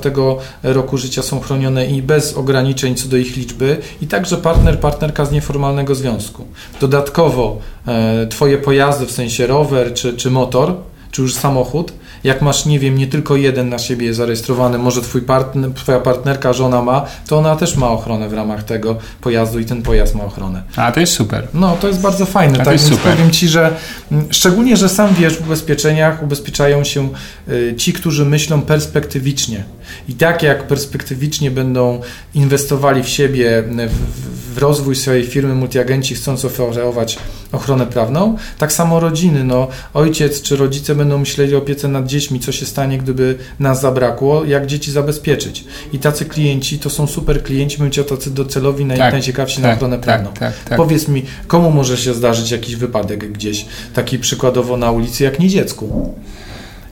roku 0.63 0.97
życia 0.97 1.21
są 1.21 1.39
chronione 1.39 1.85
i 1.85 2.01
bez 2.01 2.33
ograniczeń 2.33 2.95
co 2.95 3.07
do 3.07 3.17
ich 3.17 3.37
liczby 3.37 3.77
i 4.01 4.07
także 4.07 4.37
partner, 4.37 4.79
partnerka 4.79 5.25
z 5.25 5.31
nieformalnego 5.31 5.95
związku. 5.95 6.45
Dodatkowo 6.81 7.57
e, 7.87 8.27
Twoje 8.27 8.57
pojazdy, 8.57 9.05
w 9.05 9.11
sensie 9.11 9.47
rower 9.47 9.93
czy, 9.93 10.13
czy 10.13 10.31
motor, 10.31 10.75
czy 11.11 11.21
już 11.21 11.33
samochód, 11.33 11.93
jak 12.25 12.41
masz, 12.41 12.65
nie 12.65 12.79
wiem, 12.79 12.97
nie 12.97 13.07
tylko 13.07 13.35
jeden 13.35 13.69
na 13.69 13.79
siebie 13.79 14.13
zarejestrowany, 14.13 14.77
może 14.77 15.01
twój 15.01 15.21
partner, 15.21 15.71
twoja 15.73 15.99
partnerka, 15.99 16.53
żona 16.53 16.81
ma, 16.81 17.05
to 17.27 17.37
ona 17.37 17.55
też 17.55 17.75
ma 17.75 17.89
ochronę 17.89 18.29
w 18.29 18.33
ramach 18.33 18.63
tego 18.63 18.97
pojazdu 19.21 19.59
i 19.59 19.65
ten 19.65 19.81
pojazd 19.81 20.15
ma 20.15 20.23
ochronę. 20.23 20.63
A, 20.75 20.91
to 20.91 20.99
jest 20.99 21.13
super. 21.13 21.47
No, 21.53 21.77
to 21.81 21.87
jest 21.87 22.01
bardzo 22.01 22.25
fajne. 22.25 22.53
A, 22.53 22.57
tak, 22.57 22.65
to 22.65 22.71
jest 22.71 22.89
więc 22.89 22.99
super. 22.99 23.15
powiem 23.15 23.31
Ci, 23.31 23.47
że 23.47 23.75
mm, 24.11 24.25
szczególnie, 24.29 24.77
że 24.77 24.89
sam 24.89 25.13
wiesz, 25.13 25.37
w 25.37 25.41
ubezpieczeniach 25.41 26.23
ubezpieczają 26.23 26.83
się 26.83 27.09
y, 27.49 27.75
ci, 27.77 27.93
którzy 27.93 28.25
myślą 28.25 28.61
perspektywicznie. 28.61 29.63
I 30.09 30.13
tak 30.13 30.43
jak 30.43 30.67
perspektywicznie 30.67 31.51
będą 31.51 32.01
inwestowali 32.35 33.03
w 33.03 33.09
siebie, 33.09 33.63
w, 33.87 34.55
w 34.55 34.57
rozwój 34.57 34.95
swojej 34.95 35.23
firmy 35.23 35.55
multiagenci, 35.55 36.15
chcąc 36.15 36.45
oferować 36.45 37.17
ochronę 37.51 37.85
prawną, 37.85 38.37
tak 38.57 38.73
samo 38.73 38.99
rodziny. 38.99 39.43
No, 39.43 39.67
ojciec 39.93 40.41
czy 40.41 40.55
rodzice 40.55 40.95
będą 40.95 41.17
myśleli 41.17 41.55
o 41.55 41.57
opiece 41.57 41.87
nad 41.87 42.07
dziećmi, 42.07 42.39
co 42.39 42.51
się 42.51 42.65
stanie, 42.65 42.97
gdyby 42.97 43.37
nas 43.59 43.81
zabrakło, 43.81 44.45
jak 44.45 44.65
dzieci 44.65 44.91
zabezpieczyć. 44.91 45.65
I 45.93 45.99
tacy 45.99 46.25
klienci 46.25 46.79
to 46.79 46.89
są 46.89 47.07
super 47.07 47.43
klienci, 47.43 47.77
chciał 47.89 48.05
tacy 48.05 48.31
docelowi, 48.31 48.85
naj, 48.85 48.97
tak, 48.97 49.13
najciekawsi 49.13 49.55
tak, 49.55 49.63
na 49.63 49.73
ochronę 49.73 49.95
tak, 49.95 50.05
prawną. 50.05 50.33
Tak, 50.33 50.53
tak, 50.69 50.77
Powiedz 50.77 51.07
mi, 51.07 51.25
komu 51.47 51.71
może 51.71 51.97
się 51.97 52.13
zdarzyć 52.13 52.51
jakiś 52.51 52.75
wypadek 52.75 53.31
gdzieś, 53.31 53.65
taki 53.93 54.19
przykładowo 54.19 54.77
na 54.77 54.91
ulicy, 54.91 55.23
jak 55.23 55.39
nie 55.39 55.49
dziecku? 55.49 56.13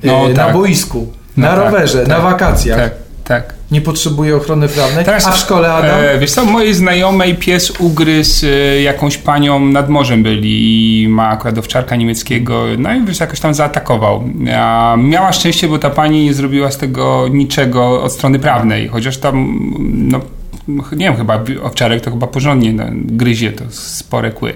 No, 0.04 0.30
e, 0.30 0.30
na 0.30 0.46
tak. 0.46 0.54
boisku, 0.54 1.08
na 1.38 1.48
tak, 1.48 1.60
rowerze, 1.60 2.04
na 2.08 2.20
wakacjach. 2.20 2.80
Tak, 2.80 2.94
tak 3.24 3.54
nie 3.74 3.82
potrzebuje 3.82 4.36
ochrony 4.36 4.68
prawnej, 4.68 5.06
Teraz, 5.06 5.28
a 5.28 5.32
w 5.32 5.38
szkole 5.38 5.74
Adam? 5.74 6.00
E, 6.00 6.20
wiesz 6.20 6.32
co, 6.32 6.46
mojej 6.46 6.74
znajomej 6.74 7.36
pies 7.36 7.72
ugryzł 7.80 8.46
e, 8.46 8.82
jakąś 8.82 9.18
panią 9.18 9.60
nad 9.60 9.90
morzem 9.90 10.24
byli 10.24 11.04
i 11.04 11.08
ma 11.08 11.30
akurat 11.30 11.58
owczarka 11.58 11.96
niemieckiego, 11.96 12.64
no 12.78 12.94
i 12.94 13.06
wiesz, 13.06 13.20
jakoś 13.20 13.40
tam 13.40 13.54
zaatakował. 13.54 14.24
A 14.56 14.96
miała 15.00 15.34
szczęście, 15.34 15.68
bo 15.68 15.80
ta 15.80 15.90
pani 15.90 16.26
nie 16.26 16.34
zrobiła 16.34 16.72
z 16.72 16.78
tego 16.78 17.28
niczego 17.28 18.04
od 18.04 18.14
strony 18.14 18.40
prawnej, 18.40 18.88
chociaż 18.88 19.18
tam 19.18 19.60
no, 19.94 20.22
nie 20.68 21.06
wiem, 21.06 21.16
chyba 21.16 21.44
owczarek 21.64 22.02
to 22.02 22.12
chyba 22.12 22.28
porządnie 22.28 22.74
no, 22.74 22.84
gryzie, 22.94 23.52
to 23.52 23.64
spore 23.70 24.32
kły. 24.32 24.54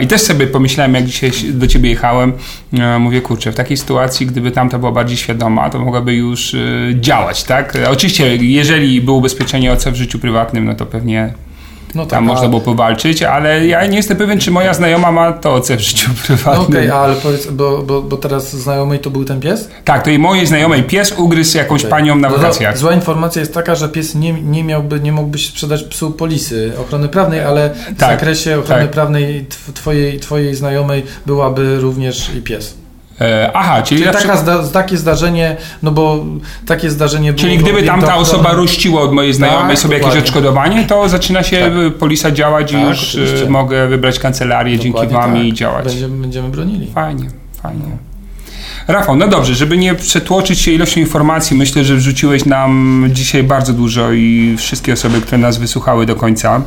I 0.00 0.06
też 0.06 0.20
sobie 0.20 0.46
pomyślałem, 0.46 0.94
jak 0.94 1.04
dzisiaj 1.04 1.30
do 1.52 1.66
ciebie 1.66 1.90
jechałem, 1.90 2.32
e, 2.72 2.98
mówię, 2.98 3.20
kurczę, 3.20 3.52
w 3.52 3.54
takiej 3.54 3.76
sytuacji, 3.76 4.26
gdyby 4.26 4.50
tamta 4.50 4.78
była 4.78 4.92
bardziej 4.92 5.16
świadoma, 5.16 5.70
to 5.70 5.78
mogłaby 5.78 6.14
już 6.14 6.54
e, 6.54 6.58
działać, 7.00 7.44
tak? 7.44 7.78
Oczywiście, 7.90 8.36
jeżeli 8.36 9.00
było 9.00 9.16
ubezpieczenie 9.16 9.72
OC 9.72 9.84
w 9.84 9.94
życiu 9.94 10.18
prywatnym, 10.18 10.64
no 10.64 10.74
to 10.74 10.86
pewnie 10.86 11.34
no 11.96 12.02
tak, 12.02 12.10
Tam 12.10 12.24
można 12.24 12.48
było 12.48 12.60
powalczyć, 12.60 13.22
ale 13.22 13.66
ja 13.66 13.86
nie 13.86 13.96
jestem 13.96 14.16
pewien, 14.16 14.40
czy 14.40 14.50
moja 14.50 14.74
znajoma 14.74 15.12
ma 15.12 15.32
to 15.32 15.54
OC 15.54 15.70
w 15.70 15.80
życiu 15.80 16.10
prywatnym. 16.26 16.66
Okej, 16.66 16.88
okay, 16.90 17.00
ale 17.00 17.16
powiedz, 17.16 17.46
bo, 17.46 17.82
bo, 17.82 18.02
bo 18.02 18.16
teraz 18.16 18.56
znajomej 18.56 18.98
to 18.98 19.10
był 19.10 19.24
ten 19.24 19.40
pies? 19.40 19.68
Tak, 19.84 20.02
to 20.02 20.10
i 20.10 20.18
mojej 20.18 20.46
znajomej 20.46 20.82
pies 20.82 21.12
ugryzł 21.18 21.56
jakąś 21.56 21.80
okay. 21.80 21.90
panią 21.90 22.16
na 22.16 22.28
wakacjach. 22.28 22.78
Zła 22.78 22.92
informacja 22.92 23.40
jest 23.40 23.54
taka, 23.54 23.74
że 23.74 23.88
pies 23.88 24.14
nie, 24.14 24.32
nie 24.32 24.64
miałby, 24.64 25.00
nie 25.00 25.12
mógłbyś 25.12 25.48
sprzedać 25.48 25.82
psu 25.84 26.10
polisy 26.10 26.72
ochrony 26.80 27.08
prawnej, 27.08 27.40
ale 27.40 27.70
w 27.70 27.98
tak, 27.98 28.10
zakresie 28.10 28.58
ochrony 28.58 28.82
tak. 28.82 28.90
prawnej 28.90 29.46
twojej, 29.74 30.20
twojej 30.20 30.54
znajomej 30.54 31.02
byłaby 31.26 31.80
również 31.80 32.30
i 32.34 32.42
pies. 32.42 32.85
E, 33.20 33.50
aha, 33.54 33.82
czyli, 33.82 34.02
czyli 34.02 34.12
taka 34.12 34.36
zda, 34.36 34.68
takie 34.68 34.96
zdarzenie, 34.96 35.56
no 35.82 35.90
bo 35.90 36.24
takie 36.66 36.90
zdarzenie 36.90 37.32
było. 37.32 37.44
Czyli 37.44 37.58
gdyby 37.58 37.82
tam 37.82 38.02
ta 38.02 38.16
osoba 38.16 38.52
rościła 38.52 39.00
od 39.02 39.12
mojej 39.12 39.34
znajomej 39.34 39.68
tak, 39.68 39.78
sobie 39.78 39.96
dokładnie. 39.96 40.16
jakieś 40.16 40.28
odszkodowanie, 40.28 40.84
to 40.84 41.08
zaczyna 41.08 41.42
się 41.42 41.60
tak. 41.60 41.98
polisa 41.98 42.30
działać 42.30 42.72
tak, 42.72 42.80
i 42.80 42.84
już 42.84 43.14
e, 43.14 43.22
oczywiście. 43.22 43.50
mogę 43.50 43.88
wybrać 43.88 44.18
kancelarię 44.18 44.76
dokładnie 44.76 45.00
dzięki 45.00 45.14
wam 45.14 45.36
i 45.36 45.48
tak. 45.48 45.58
działać. 45.58 45.84
Będziemy, 45.84 46.20
będziemy 46.20 46.48
bronili. 46.48 46.90
Fajnie, 46.94 47.26
fajnie. 47.62 47.84
Rafał, 48.88 49.16
no 49.16 49.28
dobrze, 49.28 49.54
żeby 49.54 49.76
nie 49.76 49.94
przetłoczyć 49.94 50.60
się 50.60 50.70
ilością 50.70 51.00
informacji, 51.00 51.56
myślę, 51.56 51.84
że 51.84 51.94
wrzuciłeś 51.94 52.44
nam 52.44 53.04
dzisiaj 53.12 53.42
bardzo 53.42 53.72
dużo 53.72 54.12
i 54.12 54.54
wszystkie 54.58 54.92
osoby, 54.92 55.20
które 55.20 55.38
nas 55.38 55.58
wysłuchały 55.58 56.06
do 56.06 56.16
końca. 56.16 56.62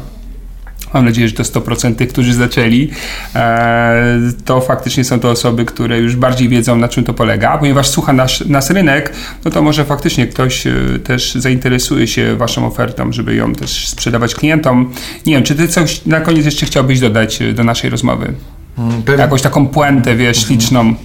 Mam 0.93 1.05
nadzieję, 1.05 1.27
że 1.27 1.33
to 1.33 1.43
100% 1.43 1.95
tych, 1.95 2.09
którzy 2.09 2.33
zaczęli, 2.33 2.89
e, 3.35 4.19
to 4.45 4.61
faktycznie 4.61 5.03
są 5.03 5.19
to 5.19 5.29
osoby, 5.29 5.65
które 5.65 5.99
już 5.99 6.15
bardziej 6.15 6.49
wiedzą, 6.49 6.75
na 6.75 6.87
czym 6.87 7.03
to 7.03 7.13
polega. 7.13 7.57
Ponieważ 7.57 7.87
słucha 7.87 8.13
nas, 8.13 8.43
nas 8.45 8.69
rynek, 8.69 9.13
no 9.45 9.51
to 9.51 9.61
może 9.61 9.85
faktycznie 9.85 10.27
ktoś 10.27 10.67
e, 10.67 10.73
też 11.03 11.35
zainteresuje 11.35 12.07
się 12.07 12.35
Waszą 12.35 12.67
ofertą, 12.67 13.11
żeby 13.11 13.35
ją 13.35 13.55
też 13.55 13.87
sprzedawać 13.87 14.35
klientom. 14.35 14.93
Nie 15.25 15.33
wiem, 15.33 15.43
czy 15.43 15.55
Ty 15.55 15.67
coś 15.67 16.05
na 16.05 16.21
koniec 16.21 16.45
jeszcze 16.45 16.65
chciałbyś 16.65 16.99
dodać 16.99 17.41
e, 17.41 17.53
do 17.53 17.63
naszej 17.63 17.89
rozmowy? 17.89 18.33
Hmm, 18.75 19.03
pewnie. 19.03 19.21
Jakąś 19.21 19.41
taką 19.41 19.67
puentę, 19.67 20.15
wiesz, 20.15 20.37
mhm. 20.37 20.47
śliczną. 20.47 20.95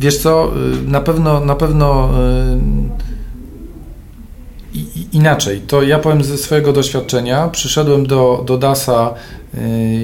Wiesz 0.00 0.18
co, 0.18 0.52
y, 0.86 0.90
na 0.90 1.00
pewno, 1.00 1.40
na 1.40 1.54
pewno 1.54 2.10
inaczej. 5.14 5.60
To 5.60 5.82
ja 5.82 5.98
powiem 5.98 6.24
ze 6.24 6.38
swojego 6.38 6.72
doświadczenia. 6.72 7.48
Przyszedłem 7.48 8.06
do, 8.06 8.42
do 8.46 8.58
DASA 8.58 9.14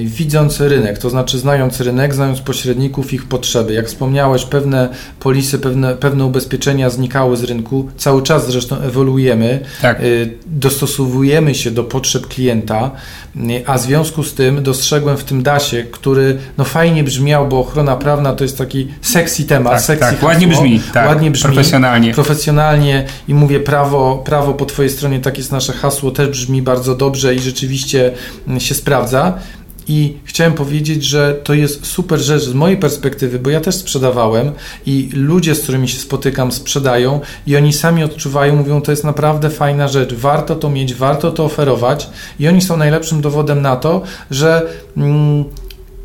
widząc 0.05 0.61
rynek, 0.61 0.97
to 0.97 1.09
znaczy 1.09 1.39
znając 1.39 1.81
rynek, 1.81 2.13
znając 2.13 2.41
pośredników, 2.41 3.13
ich 3.13 3.25
potrzeby. 3.25 3.73
Jak 3.73 3.87
wspomniałeś, 3.87 4.45
pewne 4.45 4.89
polisy, 5.19 5.59
pewne, 5.59 5.95
pewne 5.95 6.25
ubezpieczenia 6.25 6.89
znikały 6.89 7.37
z 7.37 7.43
rynku, 7.43 7.89
cały 7.97 8.23
czas 8.23 8.47
zresztą 8.47 8.77
ewoluujemy, 8.77 9.59
tak. 9.81 10.03
Yy, 10.03 10.33
dostosowujemy 10.45 11.55
się 11.55 11.71
do 11.71 11.83
potrzeb 11.83 12.27
klienta, 12.27 12.91
yy, 13.35 13.63
a 13.65 13.77
w 13.77 13.81
związku 13.81 14.23
z 14.23 14.33
tym 14.33 14.63
dostrzegłem 14.63 15.17
w 15.17 15.23
tym 15.23 15.43
DASie, 15.43 15.83
który 15.91 16.37
no 16.57 16.63
fajnie 16.63 17.03
brzmiał, 17.03 17.47
bo 17.47 17.59
ochrona 17.59 17.95
prawna 17.95 18.33
to 18.33 18.43
jest 18.43 18.57
taki 18.57 18.87
sexy 19.01 19.43
temat, 19.43 19.73
tak, 19.73 19.81
sexy 19.81 20.11
tak, 20.11 20.23
ładnie 20.23 20.47
brzmi, 20.47 20.81
tak, 20.93 21.07
ładnie 21.07 21.31
brzmi, 21.31 21.53
profesjonalnie. 21.53 22.13
profesjonalnie 22.13 23.05
i 23.27 23.33
mówię 23.33 23.59
prawo, 23.59 24.23
prawo 24.25 24.53
po 24.53 24.65
twojej 24.65 24.91
stronie, 24.91 25.19
tak 25.19 25.37
jest 25.37 25.51
nasze 25.51 25.73
hasło, 25.73 26.11
też 26.11 26.29
brzmi 26.29 26.61
bardzo 26.61 26.95
dobrze 26.95 27.35
i 27.35 27.39
rzeczywiście 27.39 28.11
się 28.59 28.75
sprawdza. 28.75 29.40
I 29.87 30.17
chciałem 30.23 30.53
powiedzieć, 30.53 31.03
że 31.03 31.39
to 31.43 31.53
jest 31.53 31.85
super 31.85 32.19
rzecz 32.19 32.43
z 32.43 32.53
mojej 32.53 32.77
perspektywy, 32.77 33.39
bo 33.39 33.49
ja 33.49 33.61
też 33.61 33.75
sprzedawałem 33.75 34.51
i 34.85 35.09
ludzie, 35.13 35.55
z 35.55 35.61
którymi 35.61 35.87
się 35.87 35.99
spotykam, 35.99 36.51
sprzedają 36.51 37.19
i 37.47 37.57
oni 37.57 37.73
sami 37.73 38.03
odczuwają, 38.03 38.55
mówią, 38.55 38.81
to 38.81 38.91
jest 38.91 39.03
naprawdę 39.03 39.49
fajna 39.49 39.87
rzecz, 39.87 40.13
warto 40.13 40.55
to 40.55 40.69
mieć, 40.69 40.93
warto 40.93 41.31
to 41.31 41.45
oferować 41.45 42.09
i 42.39 42.47
oni 42.47 42.61
są 42.61 42.77
najlepszym 42.77 43.21
dowodem 43.21 43.61
na 43.61 43.75
to, 43.75 44.01
że. 44.31 44.67
Mm, 44.97 45.45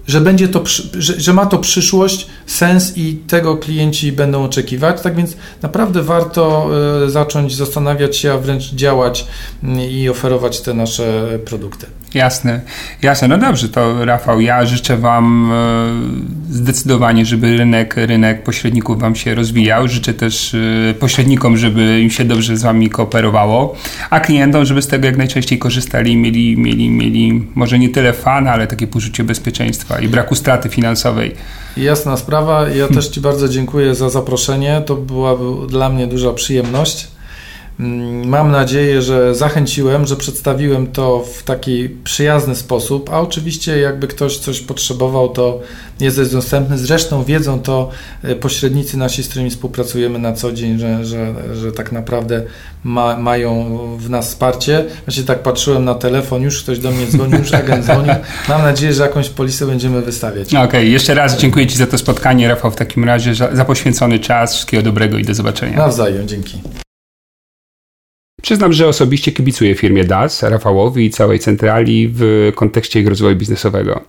że 0.07 0.21
będzie 0.21 0.49
to, 0.49 0.65
że, 0.99 1.21
że, 1.21 1.33
ma 1.33 1.47
to 1.47 1.59
przyszłość, 1.59 2.27
sens 2.47 2.97
i 2.97 3.17
tego 3.17 3.57
klienci 3.57 4.13
będą 4.13 4.45
oczekiwać. 4.45 5.01
Tak 5.01 5.17
więc 5.17 5.37
naprawdę 5.63 6.03
warto 6.03 6.71
y, 7.05 7.11
zacząć 7.11 7.57
zastanawiać 7.57 8.17
się, 8.17 8.33
a 8.33 8.39
wręcz 8.39 8.75
działać 8.75 9.27
y, 9.65 9.87
i 9.87 10.09
oferować 10.09 10.61
te 10.61 10.75
nasze 10.75 11.39
produkty. 11.45 11.87
Jasne, 12.15 12.61
jasne. 13.03 13.29
No 13.29 13.39
dobrze, 13.39 13.69
to 13.69 14.05
Rafał, 14.05 14.41
ja 14.41 14.67
życzę 14.67 14.97
Wam 14.97 15.53
e, 16.51 16.55
zdecydowanie, 16.55 17.25
żeby 17.25 17.57
rynek, 17.57 17.95
rynek 17.97 18.43
pośredników 18.43 19.01
Wam 19.01 19.17
się 19.17 19.35
rozwijał. 19.35 19.89
Życzę 19.89 20.15
też 20.15 20.55
e, 20.55 20.95
pośrednikom, 20.95 21.57
żeby 21.57 22.01
im 22.01 22.11
się 22.11 22.25
dobrze 22.25 22.57
z 22.57 22.63
Wami 22.63 22.91
kooperowało, 22.91 23.77
a 24.11 24.21
klientom, 24.21 24.65
żeby 24.65 24.83
z 24.83 24.87
tego 24.87 25.07
jak 25.07 25.17
najczęściej 25.17 25.59
korzystali 25.59 26.13
i 26.13 26.17
mieli, 26.17 26.59
mieli, 26.59 26.91
mieli 26.91 27.43
może 27.55 27.79
nie 27.79 27.89
tyle 27.89 28.13
fan, 28.13 28.49
ale 28.49 28.67
takie 28.67 28.87
poczucie 28.87 29.25
bezpieczeństwa 29.25 29.96
i 30.01 30.09
braku 30.09 30.35
straty 30.35 30.69
finansowej. 30.69 31.35
Jasna 31.77 32.17
sprawa. 32.17 32.69
Ja 32.69 32.89
też 32.89 33.09
Ci 33.09 33.21
bardzo 33.21 33.49
dziękuję 33.49 33.95
za 33.95 34.11
zaproszenie. 34.11 34.83
To 34.87 34.97
była 34.97 35.37
dla 35.69 35.89
mnie 35.89 36.07
duża 36.07 36.33
przyjemność. 36.33 37.09
Mm, 37.81 38.29
mam 38.29 38.51
nadzieję, 38.51 39.03
że 39.03 39.35
zachęciłem, 39.35 40.07
że 40.07 40.17
przedstawiłem 40.17 40.87
to 40.87 41.25
w 41.35 41.43
taki 41.43 41.89
przyjazny 42.05 42.57
sposób, 42.57 43.11
a 43.13 43.21
oczywiście 43.21 43.79
jakby 43.79 44.07
ktoś 44.07 44.39
coś 44.39 44.61
potrzebował, 44.61 45.29
to 45.29 45.61
jest 46.01 46.33
dostępny. 46.33 46.79
Zresztą 46.79 47.25
wiedzą 47.25 47.61
to 47.61 47.91
e, 48.23 48.35
pośrednicy 48.35 48.99
nasi, 48.99 49.23
z 49.23 49.29
którymi 49.29 49.51
współpracujemy 49.51 50.19
na 50.19 50.33
co 50.33 50.53
dzień, 50.53 50.79
że, 50.79 51.05
że, 51.05 51.35
że 51.55 51.73
tak 51.73 51.93
naprawdę 51.93 52.43
ma, 52.85 53.17
mają 53.17 53.79
w 53.99 54.11
nas 54.11 54.29
wsparcie. 54.29 54.85
Właśnie 55.07 55.23
tak 55.23 55.43
patrzyłem 55.43 55.85
na 55.85 55.95
telefon, 55.95 56.43
już 56.43 56.63
ktoś 56.63 56.79
do 56.79 56.91
mnie 56.91 57.07
dzwonił, 57.07 57.39
już 57.39 57.55
agent 57.55 57.85
dzwonił. 57.85 58.15
Mam 58.49 58.63
nadzieję, 58.63 58.95
że 58.95 59.03
jakąś 59.03 59.29
polisę 59.29 59.67
będziemy 59.67 60.03
wystawiać. 60.03 60.49
Okej, 60.49 60.65
okay, 60.65 60.85
jeszcze 60.85 61.15
raz 61.15 61.39
dziękuję 61.39 61.67
Ci 61.67 61.77
za 61.77 61.87
to 61.87 61.99
spotkanie, 61.99 62.49
Rafał, 62.49 62.71
w 62.71 62.77
takim 62.77 63.05
razie 63.05 63.35
za, 63.35 63.57
za 63.57 63.65
poświęcony 63.65 64.19
czas. 64.19 64.55
Wszystkiego 64.55 64.83
dobrego 64.83 65.19
i 65.19 65.25
do 65.25 65.35
zobaczenia. 65.35 65.77
Nawzajem, 65.77 66.29
dzięki. 66.29 66.59
Przyznam, 68.47 68.73
że 68.73 68.89
osobiście 68.89 69.33
kibicuję 69.33 69.75
firmie 69.75 70.05
DAS, 70.05 70.43
Rafałowi 70.43 71.05
i 71.05 71.11
całej 71.11 71.39
centrali 71.39 72.09
w 72.13 72.53
kontekście 72.55 73.01
ich 73.01 73.09
rozwoju 73.09 73.37
biznesowego. 73.37 74.01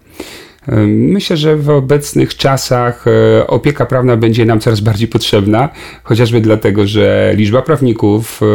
Myślę, 0.88 1.38
że 1.38 1.58
w 1.58 1.70
obecnych 1.70 2.36
czasach 2.36 3.06
e, 3.08 3.48
opieka 3.48 3.86
prawna 3.86 4.18
będzie 4.18 4.46
nam 4.46 4.60
coraz 4.60 4.80
bardziej 4.80 5.08
potrzebna, 5.08 5.70
chociażby 6.04 6.42
dlatego, 6.42 6.88
że 6.88 7.34
liczba 7.36 7.62
prawników 7.62 8.42
e, 8.42 8.46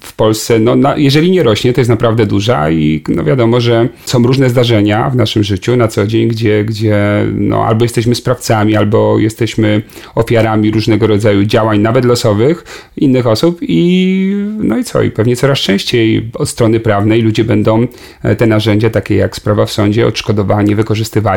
w 0.00 0.12
Polsce, 0.16 0.58
no, 0.58 0.96
jeżeli 0.96 1.30
nie 1.30 1.42
rośnie, 1.42 1.72
to 1.72 1.80
jest 1.80 1.90
naprawdę 1.90 2.26
duża 2.26 2.70
i 2.70 3.02
no 3.08 3.24
wiadomo, 3.24 3.60
że 3.60 3.88
są 4.04 4.22
różne 4.22 4.50
zdarzenia 4.50 5.10
w 5.10 5.16
naszym 5.16 5.44
życiu 5.44 5.76
na 5.76 5.88
co 5.88 6.06
dzień, 6.06 6.28
gdzie, 6.28 6.64
gdzie 6.64 7.26
no, 7.34 7.64
albo 7.64 7.84
jesteśmy 7.84 8.14
sprawcami, 8.14 8.76
albo 8.76 9.18
jesteśmy 9.18 9.82
ofiarami 10.14 10.70
różnego 10.70 11.06
rodzaju 11.06 11.44
działań, 11.44 11.80
nawet 11.80 12.04
losowych, 12.04 12.64
innych 12.96 13.26
osób 13.26 13.58
i 13.62 14.36
no 14.58 14.78
i 14.78 14.84
co? 14.84 15.02
I 15.02 15.10
pewnie 15.10 15.36
coraz 15.36 15.58
częściej 15.58 16.30
od 16.34 16.48
strony 16.48 16.80
prawnej 16.80 17.22
ludzie 17.22 17.44
będą 17.44 17.86
e, 18.22 18.36
te 18.36 18.46
narzędzia, 18.46 18.90
takie 18.90 19.16
jak 19.16 19.36
sprawa 19.36 19.66
w 19.66 19.72
sądzie, 19.72 20.06
odszkodowanie, 20.06 20.76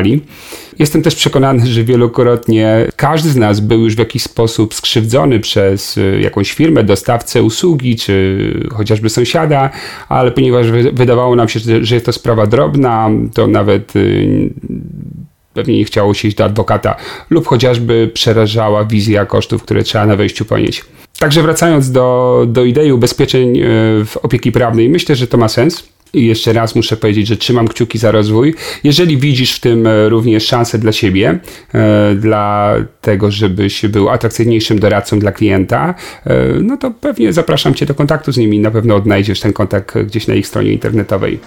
wykorzystywać 0.02 0.58
Jestem 0.78 1.02
też 1.02 1.14
przekonany, 1.14 1.66
że 1.66 1.84
wielokrotnie 1.84 2.86
każdy 2.96 3.28
z 3.28 3.36
nas 3.36 3.60
był 3.60 3.80
już 3.80 3.94
w 3.94 3.98
jakiś 3.98 4.22
sposób 4.22 4.74
skrzywdzony 4.74 5.40
przez 5.40 5.96
y, 5.96 6.20
jakąś 6.22 6.52
firmę, 6.52 6.84
dostawcę 6.84 7.42
usługi, 7.42 7.96
czy 7.96 8.52
chociażby 8.72 9.10
sąsiada, 9.10 9.70
ale 10.08 10.30
ponieważ 10.30 10.70
wydawało 10.70 11.36
nam 11.36 11.48
się, 11.48 11.60
że 11.82 11.94
jest 11.94 12.06
to 12.06 12.12
sprawa 12.12 12.46
drobna, 12.46 13.10
to 13.34 13.46
nawet 13.46 13.96
y, 13.96 14.50
pewnie 15.54 15.78
nie 15.78 15.84
chciało 15.84 16.14
się 16.14 16.28
iść 16.28 16.36
do 16.36 16.44
adwokata, 16.44 16.96
lub 17.30 17.46
chociażby 17.46 18.10
przerażała 18.14 18.84
wizja 18.84 19.26
kosztów, 19.26 19.62
które 19.62 19.82
trzeba 19.82 20.06
na 20.06 20.16
wejściu 20.16 20.44
ponieść. 20.44 20.84
Także 21.18 21.42
wracając 21.42 21.90
do, 21.90 22.44
do 22.48 22.64
idei 22.64 22.92
ubezpieczeń 22.92 23.58
y, 23.58 23.62
w 24.06 24.16
opieki 24.22 24.52
prawnej, 24.52 24.88
myślę, 24.88 25.16
że 25.16 25.26
to 25.26 25.36
ma 25.36 25.48
sens. 25.48 25.88
I 26.14 26.26
jeszcze 26.26 26.52
raz 26.52 26.74
muszę 26.74 26.96
powiedzieć, 26.96 27.26
że 27.26 27.36
trzymam 27.36 27.68
kciuki 27.68 27.98
za 27.98 28.10
rozwój. 28.10 28.54
Jeżeli 28.84 29.16
widzisz 29.16 29.54
w 29.56 29.60
tym 29.60 29.86
e, 29.86 30.08
również 30.08 30.46
szansę 30.46 30.78
dla 30.78 30.92
siebie, 30.92 31.38
e, 31.74 32.14
dla 32.14 32.74
tego, 33.00 33.30
żebyś 33.30 33.86
był 33.86 34.08
atrakcyjniejszym 34.08 34.78
doradcą 34.78 35.18
dla 35.18 35.32
klienta, 35.32 35.94
e, 36.26 36.34
no 36.62 36.76
to 36.76 36.90
pewnie 36.90 37.32
zapraszam 37.32 37.74
Cię 37.74 37.86
do 37.86 37.94
kontaktu 37.94 38.32
z 38.32 38.36
nimi. 38.36 38.58
Na 38.58 38.70
pewno 38.70 38.96
odnajdziesz 38.96 39.40
ten 39.40 39.52
kontakt 39.52 39.98
gdzieś 39.98 40.26
na 40.26 40.34
ich 40.34 40.46
stronie 40.46 40.72
internetowej. 40.72 41.38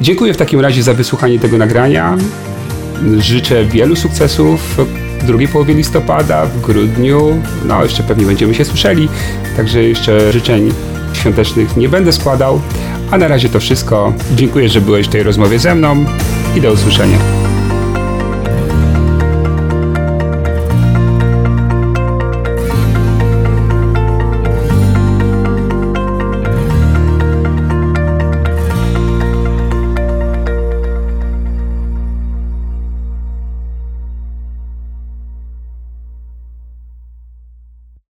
Dziękuję 0.00 0.34
w 0.34 0.36
takim 0.36 0.60
razie 0.60 0.82
za 0.82 0.94
wysłuchanie 0.94 1.38
tego 1.38 1.58
nagrania. 1.58 2.16
Życzę 3.18 3.64
wielu 3.64 3.96
sukcesów 3.96 4.76
w 5.20 5.26
drugiej 5.26 5.48
połowie 5.48 5.74
listopada, 5.74 6.46
w 6.46 6.60
grudniu. 6.60 7.42
No, 7.64 7.82
jeszcze 7.82 8.02
pewnie 8.02 8.26
będziemy 8.26 8.54
się 8.54 8.64
słyszeli. 8.64 9.08
Także 9.56 9.82
jeszcze 9.82 10.32
życzeń 10.32 10.72
świątecznych 11.12 11.76
nie 11.76 11.88
będę 11.88 12.12
składał. 12.12 12.60
A 13.10 13.18
na 13.18 13.28
razie 13.28 13.48
to 13.48 13.60
wszystko. 13.60 14.12
Dziękuję, 14.34 14.68
że 14.68 14.80
byłeś 14.80 15.06
w 15.06 15.10
tej 15.10 15.22
rozmowie 15.22 15.58
ze 15.58 15.74
mną 15.74 16.04
i 16.56 16.60
do 16.60 16.72
usłyszenia. 16.72 17.18